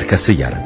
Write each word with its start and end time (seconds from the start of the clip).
Arkası 0.00 0.32
yarın. 0.32 0.58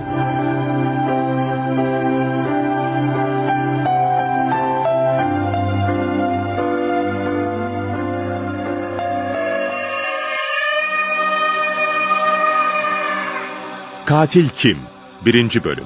Katil 14.06 14.48
Kim? 14.48 14.78
1. 15.24 15.64
Bölüm 15.64 15.84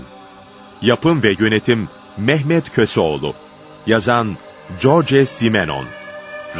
Yapım 0.83 1.22
ve 1.22 1.34
Yönetim 1.38 1.88
Mehmet 2.16 2.70
Köseoğlu 2.70 3.34
Yazan 3.86 4.36
George 4.83 5.24
Simenon 5.24 5.86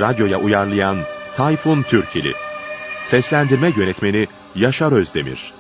Radyoya 0.01 0.39
uyarlayan 0.39 0.99
Tayfun 1.37 1.83
Türkili 1.83 2.33
Seslendirme 3.05 3.73
Yönetmeni 3.77 4.27
Yaşar 4.55 4.93
Özdemir 4.93 5.58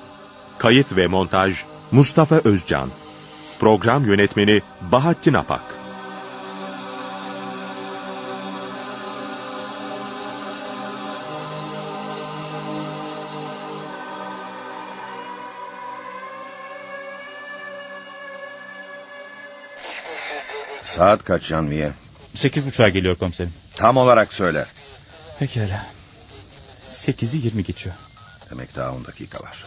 Kayıt 0.58 0.96
ve 0.96 1.06
Montaj 1.06 1.54
Mustafa 1.90 2.36
Özcan 2.44 2.90
Program 3.60 4.06
Yönetmeni 4.06 4.62
Bahattin 4.80 5.34
Apak 5.34 5.62
Saat 20.84 21.24
kaç 21.24 21.48
Canviye? 21.48 21.92
Sekiz 22.34 22.66
buçuğa 22.66 22.88
geliyor 22.88 23.16
komiserim. 23.16 23.52
Tam 23.74 23.96
olarak 23.96 24.32
söyle. 24.32 24.66
Pekala. 25.38 25.86
Sekizi 26.90 27.38
yirmi 27.38 27.64
geçiyor. 27.64 27.94
Demek 28.50 28.76
daha 28.76 28.92
on 28.92 29.04
dakika 29.04 29.40
var. 29.40 29.64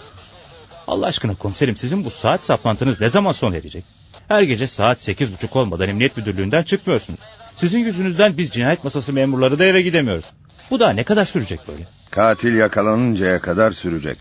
Allah 0.87 1.05
aşkına 1.05 1.35
komiserim 1.35 1.75
sizin 1.75 2.05
bu 2.05 2.11
saat 2.11 2.43
saplantınız 2.43 3.01
ne 3.01 3.09
zaman 3.09 3.31
sona 3.31 3.55
erecek? 3.55 3.85
Her 4.27 4.41
gece 4.41 4.67
saat 4.67 5.01
sekiz 5.01 5.33
buçuk 5.33 5.55
olmadan 5.55 5.89
emniyet 5.89 6.17
müdürlüğünden 6.17 6.63
çıkmıyorsunuz. 6.63 7.19
Sizin 7.55 7.79
yüzünüzden 7.79 8.37
biz 8.37 8.49
cinayet 8.49 8.83
masası 8.83 9.13
memurları 9.13 9.59
da 9.59 9.65
eve 9.65 9.81
gidemiyoruz. 9.81 10.25
Bu 10.71 10.79
daha 10.79 10.91
ne 10.91 11.03
kadar 11.03 11.25
sürecek 11.25 11.59
böyle? 11.67 11.87
Katil 12.11 12.53
yakalanıncaya 12.53 13.41
kadar 13.41 13.71
sürecek. 13.71 14.17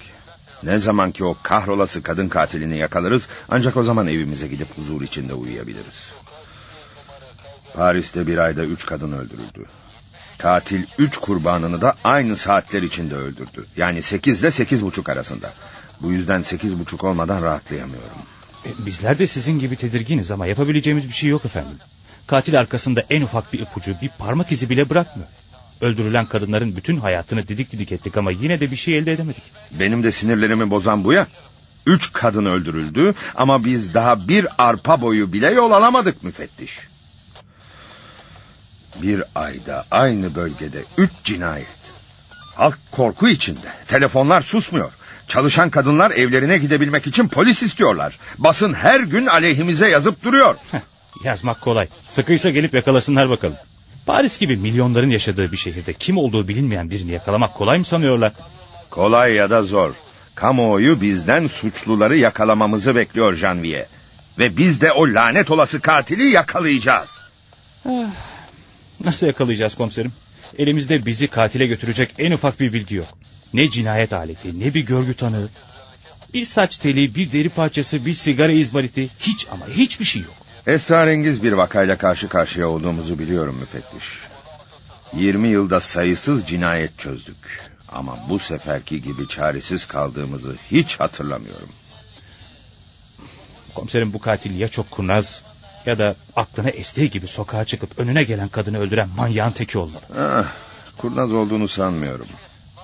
Ne 0.62 0.78
zaman 0.78 1.10
ki 1.12 1.24
o 1.24 1.36
kahrolası 1.42 2.02
kadın 2.02 2.28
katilini 2.28 2.78
yakalarız... 2.78 3.28
...ancak 3.48 3.76
o 3.76 3.82
zaman 3.82 4.06
evimize 4.06 4.48
gidip 4.48 4.78
huzur 4.78 5.02
içinde 5.02 5.34
uyuyabiliriz. 5.34 6.12
Paris'te 7.74 8.26
bir 8.26 8.38
ayda 8.38 8.64
üç 8.64 8.86
kadın 8.86 9.12
öldürüldü. 9.12 9.64
Katil 10.42 10.82
üç 10.98 11.16
kurbanını 11.16 11.80
da 11.80 11.94
aynı 12.04 12.36
saatler 12.36 12.82
içinde 12.82 13.14
öldürdü. 13.14 13.66
Yani 13.76 14.02
sekiz 14.02 14.40
ile 14.40 14.50
sekiz 14.50 14.84
buçuk 14.84 15.08
arasında. 15.08 15.52
Bu 16.02 16.12
yüzden 16.12 16.42
sekiz 16.42 16.78
buçuk 16.78 17.04
olmadan 17.04 17.42
rahatlayamıyorum. 17.42 18.16
E, 18.66 18.86
bizler 18.86 19.18
de 19.18 19.26
sizin 19.26 19.58
gibi 19.58 19.76
tedirginiz 19.76 20.30
ama 20.30 20.46
yapabileceğimiz 20.46 21.08
bir 21.08 21.12
şey 21.12 21.30
yok 21.30 21.44
efendim. 21.44 21.78
Katil 22.26 22.60
arkasında 22.60 23.04
en 23.10 23.22
ufak 23.22 23.52
bir 23.52 23.58
ipucu, 23.58 23.94
bir 24.02 24.10
parmak 24.18 24.52
izi 24.52 24.70
bile 24.70 24.90
bırakmıyor. 24.90 25.28
Öldürülen 25.80 26.26
kadınların 26.26 26.76
bütün 26.76 26.96
hayatını 26.96 27.48
didik 27.48 27.72
didik 27.72 27.92
ettik 27.92 28.16
ama 28.16 28.30
yine 28.30 28.60
de 28.60 28.70
bir 28.70 28.76
şey 28.76 28.98
elde 28.98 29.12
edemedik. 29.12 29.42
Benim 29.80 30.02
de 30.02 30.12
sinirlerimi 30.12 30.70
bozan 30.70 31.04
bu 31.04 31.12
ya. 31.12 31.26
Üç 31.86 32.12
kadın 32.12 32.44
öldürüldü 32.44 33.14
ama 33.34 33.64
biz 33.64 33.94
daha 33.94 34.28
bir 34.28 34.46
arpa 34.58 35.00
boyu 35.00 35.32
bile 35.32 35.50
yol 35.50 35.70
alamadık 35.70 36.24
müfettiş. 36.24 36.89
Bir 39.02 39.22
ayda 39.34 39.84
aynı 39.90 40.34
bölgede 40.34 40.84
üç 40.98 41.10
cinayet. 41.24 41.66
Halk 42.54 42.78
korku 42.92 43.28
içinde. 43.28 43.66
Telefonlar 43.88 44.42
susmuyor. 44.42 44.92
Çalışan 45.28 45.70
kadınlar 45.70 46.10
evlerine 46.10 46.58
gidebilmek 46.58 47.06
için 47.06 47.28
polis 47.28 47.62
istiyorlar. 47.62 48.18
Basın 48.38 48.74
her 48.74 49.00
gün 49.00 49.26
aleyhimize 49.26 49.88
yazıp 49.88 50.24
duruyor. 50.24 50.56
Yazmak 51.24 51.60
kolay. 51.60 51.88
Sıkıysa 52.08 52.50
gelip 52.50 52.74
yakalasınlar 52.74 53.30
bakalım. 53.30 53.56
Paris 54.06 54.38
gibi 54.38 54.56
milyonların 54.56 55.10
yaşadığı 55.10 55.52
bir 55.52 55.56
şehirde 55.56 55.92
kim 55.92 56.18
olduğu 56.18 56.48
bilinmeyen 56.48 56.90
birini 56.90 57.12
yakalamak 57.12 57.54
kolay 57.54 57.78
mı 57.78 57.84
sanıyorlar? 57.84 58.32
Kolay 58.90 59.34
ya 59.34 59.50
da 59.50 59.62
zor. 59.62 59.94
Kamuoyu 60.34 61.00
bizden 61.00 61.46
suçluları 61.46 62.16
yakalamamızı 62.16 62.94
bekliyor 62.94 63.34
Janvier. 63.34 63.86
Ve 64.38 64.56
biz 64.56 64.80
de 64.80 64.92
o 64.92 65.08
lanet 65.08 65.50
olası 65.50 65.80
katili 65.80 66.24
yakalayacağız. 66.24 67.20
Nasıl 69.04 69.26
yakalayacağız 69.26 69.74
komiserim? 69.74 70.12
Elimizde 70.58 71.06
bizi 71.06 71.28
katile 71.28 71.66
götürecek 71.66 72.14
en 72.18 72.32
ufak 72.32 72.60
bir 72.60 72.72
bilgi 72.72 72.94
yok. 72.94 73.08
Ne 73.54 73.70
cinayet 73.70 74.12
aleti, 74.12 74.60
ne 74.60 74.74
bir 74.74 74.86
görgü 74.86 75.14
tanığı. 75.14 75.48
Bir 76.34 76.44
saç 76.44 76.78
teli, 76.78 77.14
bir 77.14 77.32
deri 77.32 77.48
parçası, 77.48 78.06
bir 78.06 78.14
sigara 78.14 78.52
izmariti. 78.52 79.10
Hiç 79.18 79.46
ama 79.50 79.68
hiçbir 79.68 80.04
şey 80.04 80.22
yok. 80.22 80.34
Esrarengiz 80.66 81.42
bir 81.42 81.52
vakayla 81.52 81.98
karşı 81.98 82.28
karşıya 82.28 82.68
olduğumuzu 82.68 83.18
biliyorum 83.18 83.56
müfettiş. 83.60 84.04
20 85.14 85.48
yılda 85.48 85.80
sayısız 85.80 86.46
cinayet 86.46 86.98
çözdük. 86.98 87.70
Ama 87.88 88.18
bu 88.28 88.38
seferki 88.38 89.02
gibi 89.02 89.28
çaresiz 89.28 89.84
kaldığımızı 89.86 90.56
hiç 90.70 91.00
hatırlamıyorum. 91.00 91.68
Komiserim 93.74 94.12
bu 94.12 94.18
katil 94.18 94.60
ya 94.60 94.68
çok 94.68 94.90
kurnaz 94.90 95.42
ya 95.86 95.98
da 95.98 96.16
aklına 96.36 96.70
estiği 96.70 97.10
gibi 97.10 97.26
sokağa 97.26 97.64
çıkıp 97.64 97.98
önüne 97.98 98.22
gelen 98.24 98.48
kadını 98.48 98.78
öldüren 98.78 99.08
manyağın 99.08 99.52
teki 99.52 99.78
olmalı. 99.78 100.02
Ah, 100.18 100.44
kurnaz 100.98 101.32
olduğunu 101.32 101.68
sanmıyorum. 101.68 102.26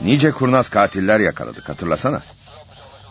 Nice 0.00 0.30
kurnaz 0.30 0.68
katiller 0.68 1.20
yakaladık 1.20 1.68
hatırlasana. 1.68 2.22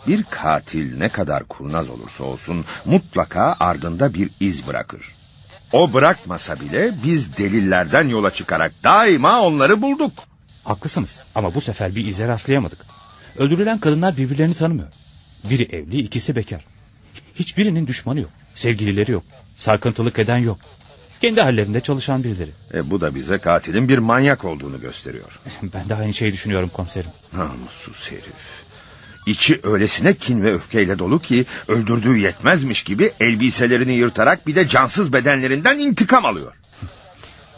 Bir 0.06 0.22
katil 0.22 0.98
ne 0.98 1.08
kadar 1.08 1.44
kurnaz 1.44 1.90
olursa 1.90 2.24
olsun 2.24 2.64
mutlaka 2.84 3.56
ardında 3.60 4.14
bir 4.14 4.30
iz 4.40 4.66
bırakır. 4.66 5.14
O 5.72 5.92
bırakmasa 5.92 6.60
bile 6.60 6.94
biz 7.04 7.36
delillerden 7.36 8.08
yola 8.08 8.30
çıkarak 8.30 8.72
daima 8.84 9.40
onları 9.40 9.82
bulduk. 9.82 10.12
Haklısınız 10.64 11.20
ama 11.34 11.54
bu 11.54 11.60
sefer 11.60 11.94
bir 11.94 12.06
ize 12.06 12.28
rastlayamadık. 12.28 12.78
Öldürülen 13.38 13.78
kadınlar 13.78 14.16
birbirlerini 14.16 14.54
tanımıyor. 14.54 14.88
Biri 15.50 15.62
evli, 15.62 15.98
ikisi 15.98 16.36
bekar. 16.36 16.64
Hiçbirinin 17.38 17.86
düşmanı 17.86 18.20
yok. 18.20 18.30
Sevgilileri 18.54 19.12
yok. 19.12 19.24
Sarkıntılık 19.56 20.18
eden 20.18 20.38
yok. 20.38 20.58
Kendi 21.20 21.40
hallerinde 21.40 21.80
çalışan 21.80 22.24
birileri. 22.24 22.50
E, 22.74 22.90
bu 22.90 23.00
da 23.00 23.14
bize 23.14 23.38
katilin 23.38 23.88
bir 23.88 23.98
manyak 23.98 24.44
olduğunu 24.44 24.80
gösteriyor. 24.80 25.40
Ben 25.74 25.88
de 25.88 25.94
aynı 25.94 26.14
şeyi 26.14 26.32
düşünüyorum 26.32 26.68
komiserim. 26.68 27.10
Namussuz 27.32 28.10
herif. 28.10 28.66
İçi 29.26 29.60
öylesine 29.62 30.14
kin 30.14 30.42
ve 30.42 30.54
öfkeyle 30.54 30.98
dolu 30.98 31.22
ki 31.22 31.46
öldürdüğü 31.68 32.18
yetmezmiş 32.18 32.82
gibi 32.82 33.12
elbiselerini 33.20 33.92
yırtarak 33.92 34.46
bir 34.46 34.54
de 34.54 34.68
cansız 34.68 35.12
bedenlerinden 35.12 35.78
intikam 35.78 36.24
alıyor. 36.24 36.52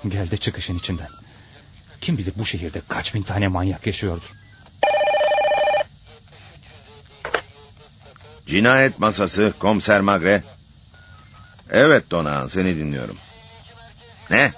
Gel 0.08 0.30
de 0.30 0.36
çıkışın 0.36 0.78
içinden. 0.78 1.08
Kim 2.00 2.18
bilir 2.18 2.32
bu 2.36 2.46
şehirde 2.46 2.82
kaç 2.88 3.14
bin 3.14 3.22
tane 3.22 3.48
manyak 3.48 3.86
yaşıyordur. 3.86 4.32
Cinayet 8.48 8.98
masası 8.98 9.52
komiser 9.58 10.00
Magre. 10.00 10.42
Evet 11.70 12.10
Donağan 12.10 12.46
seni 12.46 12.76
dinliyorum. 12.76 13.16
Ne? 14.30 14.52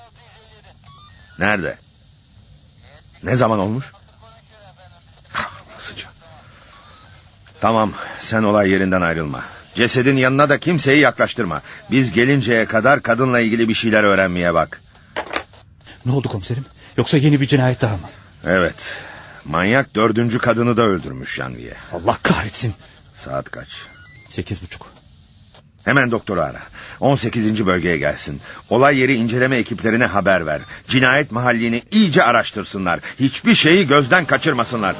Nerede? 1.38 1.78
Ne 3.22 3.36
zaman 3.36 3.58
olmuş? 3.58 3.92
Kahrolası. 5.32 5.94
Tamam 7.60 7.92
sen 8.20 8.42
olay 8.42 8.70
yerinden 8.70 9.00
ayrılma. 9.00 9.44
Cesedin 9.74 10.16
yanına 10.16 10.48
da 10.48 10.58
kimseyi 10.60 11.00
yaklaştırma. 11.00 11.62
Biz 11.90 12.12
gelinceye 12.12 12.66
kadar 12.66 13.02
kadınla 13.02 13.40
ilgili 13.40 13.68
bir 13.68 13.74
şeyler 13.74 14.04
öğrenmeye 14.04 14.54
bak. 14.54 14.80
Ne 16.06 16.12
oldu 16.12 16.28
komiserim? 16.28 16.64
Yoksa 16.96 17.16
yeni 17.16 17.40
bir 17.40 17.46
cinayet 17.46 17.80
daha 17.80 17.96
mı? 17.96 18.08
Evet. 18.44 18.96
Manyak 19.44 19.94
dördüncü 19.94 20.38
kadını 20.38 20.76
da 20.76 20.82
öldürmüş 20.82 21.34
Janvier. 21.34 21.76
Allah 21.92 22.18
kahretsin. 22.22 22.74
Saat 23.24 23.50
kaç? 23.50 23.68
Sekiz 24.28 24.62
buçuk. 24.62 24.86
Hemen 25.84 26.10
doktoru 26.10 26.40
ara. 26.40 26.60
18. 27.00 27.66
bölgeye 27.66 27.96
gelsin. 27.96 28.40
Olay 28.70 28.98
yeri 28.98 29.14
inceleme 29.14 29.56
ekiplerine 29.56 30.06
haber 30.06 30.46
ver. 30.46 30.60
Cinayet 30.88 31.32
mahallini 31.32 31.82
iyice 31.90 32.22
araştırsınlar. 32.22 33.00
Hiçbir 33.20 33.54
şeyi 33.54 33.86
gözden 33.86 34.26
kaçırmasınlar. 34.26 34.96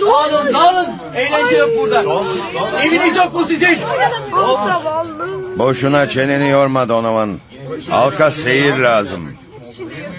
Dağılın 0.00 0.54
dağılın. 0.54 0.97
Eğlence 1.18 1.56
yok 1.56 1.70
burada. 1.78 2.04
Eviniz 2.84 3.16
yok 3.16 3.34
mu 3.34 3.44
sizin? 3.44 3.78
Boşuna 5.58 6.08
çeneni 6.10 6.48
yorma 6.48 6.88
Donovan. 6.88 7.38
Halka 7.88 8.30
seyir 8.30 8.76
lazım. 8.76 9.32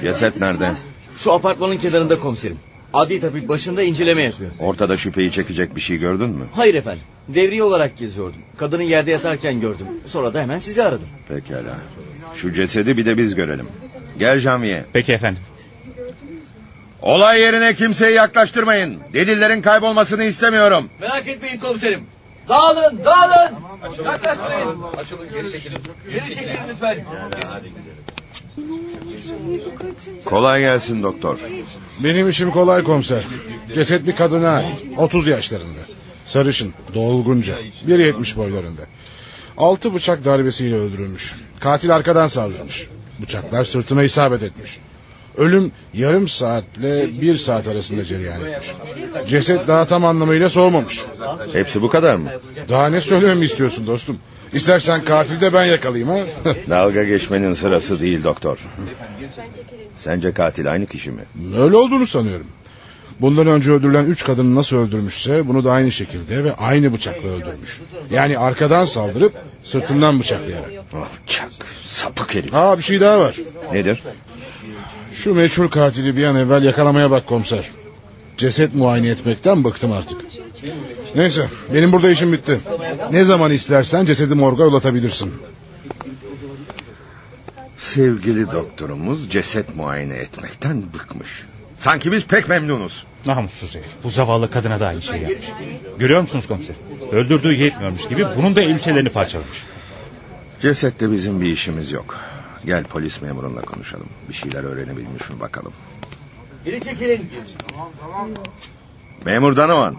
Ceset 0.01 0.39
nerede? 0.39 0.71
Şu 1.17 1.33
apartmanın 1.33 1.77
kenarında 1.77 2.19
komiserim. 2.19 2.57
Adli 2.93 3.19
tabip 3.19 3.49
başında 3.49 3.83
inceleme 3.83 4.21
yapıyor. 4.23 4.51
Ortada 4.59 4.97
şüpheyi 4.97 5.31
çekecek 5.31 5.75
bir 5.75 5.81
şey 5.81 5.97
gördün 5.97 6.29
mü? 6.29 6.45
Hayır 6.55 6.75
efendim. 6.75 7.01
Devriye 7.27 7.63
olarak 7.63 7.97
geziyordum. 7.97 8.41
Kadını 8.57 8.83
yerde 8.83 9.11
yatarken 9.11 9.61
gördüm. 9.61 9.85
Sonra 10.05 10.33
da 10.33 10.41
hemen 10.41 10.59
sizi 10.59 10.83
aradım. 10.83 11.07
Pekala. 11.27 11.77
Şu 12.35 12.53
cesedi 12.53 12.97
bir 12.97 13.05
de 13.05 13.17
biz 13.17 13.35
görelim. 13.35 13.67
Gel 14.19 14.39
Jamiye. 14.39 14.85
Peki 14.93 15.13
efendim. 15.13 15.41
Olay 17.01 17.39
yerine 17.41 17.73
kimseyi 17.75 18.15
yaklaştırmayın. 18.15 18.99
Delillerin 19.13 19.61
kaybolmasını 19.61 20.23
istemiyorum. 20.23 20.89
Merak 20.99 21.27
etmeyin 21.27 21.57
komiserim. 21.59 22.03
Dağılın, 22.49 22.99
dağılın. 23.05 23.55
Yaklaşmayın. 24.05 24.83
Açılın, 24.97 25.29
geri 25.33 25.51
çekilin. 25.51 25.77
Geri 26.11 26.25
çekilin 26.25 26.57
lütfen. 26.69 27.05
Kolay 30.25 30.61
gelsin 30.61 31.03
doktor. 31.03 31.39
Benim 31.99 32.29
işim 32.29 32.51
kolay 32.51 32.83
komiser. 32.83 33.23
Ceset 33.75 34.07
bir 34.07 34.15
kadına 34.15 34.49
ait. 34.49 34.65
30 34.97 35.27
yaşlarında. 35.27 35.79
Sarışın, 36.25 36.73
dolgunca. 36.93 37.55
1.70 37.87 38.35
boylarında. 38.35 38.81
Altı 39.57 39.93
bıçak 39.93 40.25
darbesiyle 40.25 40.75
öldürülmüş. 40.75 41.35
Katil 41.59 41.95
arkadan 41.95 42.27
saldırmış. 42.27 42.87
Bıçaklar 43.21 43.65
sırtına 43.65 44.03
isabet 44.03 44.43
etmiş. 44.43 44.79
Ölüm 45.37 45.71
yarım 45.93 46.27
saatle 46.27 47.21
bir 47.21 47.37
saat 47.37 47.67
arasında 47.67 48.05
cereyan 48.05 48.45
etmiş. 48.45 48.71
Ceset 49.27 49.67
daha 49.67 49.85
tam 49.85 50.05
anlamıyla 50.05 50.49
soğumamış. 50.49 51.05
Hepsi 51.53 51.81
bu 51.81 51.89
kadar 51.89 52.15
mı? 52.15 52.29
Daha 52.69 52.89
ne 52.89 53.01
söylememi 53.01 53.45
istiyorsun 53.45 53.87
dostum? 53.87 54.17
İstersen 54.53 55.03
katili 55.03 55.39
de 55.39 55.53
ben 55.53 55.65
yakalayayım 55.65 56.09
ha. 56.09 56.17
Dalga 56.69 57.03
geçmenin 57.03 57.53
sırası 57.53 57.99
değil 57.99 58.23
doktor. 58.23 58.57
Sence 59.97 60.31
katil 60.31 60.71
aynı 60.71 60.85
kişi 60.85 61.11
mi? 61.11 61.21
Öyle 61.57 61.75
olduğunu 61.75 62.07
sanıyorum. 62.07 62.47
Bundan 63.21 63.47
önce 63.47 63.71
öldürülen 63.71 64.05
üç 64.05 64.23
kadını 64.25 64.55
nasıl 64.55 64.77
öldürmüşse 64.77 65.47
bunu 65.47 65.65
da 65.65 65.71
aynı 65.71 65.91
şekilde 65.91 66.43
ve 66.43 66.55
aynı 66.55 66.93
bıçakla 66.93 67.29
öldürmüş. 67.29 67.81
Yani 68.11 68.39
arkadan 68.39 68.85
saldırıp 68.85 69.33
sırtından 69.63 70.19
bıçaklayarak. 70.19 70.69
Alçak, 70.93 71.49
sapık 71.83 72.35
herif. 72.35 72.53
Aa 72.53 72.77
bir 72.77 72.83
şey 72.83 73.01
daha 73.01 73.19
var. 73.19 73.35
Nedir? 73.73 74.03
Şu 75.23 75.33
meçhul 75.33 75.67
katili 75.67 76.17
bir 76.17 76.23
an 76.23 76.35
evvel 76.35 76.63
yakalamaya 76.63 77.11
bak 77.11 77.27
komiser. 77.27 77.69
Ceset 78.37 78.75
muayene 78.75 79.09
etmekten 79.09 79.63
bıktım 79.63 79.91
artık. 79.91 80.21
Neyse 81.15 81.47
benim 81.73 81.91
burada 81.91 82.09
işim 82.09 82.33
bitti. 82.33 82.59
Ne 83.11 83.23
zaman 83.23 83.51
istersen 83.51 84.05
cesedi 84.05 84.35
morga 84.35 84.63
yollatabilirsin. 84.63 85.33
Sevgili 87.77 88.51
doktorumuz 88.51 89.31
ceset 89.31 89.75
muayene 89.75 90.15
etmekten 90.15 90.83
bıkmış. 90.93 91.43
Sanki 91.79 92.11
biz 92.11 92.25
pek 92.25 92.49
memnunuz. 92.49 93.05
Namussuz 93.25 93.75
herif. 93.75 93.91
Bu 94.03 94.09
zavallı 94.09 94.51
kadına 94.51 94.79
da 94.79 94.87
aynı 94.87 95.01
şey 95.01 95.17
yapmış. 95.21 95.45
Görüyor 95.99 96.21
musunuz 96.21 96.47
komiser? 96.47 96.75
Öldürdüğü 97.11 97.53
yetmiyormuş 97.53 98.07
gibi 98.07 98.25
bunun 98.37 98.55
da 98.55 98.61
elbiselerini 98.61 99.09
parçalamış. 99.09 99.63
Cesette 100.61 101.11
bizim 101.11 101.41
bir 101.41 101.49
işimiz 101.49 101.91
yok. 101.91 102.19
Gel 102.65 102.83
polis 102.83 103.21
memurunla 103.21 103.61
konuşalım. 103.61 104.07
Bir 104.29 104.33
şeyler 104.33 104.63
öğrenebilmiş 104.63 105.29
mi 105.29 105.39
bakalım. 105.39 105.73
Geri 106.65 106.81
çekilin. 106.81 107.29
Memur 109.25 109.55
Danovan. 109.55 109.95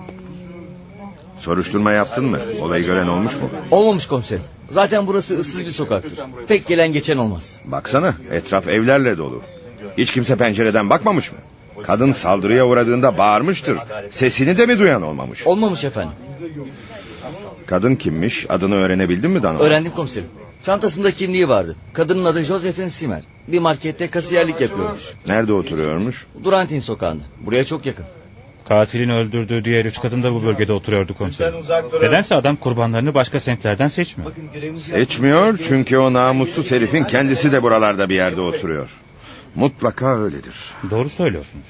Soruşturma 1.38 1.92
yaptın 1.92 2.24
mı? 2.24 2.38
Olayı 2.60 2.84
gören 2.84 3.08
olmuş 3.08 3.36
mu? 3.36 3.50
Olmamış 3.70 4.06
komiserim. 4.06 4.42
Zaten 4.70 5.06
burası 5.06 5.38
ıssız 5.40 5.66
bir 5.66 5.70
sokaktır. 5.70 6.18
Pek 6.48 6.66
gelen 6.66 6.92
geçen 6.92 7.16
olmaz. 7.16 7.60
Baksana 7.64 8.14
etraf 8.30 8.68
evlerle 8.68 9.18
dolu. 9.18 9.42
Hiç 9.98 10.12
kimse 10.12 10.36
pencereden 10.36 10.90
bakmamış 10.90 11.32
mı? 11.32 11.38
Kadın 11.82 12.12
saldırıya 12.12 12.66
uğradığında 12.66 13.18
bağırmıştır. 13.18 13.78
Sesini 14.10 14.58
de 14.58 14.66
mi 14.66 14.78
duyan 14.78 15.02
olmamış? 15.02 15.46
Olmamış 15.46 15.84
efendim. 15.84 16.12
Kadın 17.66 17.96
kimmiş? 17.96 18.46
Adını 18.48 18.74
öğrenebildin 18.74 19.30
mi 19.30 19.42
Danovan? 19.42 19.66
Öğrendim 19.66 19.92
komiserim. 19.92 20.28
Çantasında 20.66 21.10
kimliği 21.10 21.48
vardı. 21.48 21.76
Kadının 21.92 22.24
adı 22.24 22.44
Josephine 22.44 22.90
Simer. 22.90 23.22
Bir 23.48 23.58
markette 23.58 24.10
kasiyerlik 24.10 24.60
yapıyormuş. 24.60 25.02
Nerede 25.28 25.52
oturuyormuş? 25.52 26.26
Durantin 26.44 26.80
sokağında. 26.80 27.22
Buraya 27.40 27.64
çok 27.64 27.86
yakın. 27.86 28.04
Katilin 28.68 29.08
öldürdüğü 29.08 29.64
diğer 29.64 29.84
üç 29.84 30.00
kadın 30.00 30.22
da 30.22 30.34
bu 30.34 30.44
bölgede 30.44 30.72
oturuyordu 30.72 31.14
komiserim. 31.14 31.54
Nedense 32.02 32.34
adam 32.34 32.56
kurbanlarını 32.56 33.14
başka 33.14 33.40
semtlerden 33.40 33.88
seçmiyor. 33.88 34.32
Seçmiyor 34.78 35.58
çünkü 35.68 35.98
o 35.98 36.12
namussuz 36.12 36.70
herifin 36.70 37.04
kendisi 37.04 37.52
de 37.52 37.62
buralarda 37.62 38.08
bir 38.08 38.14
yerde 38.14 38.40
oturuyor. 38.40 38.90
Mutlaka 39.54 40.18
öyledir. 40.18 40.54
Doğru 40.90 41.08
söylüyorsunuz. 41.10 41.64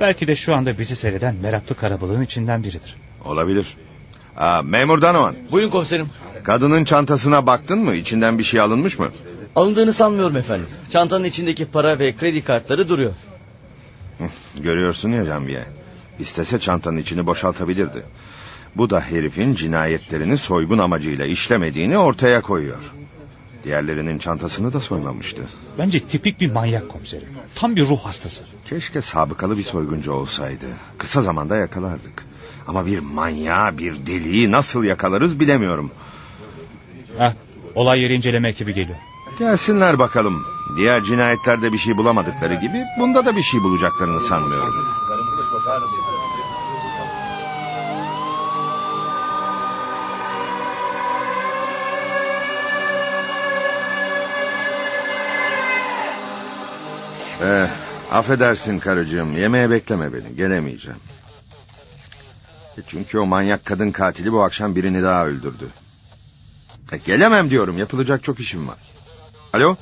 Belki 0.00 0.28
de 0.28 0.36
şu 0.36 0.54
anda 0.54 0.78
bizi 0.78 0.96
seyreden 0.96 1.34
meraklı 1.36 1.74
karabalığın 1.74 2.22
içinden 2.22 2.62
biridir. 2.64 2.96
Olabilir. 3.24 3.76
Aa, 4.36 4.62
memur 4.62 5.02
Danovan. 5.02 5.34
Buyurun 5.52 5.70
komiserim. 5.70 6.08
Kadının 6.44 6.84
çantasına 6.84 7.46
baktın 7.46 7.78
mı? 7.78 7.94
İçinden 7.94 8.38
bir 8.38 8.42
şey 8.44 8.60
alınmış 8.60 8.98
mı? 8.98 9.08
Alındığını 9.56 9.92
sanmıyorum 9.92 10.36
efendim. 10.36 10.66
Çantanın 10.90 11.24
içindeki 11.24 11.64
para 11.64 11.98
ve 11.98 12.16
kredi 12.16 12.44
kartları 12.44 12.88
duruyor. 12.88 13.12
Görüyorsun 14.58 15.08
ya 15.08 15.24
Canviye. 15.26 15.64
İstese 16.18 16.58
çantanın 16.58 16.96
içini 16.96 17.26
boşaltabilirdi. 17.26 18.02
Bu 18.76 18.90
da 18.90 19.00
herifin 19.00 19.54
cinayetlerini 19.54 20.38
soygun 20.38 20.78
amacıyla 20.78 21.26
işlemediğini 21.26 21.98
ortaya 21.98 22.42
koyuyor. 22.42 22.78
Diğerlerinin 23.64 24.18
çantasını 24.18 24.72
da 24.72 24.80
soymamıştı. 24.80 25.42
Bence 25.78 26.00
tipik 26.00 26.40
bir 26.40 26.50
manyak 26.52 26.88
komiserim. 26.88 27.28
Tam 27.54 27.76
bir 27.76 27.88
ruh 27.88 27.98
hastası. 28.00 28.42
Keşke 28.70 29.00
sabıkalı 29.00 29.58
bir 29.58 29.62
soyguncu 29.62 30.12
olsaydı. 30.12 30.66
Kısa 30.98 31.22
zamanda 31.22 31.56
yakalardık. 31.56 32.24
Ama 32.68 32.86
bir 32.86 32.98
manyağı, 32.98 33.78
bir 33.78 34.06
deliği 34.06 34.50
nasıl 34.50 34.84
yakalarız 34.84 35.40
bilemiyorum. 35.40 35.90
Heh, 37.18 37.32
olay 37.74 38.00
yeri 38.00 38.14
inceleme 38.14 38.48
ekibi 38.48 38.74
geliyor. 38.74 38.98
Gelsinler 39.38 39.98
bakalım. 39.98 40.34
Diğer 40.76 41.04
cinayetlerde 41.04 41.72
bir 41.72 41.78
şey 41.78 41.96
bulamadıkları 41.96 42.54
gibi 42.54 42.84
bunda 42.98 43.26
da 43.26 43.36
bir 43.36 43.42
şey 43.42 43.62
bulacaklarını 43.62 44.20
sanmıyorum. 44.20 44.74
Eh, 57.42 57.68
affedersin 58.12 58.78
karıcığım. 58.78 59.36
Yemeğe 59.36 59.70
bekleme 59.70 60.12
beni. 60.12 60.36
Gelemeyeceğim. 60.36 60.98
E 62.78 62.80
Çünkü 62.86 63.18
o 63.18 63.26
manyak 63.26 63.64
kadın 63.64 63.90
katili 63.90 64.32
bu 64.32 64.42
akşam 64.42 64.76
birini 64.76 65.02
daha 65.02 65.26
öldürdü. 65.26 65.68
E, 66.92 66.96
gelemem 66.96 67.50
diyorum. 67.50 67.78
Yapılacak 67.78 68.24
çok 68.24 68.40
işim 68.40 68.68
var. 68.68 68.78
Alo? 69.52 69.76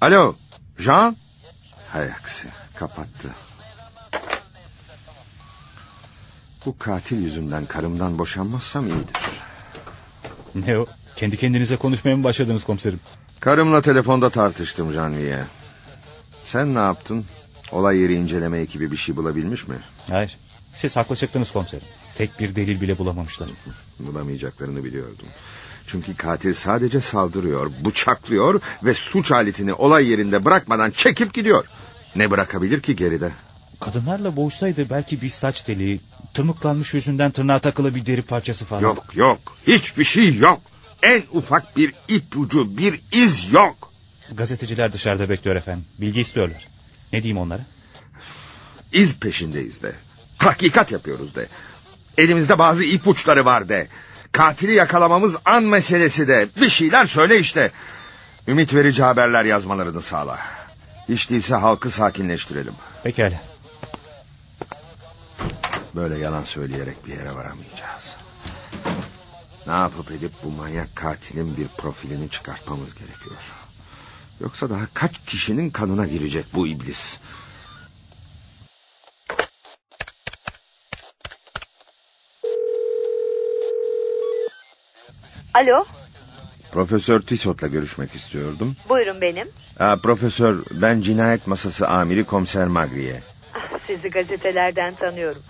Alo? 0.00 0.34
Jean? 0.78 1.16
Hay 1.92 2.12
aksi. 2.12 2.48
Kapattı. 2.74 3.28
Bu 6.66 6.78
katil 6.78 7.22
yüzünden 7.22 7.66
karımdan 7.66 8.18
boşanmazsam 8.18 8.86
iyidir. 8.86 9.16
Ne 10.54 10.78
o? 10.78 10.86
Kendi 11.16 11.36
kendinize 11.36 11.76
konuşmaya 11.76 12.16
mı 12.16 12.24
başladınız 12.24 12.64
komiserim? 12.64 13.00
Karımla 13.40 13.82
telefonda 13.82 14.30
tartıştım 14.30 14.92
Canviye. 14.92 15.44
Sen 16.44 16.74
ne 16.74 16.78
yaptın? 16.78 17.24
Olay 17.72 17.98
yeri 17.98 18.14
inceleme 18.14 18.58
ekibi 18.58 18.92
bir 18.92 18.96
şey 18.96 19.16
bulabilmiş 19.16 19.68
mi? 19.68 19.76
Hayır. 20.10 20.38
Siz 20.80 20.96
haklı 20.96 21.16
çıktınız 21.16 21.50
komiserim. 21.50 21.86
Tek 22.14 22.40
bir 22.40 22.56
delil 22.56 22.80
bile 22.80 22.98
bulamamışlar. 22.98 23.48
Bulamayacaklarını 23.98 24.84
biliyordum. 24.84 25.26
Çünkü 25.86 26.16
katil 26.16 26.54
sadece 26.54 27.00
saldırıyor, 27.00 27.70
bıçaklıyor 27.84 28.60
ve 28.82 28.94
suç 28.94 29.32
aletini 29.32 29.74
olay 29.74 30.08
yerinde 30.08 30.44
bırakmadan 30.44 30.90
çekip 30.90 31.34
gidiyor. 31.34 31.66
Ne 32.16 32.30
bırakabilir 32.30 32.80
ki 32.80 32.96
geride? 32.96 33.32
Kadınlarla 33.80 34.36
boğuşsaydı 34.36 34.90
belki 34.90 35.22
bir 35.22 35.28
saç 35.28 35.68
deliği, 35.68 36.00
tırmıklanmış 36.34 36.94
yüzünden 36.94 37.30
tırnağa 37.30 37.58
takılı 37.58 37.94
bir 37.94 38.06
deri 38.06 38.22
parçası 38.22 38.64
falan. 38.64 38.82
Yok 38.82 39.16
yok, 39.16 39.38
hiçbir 39.66 40.04
şey 40.04 40.36
yok. 40.36 40.60
En 41.02 41.22
ufak 41.32 41.76
bir 41.76 41.94
ipucu, 42.08 42.78
bir 42.78 43.00
iz 43.12 43.52
yok. 43.52 43.92
Gazeteciler 44.32 44.92
dışarıda 44.92 45.28
bekliyor 45.28 45.56
efendim. 45.56 45.84
Bilgi 46.00 46.20
istiyorlar. 46.20 46.68
Ne 47.12 47.22
diyeyim 47.22 47.42
onlara? 47.42 47.66
İz 48.92 49.16
peşindeyiz 49.16 49.82
de. 49.82 49.92
Hakikat 50.38 50.92
yapıyoruz 50.92 51.34
de. 51.34 51.46
Elimizde 52.18 52.58
bazı 52.58 52.84
ipuçları 52.84 53.44
var 53.44 53.68
de. 53.68 53.88
Katili 54.32 54.72
yakalamamız 54.72 55.36
an 55.44 55.62
meselesi 55.64 56.28
de. 56.28 56.48
Bir 56.60 56.68
şeyler 56.68 57.06
söyle 57.06 57.38
işte. 57.38 57.70
Ümit 58.48 58.74
verici 58.74 59.02
haberler 59.02 59.44
yazmalarını 59.44 60.02
sağla. 60.02 60.38
Hiç 61.08 61.30
değilse 61.30 61.54
halkı 61.54 61.90
sakinleştirelim. 61.90 62.74
Pekala. 63.02 63.40
Böyle 65.94 66.18
yalan 66.18 66.44
söyleyerek 66.44 67.06
bir 67.06 67.12
yere 67.12 67.34
varamayacağız. 67.34 68.16
Ne 69.66 69.72
yapıp 69.72 70.10
edip 70.10 70.32
bu 70.44 70.50
manyak 70.50 70.96
katilin 70.96 71.56
bir 71.56 71.68
profilini 71.68 72.30
çıkartmamız 72.30 72.94
gerekiyor. 72.94 73.36
Yoksa 74.40 74.70
daha 74.70 74.86
kaç 74.94 75.12
kişinin 75.26 75.70
kanına 75.70 76.06
girecek 76.06 76.46
bu 76.54 76.66
iblis. 76.66 77.16
Alo, 85.58 85.84
Profesör 86.72 87.20
Tissot'la 87.20 87.66
görüşmek 87.66 88.14
istiyordum. 88.14 88.76
buyurun 88.88 89.20
benim. 89.20 89.48
Aa, 89.80 89.96
profesör 89.96 90.56
ben 90.70 91.00
cinayet 91.00 91.46
masası 91.46 91.88
amiri 91.88 92.24
komiser 92.24 92.66
Magriye. 92.66 93.22
Ah, 93.54 93.78
Sizi 93.86 94.10
gazetelerden 94.10 94.94
tanıyorum. 94.94 95.42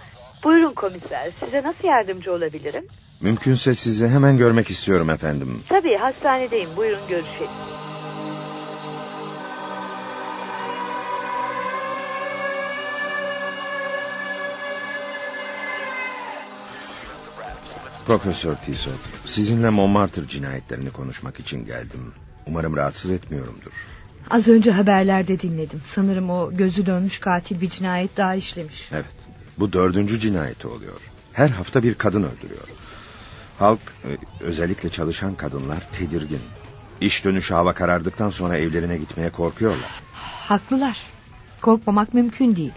Buyurun 0.45 0.75
komiser, 0.75 1.33
size 1.45 1.63
nasıl 1.63 1.89
yardımcı 1.89 2.33
olabilirim? 2.33 2.85
Mümkünse 3.21 3.75
sizi 3.75 4.09
hemen 4.09 4.39
görmek 4.39 4.71
istiyorum 4.71 5.11
efendim. 5.11 5.63
Tabii 5.69 5.97
hastanedeyim, 5.97 6.77
buyurun 6.77 7.09
görüşelim. 7.09 7.51
Profesör 18.09 18.57
Tissot 18.57 18.95
sizinle 19.27 19.71
Montmartre 19.71 20.29
cinayetlerini 20.29 20.91
konuşmak 20.91 21.41
için 21.41 21.67
geldim. 21.67 22.13
Umarım 22.47 22.77
rahatsız 22.77 23.11
etmiyorumdur. 23.11 23.73
Az 24.31 24.49
önce 24.49 24.71
haberlerde 24.71 25.41
dinledim. 25.41 25.81
Sanırım 25.85 26.31
o 26.31 26.53
gözü 26.53 26.87
dönmüş 26.87 27.19
katil 27.19 27.61
bir 27.61 27.71
cinayet 27.71 28.17
daha 28.17 28.35
işlemiş. 28.35 28.89
Evet 28.93 29.05
bu 29.59 29.73
dördüncü 29.73 30.21
cinayeti 30.21 30.69
oluyor. 30.69 31.01
Her 31.33 31.49
hafta 31.49 31.83
bir 31.83 31.95
kadın 31.95 32.23
öldürüyor. 32.23 32.69
Halk 33.59 33.81
e, 34.05 34.09
özellikle 34.41 34.89
çalışan 34.91 35.35
kadınlar 35.35 35.89
tedirgin. 35.93 36.43
İş 37.01 37.25
dönüşü 37.25 37.55
hava 37.55 37.73
karardıktan 37.73 38.31
sonra 38.31 38.57
evlerine 38.57 38.99
gitmeye 38.99 39.31
korkuyorlar. 39.31 40.03
Haklılar. 40.49 40.99
Korkmamak 41.61 42.15
mümkün 42.15 42.57
değil. 42.57 42.73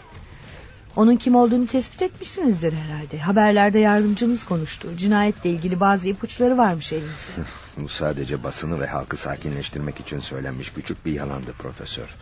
Onun 0.95 1.15
kim 1.15 1.35
olduğunu 1.35 1.67
tespit 1.67 2.01
etmişsinizdir 2.01 2.73
herhalde. 2.73 3.19
Haberlerde 3.19 3.79
yardımcınız 3.79 4.45
konuştu. 4.45 4.97
Cinayetle 4.97 5.49
ilgili 5.49 5.79
bazı 5.79 6.07
ipuçları 6.07 6.57
varmış 6.57 6.93
elinizde. 6.93 7.31
Bu 7.77 7.89
sadece 7.89 8.43
basını 8.43 8.79
ve 8.79 8.87
halkı 8.87 9.17
sakinleştirmek 9.17 9.99
için 9.99 10.19
söylenmiş 10.19 10.73
küçük 10.73 11.05
bir 11.05 11.11
yalandı 11.11 11.53
profesör. 11.59 12.15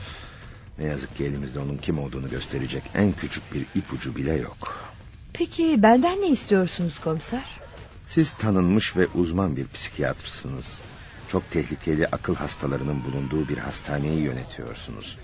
Ne 0.78 0.86
yazık 0.86 1.16
ki 1.16 1.26
elimizde 1.26 1.60
onun 1.60 1.78
kim 1.78 2.00
olduğunu 2.00 2.30
gösterecek 2.30 2.84
en 2.96 3.12
küçük 3.12 3.54
bir 3.54 3.66
ipucu 3.76 4.16
bile 4.16 4.34
yok. 4.34 4.78
Peki 5.34 5.84
benden 5.84 6.22
ne 6.22 6.28
istiyorsunuz 6.28 7.00
komiser? 7.00 7.46
Siz 8.08 8.32
tanınmış 8.32 8.98
ve 8.98 9.08
uzman 9.08 9.56
bir 9.56 9.68
psikiyatrsınız. 9.68 10.66
Çok 11.32 11.52
tehlikeli 11.52 12.08
akıl 12.08 12.36
hastalarının 12.36 13.04
bulunduğu 13.04 13.48
bir 13.48 13.58
hastaneyi 13.58 14.22
yönetiyorsunuz. 14.22 15.18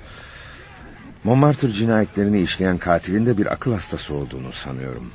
Montmartre 1.26 1.72
cinayetlerini 1.72 2.42
işleyen 2.42 2.78
katilin 2.78 3.26
de 3.26 3.38
bir 3.38 3.54
akıl 3.54 3.74
hastası 3.74 4.14
olduğunu 4.14 4.54
sanıyorum. 4.54 5.12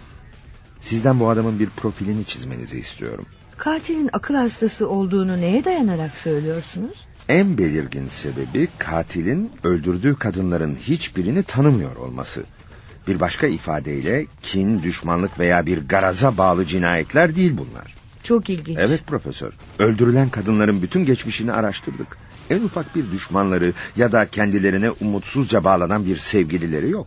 Sizden 0.81 1.21
bu 1.21 1.29
adamın 1.29 1.59
bir 1.59 1.71
profilini 1.71 2.25
çizmenizi 2.25 2.79
istiyorum. 2.79 3.27
Katilin 3.57 4.11
akıl 4.13 4.35
hastası 4.35 4.89
olduğunu 4.89 5.41
neye 5.41 5.65
dayanarak 5.65 6.17
söylüyorsunuz? 6.17 7.07
En 7.29 7.59
belirgin 7.59 8.09
sebebi 8.09 8.69
katilin 8.79 9.53
öldürdüğü 9.65 10.15
kadınların 10.15 10.75
hiçbirini 10.75 11.43
tanımıyor 11.43 11.97
olması. 11.97 12.45
Bir 13.09 13.21
başka 13.21 13.47
ifadeyle 13.47 14.27
kin, 14.43 14.83
düşmanlık 14.83 15.39
veya 15.39 15.67
bir 15.67 15.89
garaza 15.89 16.39
bağlı 16.39 16.67
cinayetler 16.67 17.37
değil 17.37 17.53
bunlar. 17.59 17.95
Çok 18.23 18.51
ilginç. 18.51 18.79
Evet 18.81 19.07
profesör. 19.07 19.53
Öldürülen 19.79 20.29
kadınların 20.29 20.83
bütün 20.83 21.05
geçmişini 21.05 21.53
araştırdık. 21.53 22.17
En 22.51 22.63
ufak 22.63 22.97
bir 22.97 23.11
düşmanları 23.11 23.73
ya 23.97 24.13
da 24.13 24.27
kendilerine 24.27 24.91
umutsuzca 24.91 25.65
bağlanan 25.65 26.07
bir 26.07 26.17
sevgilileri 26.17 26.91
yok. 26.91 27.07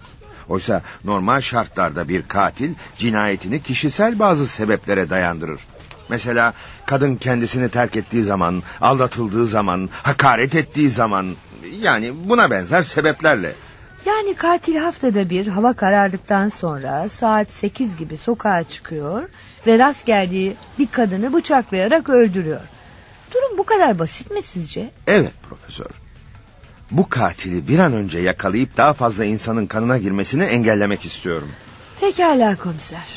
Oysa 0.50 0.82
normal 1.04 1.42
şartlarda 1.42 2.08
bir 2.08 2.28
katil 2.28 2.74
cinayetini 2.98 3.62
kişisel 3.62 4.20
bazı 4.20 4.48
sebeplere 4.48 5.10
dayandırır. 5.10 5.62
Mesela 6.10 6.54
kadın 6.86 7.16
kendisini 7.16 7.70
terk 7.70 7.96
ettiği 7.96 8.24
zaman, 8.24 8.64
aldatıldığı 8.82 9.48
zaman, 9.48 9.90
hakaret 10.04 10.56
ettiği 10.56 10.90
zaman 10.90 11.36
yani 11.82 12.14
buna 12.30 12.52
benzer 12.52 12.82
sebeplerle. 12.82 13.54
Yani 14.06 14.34
katil 14.34 14.76
haftada 14.76 15.30
bir 15.30 15.48
hava 15.48 15.74
karardıktan 15.74 16.50
sonra 16.50 17.10
saat 17.10 17.54
8 17.54 17.98
gibi 17.98 18.18
sokağa 18.18 18.64
çıkıyor 18.64 19.24
ve 19.68 19.80
rast 19.80 20.06
geldiği 20.06 20.56
bir 20.80 20.88
kadını 20.88 21.34
bıçaklayarak 21.34 22.10
öldürüyor. 22.10 22.62
Kadar 23.74 24.00
basit 24.00 24.32
mi 24.32 24.42
sizce? 24.42 24.92
Evet 25.08 25.32
profesör. 25.50 25.86
Bu 26.92 27.10
katili 27.10 27.68
bir 27.68 27.80
an 27.80 27.94
önce 27.94 28.20
yakalayıp 28.20 28.78
daha 28.78 28.94
fazla 28.94 29.26
insanın 29.26 29.66
kanına 29.66 29.98
girmesini 29.98 30.44
engellemek 30.44 31.06
istiyorum. 31.06 31.50
Pekala 32.00 32.56
komiser. 32.56 33.08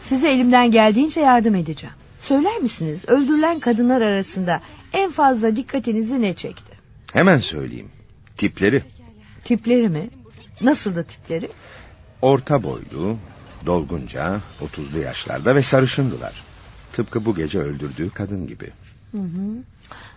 Size 0.00 0.30
elimden 0.30 0.70
geldiğince 0.70 1.20
yardım 1.20 1.54
edeceğim. 1.54 1.94
Söyler 2.20 2.56
misiniz 2.58 3.04
öldürülen 3.08 3.60
kadınlar 3.60 4.00
arasında 4.00 4.60
en 4.92 5.10
fazla 5.10 5.56
dikkatinizi 5.56 6.22
ne 6.22 6.34
çekti? 6.34 6.72
Hemen 7.12 7.38
söyleyeyim. 7.38 7.88
Tipleri 8.36 8.82
Tipleri 9.44 9.88
mi? 9.88 10.10
Nasıl 10.60 10.96
da 10.96 11.02
tipleri? 11.02 11.48
orta 12.22 12.62
boylu, 12.62 13.16
dolgunca, 13.66 14.40
30'lu 14.62 14.98
yaşlarda 14.98 15.56
ve 15.56 15.62
sarışındılar. 15.62 16.42
Tıpkı 16.92 17.24
bu 17.24 17.34
gece 17.34 17.58
öldürdüğü 17.58 18.10
kadın 18.10 18.46
gibi. 18.46 18.70
Hı 19.14 19.18
hı. 19.18 19.62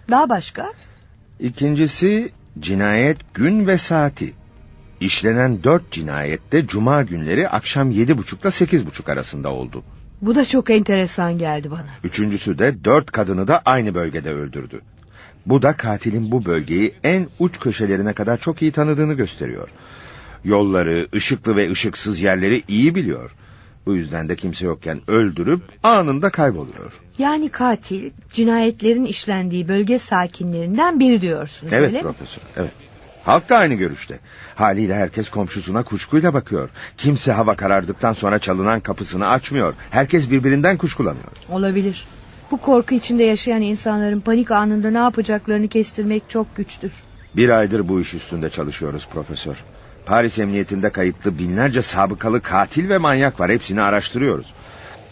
Daha 0.09 0.29
başka? 0.29 0.73
İkincisi 1.39 2.31
cinayet 2.59 3.17
gün 3.33 3.67
ve 3.67 3.77
saati. 3.77 4.33
İşlenen 4.99 5.63
dört 5.63 5.91
cinayette 5.91 6.67
cuma 6.67 7.03
günleri 7.03 7.49
akşam 7.49 7.91
yedi 7.91 8.17
buçukla 8.17 8.51
sekiz 8.51 8.85
buçuk 8.85 9.09
arasında 9.09 9.49
oldu. 9.49 9.83
Bu 10.21 10.35
da 10.35 10.45
çok 10.45 10.69
enteresan 10.69 11.37
geldi 11.37 11.71
bana. 11.71 11.85
Üçüncüsü 12.03 12.59
de 12.59 12.83
dört 12.83 13.11
kadını 13.11 13.47
da 13.47 13.61
aynı 13.65 13.95
bölgede 13.95 14.31
öldürdü. 14.31 14.81
Bu 15.45 15.61
da 15.61 15.73
katilin 15.73 16.31
bu 16.31 16.45
bölgeyi 16.45 16.93
en 17.03 17.27
uç 17.39 17.59
köşelerine 17.59 18.13
kadar 18.13 18.37
çok 18.37 18.61
iyi 18.61 18.71
tanıdığını 18.71 19.13
gösteriyor. 19.13 19.69
Yolları, 20.43 21.07
ışıklı 21.15 21.55
ve 21.55 21.71
ışıksız 21.71 22.19
yerleri 22.19 22.63
iyi 22.67 22.95
biliyor. 22.95 23.31
Bu 23.85 23.95
yüzden 23.95 24.29
de 24.29 24.35
kimse 24.35 24.65
yokken 24.65 25.01
öldürüp 25.07 25.61
anında 25.83 26.29
kayboluyor. 26.29 26.93
Yani 27.17 27.49
katil 27.49 28.11
cinayetlerin 28.31 29.05
işlendiği 29.05 29.67
bölge 29.67 29.99
sakinlerinden 29.99 30.99
biri 30.99 31.21
diyorsunuz 31.21 31.73
Evet 31.73 31.87
öyle 31.87 31.97
mi? 31.97 32.01
profesör, 32.01 32.41
evet. 32.57 32.71
Halk 33.25 33.49
da 33.49 33.57
aynı 33.57 33.73
görüşte. 33.73 34.19
Haliyle 34.55 34.95
herkes 34.95 35.29
komşusuna 35.29 35.83
kuşkuyla 35.83 36.33
bakıyor. 36.33 36.69
Kimse 36.97 37.31
hava 37.31 37.55
karardıktan 37.55 38.13
sonra 38.13 38.39
çalınan 38.39 38.79
kapısını 38.79 39.27
açmıyor. 39.27 39.73
Herkes 39.89 40.31
birbirinden 40.31 40.77
kuşkulanıyor. 40.77 41.31
Olabilir. 41.49 42.05
Bu 42.51 42.57
korku 42.57 42.95
içinde 42.95 43.23
yaşayan 43.23 43.61
insanların 43.61 44.19
panik 44.19 44.51
anında 44.51 44.89
ne 44.91 44.97
yapacaklarını 44.97 45.67
kestirmek 45.67 46.29
çok 46.29 46.55
güçtür. 46.55 46.91
Bir 47.35 47.49
aydır 47.49 47.87
bu 47.87 48.01
iş 48.01 48.13
üstünde 48.13 48.49
çalışıyoruz 48.49 49.07
profesör. 49.13 49.55
Paris 50.05 50.39
Emniyetinde 50.39 50.89
kayıtlı 50.89 51.39
binlerce 51.39 51.81
sabıkalı 51.81 52.41
katil 52.41 52.89
ve 52.89 52.97
manyak 52.97 53.39
var. 53.39 53.51
Hepsini 53.51 53.81
araştırıyoruz. 53.81 54.53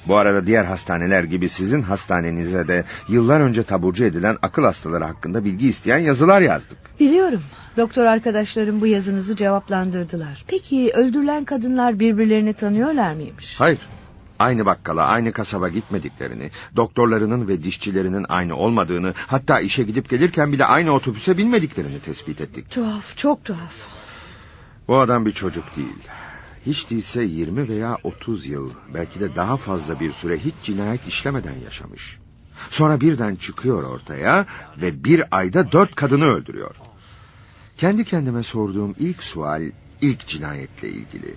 Bu 0.07 0.15
arada 0.15 0.47
diğer 0.47 0.65
hastaneler 0.65 1.23
gibi 1.23 1.49
sizin 1.49 1.81
hastanenize 1.81 2.67
de 2.67 2.83
yıllar 3.07 3.39
önce 3.39 3.63
taburcu 3.63 4.03
edilen 4.03 4.37
akıl 4.41 4.63
hastaları 4.63 5.03
hakkında 5.03 5.45
bilgi 5.45 5.67
isteyen 5.67 5.97
yazılar 5.97 6.41
yazdık. 6.41 6.77
Biliyorum. 6.99 7.41
Doktor 7.77 8.05
arkadaşlarım 8.05 8.81
bu 8.81 8.87
yazınızı 8.87 9.35
cevaplandırdılar. 9.35 10.45
Peki 10.47 10.91
öldürülen 10.93 11.45
kadınlar 11.45 11.99
birbirlerini 11.99 12.53
tanıyorlar 12.53 13.13
mıymış? 13.13 13.59
Hayır. 13.59 13.79
Aynı 14.39 14.65
bakkala, 14.65 15.05
aynı 15.05 15.31
kasaba 15.31 15.69
gitmediklerini, 15.69 16.49
doktorlarının 16.75 17.47
ve 17.47 17.63
dişçilerinin 17.63 18.25
aynı 18.29 18.55
olmadığını, 18.55 19.13
hatta 19.27 19.59
işe 19.59 19.83
gidip 19.83 20.09
gelirken 20.09 20.51
bile 20.51 20.65
aynı 20.65 20.91
otobüse 20.91 21.37
binmediklerini 21.37 21.99
tespit 21.99 22.41
ettik. 22.41 22.71
Tuhaf, 22.71 23.17
çok 23.17 23.45
tuhaf. 23.45 23.73
Bu 24.87 24.97
adam 24.99 25.25
bir 25.25 25.31
çocuk 25.31 25.75
değil. 25.75 25.97
Hiç 26.65 26.89
değilse 26.89 27.23
20 27.23 27.69
veya 27.69 27.97
30 28.03 28.45
yıl, 28.45 28.71
belki 28.93 29.19
de 29.19 29.35
daha 29.35 29.57
fazla 29.57 29.99
bir 29.99 30.11
süre 30.11 30.37
hiç 30.37 30.53
cinayet 30.63 31.07
işlemeden 31.07 31.55
yaşamış. 31.63 32.19
Sonra 32.69 33.01
birden 33.01 33.35
çıkıyor 33.35 33.83
ortaya 33.83 34.45
ve 34.81 35.03
bir 35.03 35.23
ayda 35.37 35.71
dört 35.71 35.95
kadını 35.95 36.25
öldürüyor. 36.25 36.75
Kendi 37.77 38.05
kendime 38.05 38.43
sorduğum 38.43 38.95
ilk 38.99 39.23
sual 39.23 39.71
ilk 40.01 40.27
cinayetle 40.27 40.89
ilgili. 40.89 41.35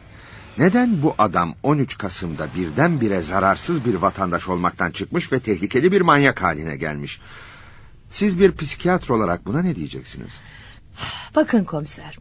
Neden 0.58 1.02
bu 1.02 1.14
adam 1.18 1.54
13 1.62 1.98
Kasım'da 1.98 2.48
birdenbire 2.56 3.22
zararsız 3.22 3.84
bir 3.84 3.94
vatandaş 3.94 4.48
olmaktan 4.48 4.90
çıkmış 4.90 5.32
ve 5.32 5.40
tehlikeli 5.40 5.92
bir 5.92 6.00
manyak 6.00 6.42
haline 6.42 6.76
gelmiş? 6.76 7.20
Siz 8.10 8.40
bir 8.40 8.56
psikiyatr 8.56 9.10
olarak 9.10 9.46
buna 9.46 9.62
ne 9.62 9.76
diyeceksiniz? 9.76 10.32
Bakın 11.34 11.64
komiser. 11.64 12.18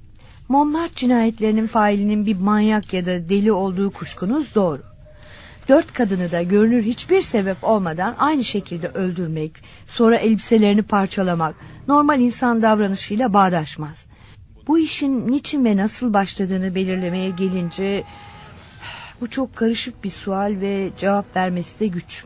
Montmartre 0.49 0.95
cinayetlerinin 0.95 1.67
failinin 1.67 2.25
bir 2.25 2.35
manyak 2.35 2.93
ya 2.93 3.05
da 3.05 3.29
deli 3.29 3.51
olduğu 3.51 3.91
kuşkunuz 3.91 4.55
doğru. 4.55 4.81
Dört 5.69 5.93
kadını 5.93 6.31
da 6.31 6.43
görünür 6.43 6.83
hiçbir 6.83 7.21
sebep 7.21 7.63
olmadan 7.63 8.15
aynı 8.19 8.43
şekilde 8.43 8.87
öldürmek, 8.87 9.51
sonra 9.87 10.15
elbiselerini 10.15 10.81
parçalamak 10.81 11.55
normal 11.87 12.19
insan 12.19 12.61
davranışıyla 12.61 13.33
bağdaşmaz. 13.33 14.05
Bu 14.67 14.79
işin 14.79 15.31
niçin 15.31 15.65
ve 15.65 15.77
nasıl 15.77 16.13
başladığını 16.13 16.75
belirlemeye 16.75 17.29
gelince 17.29 18.03
bu 19.21 19.29
çok 19.29 19.55
karışık 19.55 20.03
bir 20.03 20.09
sual 20.09 20.55
ve 20.61 20.89
cevap 20.97 21.35
vermesi 21.35 21.79
de 21.79 21.87
güç. 21.87 22.25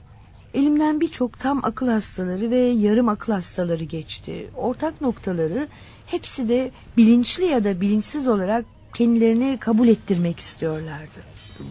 Elimden 0.53 1.01
birçok 1.01 1.39
tam 1.39 1.59
akıl 1.63 1.87
hastaları 1.87 2.51
ve 2.51 2.59
yarım 2.59 3.09
akıl 3.09 3.33
hastaları 3.33 3.83
geçti. 3.83 4.49
Ortak 4.55 5.01
noktaları 5.01 5.67
hepsi 6.11 6.49
de 6.49 6.71
bilinçli 6.97 7.45
ya 7.45 7.63
da 7.63 7.81
bilinçsiz 7.81 8.27
olarak 8.27 8.65
kendilerini 8.93 9.57
kabul 9.59 9.87
ettirmek 9.87 10.39
istiyorlardı. 10.39 11.19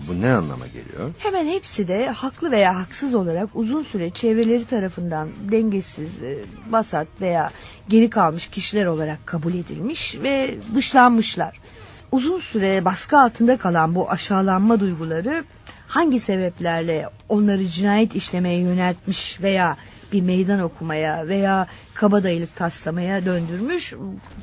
Bu 0.08 0.20
ne 0.20 0.32
anlama 0.32 0.66
geliyor? 0.66 1.10
Hemen 1.18 1.46
hepsi 1.46 1.88
de 1.88 2.08
haklı 2.08 2.50
veya 2.50 2.80
haksız 2.80 3.14
olarak 3.14 3.48
uzun 3.54 3.82
süre 3.82 4.10
çevreleri 4.10 4.64
tarafından 4.64 5.28
dengesiz, 5.50 6.22
e, 6.22 6.38
vasat 6.70 7.06
veya 7.20 7.50
geri 7.88 8.10
kalmış 8.10 8.46
kişiler 8.46 8.86
olarak 8.86 9.26
kabul 9.26 9.54
edilmiş 9.54 10.16
ve 10.22 10.54
dışlanmışlar. 10.74 11.60
Uzun 12.12 12.40
süre 12.40 12.84
baskı 12.84 13.18
altında 13.18 13.56
kalan 13.56 13.94
bu 13.94 14.10
aşağılanma 14.10 14.80
duyguları 14.80 15.44
hangi 15.88 16.20
sebeplerle 16.20 17.08
onları 17.28 17.68
cinayet 17.68 18.14
işlemeye 18.14 18.58
yöneltmiş 18.58 19.40
veya 19.40 19.76
bir 20.12 20.20
meydan 20.20 20.60
okumaya 20.60 21.28
veya 21.28 21.66
kabadayılık 21.94 22.56
taslamaya 22.56 23.24
döndürmüş 23.24 23.94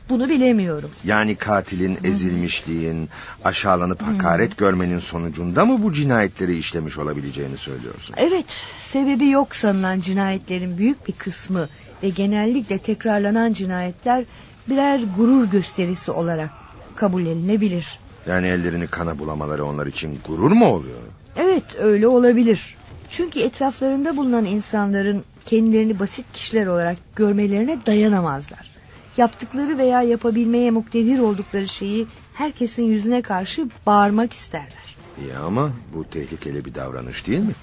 bunu 0.09 0.29
bilemiyorum. 0.29 0.91
Yani 1.03 1.35
katilin 1.35 1.97
ezilmişliğin, 2.03 3.09
aşağılanıp 3.43 4.01
hakaret 4.01 4.57
görmenin 4.57 4.99
sonucunda 4.99 5.65
mı 5.65 5.83
bu 5.83 5.93
cinayetleri 5.93 6.57
işlemiş 6.57 6.97
olabileceğini 6.97 7.57
söylüyorsun? 7.57 8.15
Evet, 8.17 8.45
sebebi 8.91 9.29
yok 9.29 9.55
sanılan 9.55 9.99
cinayetlerin 9.99 10.77
büyük 10.77 11.07
bir 11.07 11.13
kısmı 11.13 11.69
ve 12.03 12.09
genellikle 12.09 12.77
tekrarlanan 12.77 13.53
cinayetler 13.53 14.25
birer 14.69 14.99
gurur 15.17 15.45
gösterisi 15.45 16.11
olarak 16.11 16.49
kabul 16.95 17.25
edilebilir. 17.25 17.99
Yani 18.27 18.47
ellerini 18.47 18.87
kana 18.87 19.19
bulamaları 19.19 19.65
onlar 19.65 19.87
için 19.87 20.19
gurur 20.27 20.51
mu 20.51 20.65
oluyor? 20.65 20.97
Evet, 21.35 21.63
öyle 21.79 22.07
olabilir. 22.07 22.77
Çünkü 23.09 23.39
etraflarında 23.39 24.17
bulunan 24.17 24.45
insanların 24.45 25.23
kendilerini 25.47 25.99
basit 25.99 26.33
kişiler 26.33 26.67
olarak 26.67 26.97
görmelerine 27.15 27.85
dayanamazlar. 27.85 28.71
Yaptıkları 29.17 29.77
veya 29.77 30.01
yapabilmeye 30.01 30.71
muktedir 30.71 31.19
oldukları 31.19 31.67
şeyi 31.67 32.07
herkesin 32.33 32.83
yüzüne 32.83 33.21
karşı 33.21 33.67
bağırmak 33.85 34.33
isterler. 34.33 34.97
İyi 35.21 35.33
ama 35.33 35.71
bu 35.93 36.09
tehlikeli 36.09 36.65
bir 36.65 36.75
davranış 36.75 37.27
değil 37.27 37.39
mi? 37.39 37.53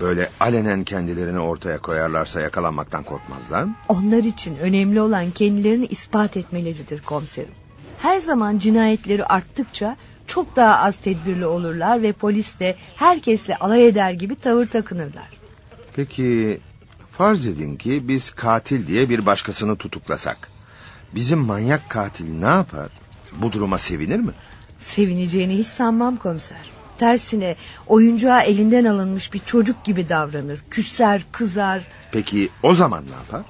Böyle 0.00 0.28
alenen 0.40 0.84
kendilerini 0.84 1.38
ortaya 1.38 1.78
koyarlarsa 1.78 2.40
yakalanmaktan 2.40 3.02
korkmazlar 3.02 3.62
mı? 3.62 3.74
Onlar 3.88 4.24
için 4.24 4.56
önemli 4.56 5.00
olan 5.00 5.30
kendilerini 5.30 5.86
ispat 5.86 6.36
etmeleridir 6.36 7.02
komiserim. 7.02 7.54
Her 7.98 8.18
zaman 8.18 8.58
cinayetleri 8.58 9.24
arttıkça 9.24 9.96
çok 10.26 10.56
daha 10.56 10.78
az 10.78 10.96
tedbirli 10.96 11.46
olurlar 11.46 12.02
ve 12.02 12.12
polis 12.12 12.60
de 12.60 12.76
herkesle 12.96 13.56
alay 13.56 13.86
eder 13.88 14.12
gibi 14.12 14.36
tavır 14.36 14.66
takınırlar. 14.66 15.28
Peki 15.96 16.60
farz 17.18 17.46
edin 17.46 17.76
ki 17.76 18.08
biz 18.08 18.30
katil 18.30 18.86
diye 18.86 19.08
bir 19.08 19.26
başkasını 19.26 19.76
tutuklasak. 19.76 20.48
Bizim 21.14 21.38
manyak 21.38 21.90
katil 21.90 22.38
ne 22.38 22.46
yapar? 22.46 22.88
Bu 23.32 23.52
duruma 23.52 23.78
sevinir 23.78 24.20
mi? 24.20 24.32
Sevineceğini 24.78 25.58
hiç 25.58 25.66
sanmam 25.66 26.16
komiser. 26.16 26.70
Tersine 26.98 27.56
oyuncağı 27.86 28.42
elinden 28.42 28.84
alınmış 28.84 29.32
bir 29.32 29.38
çocuk 29.38 29.84
gibi 29.84 30.08
davranır. 30.08 30.60
Küser, 30.70 31.22
kızar. 31.32 31.82
Peki 32.12 32.48
o 32.62 32.74
zaman 32.74 33.04
ne 33.06 33.14
yapar? 33.14 33.42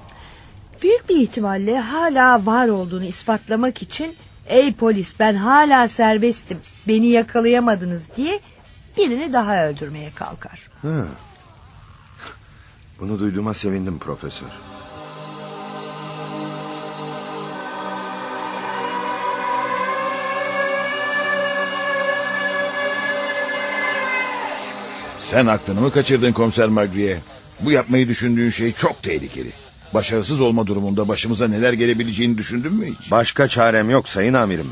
Büyük 0.83 1.09
bir 1.09 1.15
ihtimalle 1.15 1.79
hala 1.79 2.45
var 2.45 2.67
olduğunu 2.67 3.05
ispatlamak 3.05 3.81
için 3.81 4.15
Ey 4.47 4.73
polis 4.73 5.19
ben 5.19 5.35
hala 5.35 5.87
serbestim 5.87 6.57
beni 6.87 7.07
yakalayamadınız 7.07 8.03
diye 8.15 8.39
birini 8.97 9.33
daha 9.33 9.67
öldürmeye 9.67 10.11
kalkar. 10.15 10.69
Hı. 10.81 11.07
Bunu 12.99 13.19
duyduğuma 13.19 13.53
sevindim 13.53 13.99
profesör. 13.99 14.47
Sen 25.19 25.47
aklını 25.47 25.81
mı 25.81 25.91
kaçırdın 25.91 26.31
komiser 26.31 26.67
Magriye? 26.67 27.17
Bu 27.59 27.71
yapmayı 27.71 28.07
düşündüğün 28.07 28.49
şey 28.49 28.73
çok 28.73 29.03
tehlikeli. 29.03 29.51
Başarısız 29.93 30.41
olma 30.41 30.67
durumunda 30.67 31.07
başımıza 31.07 31.47
neler 31.47 31.73
gelebileceğini 31.73 32.37
düşündün 32.37 32.73
mü 32.73 32.85
hiç? 32.85 33.11
Başka 33.11 33.47
çarem 33.47 33.89
yok 33.89 34.09
sayın 34.09 34.33
amirim. 34.33 34.71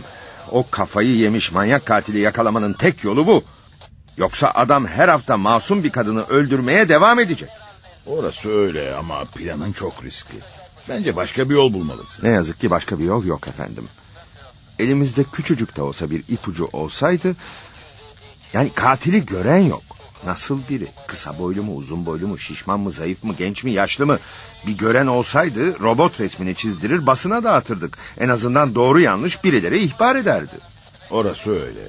O 0.52 0.70
kafayı 0.72 1.16
yemiş 1.16 1.52
manyak 1.52 1.86
katili 1.86 2.20
yakalamanın 2.20 2.74
tek 2.74 3.04
yolu 3.04 3.28
bu. 3.28 3.44
Yoksa 4.18 4.52
adam 4.56 4.86
her 4.86 5.10
hafta 5.10 5.38
masum 5.38 5.84
bir 5.84 5.92
kadını 5.92 6.24
öldürmeye 6.24 6.90
devam 6.90 7.20
edecek. 7.20 7.50
Orası 8.06 8.50
öyle 8.50 8.96
ama 8.96 9.26
planın 9.26 9.72
çok 9.72 10.04
riskli. 10.04 10.40
Bence 10.90 11.16
başka 11.16 11.50
bir 11.50 11.56
yol 11.56 11.74
bulmalısın. 11.74 12.28
Ne 12.28 12.32
yazık 12.32 12.60
ki 12.60 12.70
başka 12.70 13.00
bir 13.00 13.06
yol 13.06 13.26
yok 13.26 13.48
efendim. 13.48 13.88
Elimizde 14.80 15.24
küçücük 15.24 15.76
de 15.76 15.82
olsa 15.82 16.10
bir 16.10 16.24
ipucu 16.28 16.70
olsaydı... 16.74 17.36
Yani 18.54 18.72
katili 18.76 19.26
gören 19.26 19.58
yok. 19.58 19.82
Nasıl 20.26 20.60
biri? 20.70 20.88
Kısa 21.08 21.40
boylu 21.40 21.64
mu, 21.64 21.76
uzun 21.76 22.06
boylu 22.06 22.28
mu, 22.28 22.38
şişman 22.38 22.80
mı, 22.80 22.92
zayıf 22.92 23.24
mı, 23.24 23.36
genç 23.38 23.64
mi, 23.64 23.72
yaşlı 23.72 24.06
mı? 24.06 24.20
Bir 24.68 24.78
gören 24.78 25.08
olsaydı 25.08 25.80
robot 25.80 26.20
resmini 26.20 26.56
çizdirir 26.56 27.06
basına 27.08 27.44
dağıtırdık. 27.44 27.98
En 28.20 28.30
azından 28.30 28.76
doğru 28.76 29.00
yanlış 29.00 29.44
birileri 29.44 29.84
ihbar 29.84 30.16
ederdi. 30.16 30.56
Orası 31.12 31.66
öyle. 31.66 31.88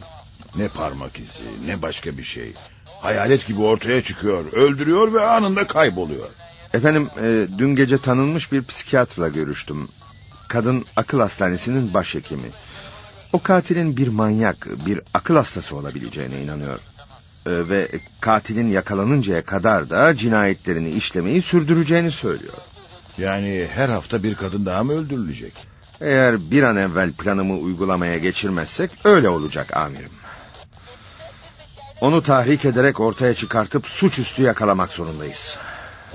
Ne 0.56 0.68
parmak 0.68 1.18
izi, 1.18 1.44
ne 1.66 1.82
başka 1.82 2.18
bir 2.18 2.22
şey. 2.22 2.52
Hayalet 3.00 3.46
gibi 3.46 3.60
ortaya 3.60 4.02
çıkıyor, 4.02 4.52
öldürüyor 4.52 5.12
ve 5.12 5.20
anında 5.20 5.66
kayboluyor. 5.66 6.28
Efendim, 6.74 7.08
e, 7.22 7.46
dün 7.58 7.76
gece 7.76 7.98
tanınmış 7.98 8.52
bir 8.52 8.64
psikiyatrla 8.64 9.28
görüştüm. 9.28 9.88
Kadın 10.48 10.84
akıl 10.96 11.20
hastanesinin 11.20 11.94
başhekimi. 11.94 12.50
O 13.32 13.42
katilin 13.42 13.96
bir 13.96 14.08
manyak, 14.08 14.86
bir 14.86 15.00
akıl 15.14 15.36
hastası 15.36 15.76
olabileceğine 15.76 16.42
inanıyor. 16.42 16.78
E, 17.46 17.68
ve 17.68 17.88
katilin 18.20 18.68
yakalanıncaya 18.68 19.44
kadar 19.44 19.90
da 19.90 20.16
cinayetlerini 20.16 20.90
işlemeyi 20.90 21.42
sürdüreceğini 21.42 22.10
söylüyor. 22.10 22.54
Yani 23.18 23.66
her 23.74 23.88
hafta 23.88 24.22
bir 24.22 24.34
kadın 24.34 24.66
daha 24.66 24.84
mı 24.84 24.92
öldürülecek? 24.92 25.52
Eğer 26.00 26.50
bir 26.50 26.62
an 26.62 26.76
evvel 26.76 27.12
planımı 27.12 27.58
uygulamaya 27.58 28.18
geçirmezsek 28.18 28.90
öyle 29.04 29.28
olacak 29.28 29.76
amirim. 29.76 30.10
Onu 32.00 32.22
tahrik 32.22 32.64
ederek 32.64 33.00
ortaya 33.00 33.34
çıkartıp 33.34 33.86
suçüstü 33.86 34.42
yakalamak 34.42 34.92
zorundayız. 34.92 35.56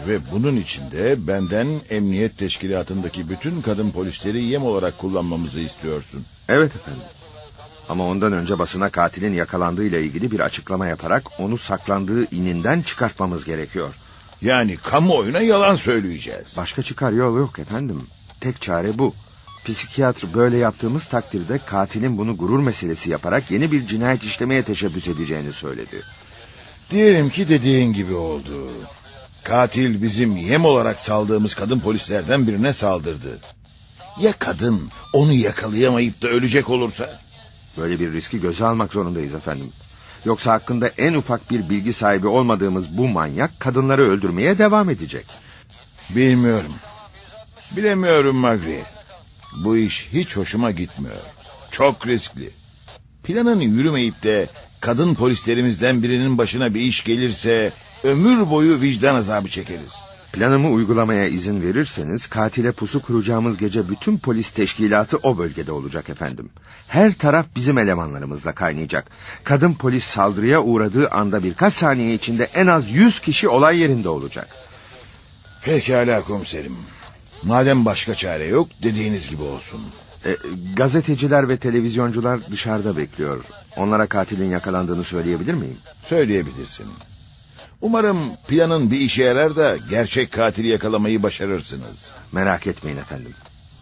Ve 0.08 0.32
bunun 0.32 0.56
için 0.56 0.91
de 0.91 1.28
benden 1.28 1.82
emniyet 1.89 2.38
teşkilatındaki 2.38 3.30
bütün 3.30 3.62
kadın 3.62 3.91
polisleri 3.91 4.44
yem 4.44 4.63
olarak 4.63 4.98
kullanmamızı 4.98 5.60
istiyorsun. 5.60 6.26
Evet 6.50 6.76
efendim. 6.76 7.04
Ama 7.89 8.08
ondan 8.08 8.34
önce 8.34 8.60
basına 8.60 8.89
katilin 8.89 9.34
yakalandığıyla 9.34 10.00
ilgili 10.00 10.32
bir 10.32 10.39
açıklama 10.39 10.88
yaparak 10.88 11.24
onu 11.39 11.58
saklandığı 11.58 12.36
ininden 12.36 12.82
çıkartmamız 12.82 13.46
gerekiyor. 13.46 13.96
Yani 14.41 14.78
kamuoyuna 14.78 15.39
yalan 15.39 15.76
söyleyeceğiz. 15.76 16.58
Başka 16.58 16.82
çıkar 16.82 17.12
yol 17.12 17.38
yok 17.38 17.60
efendim. 17.60 18.08
Tek 18.39 18.62
çare 18.62 18.98
bu. 18.98 19.13
Psikiyatr 19.65 20.34
böyle 20.34 20.58
yaptığımız 20.58 21.06
takdirde 21.06 21.58
katilin 21.65 22.17
bunu 22.17 22.38
gurur 22.38 22.60
meselesi 22.60 23.10
yaparak 23.10 23.52
yeni 23.52 23.71
bir 23.71 23.88
cinayet 23.88 24.24
işlemeye 24.24 24.63
teşebbüs 24.63 25.08
edeceğini 25.08 25.54
söyledi. 25.54 26.04
Diyelim 26.89 27.30
ki 27.30 27.50
dediğin 27.50 27.93
gibi 27.93 28.13
oldu. 28.13 28.71
Katil 29.43 30.02
bizim 30.02 30.38
yem 30.38 30.65
olarak 30.65 31.00
saldığımız 31.00 31.56
kadın 31.56 31.80
polislerden 31.80 32.47
birine 32.47 32.74
saldırdı. 32.74 33.39
Ya 34.21 34.32
kadın 34.32 34.89
onu 35.13 35.34
yakalayamayıp 35.34 36.21
da 36.21 36.28
ölecek 36.28 36.69
olursa? 36.69 37.19
Böyle 37.78 38.00
bir 38.00 38.13
riski 38.13 38.39
göze 38.39 38.65
almak 38.65 38.93
zorundayız 38.93 39.34
efendim. 39.34 39.71
Yoksa 40.26 40.54
hakkında 40.54 40.88
en 40.88 41.13
ufak 41.13 41.52
bir 41.52 41.69
bilgi 41.69 41.93
sahibi 41.93 42.28
olmadığımız 42.28 42.97
bu 42.97 43.08
manyak 43.08 43.60
kadınları 43.60 44.02
öldürmeye 44.02 44.58
devam 44.58 44.89
edecek. 44.89 45.26
Bilmiyorum. 46.10 46.74
Bilemiyorum 47.76 48.36
Magri. 48.36 48.84
Bu 49.58 49.78
iş 49.78 50.10
hiç 50.14 50.38
hoşuma 50.38 50.72
gitmiyor. 50.72 51.22
Çok 51.72 52.08
riskli. 52.08 52.50
Planın 53.24 53.60
yürümeyip 53.60 54.24
de 54.24 54.50
kadın 54.82 55.16
polislerimizden 55.16 56.04
birinin 56.04 56.38
başına 56.38 56.74
bir 56.74 56.82
iş 56.82 57.04
gelirse 57.04 57.74
ömür 58.04 58.50
boyu 58.50 58.82
vicdan 58.82 59.16
azabı 59.16 59.50
çekeriz. 59.50 59.94
Planımı 60.34 60.70
uygulamaya 60.70 61.28
izin 61.28 61.62
verirseniz 61.62 62.28
katile 62.28 62.72
pusu 62.72 63.02
kuracağımız 63.02 63.58
gece 63.58 63.90
bütün 63.90 64.18
polis 64.18 64.50
teşkilatı 64.50 65.18
o 65.18 65.38
bölgede 65.38 65.72
olacak 65.72 66.10
efendim. 66.10 66.50
Her 66.88 67.14
taraf 67.14 67.46
bizim 67.56 67.78
elemanlarımızla 67.78 68.52
kaynayacak. 68.52 69.12
Kadın 69.44 69.74
polis 69.74 70.04
saldırıya 70.04 70.62
uğradığı 70.62 71.10
anda 71.10 71.44
birkaç 71.44 71.74
saniye 71.74 72.14
içinde 72.14 72.44
en 72.44 72.68
az 72.68 72.90
yüz 72.90 73.20
kişi 73.20 73.48
olay 73.48 73.80
yerinde 73.80 74.10
olacak. 74.10 74.48
Pekala 75.64 76.22
komiserim. 76.22 76.76
Madem 77.43 77.86
başka 77.86 78.15
çare 78.15 78.47
yok 78.47 78.67
dediğiniz 78.84 79.30
gibi 79.30 79.43
olsun. 79.43 79.82
E, 80.25 80.38
gazeteciler 80.75 81.49
ve 81.49 81.58
televizyoncular 81.58 82.51
dışarıda 82.51 82.97
bekliyor. 82.97 83.43
Onlara 83.77 84.08
katilin 84.08 84.49
yakalandığını 84.49 85.04
söyleyebilir 85.04 85.54
miyim? 85.54 85.77
Söyleyebilirsin. 86.01 86.88
Umarım 87.82 88.17
planın 88.47 88.91
bir 88.91 88.99
işe 88.99 89.23
yarar 89.23 89.56
da 89.56 89.77
gerçek 89.89 90.32
katili 90.32 90.67
yakalamayı 90.67 91.23
başarırsınız. 91.23 92.12
Merak 92.32 92.67
etmeyin 92.67 92.97
efendim. 92.97 93.34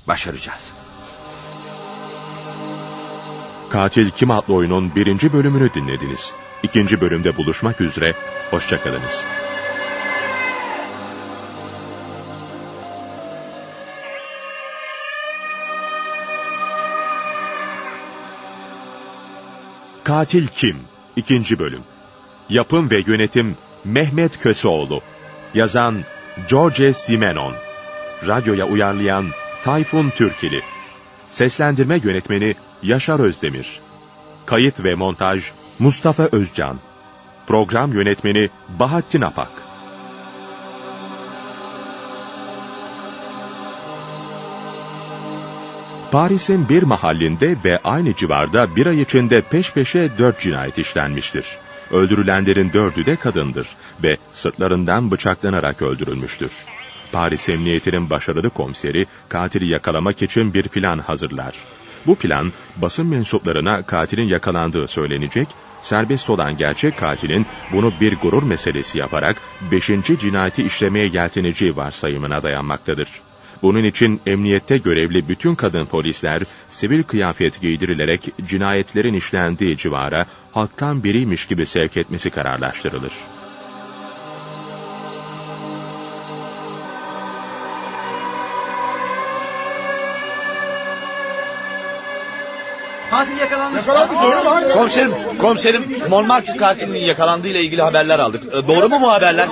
Başaracağız. 0.07 0.71
Katil 3.69 4.09
Kim 4.09 4.31
adlı 4.31 4.53
oyunun 4.53 4.95
birinci 4.95 5.33
bölümünü 5.33 5.73
dinlediniz. 5.73 6.33
İkinci 6.63 7.01
bölümde 7.01 7.35
buluşmak 7.37 7.81
üzere, 7.81 8.15
hoşçakalınız. 8.51 9.25
Katil 20.09 20.47
Kim? 20.47 20.77
İkinci 21.15 21.59
bölüm. 21.59 21.83
Yapım 22.49 22.89
ve 22.89 23.03
yönetim 23.07 23.57
Mehmet 23.85 24.39
Köseoğlu. 24.39 25.01
Yazan 25.53 26.03
George 26.49 26.93
Simenon. 26.93 27.53
Radyoya 28.27 28.67
uyarlayan 28.67 29.29
Tayfun 29.63 30.09
Türkili. 30.09 30.61
Seslendirme 31.29 31.99
yönetmeni 32.03 32.55
Yaşar 32.83 33.19
Özdemir. 33.19 33.79
Kayıt 34.45 34.83
ve 34.83 34.95
montaj 34.95 35.51
Mustafa 35.79 36.23
Özcan. 36.31 36.79
Program 37.47 37.93
yönetmeni 37.93 38.49
Bahattin 38.79 39.21
Apak. 39.21 39.68
Paris'in 46.11 46.69
bir 46.69 46.83
mahallinde 46.83 47.55
ve 47.65 47.79
aynı 47.83 48.15
civarda 48.15 48.75
bir 48.75 48.85
ay 48.85 49.01
içinde 49.01 49.41
peş 49.41 49.73
peşe 49.73 50.09
dört 50.17 50.39
cinayet 50.39 50.77
işlenmiştir. 50.77 51.45
Öldürülenlerin 51.91 52.73
dördü 52.73 53.05
de 53.05 53.15
kadındır 53.15 53.67
ve 54.03 54.17
sırtlarından 54.33 55.11
bıçaklanarak 55.11 55.81
öldürülmüştür. 55.81 56.51
Paris 57.11 57.49
Emniyeti'nin 57.49 58.09
başarılı 58.09 58.49
komiseri 58.49 59.05
katili 59.29 59.67
yakalamak 59.67 60.21
için 60.21 60.53
bir 60.53 60.63
plan 60.63 60.99
hazırlar. 60.99 61.53
Bu 62.07 62.15
plan 62.15 62.51
basın 62.77 63.07
mensuplarına 63.07 63.83
katilin 63.83 64.27
yakalandığı 64.27 64.87
söylenecek, 64.87 65.47
serbest 65.81 66.29
olan 66.29 66.57
gerçek 66.57 66.97
katilin 66.97 67.45
bunu 67.73 67.93
bir 68.01 68.15
gurur 68.15 68.43
meselesi 68.43 68.97
yaparak 68.97 69.41
beşinci 69.71 70.19
cinayeti 70.19 70.63
işlemeye 70.63 71.07
yelteneceği 71.07 71.75
varsayımına 71.75 72.43
dayanmaktadır. 72.43 73.09
Bunun 73.61 73.83
için 73.83 74.21
emniyette 74.25 74.77
görevli 74.77 75.27
bütün 75.29 75.55
kadın 75.55 75.85
polisler 75.85 76.41
sivil 76.67 77.03
kıyafet 77.03 77.61
giydirilerek 77.61 78.29
cinayetlerin 78.45 79.13
işlendiği 79.13 79.77
civara 79.77 80.25
halktan 80.51 81.03
biriymiş 81.03 81.47
gibi 81.47 81.65
sevk 81.65 81.97
etmesi 81.97 82.29
kararlaştırılır. 82.29 83.11
Katil 93.09 93.37
yakalanmış. 93.37 93.81
Komiserim, 94.73 95.11
komiserim 95.41 95.83
Montmartre 96.09 96.57
katilinin 96.57 96.99
yakalandığıyla 96.99 97.59
ilgili 97.59 97.81
haberler 97.81 98.19
aldık. 98.19 98.43
E, 98.53 98.67
Doğru 98.67 98.89
mu 98.89 98.97
bu 99.01 99.11
haberler? 99.11 99.47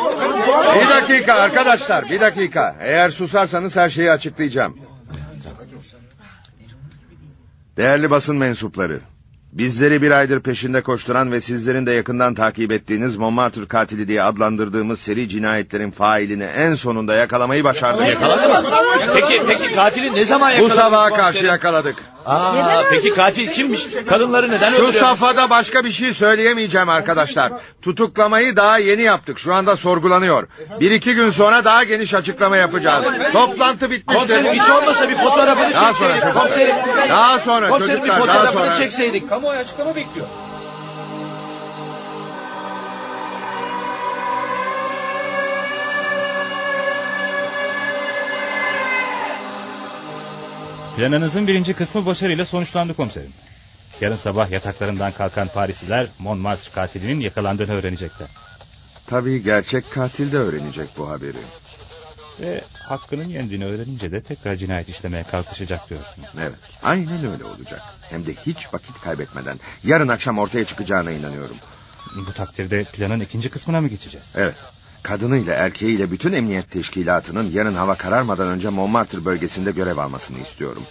Bir 0.81 0.89
dakika 0.89 1.33
arkadaşlar, 1.33 2.05
bir 2.05 2.21
dakika. 2.21 2.75
Eğer 2.81 3.09
susarsanız 3.09 3.75
her 3.75 3.89
şeyi 3.89 4.11
açıklayacağım. 4.11 4.77
Değerli 7.77 8.09
basın 8.11 8.35
mensupları, 8.37 8.99
bizleri 9.53 10.01
bir 10.01 10.11
aydır 10.11 10.39
peşinde 10.39 10.81
koşturan 10.81 11.31
ve 11.31 11.41
sizlerin 11.41 11.85
de 11.85 11.91
yakından 11.91 12.33
takip 12.33 12.71
ettiğiniz 12.71 13.15
Montmartre 13.17 13.65
katili 13.67 14.07
diye 14.07 14.23
adlandırdığımız 14.23 14.99
seri 14.99 15.29
cinayetlerin 15.29 15.91
failini 15.91 16.43
en 16.43 16.75
sonunda 16.75 17.15
yakalamayı 17.15 17.63
başardık. 17.63 18.07
Yakaladı 18.07 18.49
mı? 18.49 18.63
Peki, 19.13 19.41
peki 19.47 19.75
katili 19.75 20.15
ne 20.15 20.25
zaman 20.25 20.49
Bu 20.49 20.53
yakaladınız 20.53 20.79
sabaha 20.79 21.09
karşı 21.09 21.21
komiserim? 21.21 21.47
yakaladık. 21.47 21.95
Aa, 22.27 22.83
peki 22.91 23.13
katil 23.13 23.51
kimmiş? 23.51 23.87
Kadınları 24.09 24.51
neden 24.51 24.69
Şu 24.69 24.75
öldürüyor? 24.75 24.93
safhada 24.93 25.49
başka 25.49 25.85
bir 25.85 25.91
şey 25.91 26.13
söyleyemeyeceğim 26.13 26.89
arkadaşlar. 26.89 27.51
Tutuklamayı 27.81 28.55
daha 28.55 28.77
yeni 28.77 29.01
yaptık. 29.01 29.39
Şu 29.39 29.53
anda 29.53 29.75
sorgulanıyor. 29.75 30.47
Bir 30.79 30.91
iki 30.91 31.15
gün 31.15 31.29
sonra 31.31 31.65
daha 31.65 31.83
geniş 31.83 32.13
açıklama 32.13 32.57
yapacağız. 32.57 33.05
Toplantı 33.33 33.91
bitmiştir. 33.91 34.27
Komiserim 34.27 34.51
hiç 34.53 34.69
olmasa 34.69 35.09
bir 35.09 35.15
fotoğrafını 35.15 35.73
Daha 35.73 35.93
sonra 35.93 36.09
çekseydik. 36.09 36.21
çocuklar. 36.23 36.43
Komiserim, 36.43 36.75
Daha 37.09 37.39
sonra 37.39 37.69
komiserim 37.69 38.03
bir 38.03 38.07
çocuklar, 38.09 38.27
daha 38.27 38.37
fotoğrafını 38.37 38.65
sonra. 38.65 38.75
çekseydik. 38.75 39.29
Kamuoyu 39.29 39.59
açıklama 39.59 39.95
bekliyor. 39.95 40.27
Planınızın 50.97 51.47
birinci 51.47 51.73
kısmı 51.73 52.05
başarıyla 52.05 52.45
sonuçlandı 52.45 52.93
komiserim. 52.93 53.33
Yarın 54.01 54.15
sabah 54.15 54.51
yataklarından 54.51 55.11
kalkan 55.11 55.47
Parisliler 55.47 56.07
Montmartre 56.19 56.71
katilinin 56.71 57.19
yakalandığını 57.19 57.71
öğrenecekler. 57.71 58.27
Tabii 59.07 59.43
gerçek 59.43 59.91
katil 59.91 60.31
de 60.31 60.37
öğrenecek 60.37 60.89
bu 60.97 61.09
haberi. 61.09 61.37
Ve 62.39 62.61
hakkının 62.73 63.29
yendiğini 63.29 63.65
öğrenince 63.65 64.11
de 64.11 64.21
tekrar 64.21 64.55
cinayet 64.55 64.89
işlemeye 64.89 65.23
kalkışacak 65.23 65.89
diyorsunuz. 65.89 66.27
Evet, 66.39 66.59
aynen 66.83 67.31
öyle 67.31 67.43
olacak. 67.43 67.81
Hem 68.01 68.25
de 68.25 68.33
hiç 68.33 68.73
vakit 68.73 69.01
kaybetmeden. 69.01 69.59
Yarın 69.83 70.07
akşam 70.07 70.37
ortaya 70.37 70.65
çıkacağına 70.65 71.11
inanıyorum. 71.11 71.57
Bu 72.27 72.33
takdirde 72.33 72.83
planın 72.83 73.19
ikinci 73.19 73.49
kısmına 73.49 73.81
mı 73.81 73.87
geçeceğiz? 73.87 74.33
Evet. 74.35 74.55
Kadınıyla 75.07 75.53
erkeğiyle 75.53 76.11
bütün 76.11 76.33
emniyet 76.33 76.71
teşkilatının 76.71 77.51
yarın 77.51 77.75
hava 77.75 77.95
kararmadan 77.95 78.47
önce 78.47 78.69
Montmartre 78.69 79.25
bölgesinde 79.25 79.71
görev 79.71 79.97
almasını 79.97 80.39
istiyorum. 80.39 80.83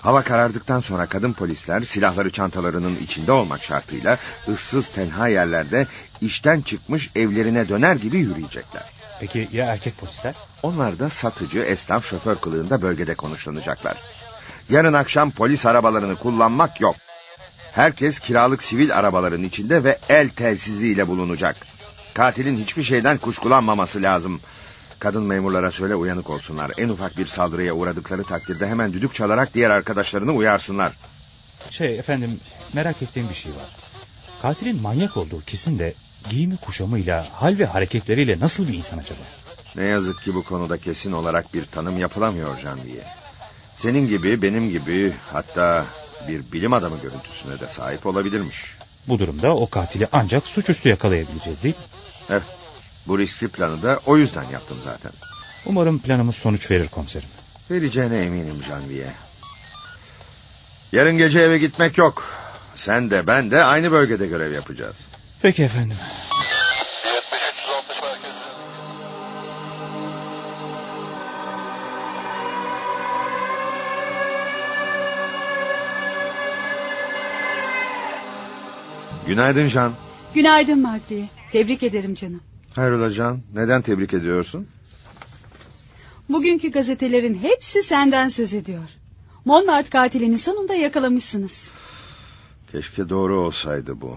Hava 0.00 0.22
karardıktan 0.22 0.80
sonra 0.80 1.06
kadın 1.06 1.32
polisler 1.32 1.80
silahları 1.80 2.30
çantalarının 2.30 2.96
içinde 2.96 3.32
olmak 3.32 3.62
şartıyla 3.62 4.18
ıssız 4.48 4.88
tenha 4.88 5.28
yerlerde 5.28 5.86
işten 6.20 6.60
çıkmış 6.60 7.10
evlerine 7.16 7.68
döner 7.68 7.96
gibi 7.96 8.18
yürüyecekler. 8.18 8.92
Peki 9.20 9.48
ya 9.52 9.66
erkek 9.66 9.98
polisler? 9.98 10.34
Onlar 10.62 10.98
da 10.98 11.08
satıcı, 11.08 11.58
esnaf, 11.58 12.06
şoför 12.06 12.36
kılığında 12.36 12.82
bölgede 12.82 13.14
konuşlanacaklar. 13.14 13.96
Yarın 14.70 14.92
akşam 14.92 15.30
polis 15.30 15.66
arabalarını 15.66 16.16
kullanmak 16.16 16.80
yok. 16.80 16.96
Herkes 17.72 18.18
kiralık 18.18 18.62
sivil 18.62 18.98
arabaların 18.98 19.42
içinde 19.42 19.84
ve 19.84 19.98
el 20.08 20.28
telsiziyle 20.28 21.08
bulunacak. 21.08 21.56
Katilin 22.18 22.56
hiçbir 22.56 22.82
şeyden 22.82 23.18
kuşkulanmaması 23.18 24.02
lazım. 24.02 24.40
Kadın 24.98 25.24
memurlara 25.24 25.70
söyle 25.70 25.94
uyanık 25.94 26.30
olsunlar. 26.30 26.72
En 26.78 26.88
ufak 26.88 27.18
bir 27.18 27.26
saldırıya 27.26 27.74
uğradıkları 27.74 28.24
takdirde 28.24 28.68
hemen 28.68 28.92
düdük 28.92 29.14
çalarak 29.14 29.54
diğer 29.54 29.70
arkadaşlarını 29.70 30.32
uyarsınlar. 30.32 30.92
Şey 31.70 31.98
efendim 31.98 32.40
merak 32.72 33.02
ettiğim 33.02 33.28
bir 33.28 33.34
şey 33.34 33.52
var. 33.52 33.76
Katilin 34.42 34.82
manyak 34.82 35.16
olduğu 35.16 35.44
kesin 35.44 35.78
de 35.78 35.94
giyimi 36.30 36.56
kuşamıyla 36.56 37.26
hal 37.32 37.58
ve 37.58 37.64
hareketleriyle 37.64 38.40
nasıl 38.40 38.68
bir 38.68 38.74
insan 38.74 38.98
acaba? 38.98 39.20
Ne 39.76 39.84
yazık 39.84 40.22
ki 40.22 40.34
bu 40.34 40.44
konuda 40.44 40.78
kesin 40.78 41.12
olarak 41.12 41.54
bir 41.54 41.66
tanım 41.66 41.98
yapılamıyor 41.98 42.58
Janvier. 42.58 43.06
Senin 43.76 44.08
gibi, 44.08 44.42
benim 44.42 44.70
gibi 44.70 45.12
hatta 45.32 45.84
bir 46.28 46.52
bilim 46.52 46.72
adamı 46.72 47.00
görüntüsüne 47.00 47.60
de 47.60 47.68
sahip 47.68 48.06
olabilirmiş. 48.06 48.78
Bu 49.08 49.18
durumda 49.18 49.56
o 49.56 49.70
katili 49.70 50.08
ancak 50.12 50.46
suçüstü 50.46 50.88
yakalayabileceğiz 50.88 51.62
değil 51.62 51.74
mi? 51.74 51.97
Evet. 52.30 52.42
Bu 53.06 53.18
riskli 53.18 53.48
planı 53.48 53.82
da 53.82 54.00
o 54.06 54.16
yüzden 54.16 54.42
yaptım 54.42 54.78
zaten. 54.84 55.12
Umarım 55.66 55.98
planımız 55.98 56.36
sonuç 56.36 56.70
verir 56.70 56.88
komiserim. 56.88 57.28
Vereceğine 57.70 58.18
eminim 58.18 58.62
Janvier. 58.62 59.12
Yarın 60.92 61.18
gece 61.18 61.40
eve 61.40 61.58
gitmek 61.58 61.98
yok. 61.98 62.24
Sen 62.76 63.10
de 63.10 63.26
ben 63.26 63.50
de 63.50 63.64
aynı 63.64 63.92
bölgede 63.92 64.26
görev 64.26 64.52
yapacağız. 64.52 64.96
Peki 65.42 65.62
efendim. 65.62 65.96
Günaydın 79.26 79.68
Can. 79.68 79.92
Günaydın 80.34 80.82
Magriye. 80.82 81.37
Tebrik 81.52 81.82
ederim 81.82 82.14
canım. 82.14 82.40
Hayrola 82.74 83.10
Can, 83.12 83.40
neden 83.54 83.82
tebrik 83.82 84.14
ediyorsun? 84.14 84.66
Bugünkü 86.28 86.70
gazetelerin 86.70 87.34
hepsi 87.34 87.82
senden 87.82 88.28
söz 88.28 88.54
ediyor. 88.54 88.90
Montmartre 89.44 89.90
katilini 89.90 90.38
sonunda 90.38 90.74
yakalamışsınız. 90.74 91.70
Keşke 92.72 93.08
doğru 93.08 93.40
olsaydı 93.40 94.00
bu. 94.00 94.16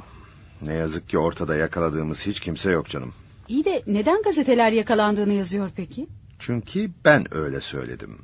Ne 0.61 0.73
yazık 0.73 1.09
ki 1.09 1.17
ortada 1.17 1.55
yakaladığımız 1.55 2.27
hiç 2.27 2.39
kimse 2.39 2.71
yok 2.71 2.89
canım. 2.89 3.13
İyi 3.47 3.65
de 3.65 3.83
neden 3.87 4.21
gazeteler 4.21 4.71
yakalandığını 4.71 5.33
yazıyor 5.33 5.69
peki? 5.75 6.07
Çünkü 6.39 6.91
ben 7.05 7.33
öyle 7.33 7.61
söyledim. 7.61 8.17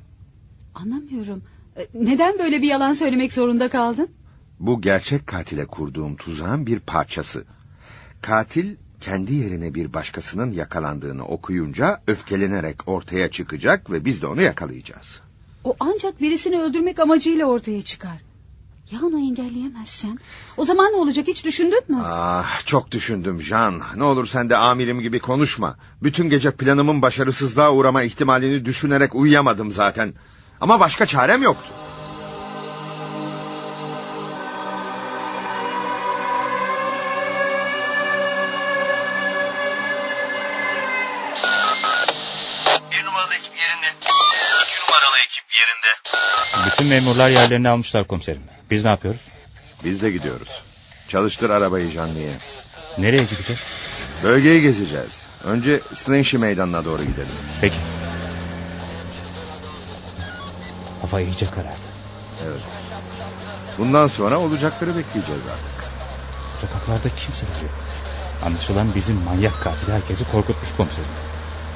Anlamıyorum. 0.74 1.42
E, 1.76 1.86
Neden 1.94 2.38
böyle 2.38 2.62
bir 2.62 2.68
yalan 2.68 2.92
söylemek 2.92 3.32
zorunda 3.32 3.68
kaldın? 3.68 4.08
Bu 4.60 4.80
gerçek 4.80 5.26
katile 5.26 5.66
kurduğum 5.66 6.16
tuzağın 6.16 6.66
bir 6.66 6.80
parçası. 6.80 7.44
Katil 8.22 8.76
kendi 9.00 9.34
yerine 9.34 9.74
bir 9.74 9.92
başkasının 9.92 10.52
yakalandığını 10.52 11.24
okuyunca 11.26 12.00
öfkelenerek 12.06 12.88
ortaya 12.88 13.30
çıkacak 13.30 13.90
ve 13.90 14.04
biz 14.04 14.22
de 14.22 14.26
onu 14.26 14.42
yakalayacağız. 14.42 15.20
O 15.64 15.76
ancak 15.80 16.20
birisini 16.20 16.60
öldürmek 16.60 16.98
amacıyla 16.98 17.46
ortaya 17.46 17.82
çıkar. 17.82 18.18
Ya 18.90 18.98
onu 19.02 19.18
engelleyemezsen? 19.20 20.18
O 20.56 20.64
zaman 20.64 20.92
ne 20.92 20.96
olacak 20.96 21.28
hiç 21.28 21.44
düşündün 21.44 21.82
mü? 21.88 21.98
Ah 22.04 22.66
çok 22.66 22.90
düşündüm 22.90 23.42
Jean. 23.42 23.82
Ne 23.96 24.04
olur 24.04 24.26
sen 24.26 24.50
de 24.50 24.56
amirim 24.56 25.00
gibi 25.00 25.18
konuşma. 25.18 25.76
Bütün 26.02 26.30
gece 26.30 26.50
planımın 26.50 27.02
başarısızlığa 27.02 27.72
uğrama 27.72 28.02
ihtimalini 28.02 28.64
düşünerek 28.64 29.14
uyuyamadım 29.14 29.72
zaten. 29.72 30.14
Ama 30.60 30.80
başka 30.80 31.06
çarem 31.06 31.42
yoktu. 31.42 31.72
Memurlar 46.88 47.28
yerlerini 47.28 47.68
almışlar 47.68 48.04
komiserim. 48.04 48.42
Biz 48.70 48.84
ne 48.84 48.90
yapıyoruz? 48.90 49.20
Biz 49.84 50.02
de 50.02 50.10
gidiyoruz. 50.10 50.48
Çalıştır 51.08 51.50
arabayı 51.50 51.90
Canlı'ya. 51.90 52.32
Nereye 52.98 53.22
gideceğiz? 53.22 53.66
Bölgeyi 54.22 54.62
gezeceğiz. 54.62 55.22
Önce 55.44 55.80
Slenshi 55.94 56.38
meydanına 56.38 56.84
doğru 56.84 57.02
gidelim. 57.02 57.28
Peki. 57.60 57.78
Hava 61.02 61.20
iyice 61.20 61.46
karardı. 61.46 61.88
Evet. 62.46 62.60
Bundan 63.78 64.06
sonra 64.06 64.38
olacakları 64.38 64.96
bekleyeceğiz 64.96 65.42
artık. 65.46 65.90
Sokaklarda 66.60 67.08
kimseler 67.16 67.62
yok. 67.62 67.70
Anlaşılan 68.44 68.94
bizim 68.94 69.16
manyak 69.16 69.62
katil 69.62 69.92
herkesi 69.92 70.24
korkutmuş 70.24 70.68
komiserim. 70.76 71.10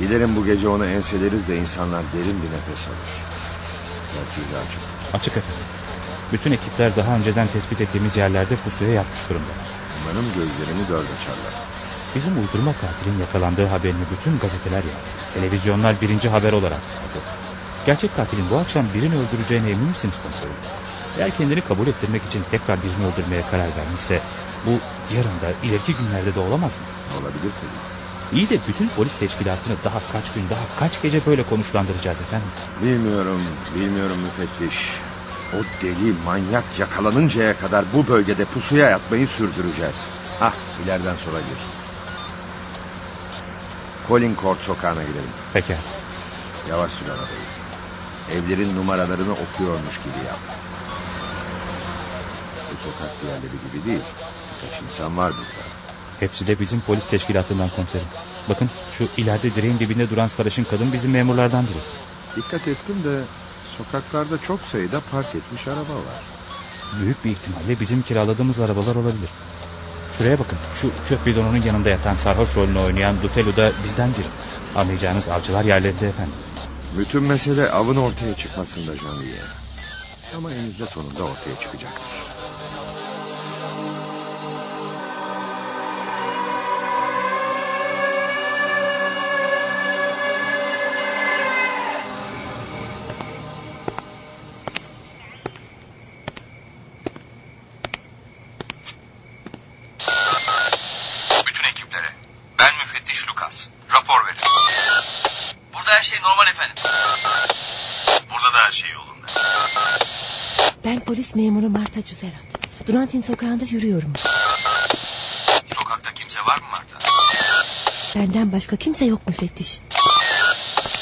Dilerim 0.01 0.37
bu 0.37 0.47
gece 0.47 0.69
onu 0.69 0.87
enseleriz 0.87 1.49
de 1.49 1.57
insanlar 1.57 2.03
derin 2.13 2.43
bir 2.43 2.49
nefes 2.49 2.87
alır. 2.87 3.13
Telsizi 4.15 4.57
açık. 4.57 5.02
Açık 5.13 5.37
efendim. 5.37 5.65
Bütün 6.33 6.53
ekipler 6.53 6.97
daha 6.97 7.17
önceden 7.17 7.49
tespit 7.49 7.81
ettiğimiz 7.81 8.17
yerlerde 8.17 8.57
pusuya 8.57 8.91
yatmış 8.91 9.29
durumdalar. 9.29 9.67
Umarım 10.03 10.27
gözlerini 10.35 10.89
dört 10.89 11.11
açarlar. 11.11 11.55
Bizim 12.15 12.39
uydurma 12.43 12.73
katilin 12.73 13.19
yakalandığı 13.21 13.67
haberini 13.67 14.05
bütün 14.11 14.39
gazeteler 14.39 14.85
yazdı. 14.85 15.11
Televizyonlar 15.35 16.01
birinci 16.01 16.29
haber 16.29 16.53
olarak 16.53 16.81
aldı. 16.81 17.23
Gerçek 17.87 18.15
katilin 18.15 18.51
bu 18.51 18.57
akşam 18.57 18.95
birini 18.95 19.15
öldüreceğine 19.17 19.71
emin 19.71 19.89
misiniz 19.89 20.15
komiserim? 20.23 20.57
Eğer 21.19 21.31
kendini 21.31 21.61
kabul 21.61 21.87
ettirmek 21.87 22.25
için 22.25 22.43
tekrar 22.51 22.83
birini 22.83 23.07
öldürmeye 23.07 23.43
karar 23.51 23.77
vermişse... 23.77 24.21
...bu 24.67 24.81
yarın 25.15 25.41
da 25.41 25.53
ileriki 25.63 25.95
günlerde 25.97 26.35
de 26.35 26.41
olamaz 26.41 26.77
mı? 26.81 27.19
Olabilir 27.21 27.53
tabii. 27.61 27.92
İyi 28.33 28.49
de 28.49 28.59
bütün 28.69 28.89
polis 28.89 29.17
teşkilatını 29.19 29.77
daha 29.85 30.01
kaç 30.13 30.33
gün, 30.33 30.51
daha 30.51 30.77
kaç 30.79 31.03
gece 31.03 31.27
böyle 31.27 31.43
konuşlandıracağız 31.43 32.21
efendim? 32.21 32.49
Bilmiyorum, 32.83 33.43
bilmiyorum 33.75 34.19
müfettiş. 34.19 34.99
O 35.55 35.83
deli 35.83 36.13
manyak 36.25 36.79
yakalanıncaya 36.79 37.59
kadar 37.59 37.85
bu 37.93 38.09
bölgede 38.09 38.45
pusuya 38.45 38.91
yatmayı 38.91 39.29
sürdüreceğiz. 39.29 39.97
Hah, 40.39 40.55
ileriden 40.85 41.17
sola 41.17 41.41
gir. 41.41 41.59
Colin 44.09 44.37
Court 44.37 44.61
sokağına 44.61 45.03
gidelim. 45.03 45.31
Peki. 45.53 45.77
Yavaş 46.69 46.93
sür 46.93 47.07
arabayı. 47.07 47.47
Evlerin 48.31 48.77
numaralarını 48.77 49.33
okuyormuş 49.33 49.97
gibi 49.99 50.27
yap. 50.27 50.41
Bu 52.73 52.77
sokak 52.77 53.23
diğerleri 53.23 53.57
gibi 53.63 53.87
değil. 53.87 54.03
Birkaç 54.63 54.83
insan 54.83 55.17
var 55.17 55.33
burada. 55.33 55.62
Hepsi 56.23 56.47
de 56.47 56.61
bizim 56.61 56.81
polis 56.81 57.07
teşkilatından 57.07 57.71
komiserim. 57.77 58.07
Bakın 58.49 58.71
şu 58.99 59.09
ileride 59.17 59.55
direğin 59.55 59.79
dibinde 59.79 60.11
duran 60.11 60.27
sarışın 60.27 60.65
kadın 60.65 60.93
bizim 60.93 61.11
memurlardan 61.11 61.65
biri. 61.65 61.83
Dikkat 62.37 62.69
ettim 62.69 63.05
de 63.05 63.21
sokaklarda 63.79 64.39
çok 64.39 64.61
sayıda 64.61 65.01
park 65.11 65.35
etmiş 65.35 65.69
araba 65.69 65.95
var. 65.95 66.23
Büyük 67.01 67.25
bir 67.25 67.31
ihtimalle 67.31 67.81
bizim 67.81 68.03
kiraladığımız 68.03 68.61
arabalar 68.61 68.95
olabilir. 68.97 69.31
Şuraya 70.19 70.39
bakın. 70.39 70.59
Şu 70.75 70.91
çöp 71.09 71.27
bidonunun 71.27 71.63
yanında 71.63 71.89
yatan 71.89 72.15
sarhoş 72.15 72.57
rolünü 72.57 72.79
oynayan 72.79 73.23
Dutelu 73.23 73.57
da 73.57 73.73
bizden 73.85 74.11
biri. 74.11 74.29
Anlayacağınız 74.77 75.29
avcılar 75.29 75.65
yerlerinde 75.65 76.09
efendim. 76.09 76.35
Bütün 76.99 77.23
mesele 77.23 77.71
avın 77.71 77.97
ortaya 77.97 78.37
çıkmasında 78.37 78.97
Canlı'ya. 78.97 79.45
Ama 80.37 80.53
eninde 80.53 80.87
sonunda 80.87 81.23
ortaya 81.23 81.61
çıkacaktır. 81.61 82.42
Polis 111.33 111.45
memuru 111.45 111.71
Marta 111.71 112.03
Cüzerat. 112.03 112.87
Durantin 112.87 113.21
sokağında 113.21 113.65
yürüyorum. 113.65 114.13
Sokakta 115.67 116.15
kimse 116.15 116.41
var 116.41 116.59
mı 116.59 116.65
Marta? 116.71 116.99
Benden 118.15 118.53
başka 118.53 118.77
kimse 118.77 119.05
yok 119.05 119.27
müfettiş. 119.29 119.81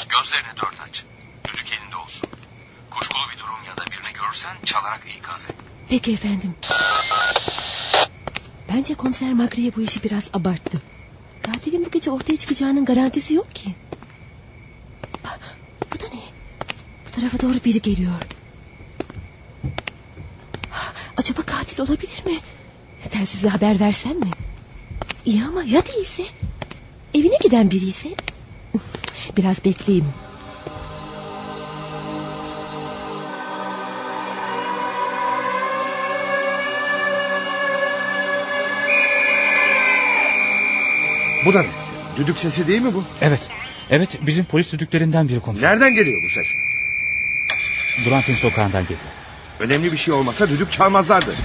Gözlerini 0.09 0.57
dört 0.61 0.81
aç. 0.89 1.03
Düdük 1.47 1.73
elinde 1.73 1.95
olsun. 1.95 2.29
Kuşkulu 2.91 3.21
bir 3.33 3.39
durum 3.39 3.59
ya 3.67 3.77
da 3.77 3.91
birini 3.91 4.13
görürsen 4.13 4.51
çalarak 4.65 5.01
ikaz 5.17 5.45
et. 5.45 5.55
Peki 5.89 6.13
efendim. 6.13 6.55
Bence 8.73 8.93
komiser 8.95 9.33
Magriye 9.33 9.75
bu 9.75 9.81
işi 9.81 10.03
biraz 10.03 10.29
abarttı. 10.33 10.81
Katilin 11.43 11.85
bu 11.85 11.91
gece 11.91 12.11
ortaya 12.11 12.37
çıkacağının 12.37 12.85
garantisi 12.85 13.33
yok 13.33 13.55
ki. 13.55 13.75
Bu 15.95 15.99
da 15.99 16.03
ne? 16.13 16.21
Bu 17.07 17.11
tarafa 17.11 17.39
doğru 17.39 17.63
biri 17.65 17.81
geliyor. 17.81 18.11
Ah, 20.73 20.93
Acaba 21.17 21.41
katil 21.41 21.70
olabilir 21.81 22.25
mi? 22.25 22.39
Telsizle 23.09 23.49
haber 23.49 23.79
versem 23.79 24.19
mi? 24.19 24.31
İyi 25.25 25.43
ama 25.43 25.63
ya 25.63 25.85
değilse? 25.85 26.23
Evine 27.13 27.37
giden 27.43 27.71
biri 27.71 27.85
ise? 27.85 28.09
Biraz 29.37 29.65
bekleyeyim. 29.65 30.07
Bu 41.45 41.53
da 41.53 41.61
ne? 41.61 41.67
Düdük 42.17 42.39
sesi 42.39 42.67
değil 42.67 42.81
mi 42.81 42.93
bu? 42.93 43.03
Evet. 43.21 43.49
Evet 43.89 44.09
bizim 44.21 44.45
polis 44.45 44.73
düdüklerinden 44.73 45.29
biri 45.29 45.39
komiserim. 45.39 45.69
Nereden 45.69 45.95
geliyor 45.95 46.23
bu 46.23 46.29
ses? 46.29 46.47
Durantin 48.05 48.35
sokağından 48.35 48.83
geliyor. 48.83 48.99
Önemli 49.59 49.91
bir 49.91 49.97
şey 49.97 50.13
olmasa 50.13 50.49
düdük 50.49 50.71
çalmazlardı. 50.71 51.35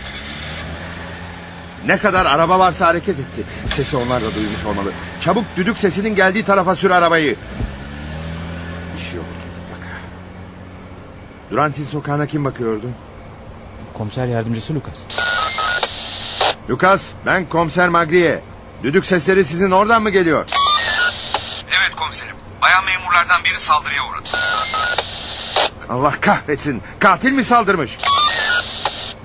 Ne 1.86 1.98
kadar 1.98 2.26
araba 2.26 2.58
varsa 2.58 2.86
hareket 2.86 3.18
etti. 3.18 3.44
Sesi 3.70 3.96
onlar 3.96 4.22
da 4.22 4.34
duymuş 4.34 4.64
olmalı. 4.64 4.92
Çabuk 5.20 5.44
düdük 5.56 5.78
sesinin 5.78 6.14
geldiği 6.14 6.44
tarafa 6.44 6.76
sür 6.76 6.90
arabayı. 6.90 7.36
Bir 8.96 9.02
şey 9.02 9.14
yok 9.14 9.24
mutlaka. 9.60 9.92
Durantin 11.50 11.86
sokağına 11.86 12.26
kim 12.26 12.44
bakıyordu? 12.44 12.86
Komiser 13.94 14.26
yardımcısı 14.26 14.74
Lucas. 14.74 14.98
Lucas 16.70 17.02
ben 17.26 17.48
komiser 17.48 17.88
Magriye. 17.88 18.42
Düdük 18.82 19.06
sesleri 19.06 19.44
sizin 19.44 19.70
oradan 19.70 20.02
mı 20.02 20.10
geliyor? 20.10 20.46
Evet 21.68 21.96
komiserim. 21.96 22.36
Bayan 22.62 22.84
memurlardan 22.84 23.44
biri 23.44 23.60
saldırıya 23.60 24.02
uğradı. 24.02 24.28
Allah 25.88 26.12
kahretsin. 26.20 26.82
Katil 26.98 27.32
mi 27.32 27.44
saldırmış? 27.44 27.98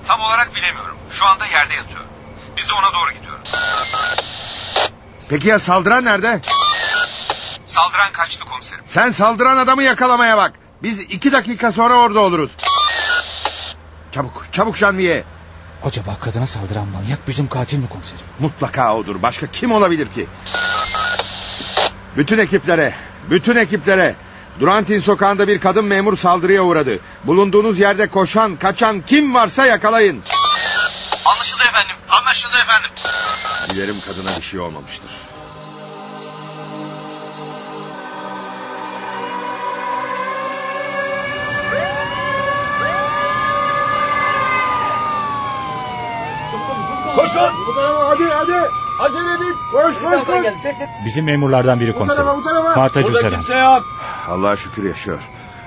Tam 0.06 0.21
olarak 0.21 0.56
bilemiyorum. 0.56 0.97
Şu 1.12 1.26
anda 1.26 1.45
yerde 1.45 1.74
yatıyor. 1.74 2.02
Biz 2.58 2.69
de 2.69 2.74
ona 2.74 2.93
doğru 2.93 3.12
gidiyoruz. 3.12 3.52
Peki 5.32 5.48
ya 5.48 5.60
saldıran 5.60 6.06
nerede? 6.06 6.41
Saldıran 7.65 8.12
kaçtı 8.13 8.46
komiserim. 8.46 8.84
Sen 8.88 9.10
saldıran 9.10 9.58
adamı 9.58 9.84
yakalamaya 9.84 10.38
bak. 10.38 10.54
Biz 10.84 11.00
iki 11.00 11.32
dakika 11.32 11.72
sonra 11.72 11.94
orada 11.94 12.20
oluruz. 12.20 12.52
Çabuk, 14.12 14.46
çabuk 14.52 14.78
Janvier. 14.78 15.24
Acaba 15.84 16.15
kadına 16.22 16.48
saldıran 16.48 16.88
manyak 16.88 17.28
bizim 17.28 17.48
katil 17.48 17.78
mi 17.78 17.89
komiserim? 17.89 18.26
Mutlaka 18.39 18.96
odur. 18.96 19.22
Başka 19.22 19.48
kim 19.48 19.72
olabilir 19.72 20.08
ki? 20.08 20.28
Bütün 22.17 22.38
ekiplere, 22.38 22.94
bütün 23.30 23.56
ekiplere. 23.56 24.15
Durantin 24.60 25.00
sokağında 25.00 25.48
bir 25.48 25.60
kadın 25.60 25.86
memur 25.86 26.17
saldırıya 26.17 26.63
uğradı. 26.63 27.00
Bulunduğunuz 27.24 27.80
yerde 27.80 28.08
koşan, 28.08 28.56
kaçan 28.56 29.02
kim 29.02 29.34
varsa 29.34 29.65
yakalayın. 29.65 30.24
Anlaşıldı 31.42 31.64
efendim. 31.64 31.96
Anlaşıldı 32.10 32.58
efendim. 32.58 32.90
Dilerim 33.70 34.02
kadına 34.02 34.38
bir 34.38 34.42
şey 34.42 34.60
olmamıştır. 34.60 35.10
Koşun! 47.16 47.52
Bu 47.68 47.74
tarafa 47.76 48.10
hadi 48.10 48.24
hadi! 48.24 48.70
Acele 49.00 49.34
edin! 49.34 49.56
Koş 49.72 50.00
koş 50.00 50.24
koş! 50.24 50.46
Bizim 51.06 51.26
memurlardan 51.26 51.80
biri 51.80 51.96
Bu 51.96 52.08
tarafa 52.08 52.16
komiserim. 52.16 52.40
bu 52.40 52.44
tarafa! 52.44 52.74
Kartacı 52.74 53.30
kimse 53.30 53.58
yok. 53.58 53.86
Allah'a 54.30 54.58
şükür 54.58 54.84
yaşıyor. 54.84 55.20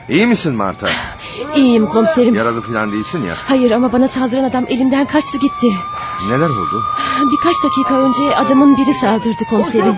İyi 0.09 0.27
misin 0.27 0.55
Marta? 0.55 0.87
İyiyim 1.57 1.87
komiserim. 1.87 2.35
Yaralı 2.35 2.61
falan 2.61 2.93
değilsin 2.93 3.25
ya. 3.27 3.35
Hayır 3.49 3.71
ama 3.71 3.93
bana 3.93 4.09
saldıran 4.09 4.45
adam 4.45 4.64
elimden 4.69 5.05
kaçtı 5.07 5.38
gitti. 5.38 5.67
Neler 6.31 6.49
oldu? 6.49 6.83
Birkaç 7.33 7.55
dakika 7.64 7.95
önce 8.01 8.37
adamın 8.37 8.77
biri 8.77 8.95
saldırdı 8.95 9.45
komiserim. 9.51 9.95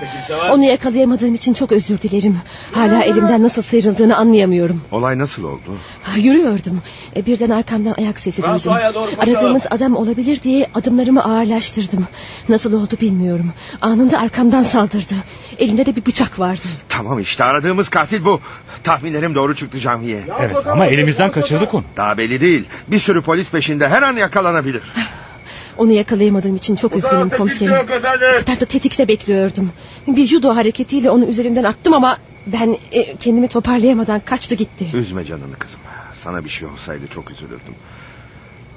Onu 0.50 0.64
yakalayamadığım 0.64 1.34
için 1.34 1.54
çok 1.54 1.72
özür 1.72 2.00
dilerim. 2.00 2.38
Hala 2.72 3.02
elimden 3.02 3.42
nasıl 3.42 3.62
sıyrıldığını 3.62 4.16
anlayamıyorum. 4.16 4.80
Olay 4.92 5.18
nasıl 5.18 5.44
oldu? 5.44 5.74
Ha, 6.02 6.12
Yürüyordum. 6.16 6.82
E, 7.16 7.26
birden 7.26 7.50
arkamdan 7.50 7.94
ayak 7.98 8.18
sesi 8.20 8.42
duydum. 8.42 8.72
Aradığımız 9.18 9.62
adam 9.70 9.96
olabilir 9.96 10.42
diye 10.42 10.66
adımlarımı 10.74 11.24
ağırlaştırdım. 11.24 12.06
Nasıl 12.48 12.72
oldu 12.72 12.94
bilmiyorum. 13.00 13.52
Anında 13.80 14.18
arkamdan 14.18 14.62
saldırdı. 14.62 15.14
Elinde 15.58 15.86
de 15.86 15.96
bir 15.96 16.06
bıçak 16.06 16.38
vardı. 16.38 16.66
Tamam 16.88 17.20
işte 17.20 17.44
aradığımız 17.44 17.88
katil 17.88 18.24
bu. 18.24 18.40
Tahminlerim 18.84 19.34
doğru 19.34 19.54
çıktı 19.56 19.80
Camiye. 19.96 20.20
Evet 20.40 20.66
ama 20.66 20.86
elimizden 20.86 21.30
kaçırdık 21.30 21.74
onu. 21.74 21.84
Daha 21.96 22.18
belli 22.18 22.40
değil. 22.40 22.64
Bir 22.88 22.98
sürü 22.98 23.22
polis 23.22 23.50
peşinde 23.50 23.88
her 23.88 24.02
an 24.02 24.16
yakalanabilir. 24.16 24.82
Onu 25.78 25.92
yakalayamadığım 25.92 26.56
için 26.56 26.76
çok 26.76 26.96
üzgünüm 26.96 27.30
komiserim. 27.30 27.74
O 27.84 27.86
kadar 27.86 28.20
da 28.60 28.64
tetikte 28.64 29.08
bekliyordum. 29.08 29.72
Bir 30.06 30.26
judo 30.26 30.56
hareketiyle 30.56 31.10
onu 31.10 31.24
üzerimden 31.24 31.64
attım 31.64 31.94
ama... 31.94 32.18
...ben 32.46 32.76
e, 32.92 33.16
kendimi 33.16 33.48
toparlayamadan 33.48 34.20
kaçtı 34.20 34.54
gitti. 34.54 34.86
Üzme 34.94 35.24
canını 35.24 35.56
kızım. 35.58 35.80
Sana 36.14 36.44
bir 36.44 36.48
şey 36.48 36.68
olsaydı 36.68 37.06
çok 37.14 37.30
üzülürdüm. 37.30 37.74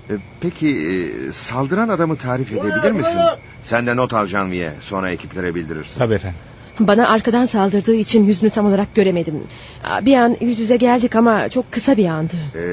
E, 0.10 0.13
Peki 0.41 0.67
e, 0.67 1.32
saldıran 1.32 1.89
adamı 1.89 2.15
tarif 2.15 2.51
edebilir 2.51 2.91
misin? 2.91 3.17
Sen 3.63 3.88
de 3.88 3.95
not 3.95 4.13
al 4.13 4.27
Canviye. 4.27 4.73
Sonra 4.82 5.12
ekiplere 5.12 5.55
bildirirsin. 5.55 5.99
Tabii 5.99 6.13
efendim. 6.13 6.39
Bana 6.79 7.08
arkadan 7.08 7.45
saldırdığı 7.45 7.95
için 7.95 8.23
yüzünü 8.23 8.49
tam 8.49 8.65
olarak 8.65 8.95
göremedim. 8.95 9.43
Bir 10.02 10.18
an 10.18 10.38
yüz 10.42 10.60
yüze 10.60 10.78
geldik 10.78 11.15
ama 11.15 11.50
çok 11.50 11.72
kısa 11.72 11.98
bir 11.98 12.06
andı. 12.06 12.36
E, 12.56 12.63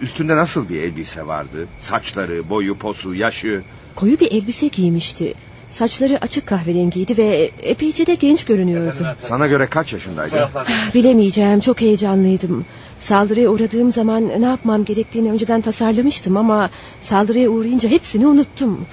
üstünde 0.00 0.36
nasıl 0.36 0.68
bir 0.68 0.82
elbise 0.82 1.26
vardı? 1.26 1.68
Saçları, 1.78 2.50
boyu, 2.50 2.78
posu, 2.78 3.14
yaşı. 3.14 3.62
Koyu 3.96 4.20
bir 4.20 4.32
elbise 4.32 4.68
giymişti. 4.68 5.34
Saçları 5.68 6.18
açık 6.20 6.46
kahverengiydi 6.46 7.18
ve 7.18 7.50
epeyce 7.62 8.06
de 8.06 8.14
genç 8.14 8.44
görünüyordu. 8.44 9.06
Sana 9.22 9.46
göre 9.46 9.66
kaç 9.66 9.92
yaşındaydı? 9.92 10.48
Bilemeyeceğim 10.94 11.60
çok 11.60 11.80
heyecanlıydım. 11.80 12.66
Saldırıya 12.98 13.50
uğradığım 13.50 13.90
zaman 13.92 14.28
ne 14.40 14.46
yapmam 14.46 14.84
gerektiğini 14.84 15.32
önceden 15.32 15.60
tasarlamıştım 15.60 16.36
ama 16.36 16.70
saldırıya 17.00 17.50
uğrayınca 17.50 17.88
hepsini 17.88 18.26
unuttum. 18.26 18.86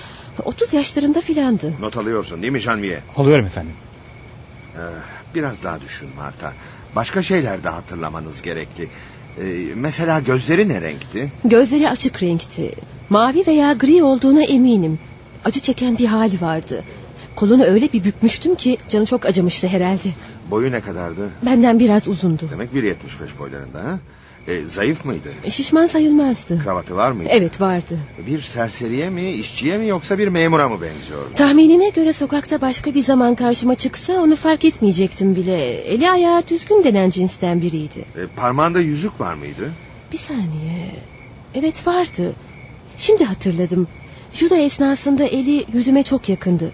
30 0.44 0.74
yaşlarında 0.74 1.22
filandı. 1.22 1.74
Not 1.80 1.98
alıyorsun 1.98 2.42
değil 2.42 2.54
mi 2.54 2.62
Canviye? 2.62 3.04
Alıyorum 3.16 3.46
efendim. 3.46 3.74
Ee, 4.76 4.80
biraz 5.36 5.64
daha 5.64 5.82
düşün 5.82 6.10
Marta. 6.16 6.54
Başka 6.96 7.22
şeyler 7.22 7.64
de 7.64 7.70
hatırlamanız 7.70 8.42
gerekli. 8.42 8.90
Ee, 9.42 9.44
mesela 9.76 10.20
gözleri 10.20 10.70
ne 10.70 10.82
renkti? 10.82 11.32
Gözleri 11.46 11.90
açık 11.90 12.24
renkti. 12.24 12.72
Mavi 13.10 13.44
veya 13.48 13.74
gri 13.74 14.04
olduğuna 14.04 14.44
eminim. 14.44 15.00
Acı 15.46 15.60
çeken 15.60 15.98
bir 15.98 16.06
hali 16.06 16.42
vardı. 16.42 16.84
Kolunu 17.36 17.64
öyle 17.64 17.94
bir 17.94 18.04
bükmüştüm 18.04 18.56
ki 18.56 18.78
canı 18.90 19.06
çok 19.06 19.26
acımıştı 19.26 19.68
herhalde. 19.68 20.10
Boyu 20.52 20.72
ne 20.72 20.82
kadardı? 20.82 21.30
Benden 21.46 21.80
biraz 21.80 22.08
uzundu. 22.08 22.48
Demek 22.52 22.74
1.75 22.74 22.94
boylarında 23.40 23.80
ha? 23.80 24.00
Ee, 24.48 24.66
zayıf 24.66 25.06
mıydı? 25.06 25.30
Şişman 25.50 25.88
sayılmazdı. 25.88 26.64
Kravatı 26.64 26.96
var 26.96 27.12
mıydı? 27.12 27.30
Evet 27.32 27.62
vardı. 27.62 28.00
Bir 28.28 28.42
serseriye 28.42 29.10
mi, 29.10 29.32
işçiye 29.32 29.78
mi 29.78 29.88
yoksa 29.88 30.18
bir 30.18 30.28
memura 30.28 30.70
mı 30.70 30.82
benziyordu? 30.82 31.34
Tahminime 31.36 31.90
göre 31.90 32.14
sokakta 32.14 32.62
başka 32.62 32.94
bir 32.94 33.02
zaman 33.02 33.36
karşıma 33.36 33.76
çıksa 33.76 34.14
onu 34.14 34.36
fark 34.36 34.66
etmeyecektim 34.66 35.36
bile. 35.36 35.72
Eli 35.74 36.10
ayağı 36.10 36.48
düzgün 36.48 36.84
denen 36.84 37.10
cinsten 37.10 37.62
biriydi. 37.62 38.06
Ee, 38.16 38.28
parmağında 38.36 38.80
yüzük 38.80 39.20
var 39.20 39.34
mıydı? 39.34 39.72
Bir 40.12 40.18
saniye. 40.18 40.92
Evet 41.56 41.88
vardı. 41.88 42.36
Şimdi 42.98 43.24
hatırladım. 43.24 43.88
Judo 44.34 44.56
esnasında 44.56 45.24
eli 45.24 45.66
yüzüme 45.74 46.04
çok 46.04 46.30
yakındı. 46.30 46.72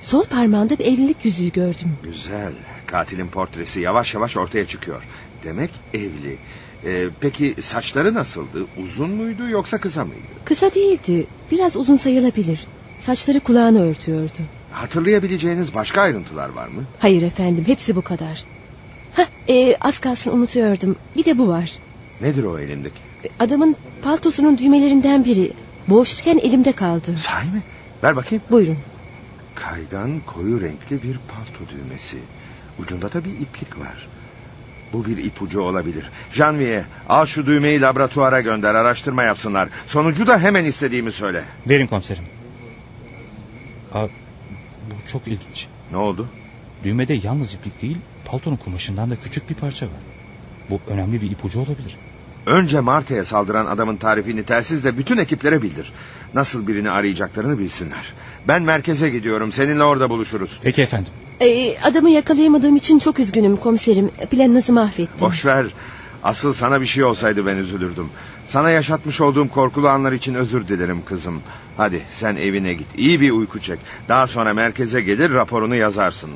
Sol 0.00 0.24
parmağında 0.24 0.78
bir 0.78 0.86
evlilik 0.86 1.24
yüzüğü 1.24 1.52
gördüm. 1.52 1.96
Güzel. 2.02 2.52
Katilin 2.86 3.28
portresi 3.28 3.80
yavaş 3.80 4.14
yavaş 4.14 4.36
ortaya 4.36 4.66
çıkıyor. 4.66 5.02
Demek 5.44 5.70
evli. 5.94 6.38
Ee, 6.84 7.08
peki 7.20 7.54
saçları 7.62 8.14
nasıldı? 8.14 8.66
Uzun 8.82 9.10
muydu 9.10 9.48
yoksa 9.48 9.78
kısa 9.78 10.04
mıydı? 10.04 10.20
Kısa 10.44 10.74
değildi. 10.74 11.26
Biraz 11.50 11.76
uzun 11.76 11.96
sayılabilir. 11.96 12.66
Saçları 13.00 13.40
kulağını 13.40 13.82
örtüyordu. 13.90 14.38
Hatırlayabileceğiniz 14.70 15.74
başka 15.74 16.00
ayrıntılar 16.00 16.48
var 16.48 16.68
mı? 16.68 16.84
Hayır 16.98 17.22
efendim 17.22 17.64
hepsi 17.66 17.96
bu 17.96 18.02
kadar. 18.02 18.44
Hah, 19.12 19.26
e, 19.48 19.76
az 19.80 19.98
kalsın 19.98 20.32
unutuyordum. 20.32 20.96
Bir 21.16 21.24
de 21.24 21.38
bu 21.38 21.48
var. 21.48 21.72
Nedir 22.20 22.44
o 22.44 22.58
elindeki? 22.58 22.94
E, 23.24 23.28
Adamın 23.38 23.76
paltosunun 24.02 24.58
düğmelerinden 24.58 25.24
biri. 25.24 25.52
Boğuşurken 25.88 26.38
elimde 26.38 26.72
kaldı. 26.72 27.14
Sahi 27.18 27.46
mi? 27.48 27.62
Ver 28.02 28.16
bakayım. 28.16 28.44
Buyurun. 28.50 28.76
Kaygan 29.54 30.20
koyu 30.26 30.60
renkli 30.60 31.02
bir 31.02 31.18
palto 31.28 31.72
düğmesi. 31.72 32.16
Ucunda 32.78 33.12
da 33.12 33.24
bir 33.24 33.30
iplik 33.30 33.78
var. 33.78 34.08
Bu 34.92 35.06
bir 35.06 35.24
ipucu 35.24 35.60
olabilir. 35.60 36.10
Janvier 36.32 36.84
al 37.08 37.26
şu 37.26 37.46
düğmeyi 37.46 37.80
laboratuvara 37.80 38.40
gönder 38.40 38.74
araştırma 38.74 39.22
yapsınlar. 39.22 39.68
Sonucu 39.86 40.26
da 40.26 40.38
hemen 40.38 40.64
istediğimi 40.64 41.12
söyle. 41.12 41.44
Verin 41.66 41.86
komiserim. 41.86 42.24
Aa, 43.94 44.06
bu 44.90 45.08
çok 45.12 45.26
ilginç. 45.26 45.66
Ne 45.90 45.96
oldu? 45.96 46.28
Düğmede 46.84 47.14
yalnız 47.14 47.54
iplik 47.54 47.82
değil, 47.82 47.98
paltonun 48.24 48.56
kumaşından 48.56 49.10
da 49.10 49.16
küçük 49.16 49.50
bir 49.50 49.54
parça 49.54 49.86
var. 49.86 50.00
Bu 50.70 50.80
önemli 50.88 51.22
bir 51.22 51.30
ipucu 51.30 51.60
olabilir. 51.60 51.96
Önce 52.46 52.80
Marta'ya 52.80 53.24
saldıran 53.24 53.66
adamın 53.66 53.96
tarifini 53.96 54.42
telsizle 54.42 54.98
bütün 54.98 55.16
ekiplere 55.16 55.62
bildir. 55.62 55.92
Nasıl 56.34 56.66
birini 56.66 56.90
arayacaklarını 56.90 57.58
bilsinler. 57.58 58.12
Ben 58.48 58.62
merkeze 58.62 59.10
gidiyorum. 59.10 59.52
Seninle 59.52 59.84
orada 59.84 60.10
buluşuruz. 60.10 60.60
Peki 60.62 60.82
efendim. 60.82 61.12
E, 61.40 61.78
adamı 61.78 62.10
yakalayamadığım 62.10 62.76
için 62.76 62.98
çok 62.98 63.18
üzgünüm 63.18 63.56
komiserim. 63.56 64.10
Planınızı 64.30 64.72
mahvettim. 64.72 65.20
Boş 65.20 65.46
ver. 65.46 65.66
Asıl 66.24 66.52
sana 66.52 66.80
bir 66.80 66.86
şey 66.86 67.04
olsaydı 67.04 67.46
ben 67.46 67.56
üzülürdüm. 67.56 68.08
Sana 68.44 68.70
yaşatmış 68.70 69.20
olduğum 69.20 69.48
korkulu 69.48 69.88
anlar 69.88 70.12
için 70.12 70.34
özür 70.34 70.68
dilerim 70.68 71.04
kızım. 71.04 71.42
Hadi 71.76 72.02
sen 72.12 72.36
evine 72.36 72.74
git. 72.74 72.86
İyi 72.96 73.20
bir 73.20 73.30
uyku 73.30 73.60
çek. 73.60 73.78
Daha 74.08 74.26
sonra 74.26 74.54
merkeze 74.54 75.00
gelir 75.00 75.30
raporunu 75.30 75.74
yazarsın. 75.74 76.30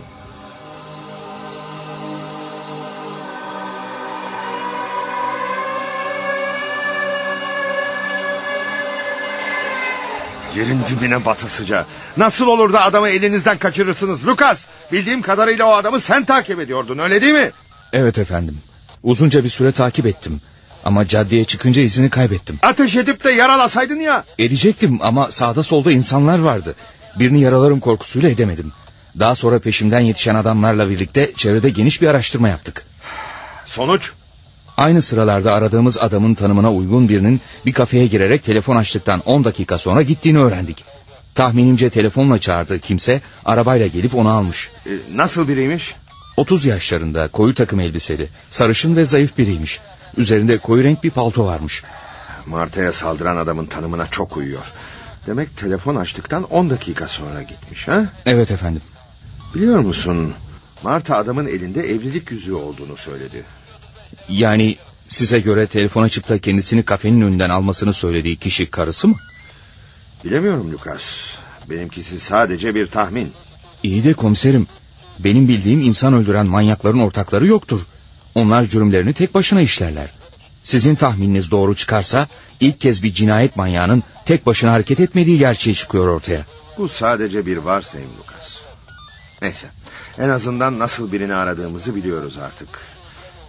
Yerin 10.57 10.81
dibine 10.90 11.25
batasıca. 11.25 11.87
Nasıl 12.17 12.46
olur 12.46 12.73
da 12.73 12.83
adamı 12.83 13.09
elinizden 13.09 13.59
kaçırırsınız 13.59 14.27
Lucas? 14.27 14.67
Bildiğim 14.92 15.23
kadarıyla 15.23 15.67
o 15.67 15.73
adamı 15.73 16.01
sen 16.01 16.25
takip 16.25 16.61
ediyordun 16.61 16.98
öyle 16.98 17.23
değil 17.23 17.35
mi? 17.35 17.51
Evet 17.92 18.19
efendim. 18.19 18.59
Uzunca 19.03 19.44
bir 19.44 19.48
süre 19.48 19.73
takip 19.73 20.07
ettim. 20.07 20.40
Ama 20.85 21.09
caddeye 21.09 21.44
çıkınca 21.44 21.83
izini 21.83 22.11
kaybettim. 22.11 22.59
Ateş 22.63 22.96
edip 22.96 23.25
de 23.25 23.31
yaralasaydın 23.31 24.01
ya. 24.01 24.25
Edecektim 24.38 24.98
ama 25.03 25.31
sağda 25.31 25.63
solda 25.63 25.92
insanlar 25.92 26.38
vardı. 26.38 26.75
Birini 27.19 27.40
yaralarım 27.40 27.81
korkusuyla 27.81 28.29
edemedim. 28.29 28.73
Daha 29.19 29.35
sonra 29.35 29.59
peşimden 29.59 30.01
yetişen 30.01 30.35
adamlarla 30.35 30.90
birlikte 30.90 31.33
çevrede 31.37 31.71
geniş 31.71 32.03
bir 32.03 32.09
araştırma 32.09 32.48
yaptık. 32.48 32.87
Sonuç? 33.67 34.13
Aynı 34.81 35.02
sıralarda 35.02 35.52
aradığımız 35.54 35.98
adamın 35.98 36.35
tanımına 36.35 36.72
uygun 36.72 37.08
birinin 37.08 37.40
bir 37.66 37.72
kafeye 37.72 38.06
girerek 38.06 38.44
telefon 38.44 38.76
açtıktan 38.76 39.20
10 39.20 39.44
dakika 39.44 39.78
sonra 39.78 40.02
gittiğini 40.02 40.38
öğrendik. 40.38 40.85
Tahminimce 41.35 41.90
telefonla 41.90 42.38
çağırdığı 42.38 42.78
kimse 42.78 43.20
arabayla 43.44 43.87
gelip 43.87 44.14
onu 44.14 44.28
almış. 44.28 44.70
Ee, 44.87 44.90
nasıl 45.14 45.48
biriymiş? 45.48 45.94
30 46.37 46.66
yaşlarında 46.66 47.28
koyu 47.28 47.54
takım 47.54 47.81
elbiseli, 47.81 48.28
sarışın 48.48 48.96
ve 48.96 49.06
zayıf 49.06 49.38
biriymiş. 49.38 49.81
Üzerinde 50.16 50.58
koyu 50.58 50.85
renk 50.85 51.04
bir 51.04 51.10
palto 51.10 51.46
varmış. 51.46 51.83
Marta'ya 52.46 52.92
saldıran 52.92 53.37
adamın 53.37 53.66
tanımına 53.66 54.06
çok 54.10 54.37
uyuyor. 54.37 54.72
Demek 55.26 55.56
telefon 55.56 55.96
açtıktan 55.96 56.42
10 56.42 56.70
dakika 56.70 57.08
sonra 57.08 57.42
gitmiş 57.42 57.88
ha? 57.88 58.04
Evet 58.26 58.50
efendim. 58.50 58.83
Biliyor 59.54 59.78
musun? 59.78 60.35
Marta 60.83 61.16
adamın 61.16 61.46
elinde 61.46 61.81
evlilik 61.81 62.31
yüzüğü 62.31 62.54
olduğunu 62.54 62.96
söyledi. 62.96 63.44
Yani 64.29 64.77
size 65.08 65.40
göre 65.40 65.67
telefon 65.67 66.02
açıp 66.02 66.29
da 66.29 66.38
kendisini 66.38 66.83
kafenin 66.83 67.21
önünden 67.21 67.50
almasını 67.50 67.92
söylediği 67.92 68.37
kişi 68.37 68.71
karısı 68.71 69.08
mı? 69.08 69.17
Bilemiyorum 70.25 70.73
Lucas. 70.73 71.35
Benimkisi 71.71 72.21
sadece 72.21 72.75
bir 72.75 72.87
tahmin. 72.87 73.33
İyi 73.83 74.04
de 74.04 74.13
komiserim. 74.15 74.67
Benim 75.19 75.48
bildiğim 75.48 75.81
insan 75.81 76.15
öldüren 76.15 76.46
manyakların 76.46 76.98
ortakları 76.98 77.46
yoktur. 77.46 77.81
Onlar 78.35 78.65
cürümlerini 78.65 79.13
tek 79.13 79.35
başına 79.35 79.61
işlerler. 79.61 80.11
Sizin 80.63 80.94
tahmininiz 80.94 81.50
doğru 81.50 81.75
çıkarsa 81.75 82.29
ilk 82.61 82.81
kez 82.81 83.02
bir 83.02 83.15
cinayet 83.15 83.56
manyağının 83.56 84.02
tek 84.27 84.46
başına 84.46 84.73
hareket 84.73 85.00
etmediği 85.00 85.38
gerçeği 85.38 85.77
çıkıyor 85.77 86.08
ortaya. 86.08 86.46
Bu 86.79 86.88
sadece 86.88 87.46
bir 87.46 87.56
varsayım 87.56 88.11
Lucas. 88.19 88.58
Neyse. 89.42 89.67
En 90.19 90.29
azından 90.29 90.79
nasıl 90.79 91.13
birini 91.13 91.35
aradığımızı 91.35 91.94
biliyoruz 91.94 92.38
artık. 92.38 92.69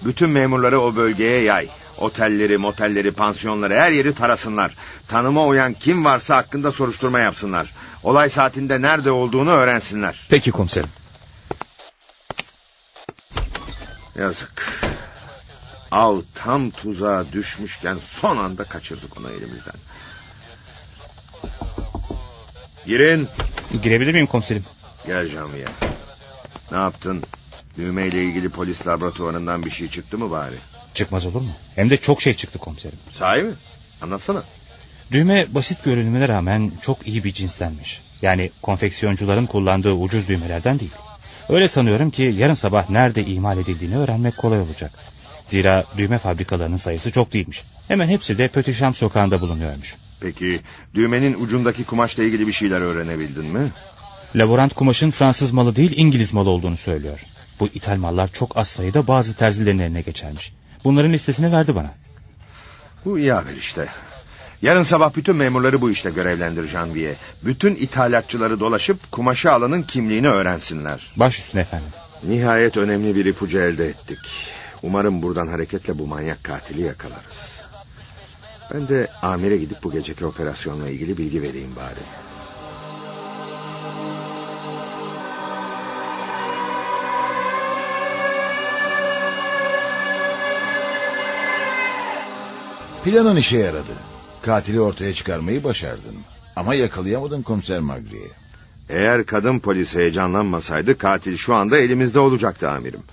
Bütün 0.05 0.29
memurları 0.29 0.79
o 0.79 0.95
bölgeye 0.95 1.41
yay. 1.41 1.69
Otelleri, 1.97 2.57
motelleri, 2.57 3.11
pansiyonları 3.11 3.73
her 3.73 3.91
yeri 3.91 4.13
tarasınlar. 4.13 4.75
Tanıma 5.07 5.45
uyan 5.45 5.73
kim 5.73 6.05
varsa 6.05 6.35
hakkında 6.35 6.71
soruşturma 6.71 7.19
yapsınlar. 7.19 7.73
Olay 8.03 8.29
saatinde 8.29 8.81
nerede 8.81 9.11
olduğunu 9.11 9.49
öğrensinler. 9.51 10.27
Peki 10.29 10.51
komiserim. 10.51 10.89
Yazık. 14.15 14.65
Av 15.91 16.21
tam 16.35 16.69
tuzağa 16.71 17.25
düşmüşken 17.31 17.97
son 18.03 18.37
anda 18.37 18.63
kaçırdık 18.63 19.17
onu 19.17 19.29
elimizden. 19.29 19.75
Girin. 22.85 23.27
Girebilir 23.83 24.13
miyim 24.13 24.27
komiserim? 24.27 24.65
Gel 25.07 25.29
camiye. 25.29 25.65
Ne 26.71 26.77
yaptın? 26.77 27.23
Düğmeyle 27.77 28.23
ilgili 28.23 28.49
polis 28.49 28.87
laboratuvarından 28.87 29.65
bir 29.65 29.69
şey 29.69 29.87
çıktı 29.87 30.17
mı 30.17 30.31
bari? 30.31 30.55
Çıkmaz 30.93 31.25
olur 31.25 31.41
mu? 31.41 31.51
Hem 31.75 31.89
de 31.89 31.97
çok 31.97 32.21
şey 32.21 32.33
çıktı 32.33 32.59
komiserim. 32.59 32.99
Sahi 33.11 33.43
mi? 33.43 33.53
Anlatsana. 34.01 34.43
Düğme 35.11 35.45
basit 35.49 35.83
görünümüne 35.83 36.27
rağmen 36.27 36.71
çok 36.81 37.07
iyi 37.07 37.23
bir 37.23 37.33
cinslenmiş. 37.33 38.01
Yani 38.21 38.51
konfeksiyoncuların 38.61 39.45
kullandığı 39.45 39.93
ucuz 39.93 40.27
düğmelerden 40.27 40.79
değil. 40.79 40.91
Öyle 41.49 41.67
sanıyorum 41.67 42.11
ki 42.11 42.35
yarın 42.37 42.53
sabah 42.53 42.89
nerede 42.89 43.25
imal 43.25 43.57
edildiğini 43.57 43.97
öğrenmek 43.97 44.37
kolay 44.37 44.61
olacak. 44.61 44.91
Zira 45.47 45.83
düğme 45.97 46.17
fabrikalarının 46.17 46.77
sayısı 46.77 47.11
çok 47.11 47.33
değilmiş. 47.33 47.63
Hemen 47.87 48.07
hepsi 48.07 48.37
de 48.37 48.47
Pötüşam 48.47 48.93
sokağında 48.93 49.41
bulunuyormuş. 49.41 49.95
Peki 50.19 50.59
düğmenin 50.95 51.43
ucundaki 51.43 51.83
kumaşla 51.83 52.23
ilgili 52.23 52.47
bir 52.47 52.51
şeyler 52.51 52.81
öğrenebildin 52.81 53.45
mi? 53.45 53.71
Laborant 54.35 54.73
kumaşın 54.73 55.11
Fransız 55.11 55.51
malı 55.51 55.75
değil 55.75 55.93
İngiliz 55.95 56.33
malı 56.33 56.49
olduğunu 56.49 56.77
söylüyor. 56.77 57.25
Bu 57.61 57.67
ithal 57.67 57.97
mallar 57.97 58.33
çok 58.33 58.57
az 58.57 58.67
sayıda 58.67 59.07
bazı 59.07 59.35
terzilerin 59.35 59.79
eline 59.79 60.01
geçermiş. 60.01 60.53
Bunların 60.83 61.13
listesini 61.13 61.51
verdi 61.51 61.75
bana. 61.75 61.91
Bu 63.05 63.19
iyi 63.19 63.33
haber 63.33 63.53
işte. 63.53 63.87
Yarın 64.61 64.83
sabah 64.83 65.15
bütün 65.15 65.35
memurları 65.35 65.81
bu 65.81 65.91
işte 65.91 66.09
görevlendir 66.09 66.67
Janvier. 66.67 67.15
Bütün 67.43 67.75
ithalatçıları 67.75 68.59
dolaşıp 68.59 69.11
kumaşı 69.11 69.51
alanın 69.51 69.83
kimliğini 69.83 70.27
öğrensinler. 70.27 71.13
Baş 71.15 71.39
üstüne 71.39 71.61
efendim. 71.61 71.89
Nihayet 72.23 72.77
önemli 72.77 73.15
bir 73.15 73.25
ipucu 73.25 73.59
elde 73.59 73.87
ettik. 73.87 74.19
Umarım 74.83 75.21
buradan 75.21 75.47
hareketle 75.47 75.99
bu 75.99 76.07
manyak 76.07 76.43
katili 76.43 76.81
yakalarız. 76.81 77.61
Ben 78.73 78.87
de 78.87 79.07
amire 79.21 79.57
gidip 79.57 79.83
bu 79.83 79.91
geceki 79.91 80.25
operasyonla 80.25 80.89
ilgili 80.89 81.17
bilgi 81.17 81.41
vereyim 81.41 81.75
bari. 81.75 82.30
Planın 93.05 93.35
işe 93.35 93.57
yaradı. 93.57 93.93
Katili 94.41 94.81
ortaya 94.81 95.13
çıkarmayı 95.13 95.63
başardın. 95.63 96.15
Ama 96.55 96.73
yakalayamadın 96.73 97.41
komiser 97.41 97.79
Magri'yi. 97.79 98.29
Eğer 98.89 99.25
kadın 99.25 99.59
polis 99.59 99.95
heyecanlanmasaydı 99.95 100.97
katil 100.97 101.37
şu 101.37 101.55
anda 101.55 101.77
elimizde 101.77 102.19
olacaktı 102.19 102.69
amirim. 102.69 103.03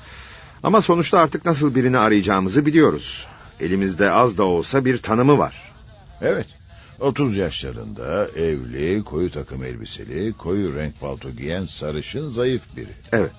Ama 0.63 0.83
sonuçta 0.83 1.19
artık 1.19 1.45
nasıl 1.45 1.75
birini 1.75 1.99
arayacağımızı 1.99 2.67
biliyoruz. 2.67 3.27
Elimizde 3.61 4.11
az 4.11 4.39
da 4.39 4.45
olsa 4.45 4.85
bir 4.85 4.99
tanımı 4.99 5.39
var. 5.39 5.73
Evet. 6.21 6.47
30 7.01 7.37
yaşlarında 7.37 8.29
evli, 8.29 9.05
koyu 9.05 9.31
takım 9.31 9.65
elbiseli, 9.65 10.33
koyu 10.33 10.75
renk 10.75 11.01
palto 11.01 11.31
giyen 11.31 11.65
sarışın 11.65 12.29
zayıf 12.29 12.77
biri. 12.77 12.93
Evet. 13.13 13.33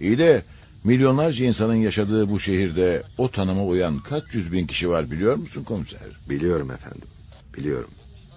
İyi 0.00 0.18
de 0.18 0.42
milyonlarca 0.84 1.46
insanın 1.46 1.74
yaşadığı 1.74 2.30
bu 2.30 2.40
şehirde 2.40 3.02
o 3.18 3.30
tanıma 3.30 3.64
uyan 3.64 3.98
kaç 3.98 4.24
yüz 4.32 4.52
bin 4.52 4.66
kişi 4.66 4.90
var 4.90 5.10
biliyor 5.10 5.36
musun 5.36 5.64
komiser? 5.64 6.00
Biliyorum 6.30 6.70
efendim. 6.70 7.08
Biliyorum. 7.56 7.90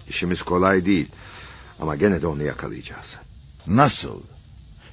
İşimiz 0.08 0.42
kolay 0.42 0.86
değil. 0.86 1.08
Ama 1.80 1.96
gene 1.96 2.22
de 2.22 2.26
onu 2.26 2.42
yakalayacağız. 2.42 3.16
Nasıl? 3.66 4.20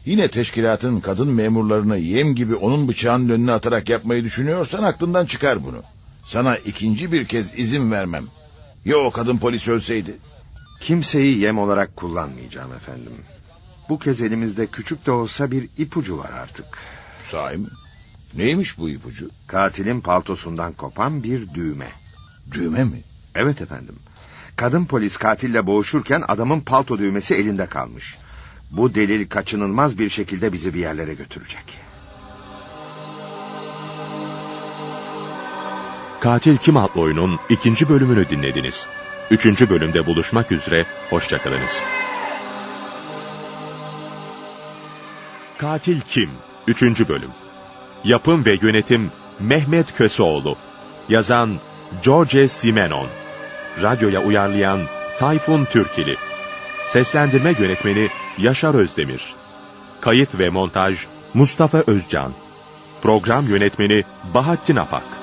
Yine 0.06 0.28
teşkilatın 0.28 1.00
kadın 1.00 1.30
memurlarını 1.30 1.98
yem 1.98 2.36
gibi 2.36 2.56
onun 2.56 2.88
bıçağının 2.88 3.30
önüne 3.30 3.52
atarak 3.52 3.90
yapmayı 3.90 4.24
düşünüyorsan 4.24 4.84
aklından 4.84 5.26
çıkar 5.26 5.66
bunu. 5.66 5.84
Sana 6.26 6.58
ikinci 6.58 7.12
bir 7.12 7.26
kez 7.26 7.60
izin 7.60 7.92
vermem. 7.92 8.26
Ya 8.86 8.98
o 8.98 9.12
kadın 9.12 9.38
polis 9.38 9.68
ölseydi? 9.68 10.18
Kimseyi 10.82 11.40
yem 11.40 11.60
olarak 11.60 11.96
kullanmayacağım 11.96 12.74
efendim. 12.74 13.14
Bu 13.90 14.00
kez 14.00 14.22
elimizde 14.22 14.68
küçük 14.68 15.06
de 15.06 15.12
olsa 15.12 15.52
bir 15.52 15.70
ipucu 15.78 16.18
var 16.18 16.32
artık. 16.32 16.66
Sahi 17.32 17.58
mi? 17.58 17.68
Neymiş 18.34 18.78
bu 18.78 18.90
ipucu? 18.90 19.30
Katilin 19.48 20.02
paltosundan 20.02 20.74
kopan 20.74 21.24
bir 21.24 21.54
düğme. 21.54 21.88
Düğme 22.52 22.84
mi? 22.84 23.04
Evet 23.36 23.62
efendim. 23.62 23.96
Kadın 24.56 24.86
polis 24.86 25.18
katille 25.18 25.68
boğuşurken 25.68 26.24
adamın 26.28 26.62
palto 26.62 27.00
düğmesi 27.00 27.36
elinde 27.36 27.66
kalmış. 27.66 28.18
Bu 28.72 28.96
delil 28.96 29.30
kaçınılmaz 29.30 30.00
bir 30.00 30.10
şekilde 30.10 30.54
bizi 30.54 30.74
bir 30.74 30.80
yerlere 30.80 31.14
götürecek. 31.14 31.80
Katil 36.20 36.58
Kim 36.58 36.78
adlı 36.78 37.02
oyunun 37.02 37.40
ikinci 37.50 37.90
bölümünü 37.90 38.30
dinlediniz. 38.30 38.88
Üçüncü 39.32 39.70
bölümde 39.70 40.06
buluşmak 40.06 40.52
üzere, 40.52 40.86
hoşçakalınız. 41.10 41.84
Katil 45.58 46.02
Kim? 46.02 46.30
Üçüncü 46.70 47.08
bölüm. 47.08 47.32
Yapım 48.04 48.46
ve 48.46 48.58
yönetim 48.62 49.12
Mehmet 49.40 49.98
Köseoğlu. 49.98 50.58
Yazan 51.10 51.60
George 52.04 52.48
Simenon. 52.48 53.10
Radyoya 53.82 54.24
uyarlayan 54.24 54.80
Tayfun 55.20 55.66
Türkili. 55.66 56.16
Seslendirme 56.86 57.56
yönetmeni 57.60 58.10
Yaşar 58.38 58.74
Özdemir. 58.74 59.34
Kayıt 60.02 60.40
ve 60.40 60.50
montaj 60.50 61.06
Mustafa 61.34 61.84
Özcan. 61.88 62.34
Program 63.02 63.48
yönetmeni 63.48 64.04
Bahattin 64.34 64.76
Apak. 64.76 65.19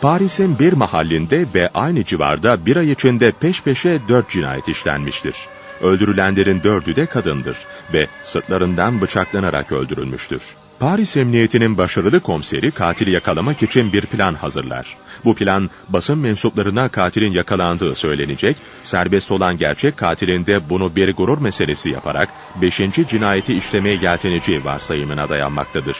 Paris'in 0.00 0.58
bir 0.58 0.72
mahallinde 0.72 1.46
ve 1.54 1.70
aynı 1.74 2.04
civarda 2.04 2.66
bir 2.66 2.76
ay 2.76 2.92
içinde 2.92 3.32
peş 3.32 3.62
peşe 3.62 4.00
dört 4.08 4.30
cinayet 4.30 4.68
işlenmiştir. 4.68 5.34
Öldürülenlerin 5.80 6.62
dördü 6.62 6.96
de 6.96 7.06
kadındır 7.06 7.56
ve 7.92 8.06
sırtlarından 8.22 9.00
bıçaklanarak 9.00 9.72
öldürülmüştür. 9.72 10.42
Paris 10.78 11.16
Emniyeti'nin 11.16 11.78
başarılı 11.78 12.20
komiseri 12.20 12.70
katili 12.70 13.10
yakalamak 13.10 13.62
için 13.62 13.92
bir 13.92 14.06
plan 14.06 14.34
hazırlar. 14.34 14.96
Bu 15.24 15.34
plan 15.34 15.70
basın 15.88 16.18
mensuplarına 16.18 16.88
katilin 16.88 17.32
yakalandığı 17.32 17.94
söylenecek, 17.94 18.56
serbest 18.82 19.30
olan 19.30 19.58
gerçek 19.58 19.96
katilin 19.96 20.46
de 20.46 20.70
bunu 20.70 20.96
bir 20.96 21.14
gurur 21.14 21.38
meselesi 21.38 21.90
yaparak 21.90 22.28
beşinci 22.62 23.08
cinayeti 23.08 23.54
işlemeye 23.54 23.96
yelteneceği 23.96 24.64
varsayımına 24.64 25.28
dayanmaktadır. 25.28 25.96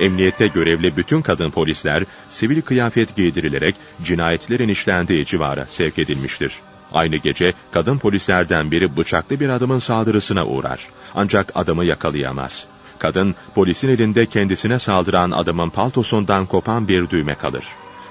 Emniyette 0.00 0.46
görevli 0.46 0.96
bütün 0.96 1.22
kadın 1.22 1.50
polisler 1.50 2.04
sivil 2.28 2.62
kıyafet 2.62 3.16
giydirilerek 3.16 3.74
cinayetlerin 4.02 4.68
işlendiği 4.68 5.24
civara 5.24 5.64
sevk 5.64 5.98
edilmiştir. 5.98 6.52
Aynı 6.92 7.16
gece 7.16 7.52
kadın 7.70 7.98
polislerden 7.98 8.70
biri 8.70 8.96
bıçaklı 8.96 9.40
bir 9.40 9.48
adamın 9.48 9.78
saldırısına 9.78 10.46
uğrar. 10.46 10.80
Ancak 11.14 11.52
adamı 11.54 11.84
yakalayamaz. 11.84 12.66
Kadın 12.98 13.34
polisin 13.54 13.88
elinde 13.88 14.26
kendisine 14.26 14.78
saldıran 14.78 15.30
adamın 15.30 15.70
paltosundan 15.70 16.46
kopan 16.46 16.88
bir 16.88 17.10
düğme 17.10 17.34
kalır. 17.34 17.64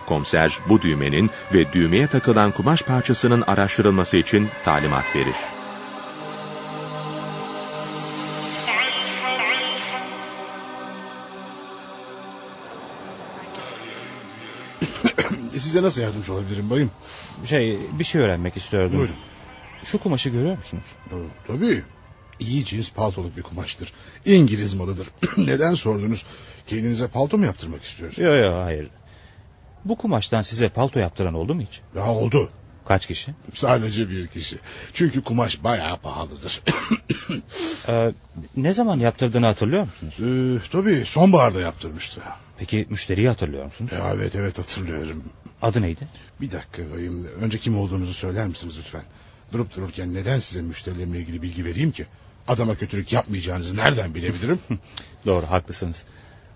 Komiser 0.06 0.60
bu 0.70 0.82
düğmenin 0.82 1.30
ve 1.54 1.74
düğmeye 1.74 2.08
takılan 2.08 2.52
kumaş 2.52 2.82
parçasının 2.82 3.42
araştırılması 3.48 4.18
için 4.18 4.50
talimat 4.66 5.16
verir. 5.16 5.63
Size 15.74 15.86
nasıl 15.86 16.02
yardımcı 16.02 16.34
olabilirim 16.34 16.70
bayım? 16.70 16.92
Şey 17.46 17.80
bir 18.00 18.04
şey 18.04 18.22
öğrenmek 18.22 18.58
istiyordum. 18.58 18.98
Buyurun. 18.98 19.16
Şu 19.84 20.00
kumaşı 20.00 20.30
görüyor 20.30 20.58
musunuz? 20.58 20.84
Tabii. 21.48 21.84
İyi 22.40 22.66
cins 22.66 22.92
paltoluk 22.92 23.38
bir 23.38 23.42
kumaştır. 23.42 23.94
İngiliz 24.26 24.74
malıdır. 24.74 25.08
Neden 25.38 25.76
sordunuz? 25.76 26.26
Kendinize 26.68 27.08
palto 27.08 27.38
mu 27.38 27.46
yaptırmak 27.46 27.84
istiyorsunuz? 27.84 28.28
Yok 28.28 28.46
yok 28.46 28.64
hayır. 28.64 28.90
Bu 29.86 29.96
kumaştan 29.96 30.42
size 30.42 30.70
palto 30.70 31.00
yaptıran 31.00 31.34
oldu 31.34 31.56
mu 31.56 31.62
hiç? 31.62 31.82
Ya 31.96 32.06
oldu. 32.06 32.50
Kaç 32.88 33.08
kişi? 33.08 33.32
Sadece 33.54 34.10
bir 34.10 34.28
kişi. 34.28 34.58
Çünkü 34.94 35.24
kumaş 35.24 35.64
bayağı 35.64 35.98
pahalıdır. 35.98 36.62
ee, 37.88 38.12
ne 38.58 38.74
zaman 38.74 39.00
yaptırdığını 39.00 39.46
hatırlıyor 39.46 39.88
musunuz? 39.88 40.16
Ee, 40.20 40.70
tabii 40.72 41.04
sonbaharda 41.06 41.60
yaptırmıştı. 41.60 42.22
Peki 42.58 42.88
müşteriyi 42.90 43.28
hatırlıyor 43.28 43.66
musunuz? 43.66 43.92
Evet 44.16 44.36
evet 44.36 44.60
hatırlıyorum. 44.60 45.24
Adı 45.64 45.82
neydi? 45.82 46.08
Bir 46.42 46.52
dakika 46.52 46.92
bayım. 46.96 47.28
Önce 47.42 47.58
kim 47.58 47.78
olduğunuzu 47.80 48.14
söyler 48.14 48.48
misiniz 48.48 48.76
lütfen? 48.80 49.04
Durup 49.54 49.76
dururken 49.76 50.14
neden 50.14 50.40
size 50.40 50.62
müşterilerimle 50.62 51.20
ilgili 51.20 51.42
bilgi 51.42 51.66
vereyim 51.66 51.92
ki? 51.92 52.06
Adama 52.48 52.76
kötülük 52.76 53.14
yapmayacağınızı 53.14 53.78
nereden 53.78 54.16
bilebilirim? 54.16 54.60
Doğru 55.26 55.46
haklısınız. 55.46 56.06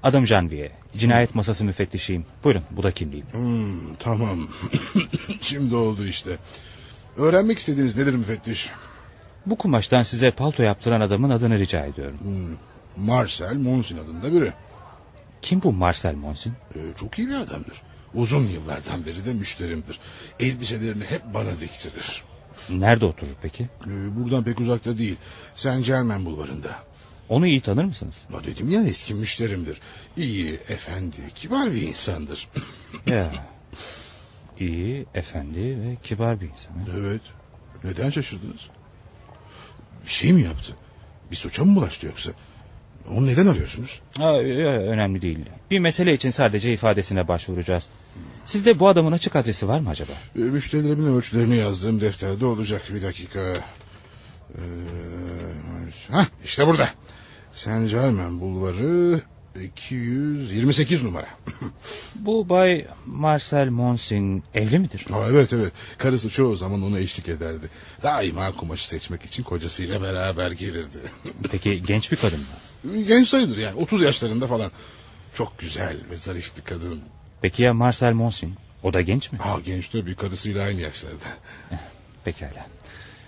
Adım 0.04 0.28
Janvier. 0.28 0.72
Cinayet 0.98 1.36
masası 1.36 1.66
müfettişiyim. 1.66 2.26
Buyurun 2.44 2.64
bu 2.72 2.84
da 2.84 2.92
kimliğim. 2.92 3.26
Hmm, 3.32 3.96
tamam. 4.00 4.48
Şimdi 5.42 5.76
oldu 5.76 6.06
işte. 6.06 6.38
Öğrenmek 7.18 7.60
istediğiniz 7.60 7.98
nedir 7.98 8.14
müfettiş? 8.14 8.70
Bu 9.46 9.58
kumaştan 9.58 10.04
size 10.04 10.32
palto 10.32 10.64
yaptıran 10.64 11.02
adamın 11.02 11.30
adını 11.30 11.60
rica 11.60 11.86
ediyorum. 11.86 12.18
Hmm, 12.20 13.06
Marcel 13.06 13.56
Monsin 13.56 13.98
adında 13.98 14.34
biri. 14.34 14.54
Kim 15.42 15.64
bu 15.64 15.74
Marcel 15.74 16.16
Monsin? 16.16 16.54
Ee, 16.76 16.80
çok 16.96 17.20
iyi 17.20 17.28
bir 17.28 17.36
adamdır. 17.36 17.82
Uzun 18.18 18.48
yıllardan 18.48 19.06
beri 19.06 19.26
de 19.26 19.34
müşterimdir. 19.34 20.00
Elbiselerini 20.40 21.04
hep 21.04 21.22
bana 21.34 21.60
diktirir. 21.60 22.24
Nerede 22.70 23.06
oturur 23.06 23.34
peki? 23.42 23.70
Ee, 23.88 24.16
buradan 24.16 24.44
pek 24.44 24.60
uzakta 24.60 24.98
değil. 24.98 25.18
Saint 25.56 25.86
Germain 25.86 26.26
bulvarında. 26.26 26.70
Onu 27.30 27.48
iyi 27.48 27.62
tanır 27.62 27.84
mısınız? 27.84 28.24
Ya 28.34 28.44
dedim 28.44 28.70
ya 28.70 28.84
eski 28.84 29.14
müşterimdir. 29.14 29.82
İyi, 30.18 30.54
efendi, 30.54 31.18
kibar 31.36 31.72
bir 31.72 31.82
insandır. 31.82 32.50
ya. 33.06 33.48
İyi, 34.60 35.06
efendi 35.14 35.60
ve 35.60 35.98
kibar 36.04 36.42
bir 36.42 36.50
insan. 36.50 36.74
Evet. 37.00 37.22
Neden 37.84 38.10
şaşırdınız? 38.10 38.68
Bir 40.06 40.12
şey 40.12 40.34
mi 40.34 40.42
yaptı? 40.42 40.74
Bir 41.32 41.36
suça 41.36 41.66
mı 41.66 41.76
bulaştı 41.76 42.06
yoksa? 42.06 42.32
Onu 43.12 43.28
neden 43.28 43.48
arıyorsunuz? 43.48 44.02
Ha, 44.18 44.40
önemli 44.40 45.22
değil. 45.22 45.40
Bir 45.72 45.80
mesele 45.80 46.14
için 46.14 46.30
sadece 46.30 46.74
ifadesine 46.74 47.28
başvuracağız. 47.28 47.90
Sizde 48.46 48.80
bu 48.80 48.88
adamın 48.88 49.12
açık 49.12 49.36
adresi 49.36 49.68
var 49.68 49.80
mı 49.80 49.90
acaba? 49.90 50.12
E, 50.36 50.40
müşterilerimin 50.40 51.18
ölçülerini 51.18 51.56
yazdığım 51.56 52.02
defterde 52.02 52.46
olacak. 52.46 52.82
Bir 52.94 53.02
dakika. 53.02 53.54
Ee, 54.56 54.62
hah, 56.12 56.26
işte 56.46 56.68
burada. 56.68 56.90
Saint 57.54 57.90
Germain 57.90 58.40
bulvarı 58.40 59.22
228 59.64 61.04
numara. 61.04 61.28
bu 62.16 62.50
Bay 62.50 62.88
Marcel 63.06 63.70
Monsin 63.70 64.44
evli 64.54 64.80
midir? 64.80 65.06
Ha, 65.12 65.20
evet 65.30 65.54
evet. 65.54 65.72
Karısı 65.98 66.30
çoğu 66.30 66.56
zaman 66.56 66.84
ona 66.84 67.00
eşlik 67.00 67.30
ederdi. 67.30 67.70
Daima 68.04 68.52
kumaşı 68.52 68.88
seçmek 68.88 69.26
için 69.26 69.44
kocasıyla 69.44 70.02
beraber 70.02 70.52
gelirdi. 70.52 70.98
Peki 71.52 71.84
genç 71.88 72.12
bir 72.12 72.18
kadın 72.18 72.40
mı? 72.40 73.04
Genç 73.04 73.30
sayılır 73.30 73.58
yani 73.58 73.76
30 73.76 74.02
yaşlarında 74.02 74.48
falan. 74.48 74.72
Çok 75.34 75.60
güzel 75.60 75.98
ve 76.12 76.18
zarif 76.18 76.58
bir 76.58 76.62
kadın. 76.62 77.02
Peki 77.42 77.64
ya 77.64 77.74
Marcel 77.74 78.14
Monsin? 78.14 78.56
O 78.84 78.94
da 78.94 79.02
genç 79.02 79.32
mi? 79.32 79.40
Ha 79.40 79.60
genç 79.66 79.90
tabii 79.90 80.16
karısıyla 80.16 80.66
aynı 80.66 80.82
yaşlarda. 80.82 81.26
Pekala. 82.26 82.68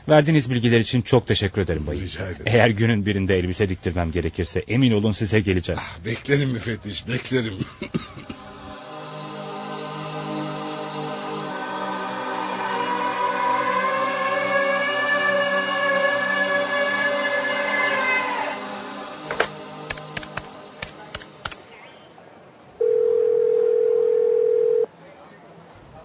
Verdiğiniz 0.09 0.49
bilgiler 0.49 0.79
için 0.79 1.01
çok 1.01 1.27
teşekkür 1.27 1.61
ederim 1.61 1.87
bayım. 1.87 2.03
Rica 2.03 2.25
ederim. 2.25 2.43
Eğer 2.45 2.69
günün 2.69 3.05
birinde 3.05 3.39
elbise 3.39 3.69
diktirmem 3.69 4.11
gerekirse 4.11 4.59
emin 4.59 4.91
olun 4.91 5.11
size 5.11 5.39
geleceğim. 5.39 5.81
Ah, 5.83 6.05
beklerim 6.05 6.49
müfettiş 6.49 7.07
beklerim. 7.07 7.53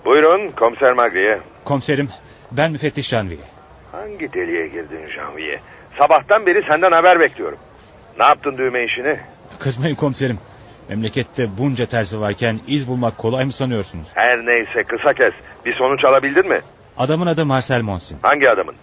Buyurun 0.05 0.53
komiser 0.53 0.93
Magriye. 0.93 1.41
Komiserim 1.65 2.09
ben 2.53 2.73
müfettiş 2.73 3.09
Janvier. 3.09 3.54
Hangi 4.01 4.33
deliğe 4.33 4.67
girdin 4.69 5.09
Janvier? 5.17 5.61
Sabahtan 5.99 6.47
beri 6.47 6.63
senden 6.63 6.93
haber 6.93 7.21
bekliyorum. 7.21 7.59
Ne 8.19 8.25
yaptın 8.25 8.59
düğme 8.59 8.85
işini? 8.85 9.19
Kızmayın 9.59 9.95
komiserim. 9.95 10.39
Memlekette 10.89 11.59
bunca 11.59 11.87
terzi 11.87 12.21
varken 12.21 12.61
iz 12.67 12.89
bulmak 12.89 13.19
kolay 13.19 13.45
mı 13.45 13.53
sanıyorsunuz? 13.53 14.09
Her 14.15 14.47
neyse 14.47 14.83
kısa 14.85 15.13
kes. 15.15 15.33
Bir 15.65 15.75
sonuç 15.75 16.05
alabildin 16.05 16.49
mi? 16.49 16.61
Adamın 16.99 17.27
adı 17.27 17.47
Marcel 17.47 17.83
Monsin. 17.83 18.19
Hangi 18.23 18.51
adamın? 18.51 18.75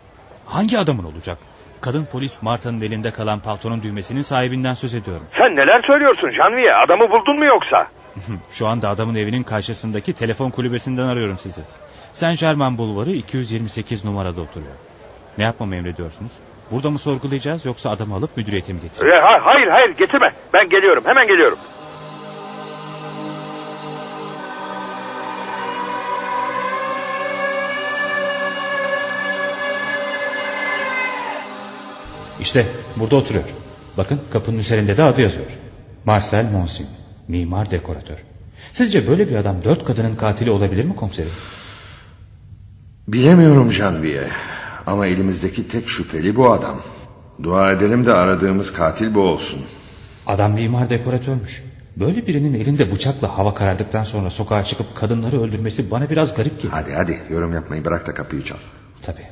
Hangi 0.45 0.79
adamın 0.79 1.03
olacak? 1.03 1.37
Kadın 1.81 2.05
polis 2.11 2.41
Marta'nın 2.41 2.81
elinde 2.81 3.11
kalan 3.11 3.39
paltonun 3.39 3.83
düğmesinin 3.83 4.21
sahibinden 4.21 4.73
söz 4.73 4.93
ediyorum. 4.93 5.25
Sen 5.37 5.55
neler 5.55 5.81
söylüyorsun 5.87 6.31
Janvier? 6.31 6.83
Adamı 6.83 7.09
buldun 7.11 7.37
mu 7.39 7.45
yoksa? 7.45 7.87
Şu 8.51 8.67
anda 8.67 8.89
adamın 8.89 9.15
evinin 9.15 9.43
karşısındaki 9.43 10.13
telefon 10.13 10.49
kulübesinden 10.49 11.05
arıyorum 11.05 11.37
sizi. 11.37 11.61
Saint 12.13 12.39
Germain 12.39 12.77
bulvarı 12.77 13.11
228 13.11 14.05
numarada 14.05 14.41
oturuyor. 14.41 14.73
Ne 15.37 15.43
yapmamı 15.43 15.75
emrediyorsunuz? 15.75 16.31
Burada 16.71 16.91
mı 16.91 16.99
sorgulayacağız 16.99 17.65
yoksa 17.65 17.89
adamı 17.89 18.15
alıp 18.15 18.37
müdüriyete 18.37 18.73
mi 18.73 18.81
getireceğiz? 18.81 19.15
Ee, 19.15 19.19
hayır 19.41 19.67
hayır 19.67 19.89
getirme. 19.89 20.33
Ben 20.53 20.69
geliyorum 20.69 21.03
hemen 21.05 21.27
geliyorum. 21.27 21.57
İşte 32.39 32.65
burada 32.95 33.15
oturuyor. 33.15 33.43
Bakın 33.97 34.21
kapının 34.33 34.59
üzerinde 34.59 34.97
de 34.97 35.03
adı 35.03 35.21
yazıyor. 35.21 35.45
Marcel 36.05 36.51
Monsin, 36.51 36.87
mimar 37.27 37.71
dekoratör. 37.71 38.17
Sizce 38.71 39.07
böyle 39.07 39.29
bir 39.29 39.35
adam 39.35 39.63
dört 39.63 39.85
kadının 39.85 40.15
katili 40.15 40.51
olabilir 40.51 40.85
mi 40.85 40.95
komiserim? 40.95 41.31
Bilemiyorum 43.07 43.71
Janvier. 43.71 44.31
Ama 44.87 45.07
elimizdeki 45.07 45.67
tek 45.67 45.89
şüpheli 45.89 46.35
bu 46.35 46.51
adam. 46.51 46.81
Dua 47.43 47.71
edelim 47.71 48.05
de 48.05 48.13
aradığımız 48.13 48.73
katil 48.73 49.13
bu 49.15 49.19
olsun. 49.19 49.59
Adam 50.27 50.53
mimar 50.53 50.89
dekoratörmüş. 50.89 51.63
Böyle 51.97 52.27
birinin 52.27 52.53
elinde 52.53 52.91
bıçakla 52.91 53.37
hava 53.37 53.53
karardıktan 53.53 54.03
sonra 54.03 54.29
sokağa 54.29 54.63
çıkıp 54.63 54.95
kadınları 54.95 55.41
öldürmesi 55.41 55.91
bana 55.91 56.09
biraz 56.09 56.35
garip 56.35 56.55
geliyor. 56.55 56.73
Hadi 56.73 56.93
hadi 56.93 57.21
yorum 57.29 57.53
yapmayı 57.53 57.85
bırak 57.85 58.07
da 58.07 58.13
kapıyı 58.13 58.43
çal. 58.43 58.57
Tabii. 59.01 59.27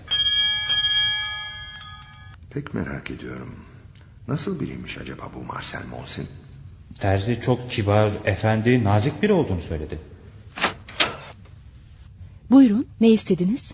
Pek 2.50 2.74
merak 2.74 3.12
ediyorum. 3.12 3.56
Nasıl 4.28 4.60
biriymiş 4.60 4.98
acaba 4.98 5.24
bu 5.36 5.54
Marcel 5.54 5.82
Monsin? 5.92 6.28
Terzi 7.00 7.42
çok 7.42 7.72
kibar, 7.72 8.12
efendi, 8.26 8.84
nazik 8.84 9.22
biri 9.22 9.34
olduğunu 9.34 9.62
söyledi. 9.62 10.00
Buyurun 12.52 12.88
ne 13.02 13.10
istediniz? 13.10 13.74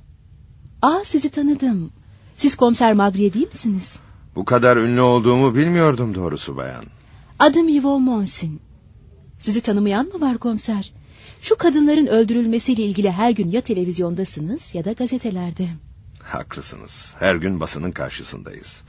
Aa 0.85 1.05
sizi 1.05 1.29
tanıdım. 1.29 1.91
Siz 2.35 2.55
komiser 2.55 2.93
Magriye 2.93 3.33
değil 3.33 3.47
misiniz? 3.47 3.99
Bu 4.35 4.45
kadar 4.45 4.77
ünlü 4.77 5.01
olduğumu 5.01 5.55
bilmiyordum 5.55 6.15
doğrusu 6.15 6.57
bayan. 6.57 6.85
Adım 7.39 7.69
Yvon 7.69 8.01
Monsin. 8.01 8.61
Sizi 9.39 9.61
tanımayan 9.61 10.05
mı 10.05 10.21
var 10.21 10.37
komiser? 10.37 10.93
Şu 11.41 11.55
kadınların 11.55 12.07
öldürülmesiyle 12.07 12.83
ilgili 12.83 13.11
her 13.11 13.31
gün 13.31 13.49
ya 13.51 13.61
televizyondasınız 13.61 14.75
ya 14.75 14.85
da 14.85 14.91
gazetelerde. 14.91 15.67
Haklısınız. 16.23 17.13
Her 17.19 17.35
gün 17.35 17.59
basının 17.59 17.91
karşısındayız. 17.91 18.81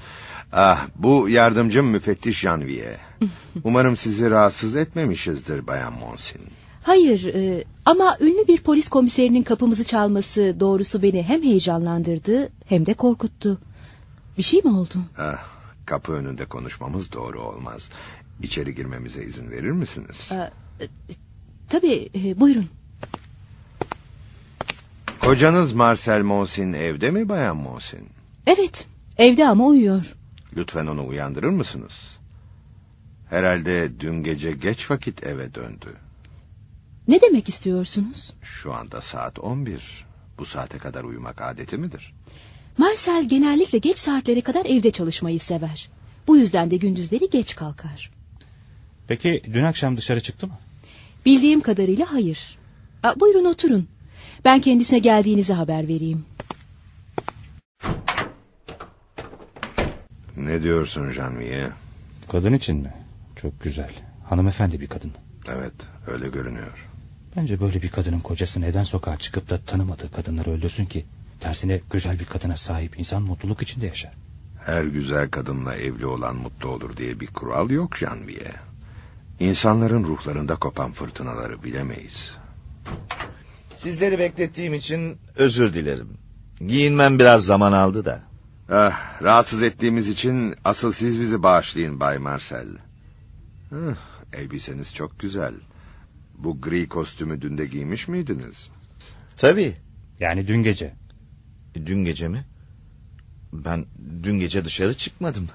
Ah, 0.53 0.89
bu 0.97 1.29
yardımcım 1.29 1.87
müfettiş 1.87 2.41
Janvier. 2.41 3.01
Umarım 3.65 3.97
sizi 3.97 4.31
rahatsız 4.31 4.77
etmemişizdir 4.77 5.67
Bayan 5.67 5.93
Monsin. 5.93 6.41
Hayır 6.87 7.35
e, 7.35 7.65
ama 7.85 8.17
ünlü 8.21 8.49
bir 8.49 8.59
polis 8.59 8.89
komiserinin 8.89 9.43
kapımızı 9.43 9.85
çalması 9.85 10.57
doğrusu 10.61 11.03
beni 11.03 11.23
hem 11.23 11.43
heyecanlandırdı 11.43 12.49
hem 12.67 12.87
de 12.87 12.95
korkuttu. 12.95 13.61
Bir 14.39 14.43
şey 14.43 14.61
mi 14.61 14.79
oldu? 14.79 14.95
Ah, 15.19 15.45
kapı 15.87 16.13
önünde 16.13 16.45
konuşmamız 16.45 17.13
doğru 17.13 17.43
olmaz. 17.43 17.91
İçeri 18.43 18.75
girmemize 18.75 19.25
izin 19.25 19.51
verir 19.51 19.71
misiniz? 19.71 20.29
Ee, 20.31 20.35
e, 20.35 20.87
tabii 21.69 22.09
e, 22.15 22.41
buyurun. 22.41 22.67
Kocanız 25.21 25.73
Marcel 25.73 26.23
Monsin 26.23 26.73
evde 26.73 27.11
mi 27.11 27.29
Bayan 27.29 27.57
Monsin? 27.57 28.09
Evet 28.47 28.87
evde 29.19 29.49
ama 29.49 29.67
uyuyor. 29.67 30.17
Lütfen 30.57 30.87
onu 30.87 31.07
uyandırır 31.07 31.51
mısınız? 31.51 32.17
Herhalde 33.31 34.01
dün 34.01 34.23
gece 34.23 34.53
geç 34.53 34.91
vakit 34.91 35.27
eve 35.27 35.55
döndü. 35.55 35.97
Ne 37.09 37.21
demek 37.21 37.49
istiyorsunuz? 37.49 38.33
Şu 38.43 38.75
anda 38.75 39.01
saat 39.01 39.39
11. 39.39 40.07
Bu 40.39 40.47
saate 40.47 40.79
kadar 40.79 41.05
uyumak 41.05 41.43
adeti 41.43 41.79
midir? 41.79 42.15
Marcel 42.79 43.29
genellikle 43.29 43.79
geç 43.79 43.99
saatlere 43.99 44.41
kadar 44.41 44.65
evde 44.65 44.91
çalışmayı 44.91 45.41
sever. 45.41 45.89
Bu 46.27 46.37
yüzden 46.37 46.71
de 46.71 46.77
gündüzleri 46.77 47.31
geç 47.31 47.57
kalkar. 47.57 48.11
Peki 49.09 49.43
dün 49.53 49.65
akşam 49.65 49.97
dışarı 49.97 50.21
çıktı 50.21 50.47
mı? 50.47 50.59
Bildiğim 51.27 51.61
kadarıyla 51.61 52.13
hayır. 52.13 52.59
Aa, 53.03 53.21
buyurun 53.21 53.45
oturun. 53.45 53.89
Ben 54.45 54.61
kendisine 54.61 54.99
geldiğinizi 54.99 55.53
haber 55.53 55.89
vereyim. 55.89 56.25
Ne 60.37 60.63
diyorsun 60.63 61.11
Janvier? 61.11 61.71
Kadın 62.29 62.53
için 62.53 62.77
mi? 62.77 62.95
Çok 63.37 63.61
güzel. 63.61 63.93
Hanımefendi 64.25 64.81
bir 64.81 64.87
kadın. 64.87 65.13
Evet 65.49 65.73
öyle 66.07 66.29
görünüyor. 66.29 66.89
Bence 67.37 67.61
böyle 67.61 67.83
bir 67.83 67.89
kadının 67.89 68.21
kocası 68.21 68.61
neden 68.61 68.85
sokağa 68.85 69.17
çıkıp 69.17 69.51
da 69.51 69.59
tanımadığı 69.59 70.13
kadınları 70.13 70.51
öldürsün 70.51 70.87
ki? 70.87 71.07
Tersine 71.41 71.81
güzel 71.91 72.21
bir 72.21 72.25
kadına 72.25 72.57
sahip 72.57 72.99
insan 72.99 73.23
mutluluk 73.23 73.63
içinde 73.63 73.87
yaşar. 73.87 74.13
Her 74.65 74.85
güzel 74.85 75.31
kadınla 75.31 75.77
evli 75.77 76.07
olan 76.07 76.37
mutlu 76.37 76.69
olur 76.69 76.97
diye 76.97 77.21
bir 77.21 77.27
kural 77.27 77.71
yok 77.71 77.97
Janvier. 77.97 78.55
İnsanların 79.41 80.05
ruhlarında 80.05 80.57
kopan 80.57 80.93
fırtınaları 80.93 81.63
bilemeyiz. 81.63 82.31
Sizleri 83.75 84.19
beklettiğim 84.19 84.75
için 84.75 85.19
özür 85.37 85.75
dilerim. 85.75 86.09
Giyinmem 86.67 87.19
biraz 87.19 87.45
zaman 87.45 87.73
aldı 87.73 88.05
da. 88.05 88.23
Ah, 88.71 89.23
rahatsız 89.23 89.63
ettiğimiz 89.63 90.09
için 90.09 90.55
asıl 90.65 90.93
siz 90.93 91.21
bizi 91.21 91.43
bağışlayın 91.43 92.01
Bay 92.01 92.19
Marcel. 92.19 92.69
Hıh, 93.71 93.95
elbiseniz 94.33 94.95
çok 94.95 95.19
güzel. 95.19 95.55
Bu 96.39 96.61
gri 96.61 96.89
kostümü 96.89 97.43
dün 97.43 97.59
de 97.59 97.67
giymiş 97.67 98.09
miydiniz? 98.09 98.71
Tabii. 99.37 99.75
Yani 100.21 100.47
dün 100.47 100.63
gece. 100.63 100.95
Dün 101.75 102.05
gece 102.05 102.29
mi? 102.29 102.45
Ben 103.53 103.87
dün 104.23 104.41
gece 104.41 104.65
dışarı 104.65 104.95
çıkmadım. 104.95 105.49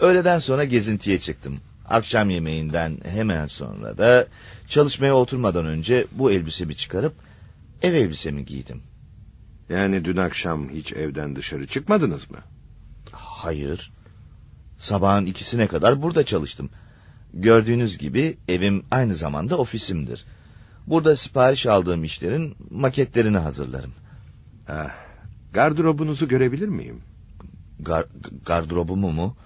Öğleden 0.00 0.38
sonra 0.38 0.64
gezintiye 0.64 1.18
çıktım. 1.18 1.58
Akşam 1.88 2.30
yemeğinden 2.30 2.98
hemen 3.04 3.46
sonra 3.46 3.98
da 3.98 4.26
çalışmaya 4.68 5.14
oturmadan 5.16 5.66
önce 5.66 6.06
bu 6.12 6.30
elbisemi 6.30 6.76
çıkarıp 6.76 7.14
ev 7.82 7.94
elbisemi 7.94 8.44
giydim. 8.44 8.82
Yani 9.68 10.04
dün 10.04 10.16
akşam 10.16 10.68
hiç 10.68 10.92
evden 10.92 11.36
dışarı 11.36 11.66
çıkmadınız 11.66 12.30
mı? 12.30 12.38
Hayır. 13.12 13.92
Sabahın 14.78 15.26
ikisine 15.26 15.66
kadar 15.66 16.02
burada 16.02 16.24
çalıştım. 16.24 16.70
Gördüğünüz 17.34 17.98
gibi 17.98 18.36
evim 18.48 18.82
aynı 18.90 19.14
zamanda 19.14 19.58
ofisimdir. 19.58 20.24
Burada 20.86 21.16
sipariş 21.16 21.66
aldığım 21.66 22.04
işlerin 22.04 22.54
maketlerini 22.70 23.38
hazırlarım. 23.38 23.92
Ah, 24.68 24.94
gardırobunuzu 25.52 26.28
görebilir 26.28 26.68
miyim? 26.68 27.00
Gar 27.80 28.06
gardırobumu 28.46 29.12
mu? 29.12 29.36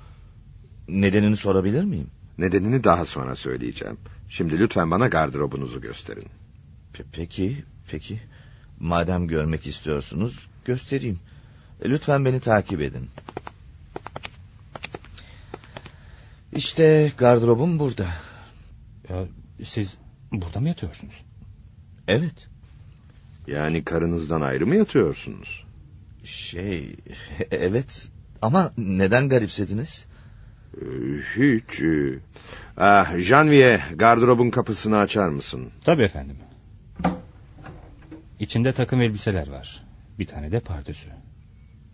Nedenini 0.89 1.37
sorabilir 1.37 1.85
miyim? 1.85 2.11
Nedenini 2.39 2.85
daha 2.85 3.05
sonra 3.05 3.37
söyleyeceğim. 3.37 3.97
Şimdi 4.29 4.59
lütfen 4.59 4.91
bana 4.91 5.09
gardırobunuzu 5.09 5.81
gösterin. 5.81 6.27
Pe 6.93 7.05
peki, 7.13 7.57
peki. 7.91 8.21
Madem 8.81 9.29
görmek 9.29 9.67
istiyorsunuz, 9.67 10.49
göstereyim. 10.65 11.19
Lütfen 11.85 12.25
beni 12.25 12.41
takip 12.41 12.81
edin. 12.81 13.09
İşte 16.53 17.13
gardırobum 17.19 17.79
burada. 17.79 18.07
Ya, 19.09 19.25
siz 19.65 19.97
burada 20.33 20.61
mı 20.61 20.69
yatıyorsunuz? 20.69 21.25
Evet. 22.09 22.49
Yani 23.47 23.85
karınızdan 23.85 24.41
ayrı 24.41 24.67
mı 24.67 24.77
yatıyorsunuz? 24.77 25.65
Şey, 26.25 26.97
evet. 27.51 28.09
Ama 28.43 28.73
neden 28.79 29.29
garipsediniz? 29.29 30.07
Ee, 30.77 30.85
hiç. 31.37 31.81
e, 31.81 32.19
Ah, 32.77 33.19
Janvier, 33.19 33.81
gardırobun 33.95 34.51
kapısını 34.51 34.99
açar 34.99 35.29
mısın? 35.29 35.71
Tabii 35.85 36.03
efendim. 36.03 36.37
İçinde 38.41 38.73
takım 38.73 39.01
elbiseler 39.01 39.49
var. 39.49 39.85
Bir 40.19 40.27
tane 40.27 40.53
de 40.53 40.61
pardösü. 40.61 41.09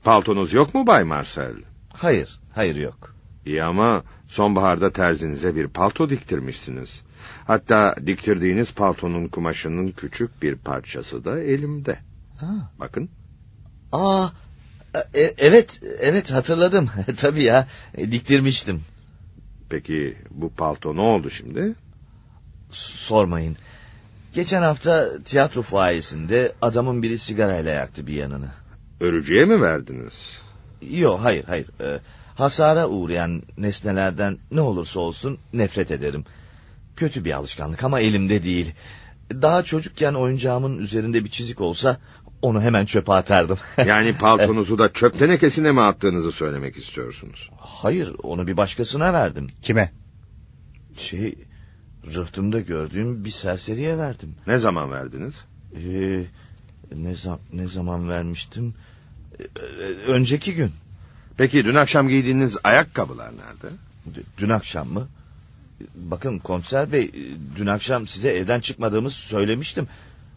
Paltonuz 0.05 0.53
yok 0.53 0.75
mu 0.75 0.87
Bay 0.87 1.05
Marcel? 1.05 1.55
Hayır, 1.93 2.41
hayır 2.53 2.77
yok. 2.77 3.15
İyi 3.47 3.63
ama 3.65 4.03
sonbaharda 4.35 4.93
terzinize 4.93 5.57
bir 5.57 5.69
palto 5.69 6.11
diktirmişsiniz. 6.11 7.03
Hatta 7.47 7.95
diktirdiğiniz 8.07 8.73
paltonun 8.73 9.29
kumaşının 9.29 9.91
küçük 9.91 10.43
bir 10.43 10.57
parçası 10.57 11.25
da 11.25 11.41
elimde. 11.41 11.99
Ha. 12.37 12.71
Bakın. 12.81 13.09
Aa, 13.93 14.29
e, 15.15 15.21
evet, 15.39 15.81
evet 16.01 16.31
hatırladım. 16.31 16.91
Tabii 17.17 17.43
ya, 17.43 17.67
e, 17.95 18.13
diktirmiştim. 18.13 18.83
Peki 19.69 20.17
bu 20.31 20.51
palto 20.51 20.97
ne 20.97 21.01
oldu 21.01 21.31
şimdi? 21.31 21.75
S 22.71 22.99
sormayın. 22.99 23.57
Geçen 24.33 24.63
hafta 24.63 25.23
tiyatro 25.25 25.63
fuayesinde 25.63 26.53
adamın 26.63 27.03
biri 27.03 27.19
sigarayla 27.19 27.73
yaktı 27.73 28.07
bir 28.07 28.15
yanını. 28.15 28.49
Örücüye 29.01 29.45
mi 29.45 29.63
verdiniz? 29.63 30.31
Yok, 30.91 31.21
hayır, 31.23 31.45
hayır. 31.45 31.67
E, 31.81 31.99
hasara 32.35 32.89
uğrayan 32.89 33.43
nesnelerden 33.59 34.39
ne 34.51 34.61
olursa 34.61 35.01
olsun 35.01 35.39
nefret 35.53 35.91
ederim. 35.91 36.25
Kötü 36.97 37.25
bir 37.25 37.33
alışkanlık 37.33 37.85
ama 37.85 38.01
elimde 38.01 38.43
değil. 38.43 38.75
Daha 39.33 39.63
çocukken 39.63 40.15
oyuncağımın 40.15 40.79
üzerinde 40.79 41.25
bir 41.25 41.31
çizik 41.31 41.61
olsa 41.61 41.99
onu 42.43 42.63
hemen 42.63 42.87
çöpe 42.87 43.13
atardım. 43.13 43.59
yani 43.87 44.13
paltonuzu 44.17 44.79
da 44.79 44.93
çöp 44.93 45.19
tenekesine 45.19 45.73
mi 45.73 45.81
attığınızı 45.81 46.33
söylemek 46.33 46.77
istiyorsunuz? 46.77 47.51
Hayır, 47.59 48.15
onu 48.23 48.47
bir 48.47 48.57
başkasına 48.57 49.13
verdim. 49.13 49.49
Kime? 49.63 49.93
Şey, 50.99 51.35
rıhtımda 52.15 52.61
gördüğüm 52.61 53.25
bir 53.25 53.31
serseriye 53.31 53.99
verdim. 53.99 54.35
Ne 54.47 54.59
zaman 54.59 54.93
verdiniz? 54.93 55.35
Ee, 55.77 56.25
ne, 56.97 57.17
zam 57.17 57.39
ne 57.53 57.69
zaman 57.69 58.09
vermiştim? 58.09 58.75
Ee, 59.41 59.45
önceki 60.07 60.55
gün. 60.55 60.73
Peki 61.37 61.65
dün 61.65 61.75
akşam 61.75 62.09
giydiğiniz 62.09 62.57
ayakkabılar 62.65 63.33
nerede? 63.33 63.75
Dün 64.39 64.49
akşam 64.49 64.89
mı? 64.89 65.09
Bakın 65.95 66.39
komiser 66.39 66.93
bey, 66.93 67.11
dün 67.57 67.67
akşam 67.67 68.07
size 68.07 68.29
evden 68.29 68.61
çıkmadığımızı 68.61 69.17
söylemiştim. 69.17 69.89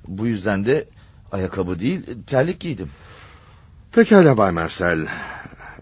Bu 0.08 0.28
yüzden 0.28 0.66
de 0.66 0.86
ayakkabı 1.32 1.80
değil, 1.80 2.02
terlik 2.28 2.60
giydim. 2.60 2.90
Pekala 3.92 4.38
Bay 4.38 4.52
Marcel. 4.52 5.08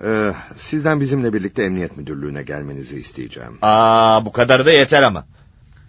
Ee, 0.04 0.34
sizden 0.58 1.02
bizimle 1.02 1.34
birlikte 1.34 1.64
emniyet 1.64 1.98
müdürlüğüne 1.98 2.44
gelmenizi 2.44 2.96
isteyeceğim. 2.96 3.58
Aa, 3.62 4.26
bu 4.26 4.32
kadar 4.32 4.66
da 4.66 4.72
yeter 4.72 5.04
ama. 5.04 5.26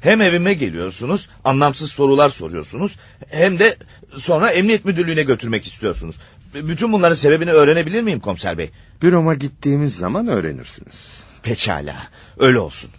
Hem 0.01 0.21
evime 0.21 0.55
geliyorsunuz, 0.55 1.29
anlamsız 1.45 1.93
sorular 1.93 2.31
soruyorsunuz, 2.31 2.97
hem 3.29 3.59
de 3.59 3.77
sonra 4.17 4.51
emniyet 4.51 4.85
müdürlüğüne 4.85 5.23
götürmek 5.23 5.67
istiyorsunuz. 5.67 6.17
Bütün 6.55 6.93
bunların 6.93 7.15
sebebini 7.15 7.51
öğrenebilir 7.51 8.03
miyim 8.03 8.21
komiser 8.21 8.59
bey? 8.59 8.71
Büroma 9.03 9.35
gittiğimiz 9.35 9.97
zaman 9.97 10.29
öğrenirsiniz. 10.29 11.23
Pekala, 11.43 11.97
öyle 12.39 12.59
olsun. 12.59 12.91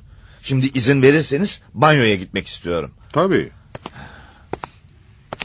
Şimdi 0.42 0.68
izin 0.68 1.02
verirseniz 1.02 1.62
banyoya 1.74 2.16
gitmek 2.16 2.48
istiyorum. 2.48 2.92
Tabii. 3.14 3.52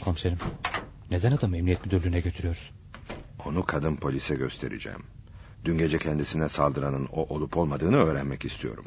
Komiserim, 0.03 0.37
neden 1.11 1.31
adamı 1.31 1.57
emniyet 1.57 1.85
müdürlüğüne 1.85 2.19
götürüyoruz? 2.19 2.71
Onu 3.45 3.65
kadın 3.65 3.95
polise 3.95 4.35
göstereceğim. 4.35 5.03
Dün 5.65 5.77
gece 5.77 5.97
kendisine 5.97 6.49
saldıranın 6.49 7.07
o 7.11 7.35
olup 7.35 7.57
olmadığını 7.57 7.97
öğrenmek 7.97 8.45
istiyorum. 8.45 8.85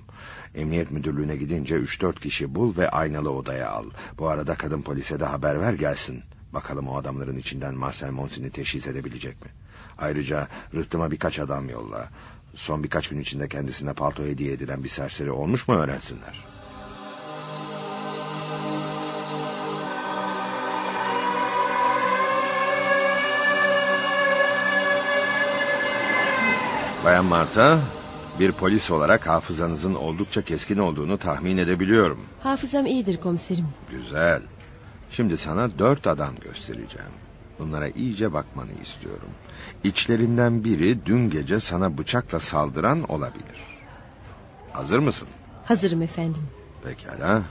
Emniyet 0.55 0.91
müdürlüğüne 0.91 1.37
gidince 1.37 1.75
üç 1.75 2.03
dört 2.03 2.21
kişi 2.21 2.55
bul 2.55 2.77
ve 2.77 2.91
aynalı 2.91 3.31
odaya 3.31 3.71
al. 3.71 3.85
Bu 4.19 4.29
arada 4.29 4.55
kadın 4.55 4.83
polise 4.83 5.21
de 5.21 5.25
haber 5.25 5.61
ver 5.61 5.73
gelsin. 5.73 6.23
Bakalım 6.53 6.89
o 6.89 6.97
adamların 6.97 7.37
içinden 7.37 7.75
Marcel 7.75 8.11
Monsin'i 8.11 8.51
teşhis 8.51 8.87
edebilecek 8.87 9.45
mi? 9.45 9.51
Ayrıca 9.99 10.49
rıhtıma 10.75 11.11
birkaç 11.11 11.39
adam 11.39 11.69
yolla. 11.69 12.09
Son 12.55 12.83
birkaç 12.83 13.09
gün 13.09 13.21
içinde 13.21 13.49
kendisine 13.49 13.93
palto 13.93 14.23
hediye 14.25 14.53
edilen 14.53 14.85
bir 14.85 14.89
serseri 14.89 15.31
olmuş 15.31 15.69
mu 15.69 15.75
öğrensinler. 15.75 16.45
Bayan 27.05 27.25
Marta, 27.25 27.81
bir 28.39 28.53
polis 28.53 28.91
olarak 28.91 29.27
hafızanızın 29.27 29.95
oldukça 29.95 30.43
keskin 30.43 30.79
olduğunu 30.79 31.19
tahmin 31.19 31.57
edebiliyorum. 31.57 32.21
Hafızam 32.43 32.87
iyidir 32.87 33.17
komiserim. 33.21 33.67
Güzel. 33.91 34.43
Şimdi 35.11 35.37
sana 35.37 35.79
dört 35.79 36.07
adam 36.07 36.35
göstereceğim. 36.41 37.13
Bunlara 37.59 37.89
iyice 37.89 38.33
bakmanı 38.33 38.73
istiyorum. 38.83 39.29
İçlerinden 39.85 40.65
biri 40.65 41.07
dün 41.07 41.31
gece 41.31 41.61
sana 41.61 41.99
bıçakla 41.99 42.41
saldıran 42.41 43.11
olabilir. 43.13 43.65
Hazır 44.73 44.99
mısın? 44.99 45.29
Hazırım 45.65 46.03
efendim. 46.03 46.43
Pekala. 46.85 47.43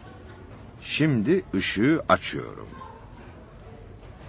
Şimdi 0.82 1.44
ışığı 1.54 2.04
açıyorum. 2.10 2.68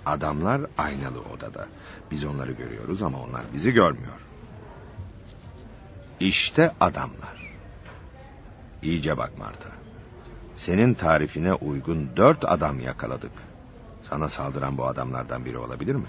Adamlar 0.06 0.62
aynalı 0.78 1.20
odada. 1.20 1.66
Biz 2.10 2.24
onları 2.24 2.52
görüyoruz 2.52 3.02
ama 3.02 3.18
onlar 3.22 3.42
bizi 3.54 3.72
görmüyor. 3.72 4.20
İşte 6.20 6.74
adamlar. 6.80 7.54
İyice 8.82 9.18
bak 9.18 9.38
Marta. 9.38 9.75
Senin 10.56 10.94
tarifine 10.94 11.54
uygun 11.54 12.10
dört 12.16 12.44
adam 12.44 12.80
yakaladık. 12.80 13.32
Sana 14.10 14.28
saldıran 14.28 14.78
bu 14.78 14.86
adamlardan 14.86 15.44
biri 15.44 15.58
olabilir 15.58 15.94
mi? 15.94 16.06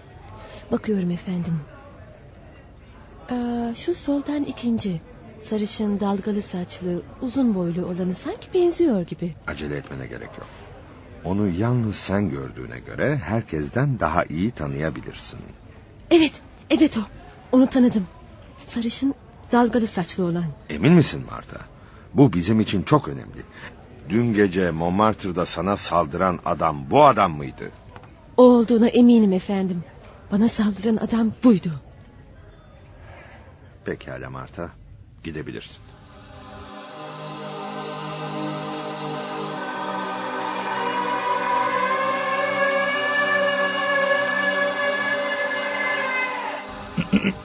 Bakıyorum 0.72 1.12
efendim. 1.12 1.60
Ee, 3.32 3.74
şu 3.76 3.94
soldan 3.94 4.44
ikinci. 4.44 5.02
Sarışın, 5.40 6.00
dalgalı 6.00 6.42
saçlı, 6.42 7.04
uzun 7.22 7.56
boylu 7.56 7.86
olanı 7.86 8.16
sanki 8.16 8.54
benziyor 8.54 9.02
gibi. 9.02 9.34
Acele 9.48 9.78
etmene 9.78 10.08
gerek 10.08 10.38
yok. 10.38 10.48
Onu 11.24 11.48
yalnız 11.48 11.96
sen 11.96 12.30
gördüğüne 12.30 12.80
göre 12.80 13.18
herkesten 13.18 14.00
daha 14.00 14.24
iyi 14.24 14.52
tanıyabilirsin. 14.52 15.40
Evet, 16.12 16.42
evet 16.70 16.98
o. 16.98 17.02
Onu 17.52 17.68
tanıdım. 17.68 18.08
Sarışın, 18.68 19.14
dalgalı 19.52 19.88
saçlı 19.88 20.24
olan. 20.24 20.46
Emin 20.70 20.94
misin 20.94 21.24
Marta? 21.32 21.58
Bu 22.14 22.34
bizim 22.34 22.60
için 22.60 22.84
çok 22.84 23.08
önemli. 23.08 23.44
Dün 24.10 24.34
gece 24.34 24.72
Montmartre'da 24.72 25.46
sana 25.46 25.78
saldıran 25.78 26.40
adam 26.46 26.90
bu 26.90 27.06
adam 27.06 27.32
mıydı? 27.32 27.72
O 28.38 28.44
olduğuna 28.44 28.88
eminim 28.88 29.34
efendim. 29.34 29.84
Bana 30.32 30.48
saldıran 30.48 30.96
adam 30.96 31.34
buydu. 31.44 31.72
Pekala 33.86 34.30
Marta, 34.30 34.70
gidebilirsin. 35.24 35.82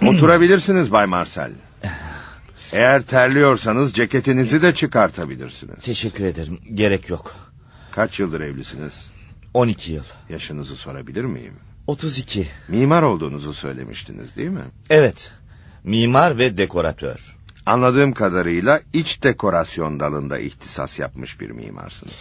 Oturabilirsiniz 0.08 0.92
Bay 0.92 1.06
Marcel. 1.06 1.52
Eğer 2.72 3.02
terliyorsanız 3.02 3.92
ceketinizi 3.92 4.62
de 4.62 4.74
çıkartabilirsiniz. 4.74 5.78
Teşekkür 5.82 6.24
ederim. 6.24 6.58
Gerek 6.74 7.08
yok. 7.08 7.34
Kaç 7.90 8.20
yıldır 8.20 8.40
evlisiniz? 8.40 9.10
12 9.54 9.92
yıl. 9.92 10.04
Yaşınızı 10.28 10.76
sorabilir 10.76 11.24
miyim? 11.24 11.54
32. 11.86 12.48
Mimar 12.68 13.02
olduğunuzu 13.02 13.54
söylemiştiniz 13.54 14.36
değil 14.36 14.48
mi? 14.48 14.64
Evet. 14.90 15.32
Mimar 15.84 16.38
ve 16.38 16.58
dekoratör. 16.58 17.36
Anladığım 17.66 18.12
kadarıyla 18.12 18.80
iç 18.92 19.22
dekorasyon 19.22 20.00
dalında 20.00 20.38
ihtisas 20.38 20.98
yapmış 20.98 21.40
bir 21.40 21.50
mimarsınız. 21.50 22.14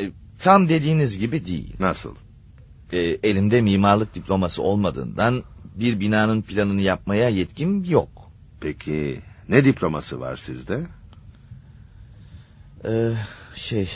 E, 0.00 0.10
tam 0.38 0.68
dediğiniz 0.68 1.18
gibi 1.18 1.46
değil. 1.46 1.74
Nasıl? 1.80 2.14
E, 2.92 2.98
elimde 2.98 3.60
mimarlık 3.60 4.14
diploması 4.14 4.62
olmadığından 4.62 5.42
bir 5.74 6.00
binanın 6.00 6.42
planını 6.42 6.80
yapmaya 6.80 7.28
yetkim 7.28 7.84
yok. 7.84 8.30
Peki 8.60 9.20
ne 9.48 9.64
diploması 9.64 10.20
var 10.20 10.36
sizde? 10.36 10.80
Ee, 12.88 13.10
şey... 13.54 13.90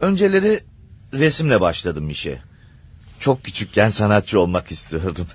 Önceleri 0.00 0.60
resimle 1.12 1.60
başladım 1.60 2.10
işe. 2.10 2.38
Çok 3.18 3.44
küçükken 3.44 3.90
sanatçı 3.90 4.40
olmak 4.40 4.70
istiyordum. 4.70 5.26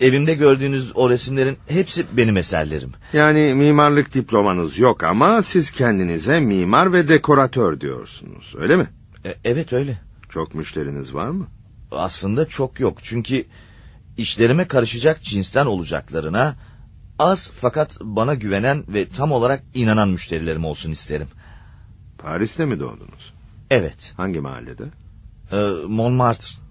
Evimde 0.00 0.34
gördüğünüz 0.34 0.96
o 0.96 1.10
resimlerin 1.10 1.58
hepsi 1.68 2.06
benim 2.16 2.36
eserlerim. 2.36 2.92
Yani 3.12 3.54
mimarlık 3.54 4.14
diplomanız 4.14 4.78
yok 4.78 5.04
ama 5.04 5.42
siz 5.42 5.70
kendinize 5.70 6.40
mimar 6.40 6.92
ve 6.92 7.08
dekoratör 7.08 7.80
diyorsunuz 7.80 8.54
öyle 8.58 8.76
mi? 8.76 8.86
E, 9.24 9.34
evet 9.44 9.72
öyle. 9.72 9.98
Çok 10.28 10.54
müşteriniz 10.54 11.14
var 11.14 11.28
mı? 11.28 11.46
Aslında 11.90 12.48
çok 12.48 12.80
yok 12.80 12.98
çünkü 13.02 13.44
işlerime 14.16 14.68
karışacak 14.68 15.22
cinsten 15.22 15.66
olacaklarına 15.66 16.54
az 17.20 17.50
fakat 17.54 17.98
bana 18.00 18.34
güvenen 18.34 18.84
ve 18.88 19.08
tam 19.08 19.32
olarak 19.32 19.62
inanan 19.74 20.08
müşterilerim 20.08 20.64
olsun 20.64 20.90
isterim. 20.90 21.28
Paris'te 22.18 22.64
mi 22.64 22.80
doğdunuz? 22.80 23.34
Evet. 23.70 24.14
Hangi 24.16 24.40
mahallede? 24.40 24.84
Ee, 25.52 25.70
Montmartre. 25.88 26.62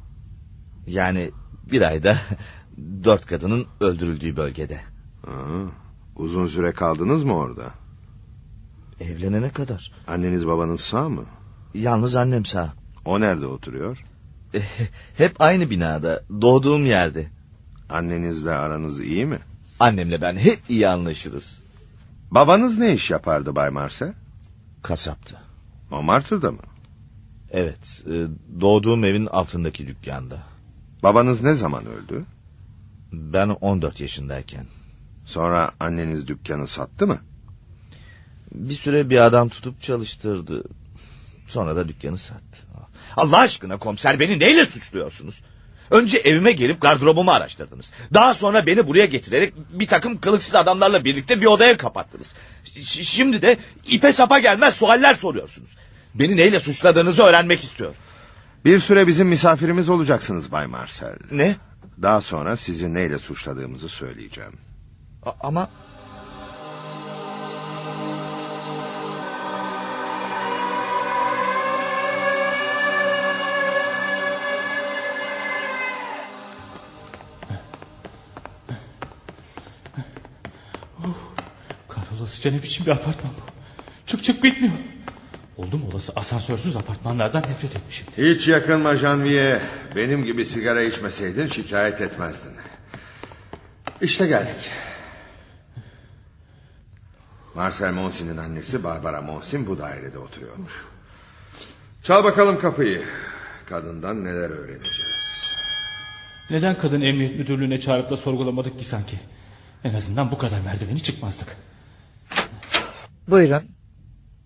Yani 0.87 1.31
bir 1.71 1.81
ayda 1.81 2.17
dört 3.03 3.25
kadının 3.25 3.65
öldürüldüğü 3.79 4.37
bölgede. 4.37 4.79
Aa, 5.27 5.31
uzun 6.15 6.47
süre 6.47 6.71
kaldınız 6.71 7.23
mı 7.23 7.33
orada? 7.33 7.73
Evlenene 8.99 9.49
kadar. 9.49 9.91
Anneniz 10.07 10.47
babanız 10.47 10.81
sağ 10.81 11.09
mı? 11.09 11.25
Yalnız 11.73 12.15
annem 12.15 12.45
sağ. 12.45 12.73
O 13.05 13.19
nerede 13.19 13.45
oturuyor? 13.45 14.03
Hep 15.17 15.41
aynı 15.41 15.69
binada, 15.69 16.23
doğduğum 16.41 16.85
yerde. 16.85 17.27
Annenizle 17.89 18.51
aranız 18.51 18.99
iyi 18.99 19.25
mi? 19.25 19.39
Annemle 19.79 20.21
ben 20.21 20.37
hep 20.37 20.59
iyi 20.69 20.87
anlaşırız. 20.87 21.63
Babanız 22.31 22.77
ne 22.77 22.93
iş 22.93 23.11
yapardı 23.11 23.55
Bay 23.55 23.69
Marse? 23.69 24.13
Kasaptı. 24.83 25.37
Montmartre'da 25.89 26.51
mı? 26.51 26.61
Evet, 27.51 28.03
e, 28.05 28.27
doğduğum 28.61 29.03
evin 29.03 29.25
altındaki 29.25 29.87
dükkanda. 29.87 30.43
Babanız 31.03 31.41
ne 31.41 31.53
zaman 31.53 31.85
öldü? 31.85 32.25
Ben 33.11 33.49
14 33.49 33.99
yaşındayken. 33.99 34.65
Sonra 35.25 35.71
anneniz 35.79 36.27
dükkanı 36.27 36.67
sattı 36.67 37.07
mı? 37.07 37.17
Bir 38.51 38.73
süre 38.73 39.09
bir 39.09 39.25
adam 39.25 39.49
tutup 39.49 39.81
çalıştırdı. 39.81 40.63
Sonra 41.47 41.75
da 41.75 41.87
dükkanı 41.87 42.17
sattı. 42.17 42.59
Allah 43.17 43.37
aşkına 43.37 43.77
komiser 43.77 44.19
beni 44.19 44.39
neyle 44.39 44.65
suçluyorsunuz? 44.65 45.41
Önce 45.91 46.17
evime 46.17 46.51
gelip 46.51 46.81
gardırobumu 46.81 47.31
araştırdınız. 47.31 47.91
Daha 48.13 48.33
sonra 48.33 48.65
beni 48.65 48.87
buraya 48.87 49.05
getirerek 49.05 49.53
bir 49.73 49.87
takım 49.87 50.21
kılıksız 50.21 50.55
adamlarla 50.55 51.03
birlikte 51.03 51.41
bir 51.41 51.45
odaya 51.45 51.77
kapattınız. 51.77 52.33
Ş- 52.83 53.03
şimdi 53.03 53.41
de 53.41 53.57
ipe 53.87 54.13
sapa 54.13 54.39
gelmez 54.39 54.73
sualler 54.73 55.13
soruyorsunuz. 55.13 55.75
Beni 56.15 56.37
neyle 56.37 56.59
suçladığınızı 56.59 57.23
öğrenmek 57.23 57.63
istiyorum. 57.63 57.95
Bir 58.65 58.79
süre 58.79 59.07
bizim 59.07 59.27
misafirimiz 59.27 59.89
olacaksınız 59.89 60.51
Bay 60.51 60.67
Marcel. 60.67 61.15
Ne? 61.31 61.55
Daha 62.01 62.21
sonra 62.21 62.57
sizi 62.57 62.93
neyle 62.93 63.19
suçladığımızı 63.19 63.89
söyleyeceğim. 63.89 64.53
A- 65.25 65.47
ama... 65.47 65.69
Kahrolasıca 82.29 82.51
ne 82.51 82.63
biçim 82.63 82.85
bir 82.85 82.91
apartman 82.91 83.33
bu? 83.33 83.41
Çık 84.05 84.23
çık 84.23 84.43
bitmiyor. 84.43 84.73
Oldum 85.57 85.83
olası 85.91 86.13
asansörsüz 86.15 86.75
apartmanlardan 86.75 87.41
nefret 87.41 87.75
etmişim. 87.75 88.07
Hiç 88.17 88.47
yakınma 88.47 88.95
Janvier. 88.95 89.61
Benim 89.95 90.25
gibi 90.25 90.45
sigara 90.45 90.81
içmeseydin 90.81 91.47
şikayet 91.47 92.01
etmezdin. 92.01 92.51
İşte 94.01 94.27
geldik. 94.27 94.69
Marcel 97.55 97.93
Monsin'in 97.93 98.37
annesi 98.37 98.83
Barbara 98.83 99.21
Monsin 99.21 99.67
bu 99.67 99.79
dairede 99.79 100.19
oturuyormuş. 100.19 100.73
Çal 102.03 102.23
bakalım 102.23 102.59
kapıyı. 102.59 103.01
Kadından 103.69 104.23
neler 104.23 104.49
öğreneceğiz. 104.49 105.11
Neden 106.49 106.77
kadın 106.77 107.01
emniyet 107.01 107.39
müdürlüğüne 107.39 107.79
çağırıp 107.79 108.09
da 108.09 108.17
sorgulamadık 108.17 108.79
ki 108.79 108.85
sanki? 108.85 109.19
En 109.83 109.93
azından 109.93 110.31
bu 110.31 110.37
kadar 110.37 110.59
merdiveni 110.59 111.03
çıkmazdık. 111.03 111.47
Buyurun. 113.29 113.63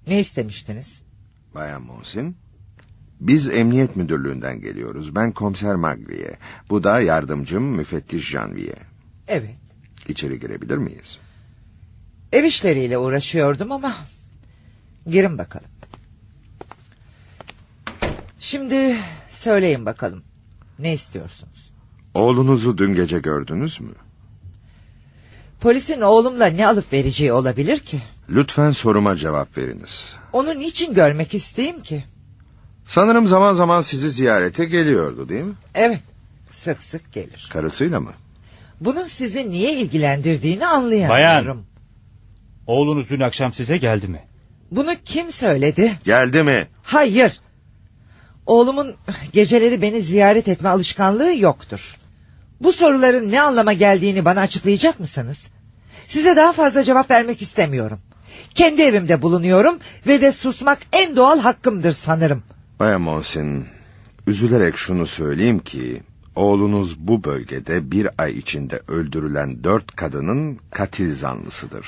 Ne 0.08 0.20
istemiştiniz? 0.20 1.02
Bayan 1.56 1.82
Monsin. 1.82 2.38
Biz 3.20 3.50
emniyet 3.50 3.96
müdürlüğünden 3.96 4.62
geliyoruz. 4.62 5.16
Ben 5.16 5.32
komiser 5.32 5.76
Magriye. 5.76 6.38
Bu 6.70 6.84
da 6.84 7.00
yardımcım 7.00 7.64
müfettiş 7.64 8.30
Janvier. 8.30 8.82
Evet. 9.28 9.56
İçeri 10.08 10.40
girebilir 10.40 10.78
miyiz? 10.78 11.18
Ev 12.32 12.44
işleriyle 12.44 12.98
uğraşıyordum 12.98 13.72
ama... 13.72 13.96
Girin 15.08 15.38
bakalım. 15.38 15.70
Şimdi 18.40 18.98
söyleyin 19.30 19.86
bakalım. 19.86 20.24
Ne 20.80 20.94
istiyorsunuz? 20.94 21.72
Oğlunuzu 22.14 22.78
dün 22.78 22.96
gece 22.96 23.20
gördünüz 23.20 23.82
mü? 23.82 23.94
Polisin 25.62 26.02
oğlumla 26.02 26.46
ne 26.46 26.68
alıp 26.68 26.94
vereceği 26.94 27.34
olabilir 27.34 27.80
ki? 27.80 28.02
Lütfen 28.30 28.72
soruma 28.72 29.16
cevap 29.16 29.58
veriniz. 29.58 30.14
Onu 30.34 30.60
niçin 30.60 30.94
görmek 30.94 31.34
isteyeyim 31.34 31.82
ki? 31.82 32.04
Sanırım 32.86 33.28
zaman 33.28 33.54
zaman 33.54 33.82
sizi 33.82 34.10
ziyarete 34.12 34.66
geliyordu 34.66 35.30
değil 35.30 35.44
mi? 35.44 35.54
Evet. 35.76 36.02
Sık 36.50 36.84
sık 36.84 37.14
gelir. 37.14 37.50
Karısıyla 37.54 38.00
mı? 38.00 38.14
Bunun 38.82 39.04
sizi 39.06 39.52
niye 39.52 39.74
ilgilendirdiğini 39.74 40.68
anlayamıyorum. 40.68 41.10
Bayan. 41.10 41.64
Oğlunuz 42.68 43.10
dün 43.10 43.20
akşam 43.20 43.54
size 43.54 43.78
geldi 43.78 44.08
mi? 44.08 44.22
Bunu 44.72 44.92
kim 45.06 45.32
söyledi? 45.32 46.00
Geldi 46.04 46.44
mi? 46.44 46.68
Hayır. 46.84 47.40
Oğlumun 48.46 48.96
geceleri 49.34 49.82
beni 49.82 50.02
ziyaret 50.02 50.48
etme 50.48 50.70
alışkanlığı 50.70 51.36
yoktur. 51.38 51.98
Bu 52.60 52.74
soruların 52.74 53.32
ne 53.32 53.42
anlama 53.42 53.74
geldiğini 53.74 54.26
bana 54.26 54.42
açıklayacak 54.42 55.00
mısınız? 55.00 55.40
Size 56.08 56.36
daha 56.36 56.54
fazla 56.54 56.84
cevap 56.84 57.12
vermek 57.12 57.42
istemiyorum. 57.42 58.00
Kendi 58.54 58.82
evimde 58.82 59.22
bulunuyorum 59.22 59.80
ve 60.08 60.22
de 60.22 60.32
susmak 60.32 60.80
en 60.92 61.16
doğal 61.16 61.40
hakkımdır 61.40 61.92
sanırım. 61.92 62.44
Bayan 62.80 63.02
Monsin, 63.02 63.66
üzülerek 64.28 64.78
şunu 64.78 65.08
söyleyeyim 65.08 65.60
ki... 65.60 66.04
...oğlunuz 66.36 67.00
bu 67.00 67.24
bölgede 67.24 67.92
bir 67.92 68.08
ay 68.18 68.38
içinde 68.38 68.82
öldürülen 68.88 69.64
dört 69.64 69.96
kadının 69.96 70.60
katil 70.72 71.16
zanlısıdır. 71.16 71.88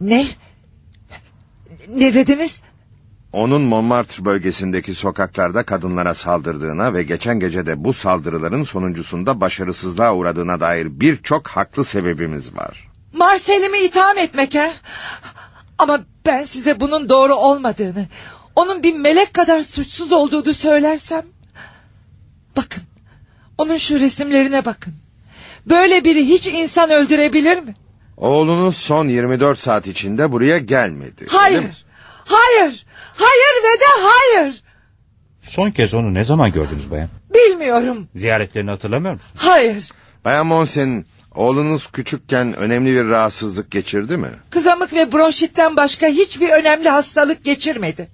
Ne? 0.00 0.26
Ne 1.88 2.14
dediniz? 2.14 2.62
Onun 3.32 3.62
Montmartre 3.62 4.24
bölgesindeki 4.24 4.94
sokaklarda 4.94 5.62
kadınlara 5.62 6.14
saldırdığına 6.14 6.94
ve 6.94 7.02
geçen 7.02 7.40
gece 7.40 7.66
de 7.66 7.84
bu 7.84 7.92
saldırıların 7.92 8.62
sonuncusunda 8.62 9.40
başarısızlığa 9.40 10.14
uğradığına 10.14 10.60
dair 10.60 11.00
birçok 11.00 11.48
haklı 11.48 11.84
sebebimiz 11.84 12.56
var. 12.56 12.89
Marcel'imi 13.12 13.78
itham 13.78 14.18
etmek 14.18 14.54
ha? 14.54 14.70
Ama 15.78 16.00
ben 16.26 16.44
size 16.44 16.80
bunun 16.80 17.08
doğru 17.08 17.34
olmadığını, 17.34 18.06
onun 18.56 18.82
bir 18.82 18.94
melek 18.94 19.34
kadar 19.34 19.62
suçsuz 19.62 20.12
olduğunu 20.12 20.54
söylersem... 20.54 21.22
Bakın, 22.56 22.82
onun 23.58 23.76
şu 23.76 24.00
resimlerine 24.00 24.64
bakın. 24.64 24.94
Böyle 25.66 26.04
biri 26.04 26.28
hiç 26.28 26.46
insan 26.46 26.90
öldürebilir 26.90 27.58
mi? 27.58 27.74
Oğlunuz 28.16 28.76
son 28.76 29.08
24 29.08 29.58
saat 29.58 29.86
içinde 29.86 30.32
buraya 30.32 30.58
gelmedi. 30.58 31.26
Hayır, 31.28 31.64
hayır, 32.24 32.86
hayır 33.16 33.64
ve 33.64 33.80
de 33.80 33.84
hayır. 34.02 34.62
Son 35.42 35.70
kez 35.70 35.94
onu 35.94 36.14
ne 36.14 36.24
zaman 36.24 36.52
gördünüz 36.52 36.90
bayan? 36.90 37.08
Bilmiyorum, 37.34 38.08
Ziyaretlerini 38.14 38.70
hatırlamıyor 38.70 39.14
musun? 39.14 39.30
hayır. 39.36 39.88
Bayan 40.24 40.46
Monsen, 40.46 41.04
oğlunuz 41.34 41.86
küçükken 41.92 42.56
önemli 42.56 42.90
bir 42.94 43.08
rahatsızlık 43.08 43.70
geçirdi 43.70 44.16
mi? 44.16 44.30
Kızamık 44.50 44.92
ve 44.92 45.12
bronşitten 45.12 45.76
başka 45.76 46.06
hiçbir 46.06 46.50
önemli 46.50 46.88
hastalık 46.88 47.44
geçirmedi. 47.44 48.08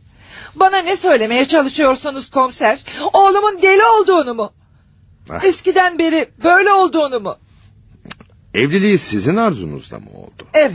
Bana 0.54 0.78
ne 0.78 0.96
söylemeye 0.96 1.44
çalışıyorsunuz 1.48 2.30
komiser? 2.30 2.84
Oğlumun 3.12 3.62
deli 3.62 3.84
olduğunu 3.84 4.34
mu? 4.34 4.52
Ah. 5.30 5.44
Eskiden 5.44 5.98
beri 5.98 6.28
böyle 6.44 6.72
olduğunu 6.72 7.20
mu? 7.20 7.36
Evliliği 8.54 8.98
sizin 8.98 9.36
arzunuzda 9.36 9.98
mı 9.98 10.10
oldu? 10.10 10.46
Evet. 10.54 10.72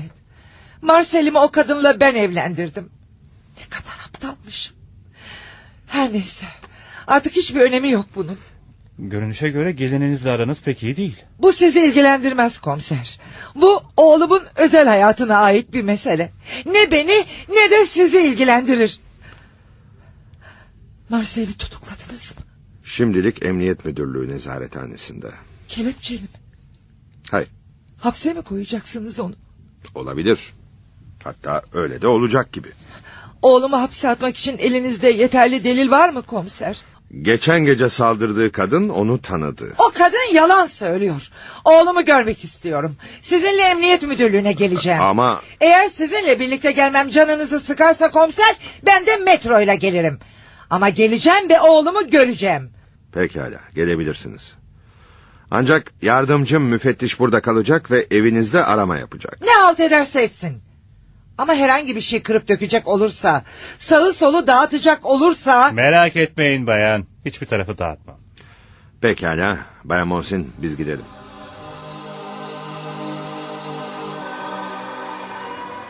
Marcel'imi 0.81 1.37
o 1.37 1.51
kadınla 1.51 1.99
ben 1.99 2.15
evlendirdim. 2.15 2.89
Ne 3.57 3.63
kadar 3.69 3.93
aptalmışım. 4.07 4.75
Her 5.87 6.13
neyse. 6.13 6.45
Artık 7.07 7.35
hiçbir 7.35 7.61
önemi 7.61 7.89
yok 7.91 8.05
bunun. 8.15 8.37
Görünüşe 9.09 9.49
göre 9.49 9.71
gelininizle 9.71 10.31
aranız 10.31 10.61
pek 10.61 10.83
iyi 10.83 10.97
değil. 10.97 11.23
Bu 11.39 11.53
sizi 11.53 11.79
ilgilendirmez 11.79 12.59
komiser. 12.59 13.19
Bu 13.55 13.83
oğlumun 13.97 14.41
özel 14.55 14.87
hayatına 14.87 15.37
ait 15.37 15.73
bir 15.73 15.81
mesele. 15.81 16.31
Ne 16.65 16.91
beni 16.91 17.25
ne 17.49 17.71
de 17.71 17.85
sizi 17.85 18.19
ilgilendirir. 18.19 18.99
Marcel'i 21.09 21.57
tutukladınız 21.57 22.33
mı? 22.37 22.43
Şimdilik 22.83 23.45
Emniyet 23.45 23.85
Müdürlüğü 23.85 24.29
nezarethanesinde. 24.29 25.31
Kelepçeli 25.67 26.21
mi? 26.21 26.27
Hayır, 27.31 27.47
Hapse 27.97 28.33
mi 28.33 28.41
koyacaksınız 28.41 29.19
onu? 29.19 29.33
olabilir. 29.95 30.53
Hatta 31.23 31.61
öyle 31.73 32.01
de 32.01 32.07
olacak 32.07 32.53
gibi. 32.53 32.67
Oğlumu 33.41 33.77
hapse 33.81 34.09
atmak 34.09 34.37
için 34.37 34.57
elinizde 34.57 35.09
yeterli 35.09 35.63
delil 35.63 35.91
var 35.91 36.09
mı 36.09 36.21
komiser? 36.21 36.81
Geçen 37.21 37.59
gece 37.59 37.89
saldırdığı 37.89 38.51
kadın 38.51 38.89
onu 38.89 39.21
tanıdı. 39.21 39.73
O 39.77 39.91
kadın 39.93 40.33
yalan 40.33 40.65
söylüyor. 40.65 41.29
Oğlumu 41.65 42.05
görmek 42.05 42.43
istiyorum. 42.43 42.95
Sizinle 43.21 43.61
emniyet 43.61 44.03
müdürlüğüne 44.03 44.51
geleceğim. 44.51 45.01
Ama 45.01 45.41
Eğer 45.61 45.87
sizinle 45.87 46.39
birlikte 46.39 46.71
gelmem 46.71 47.09
canınızı 47.09 47.59
sıkarsa 47.59 48.11
komiser 48.11 48.55
ben 48.85 49.05
de 49.05 49.17
metroyla 49.17 49.75
gelirim. 49.75 50.19
Ama 50.69 50.89
geleceğim 50.89 51.49
ve 51.49 51.59
oğlumu 51.61 52.09
göreceğim. 52.09 52.69
pekala 53.13 53.59
gelebilirsiniz. 53.75 54.53
Ancak 55.51 55.91
yardımcım 56.01 56.63
müfettiş 56.63 57.19
burada 57.19 57.41
kalacak 57.41 57.91
ve 57.91 58.07
evinizde 58.11 58.63
arama 58.65 58.97
yapacak. 58.97 59.37
Ne 59.41 59.51
halt 59.51 59.79
ederse 59.79 60.21
etsin. 60.21 60.61
Ama 61.41 61.55
herhangi 61.55 61.95
bir 61.95 62.01
şey 62.01 62.21
kırıp 62.23 62.47
dökecek 62.47 62.87
olursa, 62.87 63.43
sağı 63.77 64.13
solu 64.13 64.47
dağıtacak 64.47 65.05
olursa... 65.05 65.71
Merak 65.71 66.15
etmeyin 66.15 66.67
bayan. 66.67 67.05
Hiçbir 67.25 67.47
tarafı 67.47 67.77
dağıtmam. 67.77 68.17
Pekala 69.01 69.57
Bayan 69.83 70.07
Monsin 70.07 70.51
biz 70.57 70.77
gidelim. 70.77 71.05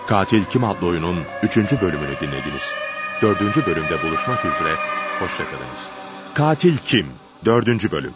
Katil 0.08 0.44
Kim 0.46 0.64
adlı 0.64 0.88
oyunun 0.88 1.24
3. 1.44 1.58
bölümünü 1.58 2.20
dinlediniz. 2.22 2.74
4. 3.22 3.42
bölümde 3.68 4.04
buluşmak 4.04 4.46
üzere, 4.46 4.76
hoşçakalınız. 5.20 5.90
Katil 6.34 6.78
Kim? 6.78 7.08
4. 7.46 7.92
bölüm. 7.92 8.14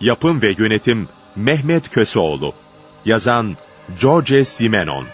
Yapım 0.00 0.42
ve 0.42 0.54
yönetim 0.58 1.08
Mehmet 1.36 1.90
Köseoğlu. 1.90 2.54
Yazan 3.04 3.56
George 4.00 4.44
Simenon. 4.44 5.06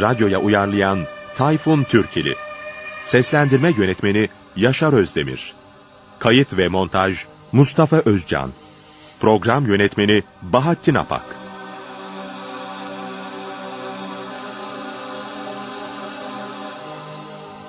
Radyoya 0.00 0.38
uyarlayan 0.38 1.06
Tayfun 1.36 1.82
Türkili. 1.82 2.34
Seslendirme 3.04 3.72
yönetmeni 3.78 4.28
Yaşar 4.56 4.92
Özdemir. 4.92 5.54
Kayıt 6.18 6.56
ve 6.56 6.68
montaj 6.68 7.24
Mustafa 7.52 7.96
Özcan. 7.96 8.50
Program 9.20 9.66
yönetmeni 9.66 10.22
Bahattin 10.42 10.94
Apak. 10.94 11.36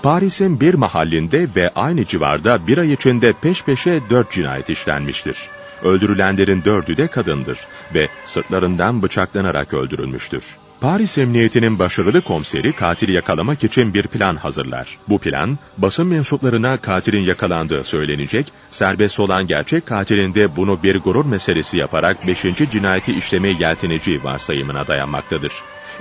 Paris'in 0.04 0.60
bir 0.60 0.74
mahallinde 0.74 1.48
ve 1.56 1.72
aynı 1.76 2.06
civarda 2.06 2.68
bir 2.68 2.78
ay 2.78 2.94
içinde 2.94 3.34
peş 3.34 3.64
peşe 3.64 4.02
dört 4.10 4.32
cinayet 4.32 4.70
işlenmiştir. 4.70 5.38
Öldürülenlerin 5.84 6.64
dördü 6.66 6.98
de 6.98 7.08
kadındır 7.08 7.60
ve 7.94 8.08
sırtlarından 8.26 9.04
bıçaklanarak 9.04 9.74
öldürülmüştür. 9.74 10.58
Paris 10.82 11.18
Emniyeti'nin 11.18 11.80
başarılı 11.80 12.22
komiseri 12.22 12.74
katili 12.74 13.12
yakalamak 13.12 13.64
için 13.64 13.94
bir 13.94 14.08
plan 14.08 14.36
hazırlar. 14.36 14.98
Bu 15.10 15.20
plan, 15.20 15.60
basın 15.78 16.08
mensuplarına 16.08 16.78
katilin 16.78 17.22
yakalandığı 17.22 17.84
söylenecek, 17.84 18.52
serbest 18.72 19.20
olan 19.20 19.48
gerçek 19.48 19.86
katilin 19.86 20.34
de 20.34 20.56
bunu 20.56 20.84
bir 20.84 20.96
gurur 20.96 21.26
meselesi 21.26 21.78
yaparak 21.78 22.28
beşinci 22.28 22.70
cinayeti 22.70 23.14
işlemeye 23.14 23.56
yelteneceği 23.60 24.24
varsayımına 24.24 24.88
dayanmaktadır. 24.88 25.52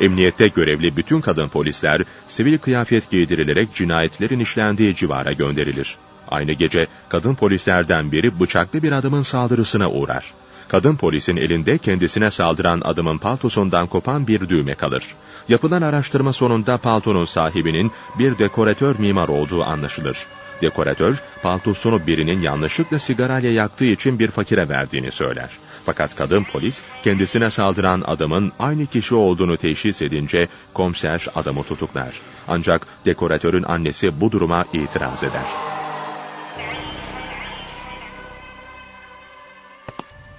Emniyette 0.01 0.49
görevli 0.49 0.97
bütün 0.97 1.21
kadın 1.21 1.49
polisler 1.49 2.03
sivil 2.27 2.59
kıyafet 2.59 3.11
giydirilerek 3.11 3.75
cinayetlerin 3.75 4.41
işlendiği 4.41 4.95
civara 4.95 5.33
gönderilir. 5.33 5.97
Aynı 6.29 6.53
gece 6.53 6.87
kadın 7.09 7.35
polislerden 7.35 8.13
biri 8.13 8.41
bıçaklı 8.41 8.83
bir 8.83 8.93
adamın 8.93 9.23
saldırısına 9.23 9.91
uğrar. 9.91 10.25
Kadın 10.69 10.97
polisin 10.97 11.37
elinde 11.37 11.79
kendisine 11.79 12.31
saldıran 12.31 12.81
adamın 12.85 13.19
paltosundan 13.19 13.87
kopan 13.87 14.27
bir 14.27 14.49
düğme 14.49 14.75
kalır. 14.75 15.05
Yapılan 15.49 15.83
araştırma 15.83 16.33
sonunda 16.33 16.79
paltonun 16.79 17.25
sahibinin 17.25 17.93
bir 18.19 18.39
dekoratör 18.39 18.99
mimar 18.99 19.29
olduğu 19.29 19.65
anlaşılır. 19.65 20.27
Dekoratör, 20.63 21.23
paltosunu 21.43 22.07
birinin 22.07 22.41
yanlışlıkla 22.41 22.99
sigarayla 22.99 23.51
yaktığı 23.51 23.85
için 23.85 24.19
bir 24.19 24.31
fakire 24.31 24.69
verdiğini 24.69 25.13
söyler. 25.13 25.51
Fakat 25.85 26.17
kadın 26.17 26.45
polis 26.45 26.83
kendisine 27.05 27.51
saldıran 27.51 28.03
adamın 28.07 28.53
aynı 28.59 28.87
kişi 28.87 29.15
olduğunu 29.15 29.57
teşhis 29.57 30.03
edince 30.03 30.49
komiser 30.75 31.27
adamı 31.35 31.63
tutuklar. 31.63 32.21
Ancak 32.49 32.87
dekoratörün 33.05 33.63
annesi 33.63 34.21
bu 34.21 34.33
duruma 34.33 34.65
itiraz 34.73 35.25
eder. 35.25 35.76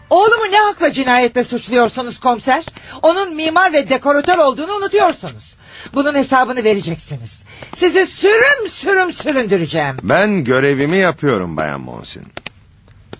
Oğlumu 0.09 0.51
ne 0.51 0.57
hakla 0.57 0.91
cinayetle 0.91 1.43
suçluyorsunuz 1.43 2.19
komiser? 2.19 2.65
Onun 3.01 3.35
mimar 3.35 3.73
ve 3.73 3.89
dekoratör 3.89 4.37
olduğunu 4.37 4.73
unutuyorsunuz. 4.73 5.55
Bunun 5.93 6.15
hesabını 6.15 6.63
vereceksiniz. 6.63 7.41
Sizi 7.77 8.07
sürüm 8.07 8.69
sürüm 8.71 9.13
süründüreceğim. 9.13 9.95
Ben 10.03 10.43
görevimi 10.43 10.97
yapıyorum 10.97 11.57
Bayan 11.57 11.81
Monsin. 11.81 12.23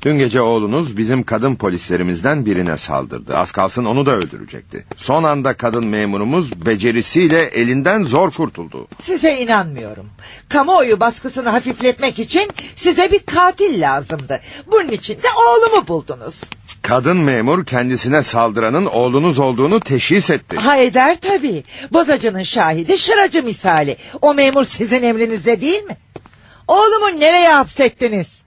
Dün 0.02 0.18
gece 0.18 0.42
oğlunuz 0.42 0.98
bizim 0.98 1.24
kadın 1.24 1.56
polislerimizden 1.56 2.46
birine 2.46 2.78
saldırdı. 2.78 3.38
Az 3.38 3.52
kalsın 3.52 3.86
onu 3.86 4.06
da 4.06 4.12
öldürecekti. 4.12 4.86
Son 4.98 5.24
anda 5.24 5.54
kadın 5.54 5.88
memurumuz 5.88 6.66
becerisiyle 6.66 7.40
elinden 7.40 8.04
zor 8.04 8.32
kurtuldu. 8.32 8.88
Size 9.04 9.38
inanmıyorum. 9.38 10.10
Kamuoyu 10.50 11.00
baskısını 11.00 11.50
hafifletmek 11.50 12.20
için 12.20 12.52
size 12.76 13.12
bir 13.12 13.20
katil 13.20 13.82
lazımdı. 13.82 14.42
Bunun 14.72 14.90
için 14.90 15.16
de 15.16 15.28
oğlumu 15.48 15.88
buldunuz. 15.88 16.42
Kadın 16.88 17.18
memur 17.18 17.66
kendisine 17.66 18.24
saldıranın 18.24 18.86
oğlunuz 18.86 19.40
olduğunu 19.40 19.80
teşhis 19.80 20.30
etti. 20.30 20.58
Ha 20.58 20.78
eder 20.78 21.18
tabii. 21.22 21.64
Bozacının 21.94 22.44
şahidi 22.44 22.98
şıracı 22.98 23.44
misali. 23.44 23.98
O 24.22 24.34
memur 24.34 24.66
sizin 24.66 25.04
emrinizde 25.04 25.62
değil 25.62 25.84
mi? 25.84 25.98
Oğlumu 26.68 27.20
nereye 27.20 27.50
hapsettiniz? 27.50 28.42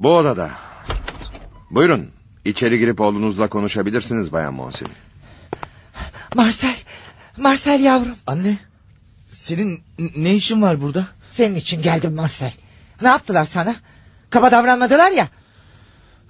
Bu 0.00 0.16
odada. 0.16 0.50
Buyurun. 1.70 2.10
İçeri 2.44 2.78
girip 2.78 3.00
oğlunuzla 3.00 3.48
konuşabilirsiniz 3.48 4.32
Bayan 4.32 4.54
Monsin. 4.54 4.88
Marcel, 6.34 6.76
Marcel 7.36 7.80
yavrum. 7.80 8.16
Anne, 8.26 8.58
senin 9.26 9.82
ne 10.16 10.34
işin 10.34 10.62
var 10.62 10.80
burada? 10.80 11.06
Senin 11.32 11.54
için 11.54 11.82
geldim 11.82 12.14
Marcel. 12.14 12.52
Ne 13.02 13.08
yaptılar 13.08 13.44
sana? 13.44 13.74
Kaba 14.30 14.50
davranmadılar 14.50 15.10
ya. 15.10 15.28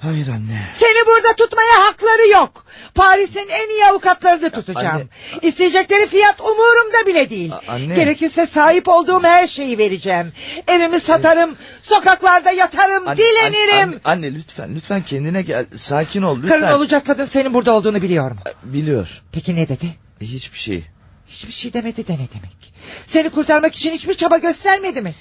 Hayır 0.03 0.29
anne. 0.29 0.67
Seni 0.75 1.07
burada 1.07 1.33
tutmaya 1.37 1.87
hakları 1.87 2.29
yok. 2.29 2.65
Paris'in 2.95 3.49
en 3.49 3.69
iyi 3.69 3.87
avukatlarını 3.87 4.51
tutacağım. 4.51 5.09
İsteyecekleri 5.43 6.07
fiyat 6.07 6.41
umurumda 6.41 7.07
bile 7.07 7.31
değil. 7.31 7.53
anne. 7.69 7.95
Gerekirse 7.95 8.47
sahip 8.47 8.89
olduğum 8.89 9.23
her 9.23 9.49
şeyi 9.49 9.79
vereceğim. 9.79 10.33
Evimi 10.69 11.01
satarım, 11.01 11.57
sokaklarda 11.83 12.51
yatarım, 12.51 13.09
Anne, 13.09 13.17
dilenirim. 13.19 13.89
Anne, 13.89 13.95
anne 14.05 14.35
lütfen 14.35 14.75
lütfen 14.77 15.03
kendine 15.05 15.43
gel. 15.43 15.67
Sakin 15.77 16.23
ol 16.23 16.37
lütfen. 16.43 16.61
Karın 16.61 16.73
olacak 16.73 17.07
kadın 17.07 17.25
senin 17.25 17.55
burada 17.55 17.73
olduğunu 17.73 18.03
biliyorum. 18.03 18.37
Biliyor. 18.63 19.23
Peki 19.33 19.57
ne 19.57 19.69
dedi? 19.69 19.95
Hiçbir 20.21 20.59
şey. 20.59 20.85
Hiçbir 21.29 21.53
şey 21.53 21.73
demedi 21.73 22.09
de 22.09 22.13
ne 22.13 22.29
demek? 22.35 22.73
Seni 23.07 23.31
kurtarmak 23.31 23.77
için 23.77 23.93
hiçbir 23.93 24.15
çaba 24.15 24.39
göstermedi 24.39 25.03
mi? 25.03 25.15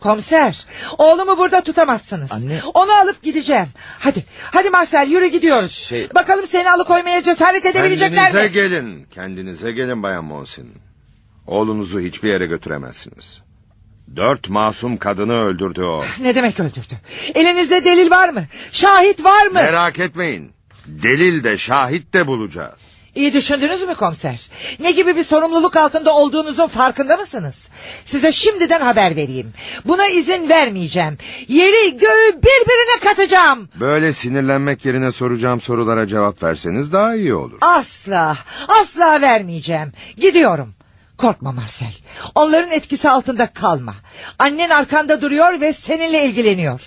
Komiser, 0.00 0.66
oğlumu 0.98 1.38
burada 1.38 1.60
tutamazsınız. 1.60 2.32
Anne. 2.32 2.60
Onu 2.74 2.92
alıp 2.92 3.22
gideceğim. 3.22 3.66
Hadi, 3.98 4.24
hadi 4.40 4.70
Marcel 4.70 5.08
yürü 5.08 5.26
gidiyoruz. 5.26 5.72
Şey- 5.72 6.08
Bakalım 6.14 6.46
seni 6.50 6.70
alıkoymaya 6.70 7.22
cesaret 7.22 7.66
edebilecekler 7.66 8.32
Kendinize 8.32 8.46
mi? 8.46 8.52
gelin. 8.52 9.06
Kendinize 9.14 9.72
gelin 9.72 10.02
Bayan 10.02 10.24
Monsin. 10.24 10.72
Oğlunuzu 11.46 12.00
hiçbir 12.00 12.28
yere 12.28 12.46
götüremezsiniz. 12.46 13.38
Dört 14.16 14.48
masum 14.48 14.96
kadını 14.96 15.34
öldürdü 15.44 15.82
o. 15.82 16.04
Ne 16.20 16.34
demek 16.34 16.60
öldürdü? 16.60 16.94
Elinizde 17.34 17.84
delil 17.84 18.10
var 18.10 18.28
mı? 18.28 18.44
Şahit 18.72 19.24
var 19.24 19.46
mı? 19.46 19.54
Merak 19.54 19.98
etmeyin. 19.98 20.52
Delil 20.86 21.44
de 21.44 21.58
şahit 21.58 22.14
de 22.14 22.26
bulacağız. 22.26 22.80
İyi 23.14 23.32
düşündünüz 23.32 23.82
mü 23.82 23.94
komiser? 23.94 24.50
Ne 24.80 24.92
gibi 24.92 25.16
bir 25.16 25.24
sorumluluk 25.24 25.76
altında 25.76 26.14
olduğunuzun 26.14 26.66
farkında 26.68 27.16
mısınız? 27.16 27.68
Size 28.04 28.32
şimdiden 28.32 28.80
haber 28.80 29.16
vereyim. 29.16 29.52
Buna 29.84 30.06
izin 30.06 30.48
vermeyeceğim. 30.48 31.18
Yeri 31.48 31.98
göğü 31.98 32.42
birbirine 32.42 33.00
katacağım. 33.04 33.68
Böyle 33.80 34.12
sinirlenmek 34.12 34.84
yerine 34.84 35.12
soracağım 35.12 35.60
sorulara 35.60 36.06
cevap 36.06 36.42
verseniz 36.42 36.92
daha 36.92 37.14
iyi 37.14 37.34
olur. 37.34 37.58
Asla, 37.60 38.36
asla 38.68 39.20
vermeyeceğim. 39.20 39.92
Gidiyorum. 40.16 40.74
Korkma 41.16 41.52
Marcel. 41.52 41.94
Onların 42.34 42.70
etkisi 42.70 43.10
altında 43.10 43.46
kalma. 43.46 43.94
Annen 44.38 44.70
arkanda 44.70 45.22
duruyor 45.22 45.60
ve 45.60 45.72
seninle 45.72 46.24
ilgileniyor. 46.24 46.80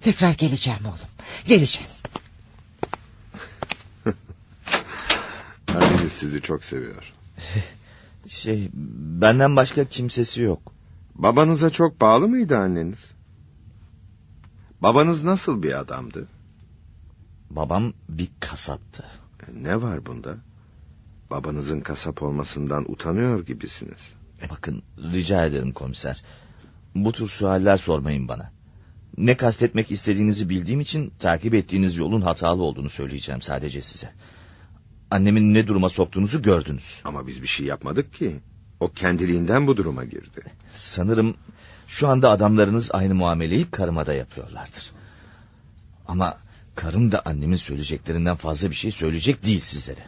Tekrar 0.00 0.30
geleceğim 0.30 0.80
oğlum. 0.86 1.08
Geleceğim. 1.48 1.90
Anneniz 5.74 6.12
sizi 6.12 6.42
çok 6.42 6.64
seviyor. 6.64 7.12
Şey 8.28 8.70
benden 9.20 9.56
başka 9.56 9.84
kimsesi 9.84 10.42
yok. 10.42 10.72
Babanıza 11.14 11.70
çok 11.70 12.00
bağlı 12.00 12.28
mıydı 12.28 12.58
anneniz? 12.58 13.06
Babanız 14.82 15.24
nasıl 15.24 15.62
bir 15.62 15.78
adamdı? 15.78 16.28
Babam 17.50 17.92
bir 18.08 18.28
kasaptı. 18.40 19.04
Ne 19.54 19.82
var 19.82 20.06
bunda? 20.06 20.36
Babanızın 21.30 21.80
kasap 21.80 22.22
olmasından 22.22 22.92
utanıyor 22.92 23.46
gibisiniz. 23.46 24.12
E 24.42 24.50
bakın 24.50 24.82
rica 25.12 25.46
ederim 25.46 25.72
komiser. 25.72 26.22
Bu 26.94 27.12
tür 27.12 27.28
sualler 27.28 27.76
sormayın 27.76 28.28
bana. 28.28 28.52
Ne 29.16 29.36
kastetmek 29.36 29.90
istediğinizi 29.90 30.48
bildiğim 30.48 30.80
için 30.80 31.12
takip 31.18 31.54
ettiğiniz 31.54 31.96
yolun 31.96 32.20
hatalı 32.20 32.62
olduğunu 32.62 32.90
söyleyeceğim 32.90 33.42
sadece 33.42 33.82
size. 33.82 34.12
Annemin 35.16 35.54
ne 35.54 35.66
duruma 35.66 35.88
soktuğunuzu 35.88 36.42
gördünüz. 36.42 37.00
Ama 37.04 37.26
biz 37.26 37.42
bir 37.42 37.46
şey 37.46 37.66
yapmadık 37.66 38.14
ki. 38.14 38.36
O 38.80 38.92
kendiliğinden 38.92 39.66
bu 39.66 39.76
duruma 39.76 40.04
girdi. 40.04 40.42
Sanırım 40.74 41.34
şu 41.86 42.08
anda 42.08 42.30
adamlarınız 42.30 42.90
aynı 42.92 43.14
muameleyi 43.14 43.70
karıma 43.70 44.06
da 44.06 44.14
yapıyorlardır. 44.14 44.92
Ama 46.08 46.38
karım 46.74 47.12
da 47.12 47.22
annemin 47.24 47.56
söyleyeceklerinden 47.56 48.36
fazla 48.36 48.70
bir 48.70 48.74
şey 48.74 48.90
söyleyecek 48.90 49.44
değil 49.44 49.60
sizlere. 49.60 50.04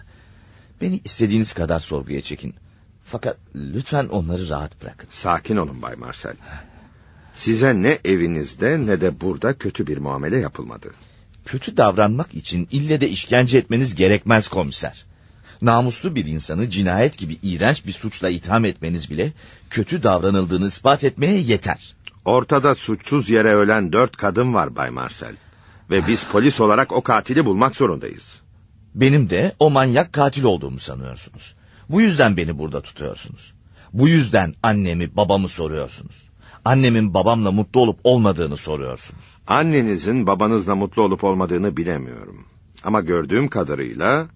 Beni 0.81 1.01
istediğiniz 1.05 1.53
kadar 1.53 1.81
sorguya 1.81 2.21
çekin. 2.21 2.55
Fakat 3.03 3.37
lütfen 3.55 4.09
onları 4.09 4.49
rahat 4.49 4.83
bırakın. 4.83 5.09
Sakin 5.11 5.57
olun 5.57 5.83
Bay 5.83 5.97
Marcel. 5.97 6.37
Size 7.35 7.83
ne 7.83 7.99
evinizde 8.05 8.87
ne 8.87 9.01
de 9.01 9.21
burada 9.21 9.59
kötü 9.59 9.87
bir 9.87 9.99
muamele 9.99 10.39
yapılmadı. 10.39 10.95
Kötü 11.49 11.77
davranmak 11.77 12.35
için 12.35 12.69
ille 12.71 13.01
de 13.01 13.09
işkence 13.09 13.59
etmeniz 13.59 13.95
gerekmez 13.95 14.49
komiser. 14.49 15.05
Namuslu 15.63 16.15
bir 16.15 16.27
insanı 16.27 16.71
cinayet 16.71 17.19
gibi 17.19 17.39
iğrenç 17.43 17.87
bir 17.87 17.93
suçla 17.93 18.29
itham 18.29 18.65
etmeniz 18.65 19.11
bile 19.11 19.33
kötü 19.71 20.03
davranıldığını 20.03 20.67
ispat 20.67 21.05
etmeye 21.05 21.39
yeter. 21.39 21.97
Ortada 22.25 22.75
suçsuz 22.75 23.31
yere 23.31 23.55
ölen 23.55 23.93
dört 23.93 24.17
kadın 24.17 24.55
var 24.55 24.77
Bay 24.77 24.91
Marcel. 24.91 25.37
Ve 25.91 26.07
biz 26.07 26.25
polis 26.25 26.61
olarak 26.61 26.93
o 26.93 27.03
katili 27.03 27.45
bulmak 27.45 27.77
zorundayız. 27.77 28.41
Benim 28.95 29.31
de 29.31 29.53
o 29.59 29.71
manyak 29.71 30.13
katil 30.13 30.45
olduğumu 30.45 30.79
sanıyorsunuz. 30.79 31.55
Bu 31.89 32.01
yüzden 32.01 32.37
beni 32.37 32.59
burada 32.59 32.83
tutuyorsunuz. 32.83 33.53
Bu 33.93 34.09
yüzden 34.09 34.55
annemi 34.63 35.17
babamı 35.17 35.49
soruyorsunuz. 35.49 36.28
Annemin 36.69 37.15
babamla 37.15 37.53
mutlu 37.53 37.81
olup 37.81 38.01
olmadığını 38.05 38.57
soruyorsunuz. 38.57 39.37
Annenizin 39.47 40.27
babanızla 40.27 40.75
mutlu 40.75 41.03
olup 41.03 41.25
olmadığını 41.25 41.77
bilemiyorum. 41.77 42.47
Ama 42.85 43.01
gördüğüm 43.01 43.49
kadarıyla 43.49 44.27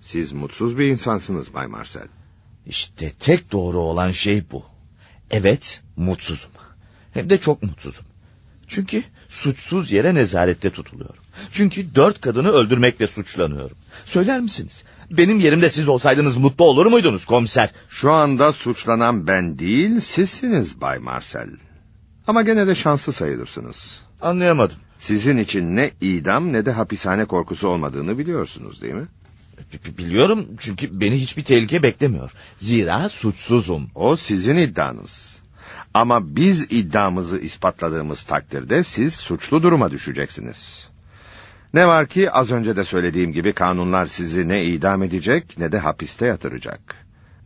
siz 0.00 0.32
mutsuz 0.32 0.78
bir 0.78 0.86
insansınız 0.86 1.54
Bay 1.54 1.66
Marcel. 1.66 2.08
İşte 2.66 3.12
tek 3.20 3.52
doğru 3.52 3.78
olan 3.80 4.10
şey 4.10 4.42
bu. 4.52 4.64
Evet, 5.30 5.82
mutsuzum. 5.96 6.50
Hem 7.12 7.30
de 7.30 7.38
çok 7.38 7.62
mutsuzum. 7.62 8.04
Çünkü 8.68 9.02
suçsuz 9.28 9.92
yere 9.92 10.14
nezarette 10.14 10.70
tutuluyorum. 10.70 11.22
Çünkü 11.52 11.94
dört 11.94 12.20
kadını 12.20 12.48
öldürmekle 12.50 13.06
suçlanıyorum. 13.06 13.76
Söyler 14.04 14.40
misiniz? 14.40 14.84
Benim 15.10 15.40
yerimde 15.40 15.70
siz 15.70 15.88
olsaydınız 15.88 16.36
mutlu 16.36 16.64
olur 16.64 16.86
muydunuz 16.86 17.24
komiser? 17.24 17.70
Şu 17.88 18.12
anda 18.12 18.52
suçlanan 18.52 19.26
ben 19.26 19.58
değil, 19.58 20.00
sizsiniz 20.00 20.80
Bay 20.80 20.98
Marcel. 20.98 21.50
Ama 22.30 22.42
gene 22.42 22.66
de 22.66 22.74
şanslı 22.74 23.12
sayılırsınız. 23.12 24.00
Anlayamadım. 24.20 24.76
Sizin 24.98 25.36
için 25.36 25.76
ne 25.76 25.90
idam 26.00 26.52
ne 26.52 26.66
de 26.66 26.72
hapishane 26.72 27.24
korkusu 27.24 27.68
olmadığını 27.68 28.18
biliyorsunuz 28.18 28.82
değil 28.82 28.94
mi? 28.94 29.06
B- 29.72 29.98
Biliyorum 29.98 30.46
çünkü 30.58 31.00
beni 31.00 31.20
hiçbir 31.20 31.44
tehlike 31.44 31.82
beklemiyor. 31.82 32.32
Zira 32.56 33.08
suçsuzum. 33.08 33.90
O 33.94 34.16
sizin 34.16 34.56
iddianız. 34.56 35.36
Ama 35.94 36.36
biz 36.36 36.62
iddiamızı 36.72 37.38
ispatladığımız 37.38 38.22
takdirde 38.22 38.82
siz 38.82 39.14
suçlu 39.14 39.62
duruma 39.62 39.90
düşeceksiniz. 39.90 40.88
Ne 41.74 41.86
var 41.86 42.06
ki 42.06 42.30
az 42.30 42.50
önce 42.50 42.76
de 42.76 42.84
söylediğim 42.84 43.32
gibi 43.32 43.52
kanunlar 43.52 44.06
sizi 44.06 44.48
ne 44.48 44.64
idam 44.64 45.02
edecek 45.02 45.58
ne 45.58 45.72
de 45.72 45.78
hapiste 45.78 46.26
yatıracak. 46.26 46.80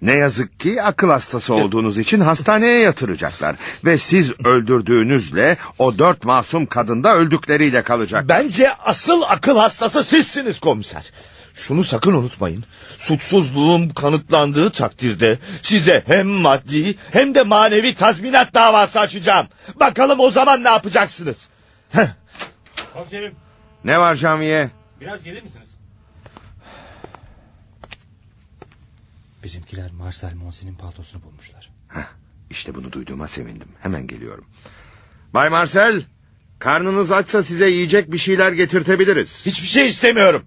Ne 0.03 0.13
yazık 0.13 0.61
ki 0.61 0.83
akıl 0.83 1.09
hastası 1.11 1.55
olduğunuz 1.55 1.99
için 1.99 2.21
hastaneye 2.21 2.79
yatıracaklar. 2.81 3.57
Ve 3.85 3.99
siz 3.99 4.41
öldürdüğünüzle 4.45 5.57
o 5.79 5.99
dört 5.99 6.25
masum 6.25 6.67
kadın 6.67 7.05
da 7.05 7.17
öldükleriyle 7.17 7.83
kalacak. 7.83 8.25
Bence 8.29 8.75
asıl 8.75 9.23
akıl 9.29 9.57
hastası 9.59 10.05
sizsiniz 10.05 10.61
komiser. 10.61 11.11
Şunu 11.55 11.85
sakın 11.85 12.13
unutmayın. 12.15 12.65
Suçsuzluğum 12.99 13.95
kanıtlandığı 13.95 14.71
takdirde 14.71 15.39
size 15.63 16.03
hem 16.07 16.27
maddi 16.27 16.95
hem 17.13 17.35
de 17.35 17.43
manevi 17.43 17.95
tazminat 17.95 18.55
davası 18.55 19.01
açacağım. 19.01 19.47
Bakalım 19.81 20.21
o 20.21 20.31
zaman 20.31 20.65
ne 20.65 20.69
yapacaksınız? 20.69 21.49
Heh. 21.93 22.07
Komiserim 22.95 23.35
Ne 23.85 23.99
var 24.01 24.15
Janvier? 24.15 24.69
biraz 25.01 25.25
gelir 25.25 25.43
misiniz? 25.43 25.74
Bizimkiler 29.45 29.91
Marcel 29.91 30.35
Monsin'in 30.35 30.75
paltosunu 30.75 31.23
bulmuşlar. 31.23 31.71
İşte 32.51 32.75
bunu 32.75 32.93
duyduğuma 32.93 33.29
sevindim. 33.29 33.69
Hemen 33.81 34.07
geliyorum. 34.07 34.45
Bay 35.35 35.49
Marcel, 35.49 36.03
karnınız 36.59 37.13
açsa 37.13 37.43
size 37.43 37.69
yiyecek 37.69 38.13
bir 38.13 38.19
şeyler 38.19 38.53
getirtebiliriz. 38.53 39.47
Hiçbir 39.47 39.67
şey 39.67 39.89
istemiyorum. 39.89 40.43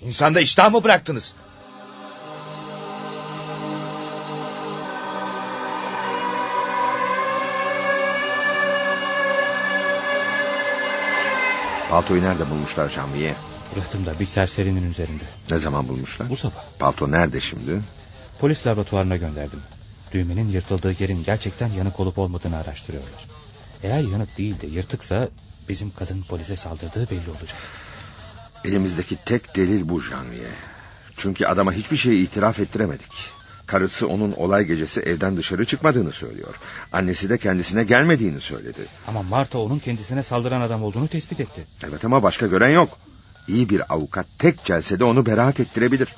İnsanda 0.00 0.40
iştah 0.40 0.72
mı 0.72 0.84
bıraktınız? 0.84 1.34
Paltoyu 11.90 12.22
nerede 12.22 12.50
bulmuşlar 12.50 12.88
Janvier? 12.88 13.34
Rıhtımda 13.76 14.20
bir 14.20 14.26
serserinin 14.26 14.90
üzerinde. 14.90 15.24
Ne 15.50 15.58
zaman 15.58 15.88
bulmuşlar? 15.88 16.30
Bu 16.30 16.36
sabah. 16.36 16.64
Palto 16.78 17.10
nerede 17.10 17.40
şimdi? 17.40 17.82
Polis 18.40 18.66
laboratuvarına 18.66 19.16
gönderdim. 19.16 19.60
Düğmenin 20.12 20.48
yırtıldığı 20.48 21.02
yerin 21.02 21.22
gerçekten 21.24 21.66
yanık 21.66 22.00
olup 22.00 22.18
olmadığını 22.18 22.56
araştırıyorlar. 22.56 23.28
Eğer 23.82 24.02
yanık 24.02 24.38
değil 24.38 24.60
de 24.60 24.66
yırtıksa 24.66 25.28
bizim 25.68 25.90
kadın 25.90 26.22
polise 26.22 26.56
saldırdığı 26.56 27.10
belli 27.10 27.30
olacak. 27.30 27.56
Elimizdeki 28.64 29.16
tek 29.24 29.56
delil 29.56 29.88
bu 29.88 30.00
Janvier. 30.00 30.50
Çünkü 31.16 31.46
adama 31.46 31.72
hiçbir 31.72 31.96
şeyi 31.96 32.24
itiraf 32.24 32.60
ettiremedik. 32.60 33.12
Karısı 33.66 34.08
onun 34.08 34.32
olay 34.32 34.64
gecesi 34.64 35.00
evden 35.00 35.36
dışarı 35.36 35.64
çıkmadığını 35.64 36.12
söylüyor. 36.12 36.54
Annesi 36.92 37.30
de 37.30 37.38
kendisine 37.38 37.84
gelmediğini 37.84 38.40
söyledi. 38.40 38.86
Ama 39.06 39.22
Marta 39.22 39.58
onun 39.58 39.78
kendisine 39.78 40.22
saldıran 40.22 40.60
adam 40.60 40.82
olduğunu 40.82 41.08
tespit 41.08 41.40
etti. 41.40 41.66
Evet 41.84 42.04
ama 42.04 42.22
başka 42.22 42.46
gören 42.46 42.70
yok. 42.70 42.98
İyi 43.48 43.68
bir 43.68 43.94
avukat 43.94 44.26
tek 44.38 44.64
celsede 44.64 45.04
onu 45.04 45.26
beraat 45.26 45.60
ettirebilir. 45.60 46.08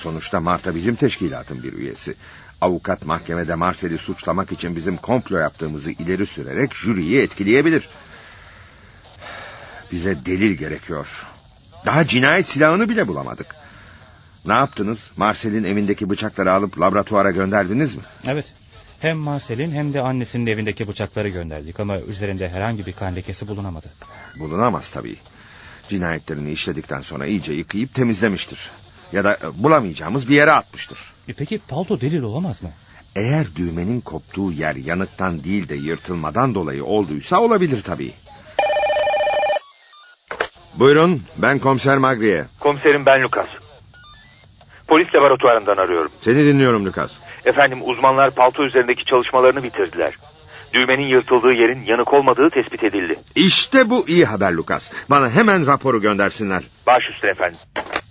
Sonuçta 0.00 0.40
Marta 0.40 0.74
bizim 0.74 0.94
teşkilatın 0.94 1.62
bir 1.62 1.72
üyesi. 1.72 2.14
Avukat 2.60 3.06
mahkemede 3.06 3.54
Marcel'i 3.54 3.98
suçlamak 3.98 4.52
için 4.52 4.76
bizim 4.76 4.96
komplo 4.96 5.36
yaptığımızı 5.36 5.90
ileri 5.90 6.26
sürerek 6.26 6.74
jüriyi 6.74 7.20
etkileyebilir. 7.20 7.88
Bize 9.92 10.24
delil 10.24 10.52
gerekiyor. 10.52 11.26
Daha 11.86 12.06
cinayet 12.06 12.46
silahını 12.46 12.88
bile 12.88 13.08
bulamadık. 13.08 13.46
Ne 14.46 14.52
yaptınız? 14.52 15.10
Marcel'in 15.16 15.64
evindeki 15.64 16.10
bıçakları 16.10 16.52
alıp 16.52 16.80
laboratuvara 16.80 17.30
gönderdiniz 17.30 17.94
mi? 17.94 18.02
Evet. 18.28 18.52
Hem 19.00 19.16
Marcel'in 19.18 19.72
hem 19.72 19.94
de 19.94 20.00
annesinin 20.00 20.46
evindeki 20.46 20.88
bıçakları 20.88 21.28
gönderdik 21.28 21.80
ama 21.80 21.98
üzerinde 21.98 22.48
herhangi 22.48 22.86
bir 22.86 22.92
kan 22.92 23.16
lekesi 23.16 23.48
bulunamadı. 23.48 23.92
Bulunamaz 24.38 24.90
tabii. 24.90 25.16
Cinayetlerini 25.88 26.50
işledikten 26.52 27.00
sonra 27.00 27.26
iyice 27.26 27.52
yıkayıp 27.52 27.94
temizlemiştir. 27.94 28.70
Ya 29.12 29.24
da 29.24 29.34
e, 29.34 29.62
bulamayacağımız 29.62 30.28
bir 30.28 30.34
yere 30.34 30.52
atmıştır. 30.52 30.98
E 31.28 31.32
peki 31.32 31.58
palto 31.68 32.00
delil 32.00 32.22
olamaz 32.22 32.62
mı? 32.62 32.70
Eğer 33.16 33.46
düğmenin 33.56 34.00
koptuğu 34.00 34.52
yer 34.52 34.74
yanıktan 34.74 35.44
değil 35.44 35.68
de 35.68 35.74
yırtılmadan 35.74 36.54
dolayı 36.54 36.84
olduysa 36.84 37.40
olabilir 37.40 37.82
tabii. 37.82 38.12
Buyurun 40.74 41.22
ben 41.36 41.58
komiser 41.58 41.98
Magriye. 41.98 42.44
Komiserim 42.60 43.06
ben 43.06 43.22
Lucas. 43.22 43.48
Polis 44.88 45.14
laboratuvarından 45.14 45.76
arıyorum. 45.76 46.10
Seni 46.20 46.36
dinliyorum 46.44 46.86
Lucas. 46.86 47.12
Efendim 47.44 47.78
uzmanlar 47.82 48.30
palto 48.30 48.64
üzerindeki 48.64 49.04
çalışmalarını 49.04 49.62
bitirdiler. 49.62 50.14
Düğmenin 50.72 51.06
yırtıldığı 51.06 51.52
yerin 51.52 51.82
yanık 51.84 52.12
olmadığı 52.12 52.50
tespit 52.50 52.84
edildi. 52.84 53.16
İşte 53.34 53.90
bu 53.90 54.08
iyi 54.08 54.24
haber 54.24 54.52
Lucas. 54.52 54.90
Bana 55.10 55.30
hemen 55.30 55.66
raporu 55.66 56.00
göndersinler. 56.00 56.62
Baş 56.86 57.02
üstüne 57.14 57.30
efendim. 57.30 57.58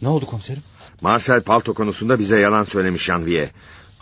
Ne 0.01 0.07
oldu 0.07 0.25
komiserim? 0.25 0.63
Marcel 1.01 1.41
palto 1.41 1.73
konusunda 1.73 2.19
bize 2.19 2.39
yalan 2.39 2.63
söylemiş 2.63 3.03
Janvier. 3.03 3.49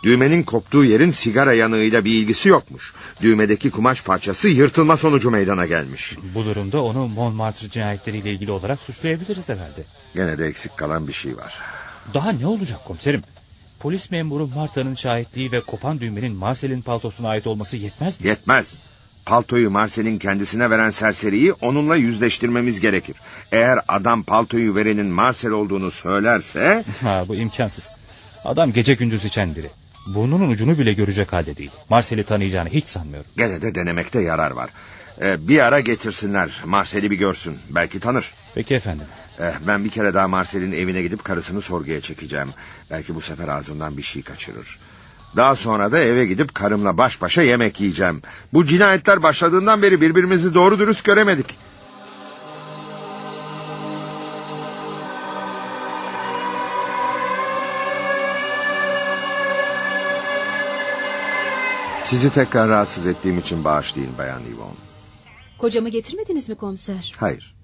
Düğmenin 0.02 0.42
koptuğu 0.42 0.84
yerin 0.84 1.10
sigara 1.10 1.52
yanığıyla 1.52 2.04
bir 2.04 2.12
ilgisi 2.12 2.48
yokmuş. 2.48 2.92
Düğmedeki 3.22 3.70
kumaş 3.70 4.02
parçası 4.02 4.48
yırtılma 4.48 4.96
sonucu 4.96 5.30
meydana 5.30 5.66
gelmiş. 5.66 6.16
Bu 6.34 6.44
durumda 6.44 6.84
onu 6.84 7.08
Montmartre 7.08 7.70
cinayetleriyle 7.70 8.32
ilgili 8.32 8.50
olarak 8.50 8.80
suçlayabiliriz 8.80 9.48
herhalde. 9.48 9.84
Gene 10.14 10.38
de 10.38 10.46
eksik 10.46 10.76
kalan 10.76 11.08
bir 11.08 11.12
şey 11.12 11.36
var. 11.36 11.54
Daha 12.14 12.32
ne 12.32 12.46
olacak 12.46 12.84
komiserim? 12.84 13.22
Polis 13.80 14.10
memuru 14.10 14.46
Marta'nın 14.46 14.94
şahitliği 14.94 15.52
ve 15.52 15.60
kopan 15.60 16.00
düğmenin 16.00 16.32
Marcel'in 16.32 16.82
paltosuna 16.82 17.28
ait 17.28 17.46
olması 17.46 17.76
yetmez 17.76 18.20
mi? 18.20 18.26
Yetmez. 18.26 18.78
Paltoyu 19.28 19.70
Marcel'in 19.70 20.18
kendisine 20.18 20.70
veren 20.70 20.90
serseriyi 20.90 21.52
onunla 21.52 21.96
yüzleştirmemiz 21.96 22.80
gerekir. 22.80 23.16
Eğer 23.52 23.80
adam 23.88 24.22
paltoyu 24.22 24.74
verenin 24.74 25.06
Marcel 25.06 25.50
olduğunu 25.50 25.90
söylerse... 25.90 26.84
Ha, 27.02 27.24
bu 27.28 27.34
imkansız. 27.34 27.88
Adam 28.44 28.72
gece 28.72 28.94
gündüz 28.94 29.24
içen 29.24 29.56
biri. 29.56 29.70
Burnunun 30.06 30.50
ucunu 30.50 30.78
bile 30.78 30.92
görecek 30.92 31.32
halde 31.32 31.56
değil. 31.56 31.70
Marcel'i 31.88 32.24
tanıyacağını 32.24 32.68
hiç 32.68 32.86
sanmıyorum. 32.86 33.30
Gene 33.36 33.62
de 33.62 33.74
denemekte 33.74 34.20
yarar 34.20 34.50
var. 34.50 34.70
Ee, 35.22 35.48
bir 35.48 35.60
ara 35.60 35.80
getirsinler. 35.80 36.62
Marcel'i 36.64 37.10
bir 37.10 37.18
görsün. 37.18 37.58
Belki 37.70 38.00
tanır. 38.00 38.32
Peki 38.54 38.74
efendim. 38.74 39.06
Ee, 39.40 39.52
ben 39.66 39.84
bir 39.84 39.90
kere 39.90 40.14
daha 40.14 40.28
Marcel'in 40.28 40.72
evine 40.72 41.02
gidip 41.02 41.24
karısını 41.24 41.62
sorguya 41.62 42.00
çekeceğim. 42.00 42.48
Belki 42.90 43.14
bu 43.14 43.20
sefer 43.20 43.48
ağzından 43.48 43.96
bir 43.96 44.02
şey 44.02 44.22
kaçırır. 44.22 44.78
Daha 45.36 45.56
sonra 45.56 45.92
da 45.92 45.98
eve 45.98 46.26
gidip 46.26 46.54
karımla 46.54 46.98
baş 46.98 47.22
başa 47.22 47.42
yemek 47.42 47.80
yiyeceğim. 47.80 48.22
Bu 48.52 48.66
cinayetler 48.66 49.22
başladığından 49.22 49.82
beri 49.82 50.00
birbirimizi 50.00 50.54
doğru 50.54 50.78
dürüst 50.78 51.04
göremedik. 51.04 51.58
Sizi 62.04 62.30
tekrar 62.32 62.68
rahatsız 62.68 63.06
ettiğim 63.06 63.38
için 63.38 63.64
bağışlayın 63.64 64.18
Bayan 64.18 64.40
Yvonne. 64.40 64.74
Kocamı 65.58 65.88
getirmediniz 65.88 66.48
mi 66.48 66.54
komiser? 66.54 67.12
Hayır. 67.16 67.54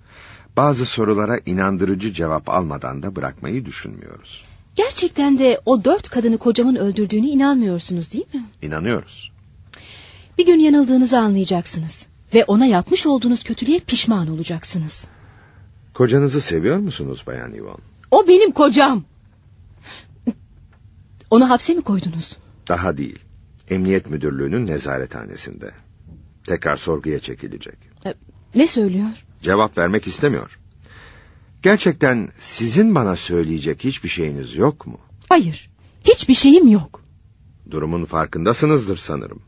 Bazı 0.57 0.87
sorulara 0.87 1.41
inandırıcı 1.47 2.13
cevap 2.13 2.49
almadan 2.49 3.03
da 3.03 3.17
bırakmayı 3.17 3.65
düşünmüyoruz. 3.65 4.45
Gerçekten 4.75 5.39
de 5.39 5.61
o 5.67 5.85
dört 5.85 6.09
kadını 6.09 6.39
kocamın 6.39 6.77
öldürdüğüne 6.77 7.29
inanmıyorsunuz 7.29 8.13
değil 8.13 8.27
mi? 8.35 8.45
İnanıyoruz. 8.63 9.33
Bir 10.39 10.47
gün 10.47 10.59
yanıldığınızı 10.59 11.19
anlayacaksınız. 11.19 12.07
Ve 12.35 12.45
ona 12.45 12.67
yapmış 12.67 13.07
olduğunuz 13.07 13.45
kötülüğe 13.45 13.79
pişman 13.79 14.29
olacaksınız. 14.29 15.05
Kocanızı 15.95 16.41
seviyor 16.41 16.77
musunuz 16.77 17.23
Bayan 17.27 17.53
Yvonne? 17.55 17.83
O 18.11 18.29
benim 18.29 18.53
kocam. 18.53 19.05
Onu 21.31 21.51
hapse 21.51 21.75
mi 21.75 21.83
koydunuz? 21.83 22.37
Daha 22.69 22.97
değil. 22.97 23.19
Emniyet 23.71 24.11
Müdürlüğü'nün 24.11 24.67
nezarethanesinde. 24.67 25.71
Tekrar 26.45 26.77
sorguya 26.77 27.19
çekilecek. 27.19 27.79
Ne 28.55 28.67
söylüyor? 28.67 29.25
Cevap 29.43 29.79
vermek 29.79 30.07
istemiyor. 30.07 30.59
Gerçekten 31.65 32.29
sizin 32.41 32.95
bana 32.95 33.17
söyleyecek 33.17 33.85
hiçbir 33.85 34.09
şeyiniz 34.09 34.57
yok 34.57 34.87
mu? 34.87 34.99
Hayır. 35.29 35.71
Hiçbir 36.05 36.35
şeyim 36.35 36.69
yok. 36.69 37.03
Durumun 37.71 38.05
farkındasınızdır 38.05 38.97
sanırım. 38.97 39.43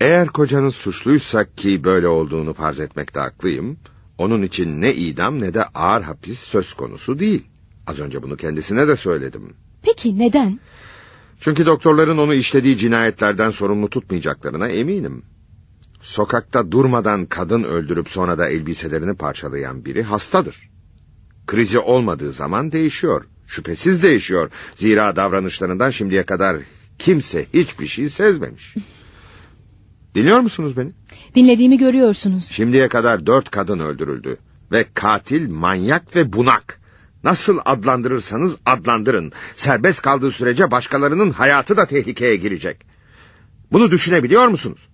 Eğer 0.00 0.28
kocanız 0.28 0.74
suçluysa 0.74 1.54
ki 1.54 1.84
böyle 1.84 2.08
olduğunu 2.08 2.54
farz 2.54 2.80
etmekte 2.80 3.20
haklıyım, 3.20 3.76
onun 4.18 4.42
için 4.42 4.80
ne 4.80 4.94
idam 4.94 5.40
ne 5.40 5.54
de 5.54 5.64
ağır 5.64 6.02
hapis 6.02 6.38
söz 6.38 6.74
konusu 6.74 7.18
değil. 7.18 7.46
Az 7.86 7.98
önce 7.98 8.22
bunu 8.22 8.36
kendisine 8.36 8.88
de 8.88 8.96
söyledim. 8.96 9.54
Peki 9.82 10.18
neden? 10.18 10.60
Çünkü 11.40 11.66
doktorların 11.66 12.18
onu 12.18 12.34
işlediği 12.34 12.78
cinayetlerden 12.78 13.50
sorumlu 13.50 13.90
tutmayacaklarına 13.90 14.68
eminim. 14.68 15.22
Sokakta 16.00 16.72
durmadan 16.72 17.26
kadın 17.26 17.62
öldürüp 17.62 18.08
sonra 18.08 18.38
da 18.38 18.48
elbiselerini 18.48 19.16
parçalayan 19.16 19.84
biri 19.84 20.02
hastadır. 20.02 20.70
Krizi 21.46 21.78
olmadığı 21.78 22.32
zaman 22.32 22.72
değişiyor. 22.72 23.24
Şüphesiz 23.46 24.02
değişiyor. 24.02 24.50
Zira 24.74 25.16
davranışlarından 25.16 25.90
şimdiye 25.90 26.22
kadar 26.22 26.56
kimse 26.98 27.46
hiçbir 27.54 27.86
şey 27.86 28.08
sezmemiş. 28.08 28.74
Dinliyor 30.14 30.40
musunuz 30.40 30.76
beni? 30.76 30.92
Dinlediğimi 31.34 31.78
görüyorsunuz. 31.78 32.44
Şimdiye 32.44 32.88
kadar 32.88 33.26
dört 33.26 33.50
kadın 33.50 33.78
öldürüldü. 33.78 34.36
Ve 34.72 34.84
katil 34.94 35.50
manyak 35.50 36.16
ve 36.16 36.32
bunak. 36.32 36.80
Nasıl 37.24 37.58
adlandırırsanız 37.64 38.56
adlandırın. 38.66 39.32
Serbest 39.54 40.02
kaldığı 40.02 40.30
sürece 40.30 40.70
başkalarının 40.70 41.30
hayatı 41.30 41.76
da 41.76 41.86
tehlikeye 41.86 42.36
girecek. 42.36 42.86
Bunu 43.72 43.90
düşünebiliyor 43.90 44.48
musunuz? 44.48 44.88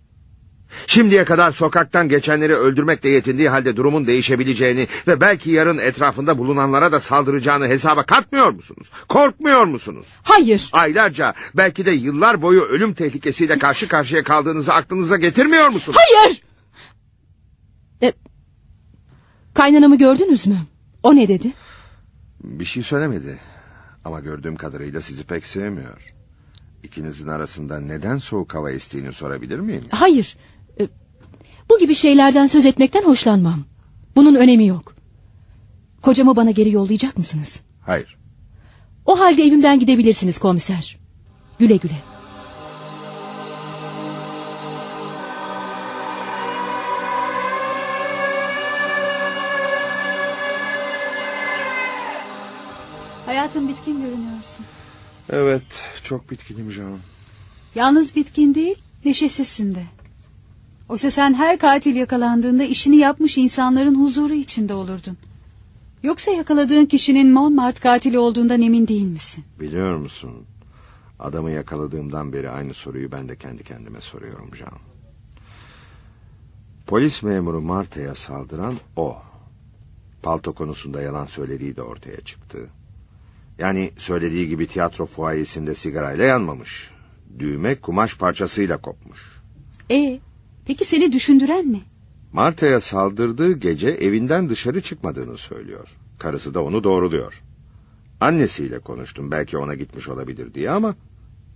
Şimdiye 0.86 1.24
kadar 1.24 1.50
sokaktan 1.50 2.08
geçenleri 2.08 2.54
öldürmekle 2.54 3.10
yetindiği 3.10 3.48
halde 3.48 3.76
durumun 3.76 4.06
değişebileceğini 4.06 4.88
ve 5.06 5.20
belki 5.20 5.50
yarın 5.50 5.78
etrafında 5.78 6.38
bulunanlara 6.38 6.92
da 6.92 7.00
saldıracağını 7.00 7.68
hesaba 7.68 8.02
katmıyor 8.02 8.50
musunuz? 8.50 8.90
Korkmuyor 9.08 9.64
musunuz? 9.64 10.06
Hayır. 10.22 10.68
Aylarca 10.72 11.34
belki 11.54 11.86
de 11.86 11.90
yıllar 11.90 12.42
boyu 12.42 12.60
ölüm 12.62 12.94
tehlikesiyle 12.94 13.58
karşı 13.58 13.88
karşıya 13.88 14.22
kaldığınızı 14.22 14.74
aklınıza 14.74 15.16
getirmiyor 15.16 15.68
musunuz? 15.68 15.98
Hayır. 16.00 16.42
E, 18.02 18.12
kaynanamı 19.54 19.98
gördünüz 19.98 20.46
mü? 20.46 20.56
O 21.02 21.16
ne 21.16 21.28
dedi? 21.28 21.52
Bir 22.44 22.64
şey 22.64 22.82
söylemedi. 22.82 23.38
Ama 24.04 24.20
gördüğüm 24.20 24.56
kadarıyla 24.56 25.00
sizi 25.00 25.24
pek 25.24 25.46
sevmiyor. 25.46 26.12
İkinizin 26.82 27.28
arasında 27.28 27.80
neden 27.80 28.18
soğuk 28.18 28.54
hava 28.54 28.70
estiğini 28.70 29.12
sorabilir 29.12 29.58
miyim? 29.58 29.84
Hayır. 29.90 30.36
E, 30.36 30.51
bu 31.72 31.78
gibi 31.78 31.94
şeylerden 31.94 32.46
söz 32.46 32.66
etmekten 32.66 33.02
hoşlanmam. 33.04 33.64
Bunun 34.16 34.34
önemi 34.34 34.66
yok. 34.66 34.94
Kocamı 36.02 36.36
bana 36.36 36.50
geri 36.50 36.70
yollayacak 36.70 37.18
mısınız? 37.18 37.60
Hayır. 37.86 38.16
O 39.06 39.20
halde 39.20 39.42
evimden 39.42 39.78
gidebilirsiniz 39.78 40.38
komiser. 40.38 40.96
Güle 41.58 41.76
güle. 41.76 41.94
Hayatım 53.26 53.68
bitkin 53.68 54.02
görünüyorsun. 54.02 54.64
Evet, 55.30 55.62
çok 56.04 56.30
bitkinim 56.30 56.70
canım. 56.70 57.00
Yalnız 57.74 58.16
bitkin 58.16 58.54
değil, 58.54 58.76
neşesizsin 59.04 59.74
de. 59.74 59.82
Oysa 60.92 61.10
sen 61.10 61.34
her 61.34 61.58
katil 61.58 61.96
yakalandığında 61.96 62.64
işini 62.64 62.96
yapmış 62.96 63.38
insanların 63.38 63.94
huzuru 63.94 64.34
içinde 64.34 64.74
olurdun. 64.74 65.16
Yoksa 66.02 66.30
yakaladığın 66.30 66.86
kişinin 66.86 67.32
Montmartre 67.32 67.80
katili 67.80 68.18
olduğundan 68.18 68.62
emin 68.62 68.88
değil 68.88 69.06
misin? 69.06 69.44
Biliyor 69.60 69.96
musun? 69.96 70.30
Adamı 71.18 71.50
yakaladığımdan 71.50 72.32
beri 72.32 72.50
aynı 72.50 72.74
soruyu 72.74 73.12
ben 73.12 73.28
de 73.28 73.36
kendi 73.36 73.64
kendime 73.64 74.00
soruyorum 74.00 74.50
canım. 74.58 74.78
Polis 76.86 77.22
memuru 77.22 77.60
Marta'ya 77.60 78.14
saldıran 78.14 78.74
o. 78.96 79.16
Palto 80.22 80.52
konusunda 80.52 81.02
yalan 81.02 81.26
söylediği 81.26 81.76
de 81.76 81.82
ortaya 81.82 82.20
çıktı. 82.20 82.70
Yani 83.58 83.92
söylediği 83.98 84.48
gibi 84.48 84.66
tiyatro 84.66 85.06
fuayesinde 85.06 85.74
sigarayla 85.74 86.24
yanmamış. 86.24 86.90
Düğme 87.38 87.74
kumaş 87.80 88.16
parçasıyla 88.16 88.76
kopmuş. 88.76 89.20
E, 89.90 90.20
peki 90.64 90.84
seni 90.84 91.12
düşündüren 91.12 91.72
ne? 91.72 91.80
Marta'ya 92.32 92.80
saldırdığı 92.80 93.52
gece 93.52 93.88
evinden 93.88 94.48
dışarı 94.48 94.80
çıkmadığını 94.80 95.38
söylüyor. 95.38 95.88
Karısı 96.18 96.54
da 96.54 96.64
onu 96.64 96.84
doğruluyor. 96.84 97.42
Annesiyle 98.20 98.78
konuştum 98.78 99.30
belki 99.30 99.58
ona 99.58 99.74
gitmiş 99.74 100.08
olabilir 100.08 100.54
diye 100.54 100.70
ama 100.70 100.94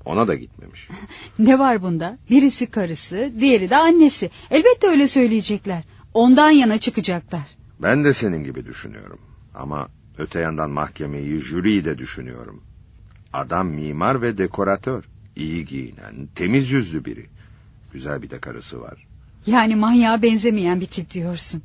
ona 0.04 0.28
da 0.28 0.34
gitmemiş. 0.34 0.88
Ne 1.38 1.58
var 1.58 1.82
bunda? 1.82 2.18
Birisi 2.30 2.66
karısı, 2.66 3.32
diğeri 3.40 3.70
de 3.70 3.76
annesi. 3.76 4.30
Elbette 4.50 4.88
öyle 4.88 5.08
söyleyecekler. 5.08 5.82
Ondan 6.14 6.50
yana 6.50 6.78
çıkacaklar. 6.78 7.56
Ben 7.82 8.04
de 8.04 8.14
senin 8.14 8.44
gibi 8.44 8.66
düşünüyorum. 8.66 9.18
Ama 9.54 9.88
öte 10.18 10.40
yandan 10.40 10.70
mahkemeyi, 10.70 11.40
jüriyi 11.40 11.84
de 11.84 11.98
düşünüyorum. 11.98 12.62
Adam 13.32 13.68
mimar 13.68 14.22
ve 14.22 14.38
dekoratör. 14.38 15.04
İyi 15.36 15.64
giyinen, 15.64 16.28
temiz 16.34 16.70
yüzlü 16.70 17.04
biri. 17.04 17.26
Güzel 17.96 18.22
bir 18.22 18.30
de 18.30 18.40
karısı 18.40 18.80
var. 18.80 19.06
Yani 19.46 19.76
manyağa 19.76 20.22
benzemeyen 20.22 20.80
bir 20.80 20.86
tip 20.86 21.10
diyorsun. 21.10 21.62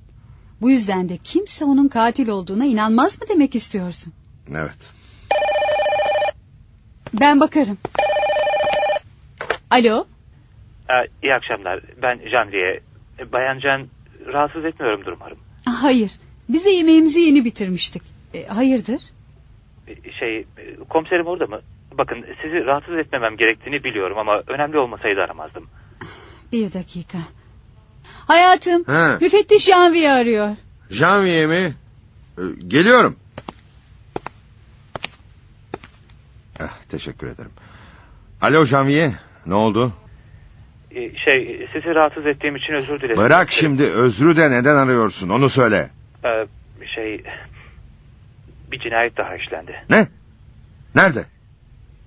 Bu 0.62 0.70
yüzden 0.70 1.10
de 1.10 1.18
kimse 1.18 1.66
onun 1.66 1.88
katil 1.88 2.28
olduğuna 2.28 2.66
inanmaz 2.66 3.22
mı 3.22 3.28
demek 3.30 3.56
istiyorsun? 3.56 4.14
Evet. 4.52 4.78
Ben 7.20 7.40
bakarım. 7.40 7.78
Alo? 9.72 10.06
Ee, 10.90 10.94
iyi 11.24 11.34
akşamlar. 11.34 11.80
Ben 12.02 12.30
Janviye. 12.30 12.80
Bayan 13.32 13.60
Can 13.60 13.88
rahatsız 14.34 14.66
etmiyorumdur 14.66 15.12
umarım. 15.12 15.38
Hayır. 15.66 16.12
Biz 16.50 16.66
de 16.66 16.70
yemeğimizi 16.70 17.20
yeni 17.20 17.46
bitirmiştik. 17.46 18.04
E, 18.34 18.46
hayırdır? 18.48 19.02
Ee, 19.88 20.12
Şey, 20.20 20.38
e, 20.40 20.46
komiserim 20.90 21.28
orada 21.28 21.46
mı? 21.46 21.62
Bakın 21.98 22.26
sizi 22.42 22.66
rahatsız 22.66 22.96
etmemem 22.96 23.38
gerektiğini 23.38 23.84
biliyorum 23.84 24.18
ama 24.18 24.44
önemli 24.48 24.78
olmasaydı 24.78 25.22
aramazdım. 25.24 25.68
Bir 26.52 26.74
dakika. 26.74 27.18
Hayatım, 28.28 28.84
He. 28.88 29.18
müfettiş 29.22 29.66
Janvier 29.66 30.22
arıyor. 30.22 30.56
Janvier 30.90 31.46
mi? 31.48 31.74
Ee, 32.38 32.42
geliyorum. 32.68 33.16
Ah, 36.60 36.70
teşekkür 36.90 37.28
ederim. 37.28 37.52
Alo 38.42 38.66
Janvier, 38.66 39.12
ne 39.46 39.54
oldu? 39.54 39.94
Ee, 40.96 41.16
Şey, 41.18 41.68
sizi 41.74 41.96
rahatsız 41.96 42.26
ettiğim 42.26 42.56
için 42.56 42.74
özür 42.74 43.02
dilerim. 43.02 43.18
Bırak 43.18 43.52
şimdi 43.52 43.84
özrü 43.84 44.36
de 44.36 44.52
neden 44.52 44.76
arıyorsun 44.76 45.30
onu 45.30 45.50
söyle. 45.50 45.90
Ee, 46.26 46.48
Şey, 46.96 47.24
bir 48.72 48.80
cinayet 48.80 49.18
daha 49.18 49.36
işlendi. 49.36 49.84
Ne? 49.90 50.08
Nerede? 50.96 51.26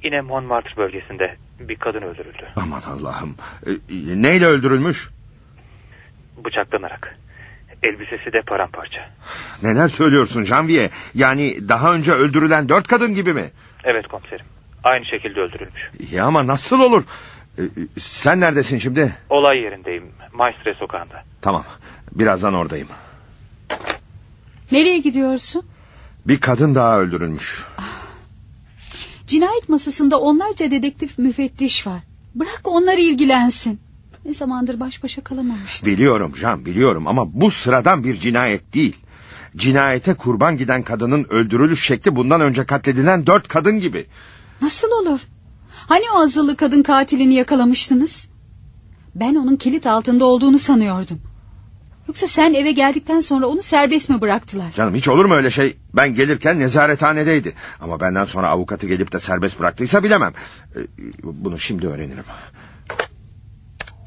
Yine 0.03 0.21
Montmartre 0.21 0.77
bölgesinde 0.77 1.37
bir 1.60 1.76
kadın 1.76 2.02
öldürüldü. 2.02 2.47
Aman 2.56 2.82
Allah'ım. 2.82 3.36
Ee, 3.66 3.70
neyle 4.22 4.47
öldürülmüş? 4.47 5.09
Bıçaklanarak. 6.44 7.16
Elbisesi 7.82 8.32
de 8.32 8.43
paramparça. 8.43 9.09
Neler 9.62 9.89
söylüyorsun 9.89 10.44
Janvier? 10.44 10.90
Yani 11.14 11.68
daha 11.68 11.94
önce 11.94 12.12
öldürülen 12.12 12.68
dört 12.68 12.89
kadın 12.89 13.14
gibi 13.14 13.32
mi? 13.32 13.51
Evet 13.85 14.06
komiserim. 14.09 14.47
Aynı 14.85 15.05
şekilde 15.05 15.40
öldürülmüş. 15.40 15.90
Ya 16.12 16.24
ama 16.24 16.47
nasıl 16.47 16.81
olur? 16.81 17.05
Ee, 17.59 17.62
sen 18.01 18.40
neredesin 18.40 18.78
şimdi? 18.78 19.12
Olay 19.31 19.59
yerindeyim. 19.59 20.05
Maestre 20.32 20.74
sokağında. 20.74 21.22
Tamam. 21.43 21.64
Birazdan 22.12 22.55
oradayım. 22.55 22.89
Nereye 24.72 24.98
gidiyorsun? 24.98 25.62
Bir 26.26 26.40
kadın 26.40 26.74
daha 26.74 27.01
öldürülmüş. 27.01 27.64
Cinayet 29.26 29.68
masasında 29.68 30.20
onlarca 30.20 30.70
dedektif 30.70 31.18
müfettiş 31.18 31.86
var. 31.86 32.02
Bırak 32.34 32.60
onlar 32.64 32.98
ilgilensin. 32.98 33.80
Ne 34.24 34.32
zamandır 34.32 34.80
baş 34.80 35.02
başa 35.02 35.24
kalamamıştı. 35.24 35.86
Biliyorum 35.86 36.32
Can 36.40 36.64
biliyorum 36.64 37.06
ama 37.06 37.40
bu 37.40 37.51
sıradan 37.51 38.05
bir 38.05 38.20
cinayet 38.20 38.74
değil. 38.74 38.96
Cinayete 39.56 40.14
kurban 40.14 40.56
giden 40.56 40.82
kadının 40.82 41.26
öldürülüş 41.30 41.86
şekli 41.86 42.16
bundan 42.16 42.40
önce 42.40 42.66
katledilen 42.66 43.26
dört 43.26 43.48
kadın 43.48 43.80
gibi. 43.80 44.06
Nasıl 44.62 44.88
olur? 44.90 45.20
Hani 45.70 46.05
o 46.14 46.18
azılı 46.18 46.56
kadın 46.56 46.82
katilini 46.82 47.34
yakalamıştınız? 47.34 48.28
Ben 49.14 49.34
onun 49.34 49.56
kilit 49.56 49.86
altında 49.86 50.24
olduğunu 50.24 50.59
sanıyordum. 50.59 51.20
Yoksa 52.09 52.26
sen 52.26 52.55
eve 52.55 52.72
geldikten 52.72 53.20
sonra 53.20 53.47
onu 53.47 53.62
serbest 53.62 54.10
mi 54.10 54.20
bıraktılar? 54.20 54.72
Canım 54.76 54.94
hiç 54.94 55.09
olur 55.09 55.24
mu 55.24 55.35
öyle 55.35 55.51
şey? 55.51 55.76
Ben 55.94 56.14
gelirken 56.14 56.59
nezarethanedeydi. 56.59 57.52
Ama 57.81 58.01
benden 58.01 58.24
sonra 58.24 58.48
avukatı 58.48 58.86
gelip 58.86 59.12
de 59.12 59.20
serbest 59.20 59.60
bıraktıysa 59.60 60.02
bilemem. 60.05 60.32
Ee, 60.76 60.81
Bunu 61.22 61.59
şimdi 61.59 61.86
öğrenirim. 61.89 62.24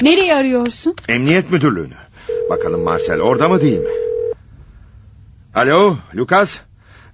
Nereye 0.01 0.35
arıyorsun? 0.35 0.95
Emniyet 1.09 1.51
müdürlüğünü. 1.51 1.93
Bakalım 2.49 2.81
Marcel 2.83 3.21
orada 3.21 3.49
mı 3.49 3.61
değil 3.61 3.79
mi? 3.79 3.85
Alo 5.55 5.95
Lucas. 6.15 6.59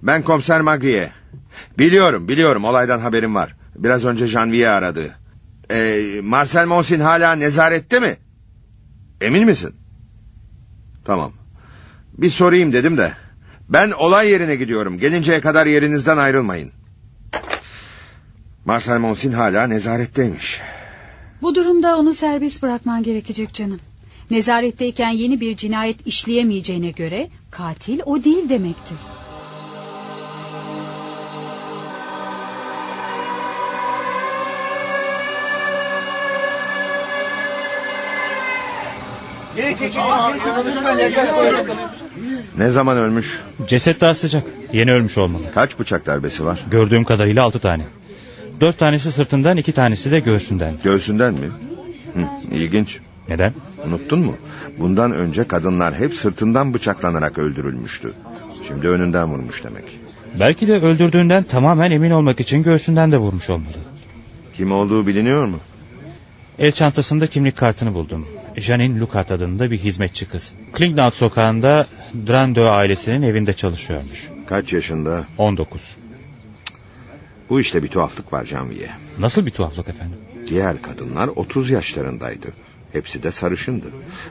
Ben 0.02 0.22
komiser 0.22 0.60
Magriye. 0.60 1.12
Biliyorum 1.78 2.28
biliyorum 2.28 2.64
olaydan 2.64 2.98
haberim 2.98 3.34
var. 3.34 3.56
Biraz 3.76 4.04
önce 4.04 4.26
Janvier 4.26 4.72
aradı. 4.72 5.14
Ee, 5.70 6.20
Marcel 6.22 6.66
Monsin 6.66 7.00
hala 7.00 7.32
nezarette 7.32 8.00
mi? 8.00 8.16
Emin 9.20 9.46
misin? 9.46 9.74
Tamam. 11.04 11.32
Bir 12.18 12.30
sorayım 12.30 12.72
dedim 12.72 12.98
de. 12.98 13.12
Ben 13.68 13.90
olay 13.90 14.30
yerine 14.30 14.56
gidiyorum. 14.56 14.98
Gelinceye 14.98 15.40
kadar 15.40 15.66
yerinizden 15.66 16.16
ayrılmayın. 16.16 16.70
Marcel 18.64 18.98
Monsin 18.98 19.32
hala 19.32 19.66
nezaretteymiş. 19.66 20.60
Bu 21.42 21.54
durumda 21.54 21.98
onu 21.98 22.14
serbest 22.14 22.62
bırakman 22.62 23.02
gerekecek 23.02 23.54
canım. 23.54 23.80
Nezaretteyken 24.30 25.10
yeni 25.10 25.40
bir 25.40 25.56
cinayet 25.56 26.06
işleyemeyeceğine 26.06 26.90
göre 26.90 27.28
katil 27.50 28.00
o 28.04 28.24
değil 28.24 28.48
demektir. 28.48 28.98
Ne 42.58 42.70
zaman 42.70 42.96
ölmüş? 42.96 43.40
Ceset 43.66 44.00
daha 44.00 44.14
sıcak. 44.14 44.42
Yeni 44.72 44.92
ölmüş 44.92 45.18
olmalı. 45.18 45.42
Kaç 45.54 45.78
bıçak 45.78 46.06
darbesi 46.06 46.44
var? 46.44 46.64
Gördüğüm 46.70 47.04
kadarıyla 47.04 47.44
altı 47.44 47.58
tane. 47.58 47.82
Dört 48.60 48.78
tanesi 48.78 49.12
sırtından 49.12 49.56
iki 49.56 49.72
tanesi 49.72 50.10
de 50.10 50.20
göğsünden. 50.20 50.74
Göğsünden 50.84 51.34
mi? 51.34 51.50
Hı, 52.14 52.54
ilginç. 52.56 52.98
Neden? 53.28 53.52
Unuttun 53.86 54.18
mu? 54.18 54.36
Bundan 54.78 55.12
önce 55.12 55.44
kadınlar 55.44 55.94
hep 55.94 56.14
sırtından 56.14 56.74
bıçaklanarak 56.74 57.38
öldürülmüştü. 57.38 58.12
Şimdi 58.68 58.88
önünden 58.88 59.28
vurmuş 59.28 59.64
demek. 59.64 59.84
Belki 60.40 60.68
de 60.68 60.80
öldürdüğünden 60.80 61.44
tamamen 61.44 61.90
emin 61.90 62.10
olmak 62.10 62.40
için 62.40 62.62
göğsünden 62.62 63.12
de 63.12 63.16
vurmuş 63.16 63.50
olmalı. 63.50 63.76
Kim 64.54 64.72
olduğu 64.72 65.06
biliniyor 65.06 65.44
mu? 65.46 65.58
El 66.58 66.72
çantasında 66.72 67.26
kimlik 67.26 67.56
kartını 67.56 67.94
buldum. 67.94 68.26
Janine 68.56 69.00
Lucat 69.00 69.30
adında 69.30 69.70
bir 69.70 69.78
hizmetçi 69.78 70.26
kız. 70.26 70.52
Klingnaut 70.72 71.14
sokağında 71.14 71.86
Drando 72.26 72.64
ailesinin 72.64 73.22
evinde 73.22 73.52
çalışıyormuş. 73.52 74.28
Kaç 74.46 74.72
yaşında? 74.72 75.24
19. 75.38 75.82
Bu 77.50 77.60
işte 77.60 77.82
bir 77.82 77.88
tuhaflık 77.88 78.32
var 78.32 78.44
Canviye. 78.44 78.88
Nasıl 79.18 79.46
bir 79.46 79.50
tuhaflık 79.50 79.88
efendim? 79.88 80.16
Diğer 80.48 80.82
kadınlar 80.82 81.28
30 81.28 81.70
yaşlarındaydı. 81.70 82.48
Hepsi 82.92 83.22
de 83.22 83.30
sarışındı. 83.30 83.86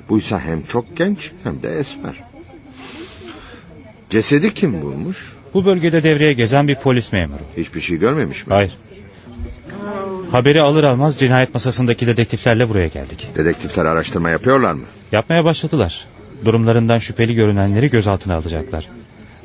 Buysa 0.10 0.40
hem 0.40 0.64
çok 0.64 0.98
genç 0.98 1.32
hem 1.44 1.64
de 1.64 1.80
esmer. 1.80 2.24
Cesedi 4.10 4.54
kim 4.54 4.82
bulmuş? 4.82 5.34
Bu 5.54 5.66
bölgede 5.66 6.04
devreye 6.04 6.34
gezen 6.34 6.68
bir 6.68 6.76
polis 6.76 7.12
memuru. 7.12 7.44
Hiçbir 7.58 7.82
şey 7.82 7.98
görmemiş 7.98 8.48
mi? 8.48 8.54
Hayır. 8.54 8.78
Haberi 10.34 10.62
alır 10.62 10.84
almaz 10.84 11.20
cinayet 11.20 11.54
masasındaki 11.54 12.08
dedektiflerle 12.08 12.70
buraya 12.70 12.88
geldik. 12.88 13.30
Dedektifler 13.36 13.86
araştırma 13.86 14.30
yapıyorlar 14.30 14.74
mı? 14.74 14.82
Yapmaya 15.12 15.46
başladılar. 15.46 16.06
Durumlarından 16.46 17.00
şüpheli 17.00 17.36
görünenleri 17.36 17.90
gözaltına 17.90 18.36
alacaklar. 18.36 18.88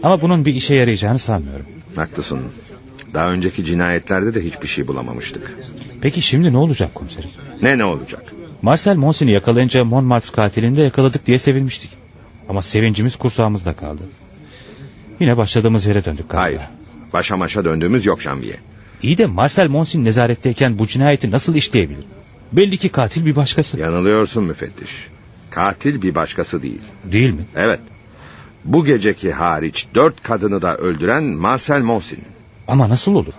Ama 0.03 0.21
bunun 0.21 0.45
bir 0.45 0.55
işe 0.55 0.75
yarayacağını 0.75 1.19
sanmıyorum. 1.19 1.67
Haklısın. 1.97 2.41
Daha 3.15 3.31
önceki 3.31 3.65
cinayetlerde 3.65 4.35
de 4.35 4.45
hiçbir 4.45 4.69
şey 4.69 4.87
bulamamıştık. 4.87 5.55
Peki 6.01 6.23
şimdi 6.23 6.53
ne 6.53 6.57
olacak 6.57 6.95
komiserim? 6.95 7.31
Ne 7.63 7.79
ne 7.79 7.85
olacak? 7.85 8.23
Marcel 8.63 8.97
Monsin'i 8.97 9.31
yakalayınca 9.31 9.85
Montmartre 9.85 10.33
katilini 10.33 10.77
de 10.77 10.83
yakaladık 10.83 11.27
diye 11.27 11.39
sevinmiştik. 11.39 11.91
Ama 12.49 12.63
sevincimiz 12.63 13.17
kursağımızda 13.17 13.73
kaldı. 13.73 14.03
Yine 15.21 15.37
başladığımız 15.37 15.87
yere 15.87 16.05
döndük 16.05 16.31
galiba. 16.31 16.43
Hayır. 16.43 16.61
Başa 17.13 17.37
maşa 17.37 17.65
döndüğümüz 17.65 18.07
yok 18.07 18.21
Janvier. 18.21 18.59
İyi 19.03 19.19
de 19.19 19.27
Marcel 19.27 19.69
Monsin 19.69 20.05
nezaretteyken 20.05 20.79
bu 20.79 20.87
cinayeti 20.87 21.31
nasıl 21.31 21.55
işleyebilir? 21.55 22.05
Belli 22.53 22.79
ki 22.79 22.89
katil 22.89 23.27
bir 23.27 23.37
başkası. 23.37 23.79
Yanılıyorsun 23.79 24.45
müfettiş. 24.45 24.91
Katil 25.51 26.03
bir 26.03 26.15
başkası 26.15 26.63
değil. 26.63 26.81
Değil 27.05 27.31
mi? 27.31 27.45
Evet. 27.57 27.81
Bu 28.65 28.85
geceki 28.85 29.33
hariç 29.33 29.87
dört 29.95 30.23
kadını 30.23 30.63
da 30.63 30.77
öldüren 30.77 31.25
Marcel 31.25 31.83
Monsin. 31.83 32.25
Ama 32.69 32.89
nasıl 32.89 33.15
olur? 33.15 33.33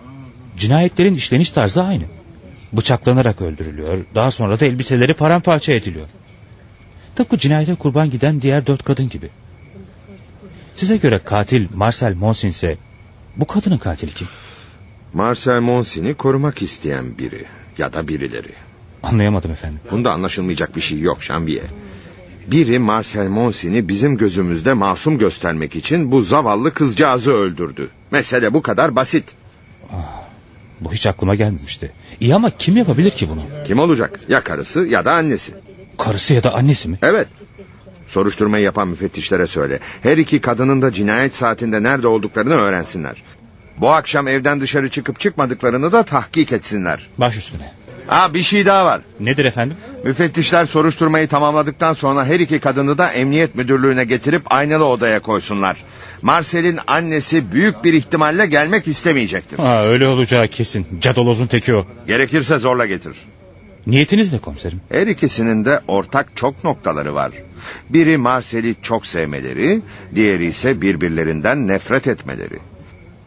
Cinayetlerin 0.57 1.15
işleniş 1.15 1.49
tarzı 1.51 1.83
aynı. 1.83 2.03
Bıçaklanarak 2.73 3.41
öldürülüyor. 3.41 3.97
Daha 4.15 4.31
sonra 4.31 4.59
da 4.59 4.65
elbiseleri 4.65 5.13
paramparça 5.13 5.73
ediliyor. 5.73 6.07
Tıpkı 7.15 7.37
cinayete 7.37 7.75
kurban 7.75 8.09
giden 8.09 8.41
diğer 8.41 8.67
dört 8.67 8.83
kadın 8.83 9.09
gibi. 9.09 9.29
Size 10.73 10.97
göre 10.97 11.19
katil 11.25 11.67
Marcel 11.75 12.15
Monsin 12.15 12.49
ise 12.49 12.77
bu 13.35 13.47
kadının 13.47 13.77
katili 13.77 14.11
kim? 14.13 14.27
Marcel 15.13 15.59
Monsin'i 15.59 16.13
korumak 16.13 16.61
isteyen 16.61 17.17
biri 17.17 17.45
ya 17.77 17.93
da 17.93 18.07
birileri. 18.07 18.51
Anlayamadım 19.03 19.51
efendim. 19.51 19.79
Bunda 19.91 20.11
anlaşılmayacak 20.11 20.75
bir 20.75 20.81
şey 20.81 20.99
yok 20.99 21.21
Janvier. 21.21 21.63
Biri 22.47 22.79
Marcel 22.79 23.27
Monsin'i 23.27 23.87
bizim 23.87 24.17
gözümüzde 24.17 24.73
masum 24.73 25.17
göstermek 25.17 25.75
için 25.75 26.11
bu 26.11 26.21
zavallı 26.21 26.73
kızcağızı 26.73 27.31
öldürdü. 27.31 27.89
Mesele 28.11 28.53
bu 28.53 28.61
kadar 28.61 28.95
basit. 28.95 29.23
Bu 30.81 30.93
hiç 30.93 31.07
aklıma 31.07 31.35
gelmemişti. 31.35 31.91
İyi 32.19 32.35
ama 32.35 32.49
kim 32.49 32.77
yapabilir 32.77 33.11
ki 33.11 33.29
bunu? 33.29 33.41
Kim 33.67 33.79
olacak? 33.79 34.19
Ya 34.29 34.43
karısı 34.43 34.85
ya 34.85 35.05
da 35.05 35.13
annesi. 35.13 35.53
Karısı 35.97 36.33
ya 36.33 36.43
da 36.43 36.53
annesi 36.53 36.89
mi? 36.89 36.99
Evet. 37.01 37.27
Soruşturmayı 38.07 38.63
yapan 38.63 38.87
müfettişlere 38.87 39.47
söyle. 39.47 39.79
Her 40.03 40.17
iki 40.17 40.41
kadının 40.41 40.81
da 40.81 40.91
cinayet 40.91 41.35
saatinde 41.35 41.83
nerede 41.83 42.07
olduklarını 42.07 42.53
öğrensinler. 42.53 43.23
Bu 43.81 43.89
akşam 43.89 44.27
evden 44.27 44.61
dışarı 44.61 44.89
çıkıp 44.89 45.19
çıkmadıklarını 45.19 45.91
da 45.91 46.03
tahkik 46.03 46.51
etsinler. 46.51 47.07
Baş 47.17 47.37
üstüne. 47.37 47.71
Ha 48.07 48.33
bir 48.33 48.41
şey 48.41 48.65
daha 48.65 48.85
var. 48.85 49.01
Nedir 49.19 49.45
efendim? 49.45 49.77
Müfettişler 50.03 50.65
soruşturmayı 50.65 51.27
tamamladıktan 51.27 51.93
sonra 51.93 52.25
her 52.25 52.39
iki 52.39 52.59
kadını 52.59 52.97
da 52.97 53.11
emniyet 53.11 53.55
müdürlüğüne 53.55 54.03
getirip 54.03 54.53
aynalı 54.53 54.85
odaya 54.85 55.19
koysunlar. 55.19 55.83
Marcel'in 56.21 56.79
annesi 56.87 57.51
büyük 57.51 57.83
bir 57.83 57.93
ihtimalle 57.93 58.45
gelmek 58.45 58.87
istemeyecektir. 58.87 59.57
Ha, 59.57 59.83
öyle 59.85 60.07
olacağı 60.07 60.47
kesin. 60.47 60.87
Cadolozun 61.01 61.47
teki 61.47 61.75
o. 61.75 61.85
Gerekirse 62.07 62.57
zorla 62.57 62.85
getir. 62.85 63.13
Niyetiniz 63.87 64.33
ne 64.33 64.39
komiserim? 64.39 64.81
Her 64.91 65.07
ikisinin 65.07 65.65
de 65.65 65.81
ortak 65.87 66.35
çok 66.35 66.63
noktaları 66.63 67.15
var. 67.15 67.31
Biri 67.89 68.17
Marcel'i 68.17 68.75
çok 68.81 69.05
sevmeleri, 69.05 69.81
diğeri 70.15 70.45
ise 70.45 70.81
birbirlerinden 70.81 71.67
nefret 71.67 72.07
etmeleri. 72.07 72.59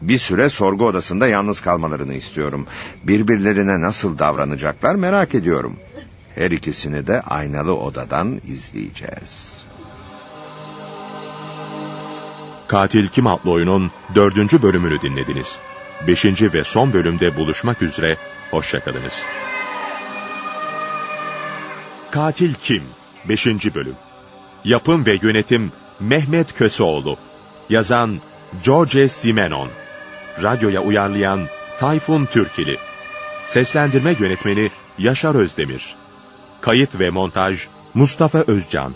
Bir 0.03 0.17
süre 0.17 0.49
sorgu 0.49 0.85
odasında 0.85 1.27
yalnız 1.27 1.61
kalmalarını 1.61 2.13
istiyorum. 2.13 2.67
Birbirlerine 3.03 3.81
nasıl 3.81 4.19
davranacaklar 4.19 4.95
merak 4.95 5.35
ediyorum. 5.35 5.79
Her 6.35 6.51
ikisini 6.51 7.07
de 7.07 7.21
aynalı 7.21 7.75
odadan 7.75 8.41
izleyeceğiz. 8.47 9.63
Katil 12.67 13.07
Kim 13.07 13.27
adlı 13.27 13.51
oyunun 13.51 13.91
dördüncü 14.15 14.61
bölümünü 14.61 15.01
dinlediniz. 15.01 15.59
Beşinci 16.07 16.53
ve 16.53 16.63
son 16.63 16.93
bölümde 16.93 17.37
buluşmak 17.37 17.81
üzere, 17.81 18.17
hoşçakalınız. 18.51 19.25
Katil 22.11 22.53
Kim? 22.53 22.83
5. 23.29 23.47
bölüm. 23.75 23.95
Yapım 24.63 25.05
ve 25.05 25.19
yönetim 25.21 25.71
Mehmet 25.99 26.53
Köseoğlu. 26.53 27.17
Yazan 27.69 28.21
George 28.65 29.07
Simenon. 29.07 29.82
Radyoya 30.41 30.81
uyarlayan 30.81 31.47
Tayfun 31.77 32.25
Türkili. 32.25 32.77
Seslendirme 33.45 34.15
yönetmeni 34.19 34.71
Yaşar 34.97 35.35
Özdemir. 35.35 35.95
Kayıt 36.61 36.99
ve 36.99 37.09
montaj 37.09 37.67
Mustafa 37.93 38.43
Özcan. 38.47 38.93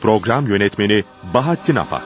Program 0.00 0.46
yönetmeni 0.46 1.04
Bahattin 1.34 1.76
Apak. 1.76 2.04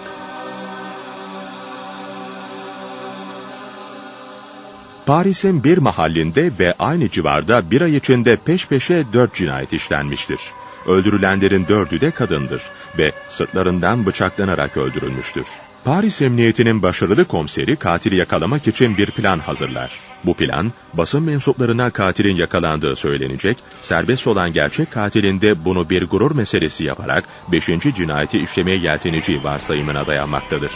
Paris'in 5.06 5.64
bir 5.64 5.78
mahallinde 5.78 6.50
ve 6.58 6.74
aynı 6.78 7.08
civarda 7.08 7.70
bir 7.70 7.80
ay 7.80 7.96
içinde 7.96 8.36
peş 8.36 8.66
peşe 8.66 9.04
dört 9.12 9.34
cinayet 9.34 9.72
işlenmiştir. 9.72 10.40
Öldürülenlerin 10.86 11.68
dördü 11.68 12.00
de 12.00 12.10
kadındır 12.10 12.62
ve 12.98 13.12
sırtlarından 13.28 14.06
bıçaklanarak 14.06 14.76
öldürülmüştür. 14.76 15.46
Paris 15.86 16.22
Emniyeti'nin 16.22 16.82
başarılı 16.82 17.24
komiseri 17.24 17.76
katili 17.76 18.16
yakalamak 18.16 18.66
için 18.68 18.96
bir 18.96 19.10
plan 19.10 19.38
hazırlar. 19.38 19.90
Bu 20.24 20.34
plan, 20.34 20.72
basın 20.94 21.22
mensuplarına 21.22 21.90
katilin 21.90 22.36
yakalandığı 22.36 22.96
söylenecek, 22.96 23.58
serbest 23.80 24.26
olan 24.26 24.52
gerçek 24.52 24.92
katilin 24.92 25.40
de 25.40 25.64
bunu 25.64 25.90
bir 25.90 26.02
gurur 26.02 26.34
meselesi 26.34 26.84
yaparak 26.84 27.24
beşinci 27.52 27.94
cinayeti 27.94 28.38
işlemeye 28.38 28.78
yelteneceği 28.78 29.44
varsayımına 29.44 30.06
dayanmaktadır. 30.06 30.70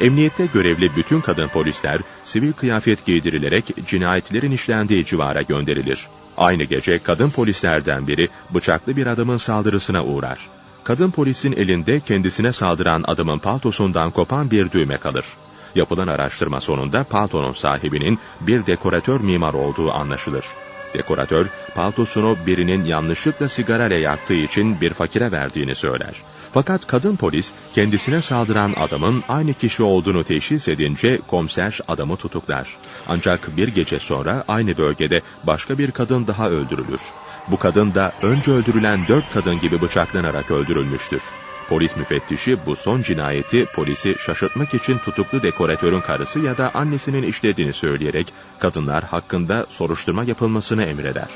Emniyette 0.00 0.46
görevli 0.46 0.96
bütün 0.96 1.20
kadın 1.20 1.48
polisler 1.48 2.00
sivil 2.24 2.52
kıyafet 2.52 3.06
giydirilerek 3.06 3.64
cinayetlerin 3.86 4.50
işlendiği 4.50 5.04
civara 5.04 5.42
gönderilir. 5.42 6.06
Aynı 6.36 6.64
gece 6.64 6.98
kadın 6.98 7.30
polislerden 7.30 8.08
biri 8.08 8.28
bıçaklı 8.54 8.96
bir 8.96 9.06
adamın 9.06 9.36
saldırısına 9.36 10.04
uğrar. 10.04 10.59
Kadın 10.84 11.10
polisin 11.10 11.52
elinde 11.52 12.00
kendisine 12.00 12.52
saldıran 12.52 13.04
adamın 13.06 13.38
paltosundan 13.38 14.10
kopan 14.10 14.50
bir 14.50 14.70
düğme 14.70 14.96
kalır. 14.96 15.24
Yapılan 15.74 16.08
araştırma 16.08 16.60
sonunda 16.60 17.04
paltonun 17.04 17.52
sahibinin 17.52 18.18
bir 18.40 18.66
dekoratör 18.66 19.20
mimar 19.20 19.54
olduğu 19.54 19.92
anlaşılır. 19.92 20.44
Dekoratör, 20.94 21.46
paltosunu 21.74 22.38
birinin 22.46 22.84
yanlışlıkla 22.84 23.48
sigarayla 23.48 23.96
yaktığı 23.96 24.34
için 24.34 24.80
bir 24.80 24.92
fakire 24.92 25.32
verdiğini 25.32 25.74
söyler. 25.74 26.14
Fakat 26.52 26.86
kadın 26.86 27.16
polis 27.16 27.52
kendisine 27.74 28.22
saldıran 28.22 28.74
adamın 28.76 29.24
aynı 29.28 29.54
kişi 29.54 29.82
olduğunu 29.82 30.24
teşhis 30.24 30.68
edince 30.68 31.20
komiser 31.28 31.78
adamı 31.88 32.16
tutuklar. 32.16 32.76
Ancak 33.08 33.56
bir 33.56 33.68
gece 33.68 33.98
sonra 33.98 34.44
aynı 34.48 34.76
bölgede 34.76 35.22
başka 35.44 35.78
bir 35.78 35.90
kadın 35.90 36.26
daha 36.26 36.50
öldürülür. 36.50 37.00
Bu 37.48 37.58
kadın 37.58 37.94
da 37.94 38.12
önce 38.22 38.50
öldürülen 38.50 39.08
dört 39.08 39.30
kadın 39.30 39.58
gibi 39.58 39.80
bıçaklanarak 39.80 40.50
öldürülmüştür. 40.50 41.22
Polis 41.70 41.96
müfettişi 41.96 42.66
bu 42.66 42.76
son 42.76 43.00
cinayeti 43.00 43.66
polisi 43.74 44.14
şaşırtmak 44.18 44.74
için 44.74 44.98
tutuklu 44.98 45.42
dekoratörün 45.42 46.00
karısı 46.00 46.40
ya 46.40 46.58
da 46.58 46.70
annesinin 46.74 47.22
işlediğini 47.22 47.72
söyleyerek 47.72 48.32
kadınlar 48.58 49.04
hakkında 49.04 49.66
soruşturma 49.68 50.24
yapılmasını 50.24 50.84
emreder. 50.84 51.28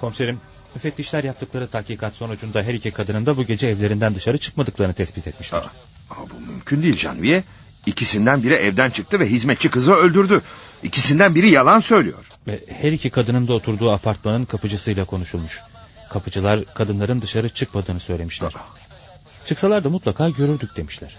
Komiserim, 0.00 0.40
müfettişler 0.76 1.24
yaptıkları 1.24 1.66
tahkikat 1.68 2.14
sonucunda 2.14 2.62
her 2.62 2.74
iki 2.74 2.90
kadının 2.90 3.26
da 3.26 3.36
bu 3.36 3.44
gece 3.44 3.66
evlerinden 3.66 4.14
dışarı 4.14 4.38
çıkmadıklarını 4.38 4.94
tespit 4.94 5.26
etmişler. 5.26 5.62
Aa, 6.10 6.14
bu 6.30 6.40
mümkün 6.40 6.82
değil 6.82 6.96
Canviye. 6.96 7.44
İkisinden 7.86 8.42
biri 8.42 8.54
evden 8.54 8.90
çıktı 8.90 9.20
ve 9.20 9.26
hizmetçi 9.26 9.70
kızı 9.70 9.94
öldürdü. 9.94 10.42
İkisinden 10.82 11.34
biri 11.34 11.50
yalan 11.50 11.80
söylüyor. 11.80 12.28
Ve 12.46 12.60
her 12.68 12.92
iki 12.92 13.10
kadının 13.10 13.48
da 13.48 13.52
oturduğu 13.52 13.90
apartmanın 13.90 14.44
kapıcısıyla 14.44 15.04
konuşulmuş. 15.04 15.60
Kapıcılar 16.10 16.64
kadınların 16.74 17.22
dışarı 17.22 17.48
çıkmadığını 17.48 18.00
söylemişler. 18.00 18.52
Çıksalar 19.44 19.84
da 19.84 19.90
mutlaka 19.90 20.30
görürdük 20.30 20.76
demişler. 20.76 21.16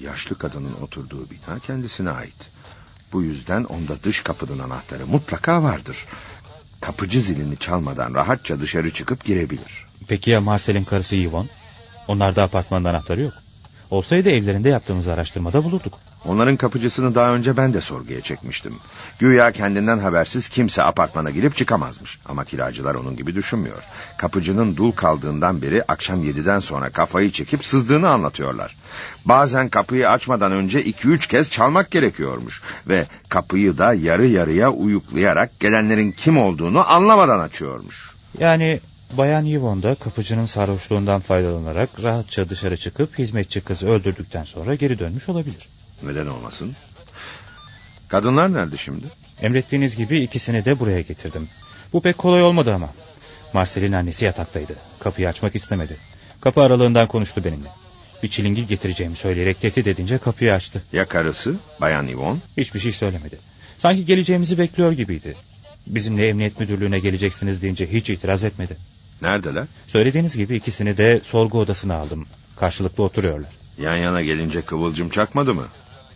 Yaşlı 0.00 0.38
kadının 0.38 0.74
oturduğu 0.82 1.30
bina 1.30 1.58
kendisine 1.58 2.10
ait. 2.10 2.50
Bu 3.12 3.22
yüzden 3.22 3.64
onda 3.64 4.02
dış 4.02 4.20
kapının 4.20 4.58
anahtarı 4.58 5.06
mutlaka 5.06 5.62
vardır. 5.62 6.06
Kapıcı 6.86 7.20
zilini 7.20 7.56
çalmadan 7.56 8.14
rahatça 8.14 8.60
dışarı 8.60 8.90
çıkıp 8.90 9.24
girebilir. 9.24 9.86
Peki 10.08 10.30
ya 10.30 10.40
Marcel'in 10.40 10.84
karısı 10.84 11.16
Yvonne? 11.16 11.48
Onlarda 12.08 12.42
apartmanda 12.42 12.90
anahtarı 12.90 13.20
yok. 13.20 13.32
Olsaydı 13.90 14.30
evlerinde 14.30 14.68
yaptığımız 14.68 15.08
araştırmada 15.08 15.64
bulurduk. 15.64 15.94
Onların 16.26 16.56
kapıcısını 16.56 17.14
daha 17.14 17.34
önce 17.34 17.56
ben 17.56 17.74
de 17.74 17.80
sorguya 17.80 18.20
çekmiştim. 18.20 18.74
Güya 19.18 19.52
kendinden 19.52 19.98
habersiz 19.98 20.48
kimse 20.48 20.82
apartmana 20.82 21.30
girip 21.30 21.56
çıkamazmış. 21.56 22.18
Ama 22.26 22.44
kiracılar 22.44 22.94
onun 22.94 23.16
gibi 23.16 23.34
düşünmüyor. 23.34 23.82
Kapıcının 24.18 24.76
dul 24.76 24.92
kaldığından 24.92 25.62
beri 25.62 25.82
akşam 25.82 26.24
yediden 26.24 26.60
sonra 26.60 26.90
kafayı 26.90 27.30
çekip 27.30 27.64
sızdığını 27.64 28.08
anlatıyorlar. 28.08 28.76
Bazen 29.24 29.68
kapıyı 29.68 30.10
açmadan 30.10 30.52
önce 30.52 30.84
iki 30.84 31.08
üç 31.08 31.26
kez 31.26 31.50
çalmak 31.50 31.90
gerekiyormuş. 31.90 32.62
Ve 32.88 33.06
kapıyı 33.28 33.78
da 33.78 33.94
yarı 33.94 34.26
yarıya 34.26 34.70
uyuklayarak 34.70 35.60
gelenlerin 35.60 36.12
kim 36.12 36.38
olduğunu 36.38 36.92
anlamadan 36.92 37.40
açıyormuş. 37.40 38.10
Yani 38.38 38.80
Bayan 39.12 39.44
Yvonne 39.44 39.82
da 39.82 39.94
kapıcının 39.94 40.46
sarhoşluğundan 40.46 41.20
faydalanarak 41.20 42.02
rahatça 42.02 42.48
dışarı 42.48 42.76
çıkıp 42.76 43.18
hizmetçi 43.18 43.60
kızı 43.60 43.88
öldürdükten 43.88 44.44
sonra 44.44 44.74
geri 44.74 44.98
dönmüş 44.98 45.28
olabilir. 45.28 45.68
Neden 46.02 46.26
olmasın? 46.26 46.76
Kadınlar 48.08 48.52
nerede 48.52 48.76
şimdi? 48.76 49.06
Emrettiğiniz 49.40 49.96
gibi 49.96 50.18
ikisini 50.18 50.64
de 50.64 50.80
buraya 50.80 51.00
getirdim. 51.00 51.48
Bu 51.92 52.02
pek 52.02 52.18
kolay 52.18 52.42
olmadı 52.42 52.74
ama. 52.74 52.90
Marcel'in 53.52 53.92
annesi 53.92 54.24
yataktaydı. 54.24 54.76
Kapıyı 55.00 55.28
açmak 55.28 55.56
istemedi. 55.56 55.96
Kapı 56.40 56.60
aralığından 56.60 57.08
konuştu 57.08 57.44
benimle. 57.44 57.68
Bir 58.22 58.28
çilingir 58.28 58.68
getireceğimi 58.68 59.16
söyleyerek 59.16 59.60
tehdit 59.60 59.86
edince 59.86 60.18
kapıyı 60.18 60.54
açtı. 60.54 60.82
Ya 60.92 61.06
karısı 61.08 61.56
Bayan 61.80 62.06
Yvonne? 62.06 62.38
Hiçbir 62.56 62.80
şey 62.80 62.92
söylemedi. 62.92 63.38
Sanki 63.78 64.04
geleceğimizi 64.04 64.58
bekliyor 64.58 64.92
gibiydi. 64.92 65.36
Bizimle 65.86 66.28
emniyet 66.28 66.60
müdürlüğüne 66.60 66.98
geleceksiniz 66.98 67.62
deyince 67.62 67.92
hiç 67.92 68.10
itiraz 68.10 68.44
etmedi. 68.44 68.76
Neredeler? 69.22 69.66
Söylediğiniz 69.86 70.36
gibi 70.36 70.56
ikisini 70.56 70.96
de 70.96 71.20
sorgu 71.24 71.58
odasına 71.60 71.94
aldım. 71.94 72.26
Karşılıklı 72.56 73.04
oturuyorlar. 73.04 73.50
Yan 73.78 73.96
yana 73.96 74.22
gelince 74.22 74.62
kıvılcım 74.62 75.08
çakmadı 75.08 75.54
mı? 75.54 75.66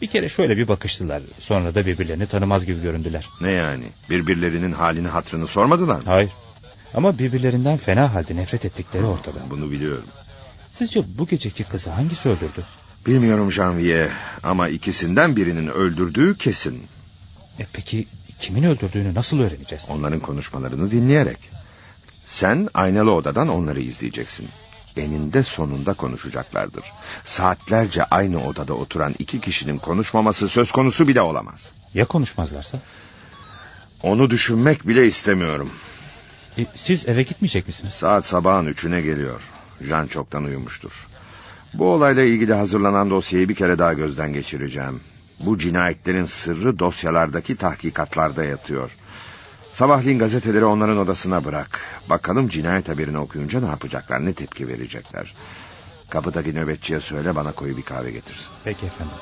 Bir 0.01 0.07
kere 0.07 0.29
şöyle 0.29 0.57
bir 0.57 0.69
bakıştılar. 0.69 1.23
Sonra 1.39 1.75
da 1.75 1.87
birbirlerini 1.87 2.27
tanımaz 2.27 2.67
gibi 2.67 2.83
göründüler. 2.83 3.29
Ne 3.41 3.51
yani? 3.51 3.85
Birbirlerinin 4.11 4.73
halini 4.73 5.09
hatrını 5.09 5.47
sormadılar 5.47 5.97
mı? 5.97 6.03
Hayır. 6.05 6.31
Ama 6.95 7.19
birbirlerinden 7.19 7.77
fena 7.77 8.15
halde 8.15 8.37
nefret 8.37 8.65
ettikleri 8.65 9.05
ortada. 9.05 9.39
Bunu 9.51 9.71
biliyorum. 9.71 10.05
Sizce 10.73 11.19
bu 11.19 11.27
geceki 11.27 11.65
kızı 11.65 11.91
hangisi 11.91 12.29
öldürdü? 12.29 12.65
Bilmiyorum 13.07 13.53
Janvier 13.53 14.09
ama 14.43 14.69
ikisinden 14.69 15.37
birinin 15.37 15.67
öldürdüğü 15.67 16.39
kesin. 16.39 16.83
E 17.59 17.67
peki 17.73 18.07
kimin 18.39 18.63
öldürdüğünü 18.63 19.15
nasıl 19.15 19.41
öğreneceğiz? 19.41 19.87
Onların 19.89 20.21
konuşmalarını 20.21 20.91
dinleyerek. 20.91 21.39
Sen 22.27 22.69
aynalı 22.75 23.13
odadan 23.13 23.49
onları 23.49 23.81
izleyeceksin. 23.81 24.49
Eninde 25.01 25.43
sonunda 25.43 25.95
konuşacaklardır. 25.95 26.85
Saatlerce 27.25 28.05
aynı 28.05 28.47
odada 28.47 28.75
oturan 28.75 29.15
iki 29.19 29.41
kişinin 29.41 29.79
konuşmaması 29.79 30.49
söz 30.49 30.73
konusu 30.73 31.09
bile 31.09 31.21
olamaz. 31.21 31.71
Ya 31.95 32.05
konuşmazlarsa? 32.05 32.79
Onu 34.03 34.31
düşünmek 34.31 34.89
bile 34.89 35.07
istemiyorum. 35.07 35.71
E, 36.59 36.67
siz 36.75 37.09
eve 37.09 37.23
gitmeyecek 37.23 37.67
misiniz? 37.67 37.93
Saat 37.93 38.27
sabahın 38.27 38.67
üçüne 38.67 39.01
geliyor. 39.01 39.41
Jean 39.81 40.07
çoktan 40.07 40.45
uyumuştur. 40.45 40.93
Bu 41.75 41.93
olayla 41.93 42.23
ilgili 42.23 42.55
hazırlanan 42.55 43.11
dosyayı 43.11 43.49
bir 43.49 43.55
kere 43.55 43.79
daha 43.79 43.93
gözden 43.93 44.33
geçireceğim. 44.33 45.01
Bu 45.41 45.59
cinayetlerin 45.59 46.25
sırrı 46.25 46.79
dosyalardaki 46.79 47.57
tahkikatlarda 47.57 48.45
yatıyor. 48.45 48.97
Sabahleyin 49.81 50.19
gazeteleri 50.19 50.65
onların 50.65 50.99
odasına 50.99 51.45
bırak. 51.45 51.81
Bakalım 52.11 52.49
cinayet 52.49 52.89
haberini 52.89 53.19
okuyunca 53.19 53.61
ne 53.61 53.67
yapacaklar, 53.67 54.27
ne 54.27 54.33
tepki 54.33 54.69
verecekler. 54.69 55.35
Kapıdaki 56.11 56.55
nöbetçiye 56.55 57.01
söyle 57.01 57.37
bana 57.37 57.53
koyu 57.53 57.77
bir 57.77 57.83
kahve 57.83 58.11
getirsin. 58.11 58.53
Peki 58.65 58.87
efendim. 58.87 59.15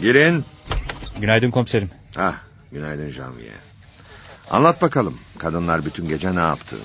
Girin. 0.00 0.44
Günaydın 1.20 1.50
komiserim. 1.50 1.90
Ah, 2.16 2.34
günaydın 2.72 3.10
Janvier. 3.10 3.54
Anlat 4.50 4.82
bakalım, 4.82 5.18
kadınlar 5.38 5.84
bütün 5.84 6.08
gece 6.08 6.34
ne 6.34 6.40
yaptı? 6.40 6.76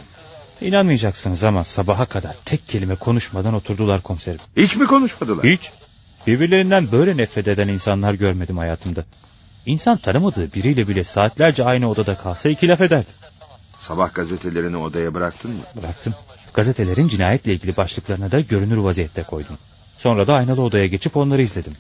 İnanmayacaksınız 0.62 1.44
ama 1.44 1.64
sabaha 1.64 2.06
kadar 2.06 2.36
tek 2.46 2.68
kelime 2.68 2.96
konuşmadan 2.96 3.54
oturdular 3.54 4.02
komiserim. 4.02 4.40
Hiç 4.58 4.76
mi 4.76 4.86
konuşmadılar? 4.86 5.46
Hiç. 5.46 5.72
Birbirlerinden 6.28 6.92
böyle 6.92 7.18
nefret 7.18 7.48
eden 7.48 7.68
insanlar 7.68 8.14
görmedim 8.14 8.58
hayatımda. 8.58 9.04
İnsan 9.66 9.98
tanımadığı 9.98 10.54
biriyle 10.54 10.88
bile 10.88 11.04
saatlerce 11.04 11.64
aynı 11.64 11.90
odada 11.90 12.18
kalsa 12.18 12.50
iki 12.50 12.68
laf 12.68 12.82
ederdi. 12.82 13.10
Sabah 13.80 14.14
gazetelerini 14.14 14.78
odaya 14.78 15.14
bıraktın 15.14 15.52
mı? 15.52 15.64
Bıraktım. 15.82 16.14
Gazetelerin 16.54 17.08
cinayetle 17.08 17.54
ilgili 17.54 17.78
başlıklarına 17.78 18.32
da 18.32 18.40
görünür 18.40 18.78
vaziyette 18.78 19.24
koydum. 19.24 19.58
Sonra 19.98 20.28
da 20.28 20.36
aynalı 20.36 20.62
odaya 20.62 20.88
geçip 20.88 21.18
onları 21.18 21.42
izledim. 21.42 21.74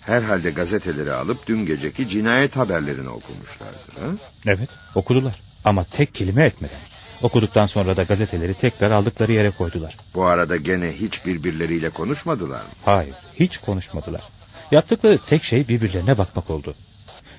Herhalde 0.00 0.50
gazeteleri 0.50 1.12
alıp 1.12 1.46
dün 1.46 1.66
geceki 1.66 2.08
cinayet 2.08 2.56
haberlerini 2.56 3.08
okumuşlardır. 3.08 3.94
Ha? 4.00 4.06
Evet 4.46 4.68
okudular 4.94 5.40
ama 5.64 5.84
tek 5.84 6.14
kelime 6.14 6.44
etmeden. 6.44 6.80
Okuduktan 7.22 7.66
sonra 7.66 7.96
da 7.96 8.02
gazeteleri 8.02 8.54
tekrar 8.54 8.90
aldıkları 8.90 9.32
yere 9.32 9.50
koydular. 9.50 9.96
Bu 10.14 10.24
arada 10.24 10.56
gene 10.56 10.92
hiç 10.92 11.26
birbirleriyle 11.26 11.90
konuşmadılar 11.90 12.62
mı? 12.62 12.68
Hayır 12.84 13.14
hiç 13.34 13.58
konuşmadılar. 13.58 14.22
Yaptıkları 14.70 15.18
tek 15.26 15.44
şey 15.44 15.68
birbirlerine 15.68 16.18
bakmak 16.18 16.50
oldu. 16.50 16.74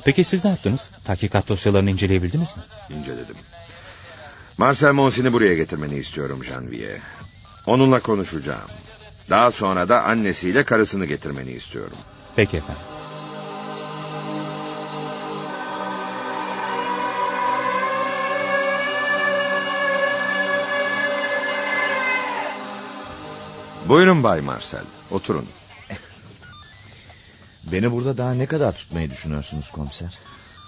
Peki 0.05 0.23
siz 0.23 0.43
ne 0.45 0.49
yaptınız? 0.51 0.89
Tahkikat 1.05 1.49
dosyalarını 1.49 1.91
inceleyebildiniz 1.91 2.57
mi? 2.57 2.63
İnceledim. 2.89 3.35
Marcel 4.57 4.91
Monsin'i 4.91 5.33
buraya 5.33 5.53
getirmeni 5.53 5.95
istiyorum 5.95 6.43
Janvier. 6.43 6.99
Onunla 7.65 7.99
konuşacağım. 7.99 8.69
Daha 9.29 9.51
sonra 9.51 9.89
da 9.89 10.03
annesiyle 10.03 10.63
karısını 10.63 11.05
getirmeni 11.05 11.51
istiyorum. 11.51 11.97
Peki 12.35 12.57
efendim. 12.57 12.92
Buyurun 23.87 24.23
Bay 24.23 24.41
Marcel, 24.41 24.83
oturun. 25.11 25.45
Beni 27.71 27.91
burada 27.91 28.17
daha 28.17 28.33
ne 28.33 28.45
kadar 28.45 28.75
tutmayı 28.77 29.11
düşünüyorsunuz 29.11 29.71
komiser? 29.71 30.19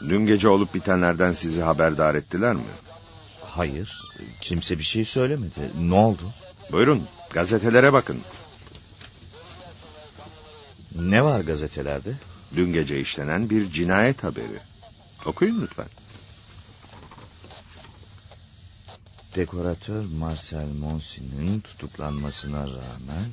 Dün 0.02 0.26
gece 0.26 0.50
olup 0.50 0.74
bitenlerden 0.74 1.32
sizi 1.34 1.62
haberdar 1.62 2.16
ettiler 2.16 2.56
mi? 2.56 2.62
Hayır, 3.44 3.98
kimse 4.42 4.78
bir 4.78 4.84
şey 4.84 5.06
söylemedi. 5.06 5.72
Ne 5.80 5.96
oldu? 5.96 6.34
Buyurun, 6.72 7.04
gazetelere 7.30 7.94
bakın. 7.94 8.22
Ne 10.96 11.24
var 11.24 11.42
gazetelerde? 11.42 12.14
Dün 12.56 12.74
gece 12.74 13.00
işlenen 13.00 13.50
bir 13.50 13.72
cinayet 13.72 14.24
haberi. 14.24 14.60
Okuyun 15.26 15.62
lütfen. 15.62 15.88
Dekoratör 19.36 20.06
Marcel 20.06 20.68
Monsin'in 20.80 21.62
tutuklanmasına 21.62 22.62
rağmen 22.62 23.26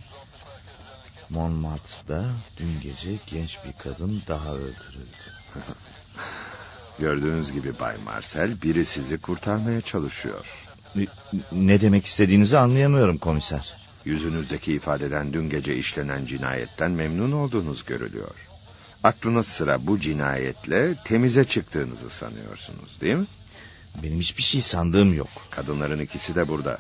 Montmartre'da 1.31 2.24
dün 2.59 2.81
gece 2.81 3.19
genç 3.27 3.59
bir 3.65 3.73
kadın 3.83 4.23
daha 4.29 4.55
öldürüldü. 4.55 5.23
Gördüğünüz 6.99 7.53
gibi 7.53 7.79
Bay 7.81 7.97
Marcel 8.05 8.62
biri 8.62 8.85
sizi 8.85 9.19
kurtarmaya 9.19 9.81
çalışıyor. 9.81 10.47
Ne 11.53 11.81
demek 11.81 12.07
istediğinizi 12.07 12.59
anlayamıyorum 12.59 13.19
komiser. 13.19 13.74
Yüzünüzdeki 14.05 14.73
ifadeden 14.73 15.33
dün 15.33 15.51
gece 15.51 15.77
işlenen 15.77 16.27
cinayetten 16.27 16.91
memnun 16.91 17.33
olduğunuz 17.33 17.85
görülüyor. 17.85 18.35
Aklınız 19.05 19.47
sıra 19.47 19.87
bu 19.87 20.01
cinayetle 20.01 20.95
temize 21.05 21.45
çıktığınızı 21.45 22.11
sanıyorsunuz 22.11 23.01
değil 23.01 23.16
mi? 23.16 23.27
Benim 24.02 24.20
hiçbir 24.20 24.43
şey 24.43 24.60
sandığım 24.60 25.14
yok. 25.14 25.28
Kadınların 25.51 25.98
ikisi 25.98 26.35
de 26.35 26.48
burada. 26.48 26.78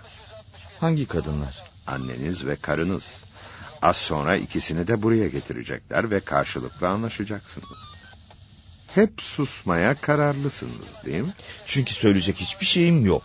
Hangi 0.80 1.06
kadınlar? 1.06 1.62
Anneniz 1.86 2.46
ve 2.46 2.56
karınız. 2.56 3.24
Az 3.82 3.96
sonra 3.96 4.36
ikisini 4.36 4.86
de 4.88 5.02
buraya 5.02 5.28
getirecekler 5.28 6.10
ve 6.10 6.20
karşılıklı 6.20 6.88
anlaşacaksınız. 6.88 7.78
Hep 8.94 9.22
susmaya 9.22 9.94
kararlısınız 9.94 11.04
değil 11.04 11.20
mi? 11.22 11.34
Çünkü 11.66 11.94
söyleyecek 11.94 12.36
hiçbir 12.36 12.66
şeyim 12.66 13.06
yok. 13.06 13.22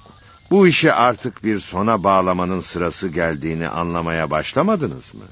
Bu 0.52 0.68
işi 0.68 0.94
artık 0.94 1.44
bir 1.44 1.60
sona 1.60 2.04
bağlamanın 2.04 2.60
sırası 2.60 3.08
geldiğini 3.08 3.68
anlamaya 3.68 4.30
başlamadınız 4.30 5.14
mı? 5.14 5.24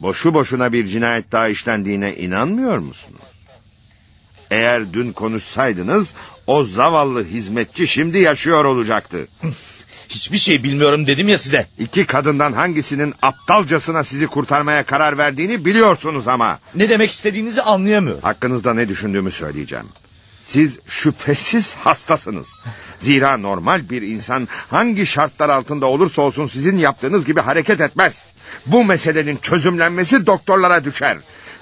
Boşu 0.00 0.34
boşuna 0.34 0.72
bir 0.72 0.86
cinayet 0.86 1.32
daha 1.32 1.48
işlendiğine 1.48 2.16
inanmıyor 2.16 2.78
musunuz? 2.78 3.20
Eğer 4.50 4.92
dün 4.92 5.12
konuşsaydınız 5.12 6.14
o 6.48 6.64
zavallı 6.64 7.24
hizmetçi 7.24 7.86
şimdi 7.86 8.18
yaşıyor 8.18 8.64
olacaktı. 8.64 9.28
Hiçbir 10.08 10.38
şey 10.38 10.62
bilmiyorum 10.62 11.06
dedim 11.06 11.28
ya 11.28 11.38
size. 11.38 11.66
İki 11.78 12.06
kadından 12.06 12.52
hangisinin 12.52 13.14
aptalcasına 13.22 14.04
sizi 14.04 14.26
kurtarmaya 14.26 14.82
karar 14.82 15.18
verdiğini 15.18 15.64
biliyorsunuz 15.64 16.28
ama. 16.28 16.58
Ne 16.74 16.88
demek 16.88 17.10
istediğinizi 17.10 17.62
anlayamıyorum. 17.62 18.22
Hakkınızda 18.22 18.74
ne 18.74 18.88
düşündüğümü 18.88 19.30
söyleyeceğim. 19.30 19.86
Siz 20.40 20.78
şüphesiz 20.86 21.74
hastasınız. 21.74 22.48
Zira 22.98 23.36
normal 23.36 23.90
bir 23.90 24.02
insan 24.02 24.48
hangi 24.70 25.06
şartlar 25.06 25.48
altında 25.48 25.86
olursa 25.86 26.22
olsun 26.22 26.46
sizin 26.46 26.78
yaptığınız 26.78 27.24
gibi 27.24 27.40
hareket 27.40 27.80
etmez. 27.80 28.22
Bu 28.66 28.84
meselenin 28.84 29.36
çözümlenmesi 29.36 30.26
doktorlara 30.26 30.84
düşer. 30.84 31.18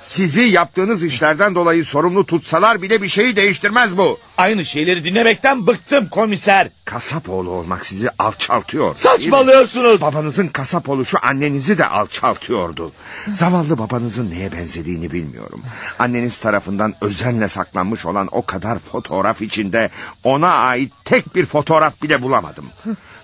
Sizi 0.07 0.43
yaptığınız 0.43 1.03
işlerden 1.03 1.55
dolayı 1.55 1.85
sorumlu 1.85 2.27
tutsalar 2.27 2.83
bile 2.83 3.03
bir 3.03 3.09
şeyi 3.09 3.37
değiştirmez 3.37 3.97
bu. 3.97 4.19
Aynı 4.39 4.65
şeyleri 4.65 5.05
dinlemekten 5.05 5.67
bıktım 5.67 6.09
komiser. 6.09 6.69
Kasap 6.85 7.29
oğlu 7.29 7.51
olmak 7.51 7.87
sizi 7.87 8.11
alçaltıyor. 8.19 8.97
Saçmalıyorsunuz. 8.97 10.01
Babanızın 10.01 10.49
kasap 10.49 10.89
oluşu 10.89 11.19
annenizi 11.23 11.79
de 11.79 11.87
alçaltıyordu. 11.87 12.93
Zavallı 13.35 13.79
babanızın 13.79 14.31
neye 14.31 14.53
benzediğini 14.53 15.13
bilmiyorum. 15.13 15.63
Anneniz 15.99 16.39
tarafından 16.39 16.95
özenle 17.01 17.49
saklanmış 17.49 18.07
olan 18.07 18.29
o 18.33 18.47
kadar 18.47 18.79
fotoğraf 18.79 19.43
içinde 19.43 19.91
ona 20.25 20.51
ait 20.51 20.93
tek 21.05 21.35
bir 21.35 21.47
fotoğraf 21.47 22.03
bile 22.03 22.23
bulamadım. 22.23 22.67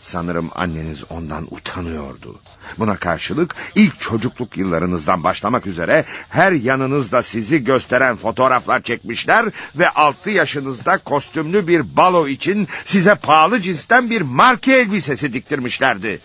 Sanırım 0.00 0.50
anneniz 0.54 1.04
ondan 1.10 1.46
utanıyordu. 1.50 2.40
Buna 2.78 2.96
karşılık 2.96 3.51
ilk 3.74 4.00
çocukluk 4.00 4.56
yıllarınızdan 4.56 5.24
başlamak 5.24 5.66
üzere 5.66 6.04
her 6.28 6.52
yanınızda 6.52 7.22
sizi 7.22 7.64
gösteren 7.64 8.16
fotoğraflar 8.16 8.82
çekmişler 8.82 9.46
ve 9.76 9.88
6 9.88 10.30
yaşınızda 10.30 10.98
kostümlü 10.98 11.68
bir 11.68 11.96
balo 11.96 12.28
için 12.28 12.68
size 12.84 13.14
pahalı 13.14 13.60
cinsten 13.60 14.10
bir 14.10 14.20
marka 14.20 14.72
elbisesi 14.72 15.32
diktirmişlerdi. 15.32 16.20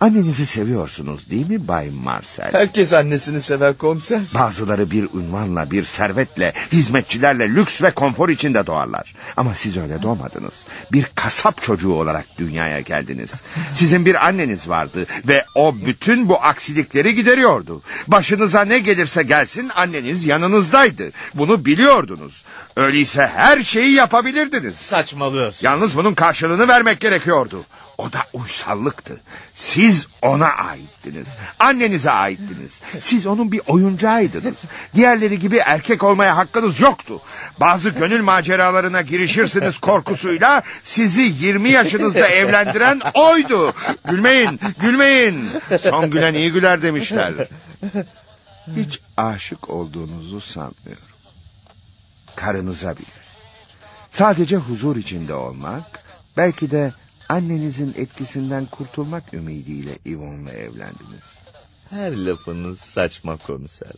Annenizi 0.00 0.46
seviyorsunuz 0.46 1.30
değil 1.30 1.50
mi 1.50 1.68
Bay 1.68 1.90
Marcel? 1.90 2.52
Herkes 2.52 2.92
annesini 2.92 3.40
sever 3.40 3.78
komiser. 3.78 4.20
Bazıları 4.34 4.90
bir 4.90 5.04
ünvanla, 5.14 5.70
bir 5.70 5.84
servetle, 5.84 6.52
hizmetçilerle 6.72 7.48
lüks 7.48 7.82
ve 7.82 7.90
konfor 7.90 8.28
içinde 8.28 8.66
doğarlar. 8.66 9.14
Ama 9.36 9.54
siz 9.54 9.76
öyle 9.76 10.02
doğmadınız. 10.02 10.66
Bir 10.92 11.06
kasap 11.14 11.62
çocuğu 11.62 11.92
olarak 11.92 12.26
dünyaya 12.38 12.80
geldiniz. 12.80 13.34
Sizin 13.72 14.06
bir 14.06 14.26
anneniz 14.26 14.68
vardı 14.68 15.06
ve 15.28 15.44
o 15.54 15.74
bütün 15.86 16.28
bu 16.28 16.42
aksilikleri 16.42 17.14
gideriyordu. 17.14 17.82
Başınıza 18.06 18.64
ne 18.64 18.78
gelirse 18.78 19.22
gelsin 19.22 19.70
anneniz 19.74 20.26
yanınızdaydı. 20.26 21.10
Bunu 21.34 21.64
biliyordunuz. 21.64 22.44
Öyleyse 22.76 23.26
her 23.26 23.62
şeyi 23.62 23.94
yapabilirdiniz. 23.94 24.76
Saçmalıyorsun. 24.76 25.66
Yalnız 25.66 25.96
bunun 25.96 26.14
karşılığını 26.14 26.68
vermek 26.68 27.00
gerekiyordu. 27.00 27.64
O 28.00 28.12
da 28.12 28.18
uysallıktı. 28.32 29.20
Siz 29.54 30.06
ona 30.22 30.48
aittiniz. 30.48 31.28
Annenize 31.58 32.10
aittiniz. 32.10 32.82
Siz 33.00 33.26
onun 33.26 33.52
bir 33.52 33.60
oyuncağıydınız. 33.66 34.64
Diğerleri 34.94 35.38
gibi 35.38 35.56
erkek 35.56 36.02
olmaya 36.02 36.36
hakkınız 36.36 36.80
yoktu. 36.80 37.20
Bazı 37.60 37.90
gönül 37.90 38.22
maceralarına 38.22 39.02
girişirsiniz 39.02 39.78
korkusuyla 39.78 40.62
sizi 40.82 41.22
20 41.22 41.70
yaşınızda 41.70 42.28
evlendiren 42.28 43.00
oydu. 43.14 43.74
Gülmeyin, 44.08 44.60
gülmeyin. 44.80 45.48
Son 45.82 46.10
gülen 46.10 46.34
iyi 46.34 46.52
güler 46.52 46.82
demişler. 46.82 47.32
Hiç 48.76 49.00
aşık 49.16 49.70
olduğunuzu 49.70 50.40
sanmıyorum. 50.40 51.04
Karınıza 52.36 52.96
bile. 52.96 53.20
Sadece 54.10 54.56
huzur 54.56 54.96
içinde 54.96 55.34
olmak, 55.34 56.04
belki 56.36 56.70
de 56.70 56.92
annenizin 57.30 57.94
etkisinden 57.96 58.66
kurtulmak 58.66 59.34
ümidiyle 59.34 59.98
Ivon'la 60.06 60.52
evlendiniz. 60.52 61.38
Her 61.90 62.16
lafınız 62.16 62.80
saçma 62.80 63.36
komiser. 63.36 63.92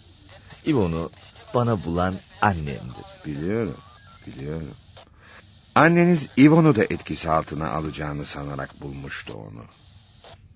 İvon'u 0.67 1.11
bana 1.55 1.85
bulan 1.85 2.15
annemdir. 2.41 3.07
Biliyorum, 3.27 3.77
biliyorum. 4.27 4.75
Anneniz 5.75 6.29
Ivon'u 6.39 6.77
da 6.77 6.85
etkisi 6.85 7.31
altına 7.31 7.71
alacağını 7.71 8.25
sanarak 8.25 8.81
bulmuştu 8.81 9.35
onu. 9.35 9.65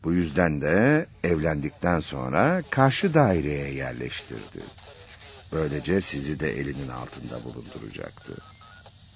Bu 0.04 0.12
yüzden 0.12 0.60
de 0.60 1.06
evlendikten 1.24 2.00
sonra 2.00 2.62
karşı 2.70 3.14
daireye 3.14 3.74
yerleştirdi. 3.74 4.62
Böylece 5.52 6.00
sizi 6.00 6.40
de 6.40 6.60
elinin 6.60 6.88
altında 6.88 7.44
bulunduracaktı. 7.44 8.34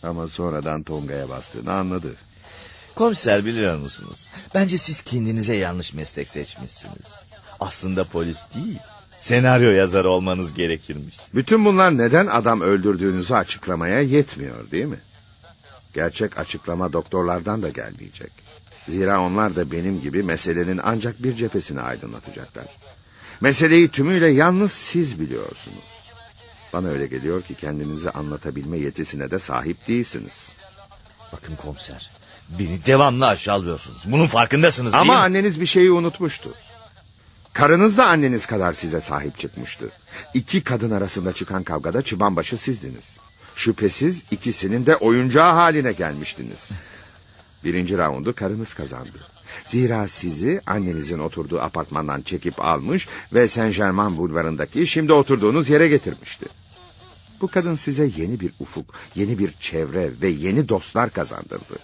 Ama 0.03 0.29
sonradan 0.29 0.83
Tonga'ya 0.83 1.29
bastığını 1.29 1.73
anladı. 1.73 2.17
Komiser 3.01 3.45
biliyor 3.45 3.79
musunuz? 3.79 4.29
Bence 4.55 4.79
siz 4.79 5.03
kendinize 5.03 5.57
yanlış 5.57 5.95
meslek 5.95 6.29
seçmişsiniz. 6.29 7.15
Aslında 7.61 8.05
polis 8.05 8.45
değil, 8.55 8.79
senaryo 9.19 9.71
yazarı 9.71 10.09
olmanız 10.09 10.55
gerekirmiş. 10.55 11.17
Bütün 11.35 11.65
bunlar 11.65 11.99
neden 11.99 12.27
adam 12.27 12.61
öldürdüğünüzü 12.61 13.35
açıklamaya 13.35 14.01
yetmiyor 14.01 14.71
değil 14.71 14.85
mi? 14.85 15.01
Gerçek 15.95 16.39
açıklama 16.39 16.93
doktorlardan 16.93 17.63
da 17.63 17.69
gelmeyecek. 17.69 18.33
Zira 18.89 19.21
onlar 19.21 19.57
da 19.57 19.73
benim 19.73 20.01
gibi 20.01 20.23
meselenin 20.23 20.81
ancak 20.83 21.23
bir 21.23 21.37
cephesini 21.37 21.81
aydınlatacaklar. 21.81 22.67
Meseleyi 23.41 23.89
tümüyle 23.89 24.29
yalnız 24.29 24.73
siz 24.73 25.21
biliyorsunuz. 25.21 25.85
Bana 26.73 26.89
öyle 26.89 27.07
geliyor 27.07 27.43
ki 27.43 27.55
kendinizi 27.55 28.11
anlatabilme 28.11 28.79
yetisine 28.79 29.31
de 29.31 29.39
sahip 29.39 29.89
değilsiniz. 29.89 30.53
Bakın 31.33 31.57
komiser, 31.57 32.11
beni 32.59 32.87
devamlı 32.87 33.27
aşağılıyorsunuz. 33.27 34.03
Bunun 34.05 34.27
farkındasınız 34.27 34.93
değil 34.93 35.03
Ama 35.03 35.13
mi? 35.13 35.19
anneniz 35.19 35.61
bir 35.61 35.67
şeyi 35.67 35.91
unutmuştu. 35.91 36.55
Karınız 37.53 37.99
da 37.99 38.07
anneniz 38.07 38.47
kadar 38.47 38.73
size 38.73 39.01
sahip 39.01 39.39
çıkmıştı. 39.39 39.91
İki 40.35 40.65
kadın 40.65 40.91
arasında 40.91 41.33
çıkan 41.33 41.63
kavgada 41.63 42.03
çıbanbaşı 42.03 42.59
sizdiniz. 42.59 43.17
Şüphesiz 43.57 44.25
ikisinin 44.31 44.87
de 44.87 44.97
oyuncağı 44.97 45.53
haline 45.53 45.93
gelmiştiniz. 45.93 46.69
Birinci 47.65 47.99
raundu 47.99 48.35
karınız 48.35 48.75
kazandı. 48.75 49.19
Zira 49.67 50.09
sizi 50.09 50.61
annenizin 50.67 51.19
oturduğu 51.19 51.61
apartmandan 51.61 52.23
çekip 52.23 52.65
almış 52.65 53.09
ve 53.33 53.49
Saint 53.49 53.77
Germain 53.77 54.17
bulvarındaki 54.17 54.87
şimdi 54.87 55.13
oturduğunuz 55.13 55.71
yere 55.71 55.89
getirmişti. 55.89 56.47
Bu 57.41 57.49
kadın 57.49 57.75
size 57.75 58.11
yeni 58.17 58.41
bir 58.41 58.53
ufuk, 58.61 58.95
yeni 59.15 59.39
bir 59.39 59.53
çevre 59.61 60.11
ve 60.23 60.29
yeni 60.29 60.69
dostlar 60.69 61.11
kazandırdı. 61.11 61.79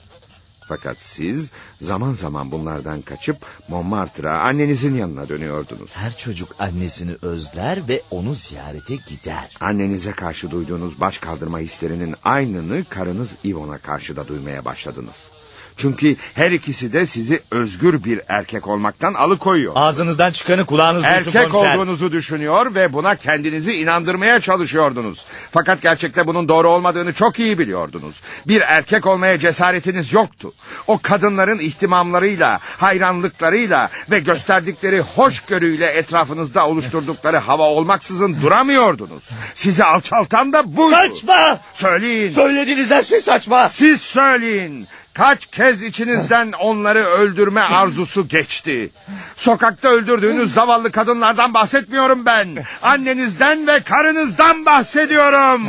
Fakat 0.68 0.98
siz 0.98 1.50
zaman 1.80 2.14
zaman 2.14 2.52
bunlardan 2.52 3.02
kaçıp 3.02 3.46
Montmartre'a 3.68 4.38
annenizin 4.38 4.94
yanına 4.94 5.28
dönüyordunuz. 5.28 5.90
Her 5.94 6.16
çocuk 6.16 6.48
annesini 6.58 7.16
özler 7.22 7.88
ve 7.88 8.02
onu 8.10 8.34
ziyarete 8.34 8.96
gider. 8.96 9.56
Annenize 9.60 10.12
karşı 10.12 10.50
duyduğunuz 10.50 11.00
baş 11.00 11.18
kaldırma 11.18 11.58
hislerinin 11.58 12.14
aynını 12.24 12.84
karınız 12.84 13.36
Ivon'a 13.44 13.78
karşı 13.78 14.16
da 14.16 14.28
duymaya 14.28 14.64
başladınız. 14.64 15.28
Çünkü 15.76 16.16
her 16.34 16.50
ikisi 16.50 16.92
de 16.92 17.06
sizi 17.06 17.42
özgür 17.50 18.04
bir 18.04 18.20
erkek 18.28 18.66
olmaktan 18.68 19.14
alıkoyuyor. 19.14 19.72
Ağzınızdan 19.76 20.30
çıkanı 20.32 20.66
kulağınız 20.66 21.02
duysun 21.02 21.16
Erkek 21.16 21.50
komiser. 21.52 21.76
olduğunuzu 21.76 22.12
düşünüyor 22.12 22.74
ve 22.74 22.92
buna 22.92 23.14
kendinizi 23.16 23.72
inandırmaya 23.72 24.40
çalışıyordunuz. 24.40 25.24
Fakat 25.52 25.82
gerçekte 25.82 26.26
bunun 26.26 26.48
doğru 26.48 26.70
olmadığını 26.70 27.12
çok 27.12 27.38
iyi 27.38 27.58
biliyordunuz. 27.58 28.20
Bir 28.46 28.60
erkek 28.60 29.06
olmaya 29.06 29.38
cesaretiniz 29.38 30.12
yoktu. 30.12 30.52
O 30.86 30.98
kadınların 31.02 31.58
ihtimamlarıyla, 31.58 32.58
hayranlıklarıyla 32.62 33.90
ve 34.10 34.18
gösterdikleri 34.18 35.00
hoşgörüyle 35.00 35.86
etrafınızda 35.86 36.66
oluşturdukları 36.68 37.36
hava 37.36 37.62
olmaksızın 37.62 38.36
duramıyordunuz. 38.42 39.24
Sizi 39.54 39.84
alçaltan 39.84 40.52
da 40.52 40.76
buydu. 40.76 40.96
Saçma! 40.96 41.60
Söyleyin. 41.74 42.28
Söylediğiniz 42.30 42.90
her 42.90 43.02
şey 43.02 43.20
saçma. 43.20 43.68
Siz 43.68 44.00
söyleyin. 44.00 44.86
Kaç 45.16 45.46
kez 45.46 45.82
içinizden 45.82 46.52
onları 46.52 47.04
öldürme 47.04 47.60
arzusu 47.60 48.28
geçti. 48.28 48.90
Sokakta 49.36 49.88
öldürdüğünüz 49.88 50.54
zavallı 50.54 50.92
kadınlardan 50.92 51.54
bahsetmiyorum 51.54 52.26
ben. 52.26 52.64
Annenizden 52.82 53.66
ve 53.66 53.80
karınızdan 53.80 54.66
bahsediyorum. 54.66 55.68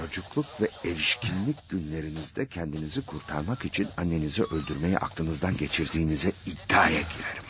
Çocukluk 0.00 0.46
ve 0.60 0.68
erişkinlik 0.90 1.68
günlerinizde 1.68 2.46
kendinizi 2.46 3.06
kurtarmak 3.06 3.64
için 3.64 3.88
annenizi 3.96 4.42
öldürmeyi 4.42 4.98
aklınızdan 4.98 5.56
geçirdiğinize 5.56 6.32
iddiaya 6.46 7.00
girerim. 7.00 7.45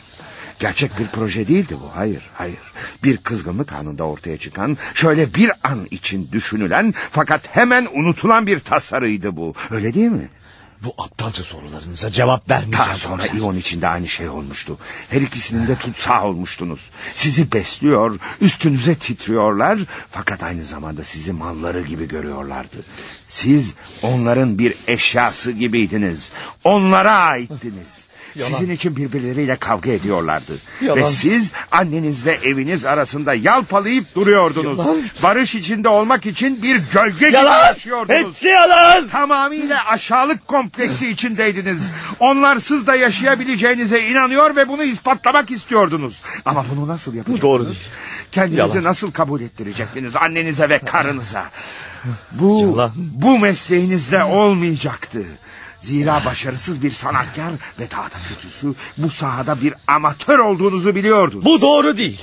Gerçek 0.59 0.99
bir 0.99 1.07
proje 1.07 1.47
değildi 1.47 1.77
bu. 1.81 1.95
Hayır, 1.95 2.29
hayır. 2.33 2.59
Bir 3.03 3.17
kızgınlık 3.17 3.73
anında 3.73 4.03
ortaya 4.03 4.37
çıkan, 4.37 4.77
şöyle 4.93 5.33
bir 5.33 5.51
an 5.63 5.87
için 5.91 6.29
düşünülen 6.31 6.93
fakat 7.11 7.55
hemen 7.55 7.87
unutulan 7.93 8.47
bir 8.47 8.59
tasarıydı 8.59 9.37
bu. 9.37 9.53
Öyle 9.71 9.93
değil 9.93 10.11
mi? 10.11 10.29
Bu 10.83 10.93
aptalca 10.97 11.43
sorularınıza 11.43 12.11
cevap 12.11 12.49
vermeyeceğim. 12.49 12.87
Daha 12.87 12.97
sonra 12.97 13.17
komiser. 13.17 13.37
İvon 13.37 13.55
için 13.55 13.81
de 13.81 13.87
aynı 13.87 14.07
şey 14.07 14.29
olmuştu. 14.29 14.77
Her 15.09 15.21
ikisinin 15.21 15.67
de 15.67 15.75
tutsağı 15.75 16.23
olmuştunuz. 16.23 16.89
Sizi 17.13 17.51
besliyor, 17.51 18.19
üstünüze 18.41 18.95
titriyorlar... 18.95 19.79
...fakat 20.11 20.43
aynı 20.43 20.65
zamanda 20.65 21.03
sizi 21.03 21.31
malları 21.31 21.81
gibi 21.81 22.07
görüyorlardı. 22.07 22.77
Siz 23.27 23.73
onların 24.01 24.59
bir 24.59 24.75
eşyası 24.87 25.51
gibiydiniz. 25.51 26.31
Onlara 26.63 27.13
aittiniz. 27.13 28.06
Yalan. 28.37 28.51
Sizin 28.51 28.71
için 28.71 28.95
birbirleriyle 28.95 29.55
kavga 29.55 29.91
ediyorlardı. 29.91 30.53
Yalan. 30.81 30.97
Ve 30.97 31.05
siz 31.05 31.51
annenizle 31.71 32.33
eviniz 32.43 32.85
arasında 32.85 33.33
yalpalayıp 33.33 34.15
duruyordunuz. 34.15 34.79
Yalan. 34.79 35.01
Barış 35.23 35.55
içinde 35.55 35.89
olmak 35.89 36.25
için 36.25 36.61
bir 36.63 36.81
gölge 36.93 37.27
Yalan. 37.27 37.67
gibi 37.67 37.67
yaşıyordunuz. 37.67 38.19
Hepsi 38.19 38.47
yalan. 38.47 39.07
Tamamıyla 39.07 39.85
aşağılık 39.85 40.47
kompleksi 40.47 41.09
içindeydiniz. 41.09 41.81
Onlarsız 42.19 42.87
da 42.87 42.95
yaşayabileceğinize 42.95 44.07
inanıyor 44.07 44.55
ve 44.55 44.67
bunu 44.67 44.83
ispatlamak 44.83 45.51
istiyordunuz. 45.51 46.21
Ama 46.45 46.65
bunu 46.75 46.87
nasıl 46.87 47.13
yapacaksınız? 47.13 47.41
Bu 47.41 47.47
doğru 47.47 47.65
değil. 47.65 47.87
Kendinizi 48.31 48.59
Yalan. 48.77 48.83
nasıl 48.83 49.11
kabul 49.11 49.41
ettirecektiniz 49.41 50.15
annenize 50.15 50.69
ve 50.69 50.79
karınıza? 50.79 51.45
Bu, 52.31 52.59
Yalan. 52.61 52.91
bu 52.95 53.39
mesleğinizde 53.39 54.23
olmayacaktı. 54.23 55.25
Zira 55.79 56.21
başarısız 56.25 56.83
bir 56.83 56.91
sanatkar 56.91 57.51
ve 57.79 57.91
daha 57.91 58.05
da 58.05 58.15
kötüsü 58.29 58.73
bu 58.97 59.09
sahada 59.09 59.61
bir 59.61 59.73
amatör 59.87 60.39
olduğunuzu 60.39 60.95
biliyordunuz. 60.95 61.45
Bu 61.45 61.61
doğru 61.61 61.97
değil. 61.97 62.21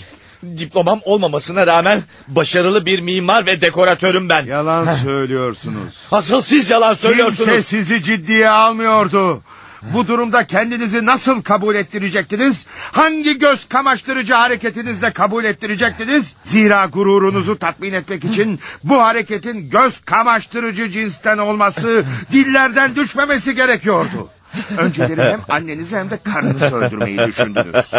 Diplomam 0.59 1.01
olmamasına 1.05 1.67
rağmen 1.67 2.03
başarılı 2.29 2.87
bir 2.87 2.99
mimar 2.99 3.47
ve 3.47 3.61
dekoratörüm 3.61 4.29
ben. 4.29 4.47
Yalan 4.47 4.95
söylüyorsunuz. 4.95 5.95
Asıl 6.13 6.41
siz 6.41 6.71
yalan 6.71 6.95
söylüyorsunuz. 6.95 7.51
Kimse 7.51 7.63
sizi 7.63 8.03
ciddiye 8.03 8.49
almıyordu. 8.49 9.43
Bu 9.93 10.09
durumda 10.09 10.47
kendinizi 10.47 11.07
nasıl 11.07 11.43
kabul 11.43 11.75
ettirecektiniz? 11.75 12.67
Hangi 12.93 13.39
göz 13.39 13.69
kamaştırıcı 13.69 14.35
hareketinizle 14.35 15.11
kabul 15.11 15.45
ettirecektiniz? 15.45 16.35
Zira 16.43 16.87
gururunuzu 16.87 17.59
tatmin 17.59 17.93
etmek 17.93 18.25
için 18.25 18.61
bu 18.85 19.03
hareketin 19.03 19.71
göz 19.71 20.01
kamaştırıcı 20.01 20.91
cinsten 20.91 21.39
olması, 21.39 22.05
dillerden 22.33 22.97
düşmemesi 22.97 23.55
gerekiyordu. 23.55 24.31
Önceleri 24.79 25.23
hem 25.23 25.41
annenizi 25.49 25.97
hem 25.97 26.11
de 26.11 26.19
karınızı 26.25 26.77
öldürmeyi 26.77 27.19
düşündünüz. 27.19 27.93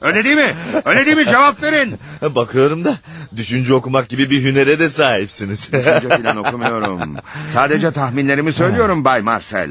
Öyle 0.00 0.24
değil 0.24 0.36
mi? 0.36 0.54
Öyle 0.84 1.06
değil 1.06 1.16
mi? 1.16 1.26
Cevap 1.26 1.62
verin. 1.62 1.98
Bakıyorum 2.22 2.84
da 2.84 2.96
düşünce 3.36 3.74
okumak 3.74 4.08
gibi 4.08 4.30
bir 4.30 4.42
hünere 4.44 4.78
de 4.78 4.88
sahipsiniz. 4.88 5.72
Düşünce 5.72 6.08
falan 6.08 6.36
okumuyorum. 6.36 7.16
Sadece 7.48 7.90
tahminlerimi 7.90 8.52
söylüyorum 8.52 9.04
Bay 9.04 9.20
Marcel. 9.20 9.70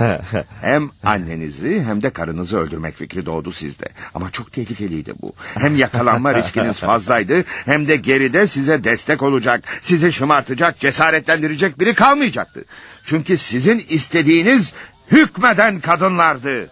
Evet. 0.00 0.46
Hem 0.60 0.90
annenizi 1.04 1.82
hem 1.86 2.02
de 2.02 2.10
karınızı 2.10 2.58
öldürmek 2.58 2.96
fikri 2.96 3.26
doğdu 3.26 3.52
sizde. 3.52 3.88
Ama 4.14 4.30
çok 4.30 4.52
tehlikeliydi 4.52 5.14
bu. 5.22 5.32
Hem 5.58 5.76
yakalanma 5.76 6.34
riskiniz 6.34 6.80
fazlaydı 6.80 7.44
hem 7.64 7.88
de 7.88 7.96
geride 7.96 8.46
size 8.46 8.84
destek 8.84 9.22
olacak, 9.22 9.64
sizi 9.80 10.12
şımartacak, 10.12 10.80
cesaretlendirecek 10.80 11.80
biri 11.80 11.94
kalmayacaktı. 11.94 12.64
Çünkü 13.04 13.36
sizin 13.36 13.84
istediğiniz 13.88 14.72
hükmeden 15.10 15.80
kadınlardı. 15.80 16.70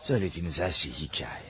Söylediğiniz 0.00 0.60
her 0.60 0.70
şey 0.70 0.92
hikaye. 0.92 1.48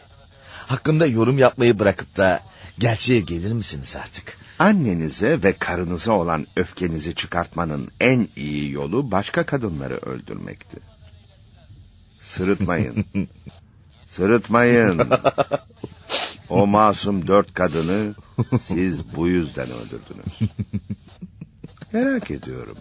Hakkımda 0.67 1.07
yorum 1.07 1.39
yapmayı 1.39 1.79
bırakıp 1.79 2.17
da 2.17 2.43
gerçeğe 2.79 3.21
gelir 3.21 3.53
misiniz 3.53 3.97
artık? 3.97 4.39
Annenize 4.59 5.43
ve 5.43 5.53
karınıza 5.59 6.13
olan 6.13 6.47
öfkenizi 6.57 7.15
çıkartmanın 7.15 7.89
en 8.01 8.29
iyi 8.37 8.73
yolu 8.73 9.11
başka 9.11 9.47
kadınları 9.47 9.97
öldürmekti. 9.97 10.77
Sırıtmayın. 12.21 13.07
Sırıtmayın. 14.09 15.01
O 16.49 16.67
masum 16.67 17.27
dört 17.29 17.55
kadını 17.55 18.15
siz 18.61 19.17
bu 19.17 19.29
yüzden 19.29 19.67
öldürdünüz. 19.67 20.51
Merak 21.93 22.31
ediyorum. 22.31 22.77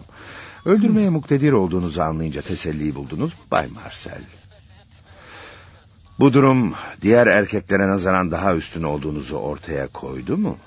Öldürmeye 0.68 1.10
muktedir 1.10 1.52
olduğunuzu 1.52 2.02
anlayınca 2.02 2.42
teselli 2.42 2.94
buldunuz 2.94 3.32
Bay 3.50 3.66
Marcel? 3.66 4.22
Bu 6.18 6.32
durum 6.32 6.74
diğer 7.02 7.26
erkeklere 7.26 7.88
nazaran 7.88 8.30
daha 8.30 8.54
üstün 8.54 8.82
olduğunuzu 8.82 9.36
ortaya 9.36 9.86
koydu 9.86 10.36
mu? 10.36 10.58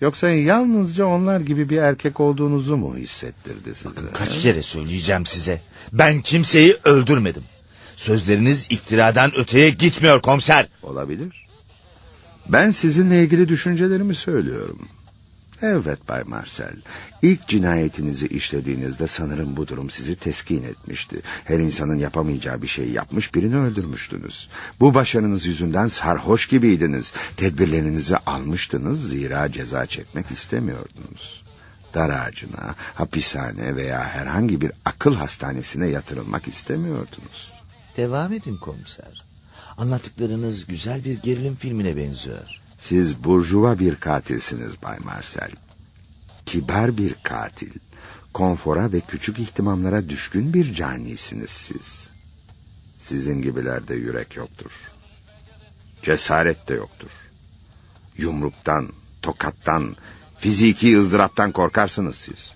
Yoksa 0.00 0.28
yalnızca 0.28 1.06
onlar 1.06 1.40
gibi 1.40 1.70
bir 1.70 1.76
erkek 1.76 2.20
olduğunuzu 2.20 2.76
mu 2.76 2.96
hissettirdi 2.96 3.74
size? 3.74 3.88
Kaç 4.14 4.38
kere 4.38 4.62
söyleyeceğim 4.62 5.26
size. 5.26 5.60
Ben 5.92 6.22
kimseyi 6.22 6.76
öldürmedim. 6.84 7.44
Sözleriniz 7.96 8.66
iftiradan 8.70 9.36
öteye 9.36 9.70
gitmiyor 9.70 10.22
komiser. 10.22 10.66
Olabilir. 10.82 11.46
Ben 12.48 12.70
sizinle 12.70 13.22
ilgili 13.22 13.48
düşüncelerimi 13.48 14.14
söylüyorum. 14.14 14.88
Evet 15.62 16.08
Bay 16.08 16.22
Marcel. 16.22 16.76
İlk 17.22 17.48
cinayetinizi 17.48 18.26
işlediğinizde 18.26 19.06
sanırım 19.06 19.56
bu 19.56 19.68
durum 19.68 19.90
sizi 19.90 20.16
teskin 20.16 20.62
etmişti. 20.62 21.22
Her 21.44 21.58
insanın 21.58 21.96
yapamayacağı 21.96 22.62
bir 22.62 22.66
şeyi 22.66 22.92
yapmış 22.92 23.34
birini 23.34 23.56
öldürmüştünüz. 23.56 24.48
Bu 24.80 24.94
başarınız 24.94 25.46
yüzünden 25.46 25.86
sarhoş 25.86 26.46
gibiydiniz. 26.48 27.12
Tedbirlerinizi 27.36 28.16
almıştınız 28.16 29.08
zira 29.08 29.52
ceza 29.52 29.86
çekmek 29.86 30.30
istemiyordunuz. 30.30 31.44
Dar 31.94 32.10
ağacına, 32.10 32.74
hapishane 32.94 33.76
veya 33.76 34.04
herhangi 34.04 34.60
bir 34.60 34.72
akıl 34.84 35.14
hastanesine 35.14 35.86
yatırılmak 35.86 36.48
istemiyordunuz. 36.48 37.52
Devam 37.96 38.32
edin 38.32 38.56
komiser. 38.56 39.24
Anlattıklarınız 39.76 40.66
güzel 40.66 41.04
bir 41.04 41.22
gerilim 41.22 41.54
filmine 41.54 41.96
benziyor. 41.96 42.60
Siz 42.80 43.24
burjuva 43.24 43.78
bir 43.78 43.94
katilsiniz 43.94 44.82
Bay 44.82 44.98
Marcel. 44.98 45.50
Kibar 46.46 46.96
bir 46.96 47.14
katil. 47.22 47.70
Konfora 48.34 48.92
ve 48.92 49.00
küçük 49.00 49.38
ihtimamlara 49.38 50.08
düşkün 50.08 50.54
bir 50.54 50.74
canisiniz 50.74 51.50
siz. 51.50 52.10
Sizin 52.98 53.42
gibilerde 53.42 53.94
yürek 53.94 54.36
yoktur. 54.36 54.70
Cesaret 56.02 56.68
de 56.68 56.74
yoktur. 56.74 57.10
Yumruktan, 58.16 58.88
tokattan, 59.22 59.96
fiziki 60.38 60.98
ızdıraptan 60.98 61.52
korkarsınız 61.52 62.16
siz. 62.16 62.52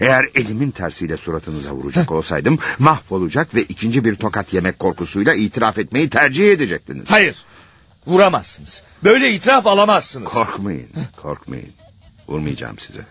Eğer 0.00 0.24
elimin 0.34 0.70
tersiyle 0.70 1.16
suratınıza 1.16 1.72
vuracak 1.72 2.10
olsaydım 2.18 2.58
mahvolacak 2.78 3.54
ve 3.54 3.62
ikinci 3.62 4.04
bir 4.04 4.14
tokat 4.14 4.54
yemek 4.54 4.78
korkusuyla 4.78 5.34
itiraf 5.34 5.78
etmeyi 5.78 6.10
tercih 6.10 6.52
edecektiniz. 6.52 7.10
Hayır. 7.10 7.44
Vuramazsınız. 8.06 8.82
Böyle 9.04 9.32
itiraf 9.32 9.66
alamazsınız. 9.66 10.32
Korkmayın, 10.32 10.88
korkmayın. 11.22 11.72
Vurmayacağım 12.28 12.78
size. 12.78 13.06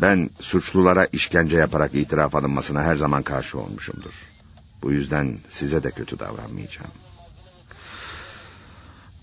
Ben 0.00 0.30
suçlulara 0.40 1.04
işkence 1.12 1.56
yaparak 1.56 1.94
itiraf 1.94 2.34
alınmasına 2.34 2.82
her 2.82 2.96
zaman 2.96 3.22
karşı 3.22 3.58
olmuşumdur. 3.58 4.12
Bu 4.82 4.92
yüzden 4.92 5.38
size 5.48 5.82
de 5.82 5.90
kötü 5.90 6.18
davranmayacağım. 6.18 6.90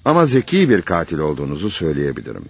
Ama 0.06 0.26
zeki 0.26 0.70
bir 0.70 0.82
katil 0.82 1.18
olduğunuzu 1.18 1.70
söyleyebilirim. 1.70 2.46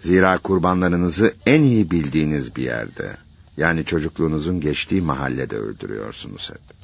Zira 0.00 0.38
kurbanlarınızı 0.38 1.34
en 1.46 1.62
iyi 1.62 1.90
bildiğiniz 1.90 2.56
bir 2.56 2.62
yerde, 2.62 3.16
yani 3.56 3.84
çocukluğunuzun 3.84 4.60
geçtiği 4.60 5.02
mahallede 5.02 5.56
öldürüyorsunuz 5.56 6.50
hep. 6.50 6.76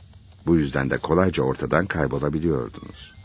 Bu 0.47 0.57
yüzden 0.57 0.91
de 0.91 0.99
kolayca 0.99 1.43
ortadan 1.43 1.87
kaybolabiliyordunuz. 1.87 3.18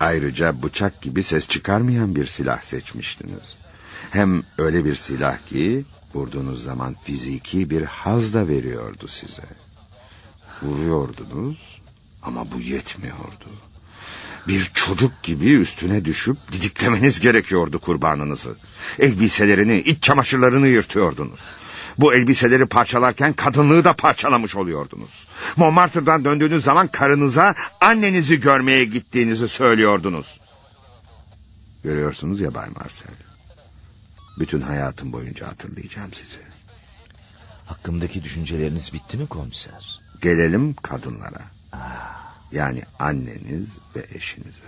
Ayrıca 0.00 0.62
bıçak 0.62 1.02
gibi 1.02 1.22
ses 1.22 1.48
çıkarmayan 1.48 2.16
bir 2.16 2.26
silah 2.26 2.62
seçmiştiniz. 2.62 3.56
Hem 4.10 4.42
öyle 4.58 4.84
bir 4.84 4.94
silah 4.94 5.38
ki 5.46 5.84
vurduğunuz 6.14 6.64
zaman 6.64 6.96
fiziki 7.02 7.70
bir 7.70 7.82
haz 7.82 8.34
da 8.34 8.48
veriyordu 8.48 9.08
size. 9.08 9.48
Vuruyordunuz 10.62 11.80
ama 12.22 12.52
bu 12.52 12.60
yetmiyordu. 12.60 13.50
Bir 14.48 14.70
çocuk 14.74 15.22
gibi 15.22 15.50
üstüne 15.52 16.04
düşüp 16.04 16.36
didiklemeniz 16.52 17.20
gerekiyordu 17.20 17.78
kurbanınızı. 17.78 18.56
Elbiselerini, 18.98 19.80
iç 19.80 20.02
çamaşırlarını 20.02 20.68
yırtıyordunuz. 20.68 21.40
Bu 21.98 22.14
elbiseleri 22.14 22.66
parçalarken 22.66 23.32
kadınlığı 23.32 23.84
da 23.84 23.92
parçalamış 23.92 24.56
oluyordunuz. 24.56 25.28
Montmartre'dan 25.56 26.24
döndüğünüz 26.24 26.64
zaman 26.64 26.88
karınıza 26.88 27.54
annenizi 27.80 28.40
görmeye 28.40 28.84
gittiğinizi 28.84 29.48
söylüyordunuz. 29.48 30.40
Görüyorsunuz 31.84 32.40
ya 32.40 32.54
Bay 32.54 32.68
Marcel. 32.68 33.14
Bütün 34.38 34.60
hayatım 34.60 35.12
boyunca 35.12 35.48
hatırlayacağım 35.48 36.12
sizi. 36.12 36.38
Hakkımdaki 37.66 38.24
düşünceleriniz 38.24 38.92
bitti 38.92 39.16
mi 39.16 39.26
komiser? 39.26 40.00
Gelelim 40.22 40.74
kadınlara. 40.74 41.42
Yani 42.52 42.82
anneniz 42.98 43.68
ve 43.96 44.06
eşinize. 44.14 44.60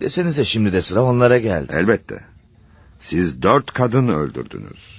Desenize 0.00 0.44
şimdi 0.44 0.72
de 0.72 0.82
sıra 0.82 1.02
onlara 1.02 1.38
geldi. 1.38 1.72
Elbette. 1.76 2.24
Siz 3.00 3.42
dört 3.42 3.72
kadın 3.72 4.08
öldürdünüz. 4.08 4.97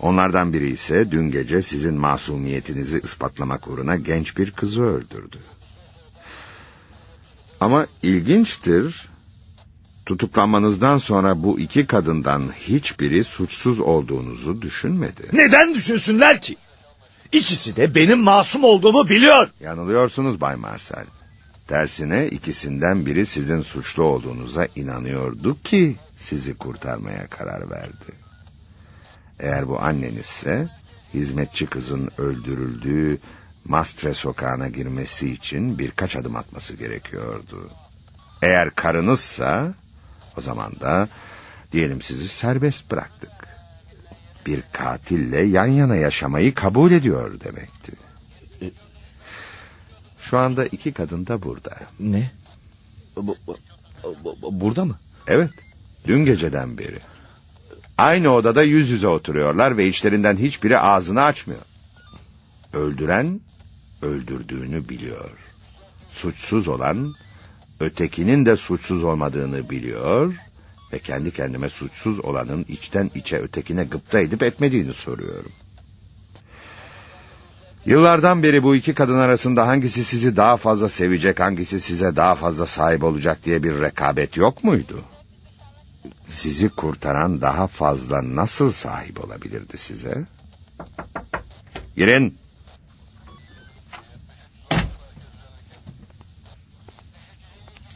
Onlardan 0.00 0.52
biri 0.52 0.70
ise 0.70 1.10
dün 1.10 1.30
gece 1.30 1.62
sizin 1.62 1.94
masumiyetinizi 1.94 3.00
ispatlamak 3.00 3.68
uğruna 3.68 3.96
genç 3.96 4.36
bir 4.36 4.50
kızı 4.50 4.82
öldürdü. 4.82 5.38
Ama 7.60 7.86
ilginçtir, 8.02 9.08
tutuklanmanızdan 10.06 10.98
sonra 10.98 11.42
bu 11.42 11.60
iki 11.60 11.86
kadından 11.86 12.52
hiçbiri 12.52 13.24
suçsuz 13.24 13.80
olduğunuzu 13.80 14.62
düşünmedi. 14.62 15.22
Neden 15.32 15.74
düşünsünler 15.74 16.40
ki? 16.40 16.56
İkisi 17.32 17.76
de 17.76 17.94
benim 17.94 18.18
masum 18.18 18.64
olduğumu 18.64 19.08
biliyor. 19.08 19.50
Yanılıyorsunuz 19.60 20.40
Bay 20.40 20.56
Marcel. 20.56 21.06
Tersine 21.68 22.28
ikisinden 22.28 23.06
biri 23.06 23.26
sizin 23.26 23.62
suçlu 23.62 24.02
olduğunuza 24.02 24.68
inanıyordu 24.76 25.62
ki 25.62 25.96
sizi 26.16 26.54
kurtarmaya 26.54 27.26
karar 27.26 27.70
verdi. 27.70 28.25
Eğer 29.40 29.68
bu 29.68 29.80
annenizse 29.80 30.68
hizmetçi 31.14 31.66
kızın 31.66 32.10
öldürüldüğü 32.18 33.18
Mastre 33.64 34.14
sokağına 34.14 34.68
girmesi 34.68 35.30
için 35.30 35.78
birkaç 35.78 36.16
adım 36.16 36.36
atması 36.36 36.76
gerekiyordu. 36.76 37.70
Eğer 38.42 38.74
karınızsa 38.74 39.74
o 40.36 40.40
zaman 40.40 40.72
da 40.80 41.08
diyelim 41.72 42.02
sizi 42.02 42.28
serbest 42.28 42.90
bıraktık. 42.90 43.30
Bir 44.46 44.62
katille 44.72 45.40
yan 45.40 45.66
yana 45.66 45.96
yaşamayı 45.96 46.54
kabul 46.54 46.90
ediyor 46.90 47.40
demekti. 47.40 47.92
Şu 50.18 50.38
anda 50.38 50.66
iki 50.66 50.92
kadın 50.92 51.26
da 51.26 51.42
burada. 51.42 51.76
Ne? 52.00 52.30
Bu, 53.16 53.36
bu, 53.46 53.56
bu, 54.42 54.60
burada 54.60 54.84
mı? 54.84 54.98
Evet. 55.26 55.50
Dün 56.06 56.24
geceden 56.24 56.78
beri. 56.78 57.00
Aynı 57.98 58.30
odada 58.30 58.62
yüz 58.62 58.90
yüze 58.90 59.08
oturuyorlar 59.08 59.76
ve 59.76 59.86
içlerinden 59.86 60.36
hiçbiri 60.36 60.78
ağzını 60.78 61.22
açmıyor. 61.22 61.62
Öldüren 62.72 63.40
öldürdüğünü 64.02 64.88
biliyor. 64.88 65.30
Suçsuz 66.10 66.68
olan 66.68 67.14
ötekinin 67.80 68.46
de 68.46 68.56
suçsuz 68.56 69.04
olmadığını 69.04 69.70
biliyor 69.70 70.34
ve 70.92 70.98
kendi 70.98 71.30
kendime 71.30 71.68
suçsuz 71.68 72.20
olanın 72.20 72.64
içten 72.68 73.10
içe 73.14 73.38
ötekine 73.38 73.84
gıpta 73.84 74.20
edip 74.20 74.42
etmediğini 74.42 74.94
soruyorum. 74.94 75.52
Yıllardan 77.86 78.42
beri 78.42 78.62
bu 78.62 78.76
iki 78.76 78.94
kadın 78.94 79.18
arasında 79.18 79.66
hangisi 79.66 80.04
sizi 80.04 80.36
daha 80.36 80.56
fazla 80.56 80.88
sevecek, 80.88 81.40
hangisi 81.40 81.80
size 81.80 82.16
daha 82.16 82.34
fazla 82.34 82.66
sahip 82.66 83.04
olacak 83.04 83.44
diye 83.44 83.62
bir 83.62 83.80
rekabet 83.80 84.36
yok 84.36 84.64
muydu? 84.64 85.04
Sizi 86.26 86.68
kurtaran 86.68 87.40
daha 87.40 87.66
fazla 87.66 88.36
nasıl 88.36 88.72
sahip 88.72 89.24
olabilirdi 89.24 89.78
size? 89.78 90.24
Girin. 91.96 92.38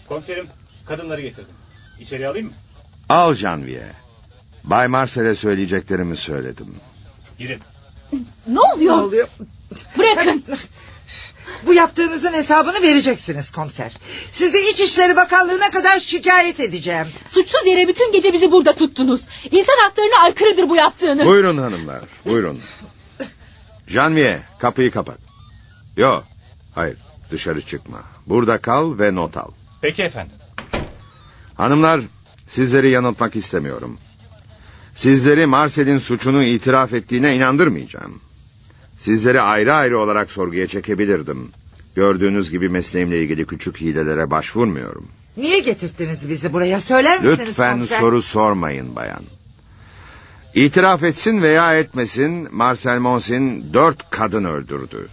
Komiserim 0.09 0.47
kadınları 0.87 1.21
getirdim. 1.21 1.55
İçeri 2.01 2.29
alayım 2.29 2.47
mı? 2.47 2.53
Al 3.09 3.35
Janvier. 3.35 3.93
Bay 4.65 4.89
Marcel'e 4.89 5.35
söyleyeceklerimi 5.35 6.17
söyledim. 6.17 6.75
Girin. 7.39 7.61
Ne 8.47 8.61
oluyor? 8.61 8.97
Ne 8.97 9.01
oluyor? 9.01 9.29
Bırakın. 9.99 10.45
Bu 11.67 11.75
yaptığınızın 11.75 12.33
hesabını 12.33 12.83
vereceksiniz 12.83 13.51
komiser. 13.51 13.93
Sizi 14.33 14.71
İçişleri 14.71 15.17
Bakanlığı'na 15.17 15.71
kadar 15.71 16.01
şikayet 16.01 16.61
edeceğim. 16.61 17.07
Suçsuz 17.29 17.67
yere 17.67 17.89
bütün 17.89 18.13
gece 18.13 18.33
bizi 18.33 18.53
burada 18.53 18.73
tuttunuz. 18.73 19.21
İnsan 19.51 19.77
haklarına 19.83 20.19
aykırıdır 20.23 20.69
bu 20.69 20.77
yaptığını. 20.77 21.27
Buyurun 21.27 21.59
hanımlar, 21.59 22.01
buyurun. 22.27 22.61
Janvier, 23.87 24.39
kapıyı 24.59 24.91
kapat. 24.91 25.19
Yo, 25.97 26.23
hayır, 26.75 26.97
dışarı 27.31 27.63
çıkma. 27.63 28.03
Burada 28.27 28.59
kal 28.59 28.99
ve 28.99 29.15
not 29.15 29.37
al. 29.37 29.51
Peki 29.81 30.03
efendim. 30.03 30.37
Hanımlar, 31.55 32.01
sizleri 32.49 32.91
yanıltmak 32.91 33.37
istemiyorum. 33.37 33.99
Sizleri 34.95 35.47
Marcel'in 35.47 35.99
suçunu 35.99 36.43
itiraf 36.43 36.93
ettiğine 36.93 37.37
inandırmayacağım. 37.37 38.21
Sizleri 39.01 39.41
ayrı 39.41 39.75
ayrı 39.75 39.99
olarak 39.99 40.31
sorguya 40.31 40.67
çekebilirdim. 40.67 41.51
Gördüğünüz 41.95 42.51
gibi 42.51 42.69
mesleğimle 42.69 43.23
ilgili 43.23 43.47
küçük 43.47 43.81
hilelere 43.81 44.31
başvurmuyorum. 44.31 45.09
Niye 45.37 45.61
getirttiniz 45.61 46.29
bizi 46.29 46.53
buraya 46.53 46.81
söyler 46.81 47.21
misiniz 47.21 47.49
Lütfen 47.49 47.73
komiser? 47.73 48.01
soru 48.01 48.23
sormayın 48.23 48.97
bayan. 48.97 49.23
İtiraf 50.55 51.03
etsin 51.03 51.43
veya 51.43 51.79
etmesin 51.79 52.49
Marcel 52.51 52.99
Monsin 52.99 53.73
dört 53.73 54.11
kadın 54.11 54.45
öldürdü. 54.45 55.09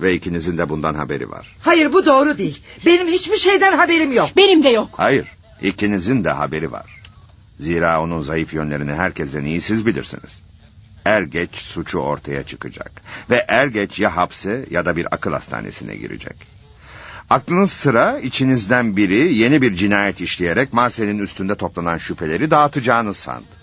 Ve 0.00 0.14
ikinizin 0.14 0.58
de 0.58 0.68
bundan 0.68 0.94
haberi 0.94 1.30
var. 1.30 1.56
Hayır 1.60 1.92
bu 1.92 2.06
doğru 2.06 2.38
değil. 2.38 2.62
Benim 2.86 3.06
hiçbir 3.06 3.36
şeyden 3.36 3.76
haberim 3.76 4.12
yok. 4.12 4.30
Benim 4.36 4.64
de 4.64 4.68
yok. 4.68 4.88
Hayır 4.92 5.26
ikinizin 5.62 6.24
de 6.24 6.30
haberi 6.30 6.72
var. 6.72 7.02
Zira 7.58 8.02
onun 8.02 8.22
zayıf 8.22 8.54
yönlerini 8.54 8.92
herkesten 8.92 9.44
iyi 9.44 9.60
siz 9.60 9.86
bilirsiniz. 9.86 10.42
Er 11.08 11.22
geç 11.22 11.56
suçu 11.56 11.98
ortaya 11.98 12.42
çıkacak. 12.42 12.92
Ve 13.30 13.44
er 13.48 13.66
geç 13.66 14.00
ya 14.00 14.16
hapse 14.16 14.66
ya 14.70 14.84
da 14.86 14.96
bir 14.96 15.14
akıl 15.14 15.32
hastanesine 15.32 15.96
girecek. 15.96 16.36
Aklınız 17.30 17.72
sıra 17.72 18.18
içinizden 18.18 18.96
biri 18.96 19.34
yeni 19.34 19.62
bir 19.62 19.74
cinayet 19.74 20.20
işleyerek 20.20 20.72
Marcel'in 20.72 21.18
üstünde 21.18 21.54
toplanan 21.54 21.98
şüpheleri 21.98 22.50
dağıtacağını 22.50 23.14
sandı. 23.14 23.57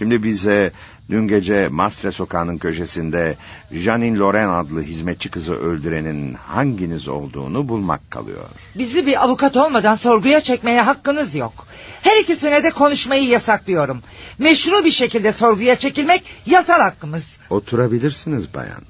Şimdi 0.00 0.22
bize 0.22 0.72
dün 1.10 1.28
gece 1.28 1.68
Mastre 1.68 2.12
sokağının 2.12 2.58
köşesinde 2.58 3.36
Janine 3.72 4.18
Loren 4.18 4.48
adlı 4.48 4.82
hizmetçi 4.82 5.30
kızı 5.30 5.54
öldürenin 5.54 6.34
hanginiz 6.34 7.08
olduğunu 7.08 7.68
bulmak 7.68 8.10
kalıyor. 8.10 8.44
Bizi 8.74 9.06
bir 9.06 9.24
avukat 9.24 9.56
olmadan 9.56 9.94
sorguya 9.94 10.40
çekmeye 10.40 10.80
hakkınız 10.80 11.34
yok. 11.34 11.66
Her 12.02 12.22
ikisine 12.22 12.64
de 12.64 12.70
konuşmayı 12.70 13.24
yasaklıyorum. 13.24 14.02
Meşru 14.38 14.84
bir 14.84 14.90
şekilde 14.90 15.32
sorguya 15.32 15.76
çekilmek 15.76 16.22
yasal 16.46 16.80
hakkımız. 16.80 17.24
Oturabilirsiniz 17.50 18.54
bayan. 18.54 18.82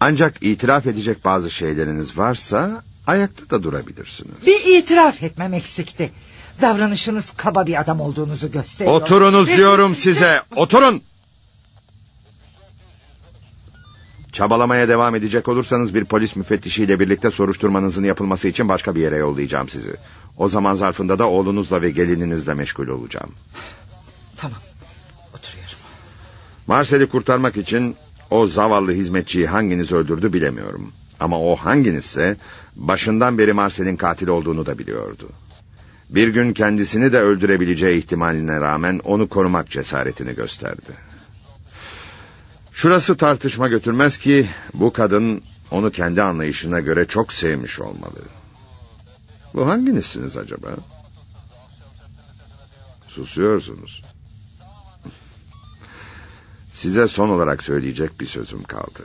Ancak 0.00 0.42
itiraf 0.42 0.86
edecek 0.86 1.24
bazı 1.24 1.50
şeyleriniz 1.50 2.18
varsa 2.18 2.82
ayakta 3.06 3.50
da 3.50 3.62
durabilirsiniz. 3.62 4.46
Bir 4.46 4.78
itiraf 4.78 5.22
etmem 5.22 5.54
eksikti. 5.54 6.10
Davranışınız 6.60 7.32
kaba 7.36 7.66
bir 7.66 7.80
adam 7.80 8.00
olduğunuzu 8.00 8.50
gösteriyor. 8.50 9.00
Oturunuz 9.00 9.48
diyorum 9.48 9.96
size. 9.96 10.42
Oturun. 10.56 11.02
Çabalamaya 14.32 14.88
devam 14.88 15.14
edecek 15.14 15.48
olursanız 15.48 15.94
bir 15.94 16.04
polis 16.04 16.36
müfettişiyle 16.36 17.00
birlikte 17.00 17.30
soruşturmanızın 17.30 18.04
yapılması 18.04 18.48
için 18.48 18.68
başka 18.68 18.94
bir 18.94 19.00
yere 19.00 19.16
yollayacağım 19.16 19.68
sizi. 19.68 19.96
O 20.36 20.48
zaman 20.48 20.74
zarfında 20.74 21.18
da 21.18 21.28
oğlunuzla 21.28 21.82
ve 21.82 21.90
gelininizle 21.90 22.54
meşgul 22.54 22.88
olacağım. 22.88 23.30
Tamam. 24.36 24.58
Oturuyorum. 25.34 25.74
Marcel'i 26.66 27.08
kurtarmak 27.08 27.56
için 27.56 27.96
o 28.30 28.46
zavallı 28.46 28.92
hizmetçiyi 28.92 29.46
hanginiz 29.46 29.92
öldürdü 29.92 30.32
bilemiyorum. 30.32 30.92
Ama 31.20 31.40
o 31.40 31.56
hanginizse 31.56 32.36
başından 32.76 33.38
beri 33.38 33.52
Marcel'in 33.52 33.96
katil 33.96 34.28
olduğunu 34.28 34.66
da 34.66 34.78
biliyordu. 34.78 35.28
Bir 36.10 36.28
gün 36.28 36.52
kendisini 36.52 37.12
de 37.12 37.18
öldürebileceği 37.18 37.98
ihtimaline 37.98 38.60
rağmen 38.60 39.00
onu 39.04 39.28
korumak 39.28 39.70
cesaretini 39.70 40.34
gösterdi. 40.34 40.92
Şurası 42.72 43.16
tartışma 43.16 43.68
götürmez 43.68 44.18
ki 44.18 44.48
bu 44.74 44.92
kadın 44.92 45.42
onu 45.70 45.90
kendi 45.90 46.22
anlayışına 46.22 46.80
göre 46.80 47.06
çok 47.06 47.32
sevmiş 47.32 47.80
olmalı. 47.80 48.22
Bu 49.54 49.68
hanginizsiniz 49.68 50.36
acaba? 50.36 50.68
Susuyorsunuz. 53.08 54.02
Size 56.72 57.08
son 57.08 57.28
olarak 57.28 57.62
söyleyecek 57.62 58.20
bir 58.20 58.26
sözüm 58.26 58.62
kaldı. 58.62 59.02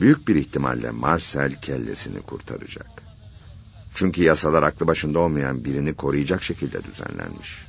Büyük 0.00 0.28
bir 0.28 0.34
ihtimalle 0.34 0.90
Marcel 0.90 1.60
kellesini 1.60 2.22
kurtaracak. 2.22 3.05
Çünkü 3.96 4.22
yasalar 4.22 4.62
aklı 4.62 4.86
başında 4.86 5.18
olmayan 5.18 5.64
birini 5.64 5.94
koruyacak 5.94 6.42
şekilde 6.42 6.84
düzenlenmiş. 6.84 7.66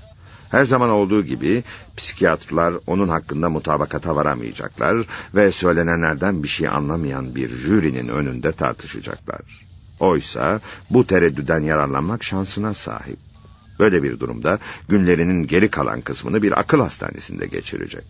Her 0.50 0.66
zaman 0.66 0.90
olduğu 0.90 1.24
gibi 1.26 1.64
psikiyatrlar 1.98 2.74
onun 2.88 3.08
hakkında 3.08 3.50
mutabakata 3.50 4.16
varamayacaklar 4.16 4.98
ve 5.36 5.52
söylenenlerden 5.52 6.44
bir 6.44 6.48
şey 6.48 6.68
anlamayan 6.68 7.36
bir 7.36 7.50
jürinin 7.50 8.08
önünde 8.08 8.52
tartışacaklar. 8.52 9.42
Oysa 10.00 10.62
bu 10.90 11.08
tereddüden 11.08 11.60
yararlanmak 11.60 12.24
şansına 12.24 12.74
sahip. 12.74 13.20
Böyle 13.80 14.04
bir 14.04 14.20
durumda 14.20 14.60
günlerinin 14.90 15.48
geri 15.48 15.70
kalan 15.70 16.02
kısmını 16.02 16.42
bir 16.42 16.60
akıl 16.60 16.80
hastanesinde 16.80 17.48
geçirecek. 17.48 18.04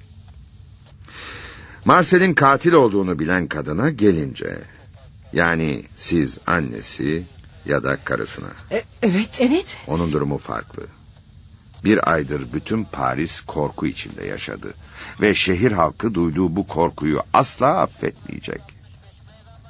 Marcel'in 1.86 2.34
katil 2.34 2.74
olduğunu 2.74 3.20
bilen 3.20 3.48
kadına 3.48 3.90
gelince... 3.90 4.58
...yani 5.34 5.84
siz 5.96 6.40
annesi 6.46 7.24
ya 7.68 7.84
da 7.84 7.98
karısına... 8.04 8.48
E, 8.72 8.84
evet. 9.02 9.38
Evet. 9.40 9.78
Onun 9.88 10.12
durumu 10.12 10.38
farklı. 10.38 10.84
Bir 11.84 12.12
aydır 12.12 12.54
bütün 12.54 12.84
Paris 12.84 13.42
korku 13.42 13.88
içinde 13.88 14.26
yaşadı. 14.26 14.74
Ve 15.22 15.34
şehir 15.34 15.72
halkı 15.72 16.14
duyduğu 16.14 16.56
bu 16.56 16.68
korkuyu 16.68 17.24
asla 17.34 17.68
affetmeyecek. 17.68 18.62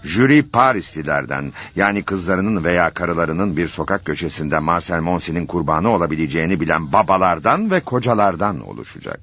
Jüri 0.03 0.43
Parislilerden 0.43 1.53
yani 1.75 2.03
kızlarının 2.03 2.63
veya 2.63 2.93
karılarının 2.93 3.57
bir 3.57 3.67
sokak 3.67 4.05
köşesinde 4.05 4.59
Marcel 4.59 5.01
Monsi'nin 5.01 5.45
kurbanı 5.45 5.89
olabileceğini 5.89 6.59
bilen 6.59 6.93
babalardan 6.93 7.71
ve 7.71 7.79
kocalardan 7.79 8.67
oluşacak. 8.67 9.19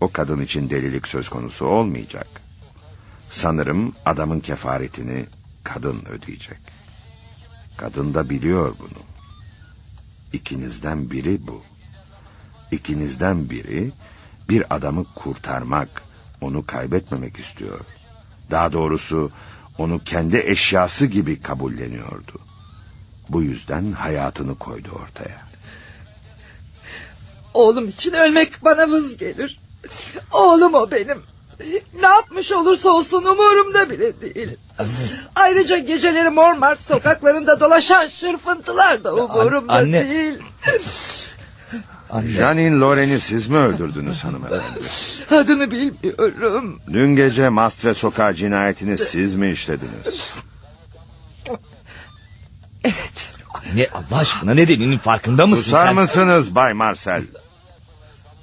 O 0.00 0.12
kadın 0.12 0.40
için 0.40 0.70
delilik 0.70 1.08
söz 1.08 1.28
konusu 1.28 1.66
olmayacak. 1.66 2.26
Sanırım 3.30 3.94
adamın 4.04 4.40
kefaretini 4.40 5.26
kadın 5.64 6.02
ödeyecek. 6.10 6.58
Kadın 7.80 8.14
da 8.14 8.30
biliyor 8.30 8.74
bunu. 8.78 9.02
İkinizden 10.32 11.10
biri 11.10 11.46
bu. 11.46 11.62
İkinizden 12.70 13.50
biri 13.50 13.92
bir 14.48 14.76
adamı 14.76 15.04
kurtarmak, 15.14 16.02
onu 16.40 16.66
kaybetmemek 16.66 17.38
istiyor. 17.38 17.80
Daha 18.50 18.72
doğrusu 18.72 19.30
onu 19.78 20.04
kendi 20.04 20.36
eşyası 20.36 21.06
gibi 21.06 21.42
kabulleniyordu. 21.42 22.32
Bu 23.28 23.42
yüzden 23.42 23.92
hayatını 23.92 24.58
koydu 24.58 24.88
ortaya. 25.02 25.42
Oğlum 27.54 27.88
için 27.88 28.12
ölmek 28.12 28.64
bana 28.64 28.88
vız 28.88 29.16
gelir. 29.16 29.60
Oğlum 30.32 30.74
o 30.74 30.90
benim. 30.90 31.22
Ne 32.00 32.06
yapmış 32.06 32.52
olursa 32.52 32.90
olsun 32.90 33.24
umurumda 33.24 33.90
bile 33.90 34.20
değil. 34.20 34.56
Ayrıca 35.36 35.78
geceleri 35.78 36.30
Montmartre 36.30 36.82
sokaklarında 36.82 37.60
dolaşan 37.60 38.06
şırfıntılar 38.06 39.04
da 39.04 39.14
umurumda 39.14 39.72
anne. 39.72 40.08
değil. 40.08 40.38
Janine 42.26 42.80
Loren'i 42.80 43.20
siz 43.20 43.48
mi 43.48 43.56
öldürdünüz 43.56 44.24
hanımefendi? 44.24 44.80
Adını 45.30 45.70
bilmiyorum. 45.70 46.80
Dün 46.92 47.16
gece 47.16 47.48
Mastre 47.48 47.94
Sokağı 47.94 48.34
cinayetini 48.34 48.98
siz 48.98 49.34
mi 49.34 49.50
işlediniz? 49.50 50.36
Ne 53.74 53.86
Allah 53.94 54.18
aşkına 54.20 54.54
ne 54.54 54.68
dediğinin 54.68 54.98
farkında 54.98 55.46
mısın 55.46 55.62
Susar 55.62 55.86
sen? 55.86 55.94
mısınız 55.94 56.54
Bay 56.54 56.72
Marcel? 56.72 57.22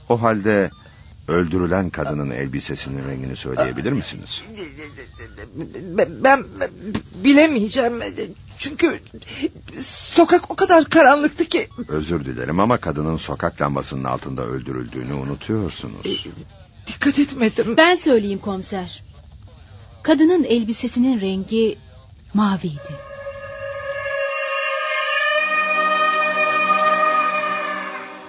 O 0.10 0.22
halde 0.22 0.69
öldürülen 1.28 1.90
kadının 1.90 2.32
elbisesinin 2.32 3.08
rengini 3.08 3.36
söyleyebilir 3.36 3.91
misiniz? 3.91 4.41
Ben, 5.98 6.24
ben 6.24 6.45
bilemeyeceğim. 7.24 8.02
Çünkü 8.58 8.99
sokak 9.84 10.52
o 10.52 10.56
kadar 10.56 10.86
karanlıktı 10.86 11.45
ki. 11.45 11.68
Özür 11.88 12.26
dilerim 12.26 12.60
ama 12.60 12.78
kadının 12.78 13.18
sokak 13.18 13.62
lambasının 13.62 14.04
altında 14.04 14.45
öldürüldüğünü 14.45 15.14
unutuyorsunuz. 15.14 16.26
Dikkat 16.88 17.20
etmedim. 17.20 17.78
Ben 17.78 17.95
söyleyeyim 17.95 18.40
komiser. 18.40 19.04
Kadının 20.04 20.44
elbisesinin 20.44 21.22
rengi 21.22 21.78
maviydi. 22.34 23.16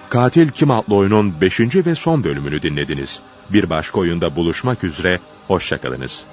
Katil 0.09 0.49
Kim 0.49 0.71
adlı 0.71 0.95
oyunun 0.95 1.41
5. 1.41 1.59
ve 1.59 1.95
son 1.95 2.23
bölümünü 2.23 2.61
dinlediniz. 2.61 3.21
Bir 3.49 3.69
başka 3.69 3.99
oyunda 3.99 4.35
buluşmak 4.35 4.83
üzere, 4.83 5.19
hoşçakalınız. 5.47 6.23